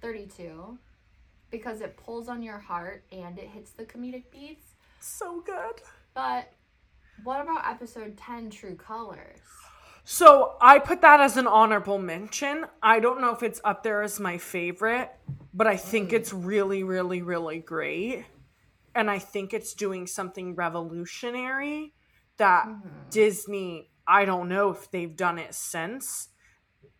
32 0.00 0.78
because 1.50 1.80
it 1.80 1.96
pulls 1.96 2.28
on 2.28 2.42
your 2.42 2.58
heart 2.58 3.04
and 3.10 3.38
it 3.38 3.48
hits 3.48 3.70
the 3.70 3.84
comedic 3.84 4.24
beats. 4.30 4.66
So 5.00 5.40
good. 5.40 5.82
But 6.14 6.52
what 7.24 7.40
about 7.40 7.66
episode 7.66 8.16
10 8.16 8.50
True 8.50 8.74
Colors? 8.74 9.40
So 10.10 10.56
I 10.58 10.78
put 10.78 11.02
that 11.02 11.20
as 11.20 11.36
an 11.36 11.46
honorable 11.46 11.98
mention. 11.98 12.64
I 12.82 12.98
don't 12.98 13.20
know 13.20 13.34
if 13.34 13.42
it's 13.42 13.60
up 13.62 13.82
there 13.82 14.02
as 14.02 14.18
my 14.18 14.38
favorite, 14.38 15.10
but 15.52 15.66
I 15.66 15.76
think 15.76 16.14
it's 16.14 16.32
really, 16.32 16.82
really, 16.82 17.20
really 17.20 17.58
great. 17.58 18.24
And 18.94 19.10
I 19.10 19.18
think 19.18 19.52
it's 19.52 19.74
doing 19.74 20.06
something 20.06 20.54
revolutionary 20.54 21.92
that 22.38 22.68
Mhm. 22.68 23.10
Disney, 23.10 23.90
I 24.06 24.24
don't 24.24 24.48
know 24.48 24.70
if 24.70 24.90
they've 24.90 25.14
done 25.14 25.38
it 25.38 25.54
since. 25.54 26.30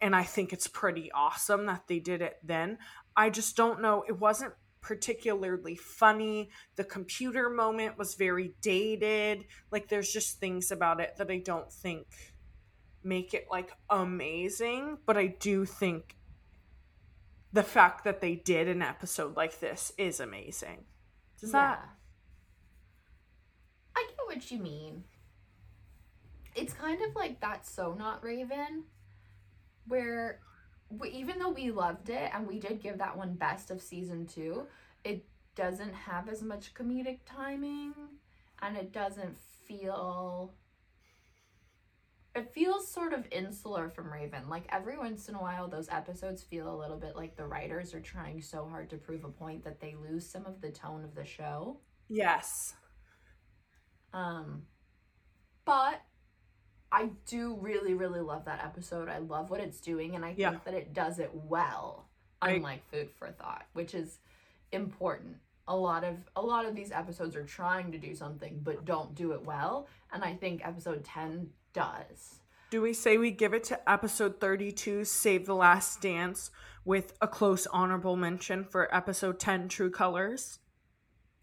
And 0.02 0.14
I 0.14 0.24
think 0.24 0.52
it's 0.52 0.68
pretty 0.68 1.10
awesome 1.12 1.64
that 1.64 1.86
they 1.86 2.00
did 2.00 2.20
it 2.20 2.36
then. 2.42 2.76
I 3.16 3.30
just 3.30 3.56
don't 3.56 3.80
know. 3.80 4.04
It 4.06 4.18
wasn't 4.18 4.52
particularly 4.82 5.76
funny. 5.76 6.50
The 6.76 6.84
computer 6.84 7.48
moment 7.48 7.96
was 7.96 8.16
very 8.16 8.54
dated. 8.60 9.46
Like, 9.70 9.88
there's 9.88 10.12
just 10.12 10.40
things 10.40 10.70
about 10.70 11.00
it 11.00 11.16
that 11.16 11.30
I 11.30 11.38
don't 11.38 11.72
think 11.72 12.06
make 13.08 13.34
it 13.34 13.48
like 13.50 13.72
amazing. 13.88 14.98
But 15.06 15.16
I 15.16 15.26
do 15.26 15.64
think 15.64 16.16
the 17.52 17.62
fact 17.62 18.04
that 18.04 18.20
they 18.20 18.34
did 18.34 18.68
an 18.68 18.82
episode 18.82 19.36
like 19.36 19.60
this 19.60 19.92
is 19.96 20.20
amazing. 20.20 20.84
Does 21.40 21.52
that? 21.52 21.80
Yeah. 21.82 21.88
I 23.96 24.06
get 24.08 24.26
what 24.26 24.50
you 24.50 24.58
mean. 24.58 25.04
It's 26.54 26.72
kind 26.72 27.00
of 27.02 27.14
like 27.14 27.40
that 27.40 27.66
So 27.66 27.94
Not 27.94 28.22
Raven, 28.22 28.84
where 29.86 30.40
we, 30.90 31.10
even 31.10 31.38
though 31.38 31.50
we 31.50 31.70
loved 31.70 32.10
it 32.10 32.30
and 32.34 32.46
we 32.46 32.58
did 32.58 32.82
give 32.82 32.98
that 32.98 33.16
one 33.16 33.34
best 33.34 33.70
of 33.70 33.80
season 33.80 34.26
two, 34.26 34.66
it 35.04 35.24
doesn't 35.54 35.94
have 35.94 36.28
as 36.28 36.42
much 36.42 36.74
comedic 36.74 37.20
timing 37.24 37.94
and 38.60 38.76
it 38.76 38.92
doesn't 38.92 39.36
feel. 39.66 40.52
It 42.38 42.52
feels 42.54 42.88
sort 42.88 43.12
of 43.12 43.26
insular 43.32 43.88
from 43.90 44.12
Raven. 44.12 44.48
Like 44.48 44.64
every 44.70 44.96
once 44.96 45.28
in 45.28 45.34
a 45.34 45.40
while, 45.40 45.66
those 45.66 45.88
episodes 45.88 46.40
feel 46.44 46.72
a 46.72 46.78
little 46.78 46.96
bit 46.96 47.16
like 47.16 47.36
the 47.36 47.44
writers 47.44 47.92
are 47.94 48.00
trying 48.00 48.40
so 48.42 48.64
hard 48.68 48.90
to 48.90 48.96
prove 48.96 49.24
a 49.24 49.28
point 49.28 49.64
that 49.64 49.80
they 49.80 49.96
lose 50.00 50.24
some 50.30 50.46
of 50.46 50.60
the 50.60 50.70
tone 50.70 51.02
of 51.02 51.16
the 51.16 51.24
show. 51.24 51.80
Yes. 52.08 52.74
Um, 54.12 54.62
but 55.64 56.00
I 56.92 57.10
do 57.26 57.56
really, 57.60 57.94
really 57.94 58.20
love 58.20 58.44
that 58.44 58.64
episode. 58.64 59.08
I 59.08 59.18
love 59.18 59.50
what 59.50 59.60
it's 59.60 59.80
doing, 59.80 60.14
and 60.14 60.24
I 60.24 60.34
Yeah. 60.36 60.50
think 60.50 60.64
that 60.64 60.74
it 60.74 60.94
does 60.94 61.18
it 61.18 61.34
well. 61.34 62.08
Unlike 62.40 62.84
Food 62.84 63.10
for 63.10 63.32
Thought, 63.32 63.66
which 63.72 63.94
is 63.94 64.20
important. 64.70 65.38
A 65.66 65.76
lot 65.76 66.04
of 66.04 66.30
a 66.36 66.40
lot 66.40 66.66
of 66.66 66.76
these 66.76 66.92
episodes 66.92 67.34
are 67.34 67.44
trying 67.44 67.90
to 67.92 67.98
do 67.98 68.14
something 68.14 68.60
but 68.62 68.84
don't 68.84 69.14
do 69.16 69.32
it 69.32 69.42
well, 69.44 69.88
and 70.12 70.22
I 70.22 70.36
think 70.36 70.64
episode 70.64 71.04
10 71.04 71.52
does. 71.72 72.40
Do 72.70 72.82
we 72.82 72.92
say 72.92 73.16
we 73.16 73.30
give 73.30 73.54
it 73.54 73.64
to 73.64 73.90
episode 73.90 74.40
32, 74.40 75.04
Save 75.04 75.46
the 75.46 75.54
Last 75.54 76.02
Dance, 76.02 76.50
with 76.84 77.14
a 77.20 77.28
close 77.28 77.66
honorable 77.66 78.16
mention 78.16 78.64
for 78.64 78.94
episode 78.94 79.40
10, 79.40 79.68
True 79.68 79.90
Colors? 79.90 80.58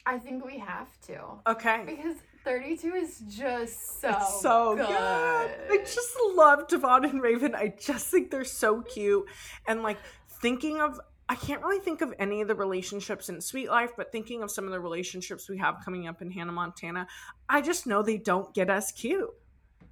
I 0.06 0.20
think 0.20 0.46
we 0.46 0.60
have 0.60 1.00
to. 1.08 1.20
Okay. 1.48 1.84
Because 1.86 2.18
32 2.44 2.94
is 2.94 3.24
just 3.28 4.02
so 4.02 4.10
It's 4.10 4.42
so 4.42 4.76
good. 4.76 4.88
good. 4.88 4.92
I 4.92 5.78
just 5.84 6.16
love 6.36 6.68
Devon 6.68 7.06
and 7.06 7.22
Raven. 7.22 7.56
I 7.56 7.74
just 7.80 8.08
think 8.08 8.30
they're 8.30 8.44
so 8.44 8.82
cute. 8.84 9.26
And 9.68 9.82
like 9.82 9.98
thinking 10.42 10.80
of 10.80 11.00
I 11.28 11.34
can't 11.34 11.64
really 11.64 11.80
think 11.80 12.02
of 12.02 12.14
any 12.20 12.42
of 12.42 12.48
the 12.48 12.54
relationships 12.54 13.30
in 13.30 13.42
Suite 13.42 13.68
Life, 13.68 13.94
but 13.98 14.12
thinking 14.12 14.44
of 14.44 14.52
some 14.52 14.66
of 14.66 14.72
the 14.72 14.80
relationships 14.80 15.50
we 15.50 15.58
have 15.58 15.84
coming 15.84 16.08
up 16.08 16.22
in 16.22 16.30
Hannah 16.30 16.52
Montana, 16.52 17.08
I 17.50 17.62
just 17.62 17.88
know 17.88 18.04
they 18.04 18.18
don't 18.18 18.54
get 18.54 18.70
as 18.70 18.92
cute. 18.92 19.32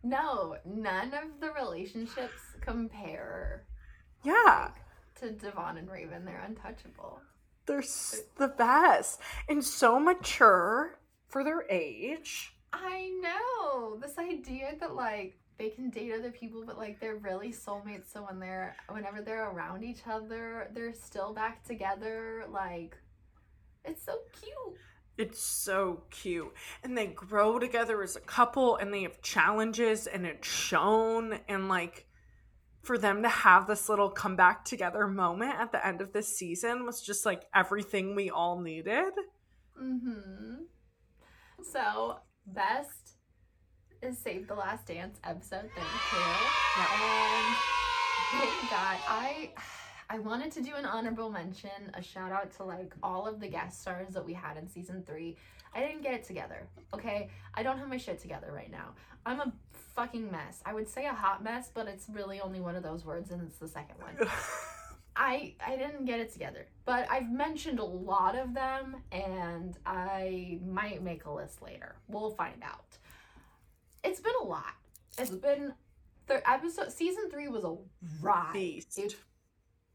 No, 0.04 0.58
none 0.66 1.14
of 1.14 1.40
the 1.40 1.52
relationships 1.52 2.42
compare 2.62 3.66
Yeah. 4.24 4.72
to 5.16 5.32
Devon 5.32 5.78
and 5.78 5.90
Raven. 5.90 6.26
They're 6.26 6.42
untouchable. 6.42 7.22
They're 7.66 7.80
s- 7.80 8.24
the 8.36 8.50
best 8.50 9.22
and 9.48 9.64
so 9.64 10.00
mature 10.00 11.00
for 11.28 11.44
their 11.44 11.66
age. 11.70 12.54
I 12.74 13.10
know 13.22 13.96
this 13.98 14.18
idea 14.18 14.76
that 14.80 14.96
like 14.96 15.40
they 15.58 15.70
can 15.70 15.90
date 15.90 16.12
other 16.14 16.32
people, 16.32 16.66
but 16.66 16.78
like 16.78 17.00
they're 17.00 17.16
really 17.16 17.54
soulmates. 17.54 18.12
So 18.12 18.24
when 18.26 18.40
they're 18.40 18.76
whenever 18.90 19.22
they're 19.22 19.50
around 19.50 19.84
each 19.84 20.06
other, 20.08 20.70
they're 20.74 20.94
still 20.94 21.34
back 21.34 21.64
together. 21.64 22.46
Like 22.50 22.98
it's 23.86 24.04
so 24.04 24.20
cute. 24.42 24.78
It's 25.18 25.44
so 25.44 26.04
cute. 26.10 26.52
And 26.84 26.98
they 26.98 27.08
grow 27.08 27.60
together 27.60 28.02
as 28.02 28.16
a 28.16 28.22
couple 28.22 28.78
and 28.78 28.94
they 28.94 29.04
have 29.04 29.22
challenges 29.22 30.08
and 30.08 30.26
it's 30.26 30.48
shown 30.48 31.40
and 31.48 31.70
like 31.70 32.08
for 32.82 32.98
them 32.98 33.22
to 33.24 33.30
have 33.30 33.68
this 33.68 33.88
little 33.88 34.10
come 34.10 34.36
back 34.36 34.66
together 34.66 35.08
moment 35.08 35.56
at 35.58 35.72
the 35.72 35.86
end 35.86 36.02
of 36.02 36.12
this 36.12 36.36
season 36.36 36.86
was 36.86 37.02
just 37.02 37.26
like 37.26 37.44
everything 37.56 38.16
we 38.16 38.30
all 38.30 38.60
needed. 38.60 39.14
Mm-hmm. 39.82 40.64
So 41.72 42.18
best 42.48 43.16
is 44.02 44.18
Save 44.18 44.48
the 44.48 44.56
Last 44.56 44.88
Dance 44.88 45.18
episode 45.24 45.70
32. 45.76 45.82
And 46.76 47.56
thank 48.32 48.70
God. 48.70 48.98
I 49.08 49.52
I 50.14 50.20
wanted 50.20 50.52
to 50.52 50.62
do 50.62 50.76
an 50.76 50.86
honorable 50.86 51.32
mention, 51.32 51.72
a 51.96 52.02
shout 52.04 52.32
out 52.32 52.52
to 52.58 52.64
like 52.64 52.94
all 53.02 53.26
of 53.26 53.40
the 53.40 53.48
guest 53.48 53.82
stars 53.82 54.10
that 54.14 54.24
we 54.24 54.32
had 54.32 54.58
in 54.58 54.70
season 54.70 55.02
three. 55.08 55.38
I 55.74 55.80
didn't 55.80 56.04
get 56.04 56.14
it 56.14 56.24
together, 56.24 56.68
okay? 56.94 57.32
I 57.56 57.64
don't 57.64 57.80
have 57.80 57.90
my 57.90 57.98
shit 57.98 58.20
together 58.20 58.52
right 58.54 58.70
now. 58.70 58.94
I'm 59.26 59.40
a 59.40 59.52
fucking 59.96 60.30
mess. 60.30 60.62
I 60.68 60.74
would 60.76 60.88
say 60.88 61.08
a 61.08 61.14
hot 61.14 61.44
mess, 61.44 61.72
but 61.74 61.88
it's 61.88 62.06
really 62.10 62.40
only 62.42 62.60
one 62.60 62.76
of 62.76 62.84
those 62.84 63.04
words 63.04 63.32
and 63.32 63.42
it's 63.42 63.58
the 63.58 63.68
second 63.68 63.96
one. 64.00 64.30
I 65.16 65.56
I 65.66 65.78
didn't 65.78 66.06
get 66.06 66.20
it 66.20 66.32
together, 66.32 66.68
but 66.86 67.10
I've 67.10 67.32
mentioned 67.32 67.80
a 67.80 67.84
lot 67.84 68.38
of 68.38 68.54
them 68.54 68.98
and 69.12 69.76
I 69.84 70.60
might 70.64 71.02
make 71.02 71.26
a 71.26 71.32
list 71.32 71.64
later. 71.64 71.96
We'll 72.08 72.32
find 72.36 72.62
out. 72.64 73.00
It's 74.04 74.20
been 74.20 74.34
a 74.44 74.46
lot. 74.46 74.76
It's 75.18 75.32
been 75.32 75.74
thir- 76.28 76.44
episode 76.46 76.92
season 76.92 77.32
3 77.32 77.48
was 77.48 77.64
a 77.64 77.76
ride. 78.22 78.54
Beast. 78.54 79.00
It 79.00 79.16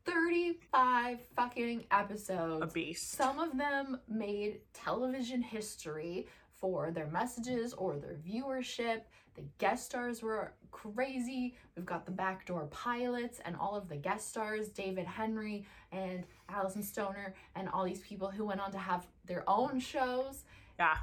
35 0.08 1.18
fucking 1.36 1.84
episodes. 1.90 2.62
A 2.62 2.66
beast. 2.66 3.12
Some 3.12 3.38
of 3.38 3.56
them 3.56 3.98
made 4.08 4.60
television 4.72 5.42
history 5.42 6.26
for 6.60 6.90
their 6.90 7.06
messages 7.08 7.74
or 7.74 7.96
their 7.96 8.16
viewership. 8.16 9.02
The 9.34 9.42
guest 9.58 9.86
stars 9.86 10.22
were 10.22 10.52
crazy. 10.70 11.56
We've 11.76 11.86
got 11.86 12.06
the 12.06 12.12
backdoor 12.12 12.66
pilots 12.66 13.40
and 13.44 13.54
all 13.56 13.76
of 13.76 13.88
the 13.88 13.96
guest 13.96 14.30
stars, 14.30 14.68
David 14.68 15.06
Henrie 15.06 15.64
and 15.92 16.24
Alyson 16.48 16.82
Stoner, 16.82 17.34
and 17.54 17.68
all 17.68 17.84
these 17.84 18.00
people 18.00 18.30
who 18.30 18.46
went 18.46 18.60
on 18.60 18.72
to 18.72 18.78
have 18.78 19.06
their 19.26 19.44
own 19.48 19.78
shows. 19.78 20.44
Yeah. 20.78 20.96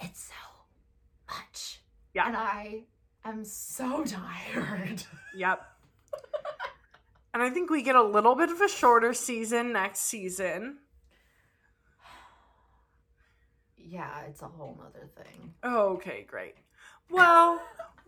It's 0.00 0.24
so 0.24 1.34
much. 1.34 1.80
Yeah. 2.12 2.26
And 2.26 2.36
I 2.36 2.82
am 3.24 3.44
so 3.44 4.04
tired. 4.54 5.02
Yep 5.34 5.75
and 7.36 7.42
I 7.42 7.50
think 7.50 7.68
we 7.68 7.82
get 7.82 7.96
a 7.96 8.02
little 8.02 8.34
bit 8.34 8.48
of 8.48 8.62
a 8.62 8.68
shorter 8.68 9.12
season 9.12 9.70
next 9.74 10.00
season. 10.00 10.78
yeah, 13.76 14.22
it's 14.26 14.40
a 14.40 14.48
whole 14.48 14.74
nother 14.82 15.10
thing. 15.14 15.52
Okay, 15.62 16.24
great. 16.26 16.54
Well, 17.10 17.60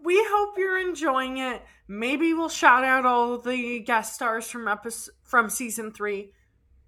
we 0.03 0.19
hope 0.31 0.57
you're 0.57 0.79
enjoying 0.79 1.37
it. 1.37 1.63
Maybe 1.87 2.33
we'll 2.33 2.49
shout 2.49 2.85
out 2.85 3.05
all 3.05 3.37
the 3.37 3.81
guest 3.81 4.15
stars 4.15 4.49
from 4.49 4.67
episode 4.67 5.13
from 5.25 5.51
season 5.51 5.93
three. 5.93 6.33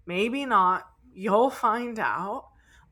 Maybe 0.07 0.47
not. 0.47 0.85
You'll 1.13 1.51
find 1.51 1.99
out. 1.99 2.47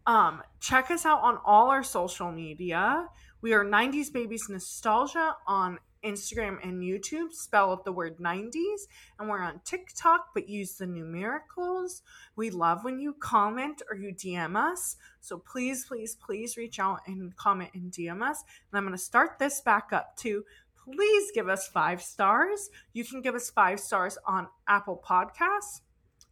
Um, 0.07 0.43
check 0.61 0.91
us 0.91 1.07
out 1.07 1.23
on 1.23 1.39
all 1.47 1.71
our 1.71 1.83
social 1.83 2.31
media. 2.31 3.07
We 3.41 3.55
are 3.55 3.65
90s 3.65 4.13
Babies 4.13 4.47
Nostalgia 4.51 5.37
on 5.47 5.79
Instagram 6.05 6.59
and 6.63 6.83
YouTube. 6.83 7.33
Spell 7.33 7.73
out 7.73 7.85
the 7.85 7.93
word 7.93 8.19
90s. 8.19 8.87
And 9.19 9.29
we're 9.29 9.43
on 9.43 9.61
TikTok, 9.65 10.29
but 10.35 10.49
use 10.49 10.75
the 10.75 10.87
numericals. 10.87 12.03
We 12.37 12.51
love 12.51 12.85
when 12.85 12.99
you 12.99 13.15
comment 13.15 13.83
or 13.91 13.97
you 13.97 14.15
DM 14.15 14.57
us. 14.57 14.97
So 15.21 15.39
please, 15.39 15.85
please, 15.87 16.15
please 16.15 16.57
reach 16.57 16.79
out 16.79 17.01
and 17.07 17.37
comment 17.37 17.71
and 17.75 17.93
DM 17.93 18.23
us. 18.23 18.45
And 18.71 18.79
I'm 18.79 18.85
going 18.85 18.97
to 18.97 19.03
start 19.03 19.39
this 19.39 19.61
back 19.61 19.93
up 19.93 20.17
too. 20.17 20.45
Please 20.85 21.31
give 21.35 21.49
us 21.49 21.69
five 21.69 22.03
stars. 22.03 22.71
You 22.93 23.05
can 23.05 23.21
give 23.21 23.35
us 23.35 23.51
five 23.51 23.81
stars 23.81 24.17
on 24.27 24.49
Apple 24.67 25.03
Podcasts 25.07 25.81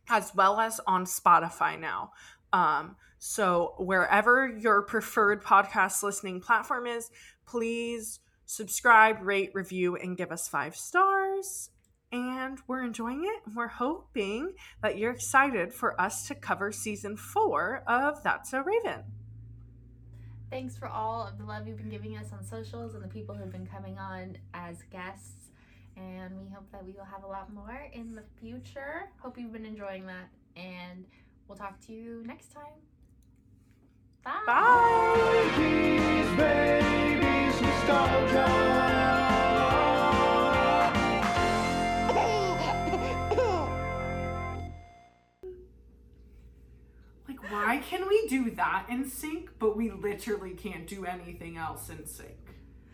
as 0.09 0.35
well 0.35 0.61
as 0.61 0.81
on 0.87 1.05
Spotify 1.05 1.79
now. 1.79 2.13
Um, 2.53 2.97
so 3.19 3.75
wherever 3.79 4.47
your 4.47 4.83
preferred 4.83 5.43
podcast 5.43 6.03
listening 6.03 6.41
platform 6.41 6.87
is, 6.87 7.11
please 7.47 8.21
subscribe, 8.47 9.21
rate, 9.21 9.51
review, 9.53 9.97
and 9.97 10.17
give 10.17 10.33
us 10.33 10.49
five 10.49 10.75
stars. 10.75 11.71
And 12.13 12.59
we're 12.69 12.85
enjoying 12.85 13.25
it. 13.25 13.43
We're 13.55 13.67
hoping 13.67 14.55
that 14.81 14.97
you're 14.97 15.11
excited 15.11 15.75
for 15.75 16.01
us 16.01 16.29
to 16.29 16.35
cover 16.35 16.73
season 16.73 17.17
four 17.17 17.83
of 17.87 18.23
That's 18.23 18.51
So 18.51 18.61
Raven. 18.61 19.03
Thanks 20.51 20.79
for 20.79 20.87
all 20.87 21.27
of 21.27 21.39
the 21.39 21.45
love 21.45 21.67
you've 21.67 21.79
been 21.79 21.91
giving 21.91 22.17
us 22.17 22.33
on 22.33 22.45
socials 22.45 22.95
and 22.95 23.03
the 23.03 23.09
people 23.09 23.35
who've 23.35 23.51
been 23.51 23.67
coming 23.67 23.99
on 23.99 24.39
as 24.55 24.77
guests. 24.93 25.51
And 25.97 26.39
we 26.39 26.49
hope 26.49 26.71
that 26.71 26.85
we 26.85 26.93
will 26.93 27.05
have 27.05 27.25
a 27.25 27.27
lot 27.27 27.53
more 27.53 27.89
in 27.93 28.15
the 28.15 28.23
future. 28.41 29.11
Hope 29.19 29.37
you've 29.39 29.53
been 29.53 29.67
enjoying 29.67 30.07
that. 30.07 30.29
And 30.55 31.05
we'll 31.49 31.59
talk 31.59 31.81
to 31.87 31.93
you 31.93 32.23
next 32.25 32.53
time. 32.53 32.75
Bye. 34.25 34.43
Bye. 36.37 37.13
Like, 47.29 47.53
why 47.53 47.83
can 47.89 48.09
we 48.09 48.27
do 48.29 48.51
that 48.53 48.87
in 48.89 49.09
sync, 49.09 49.51
but 49.61 49.77
we 49.77 49.91
literally 49.91 50.55
can't 50.55 50.89
do 50.89 51.05
anything 51.05 51.57
else 51.57 51.89
in 51.89 52.07
sync? 52.07 52.46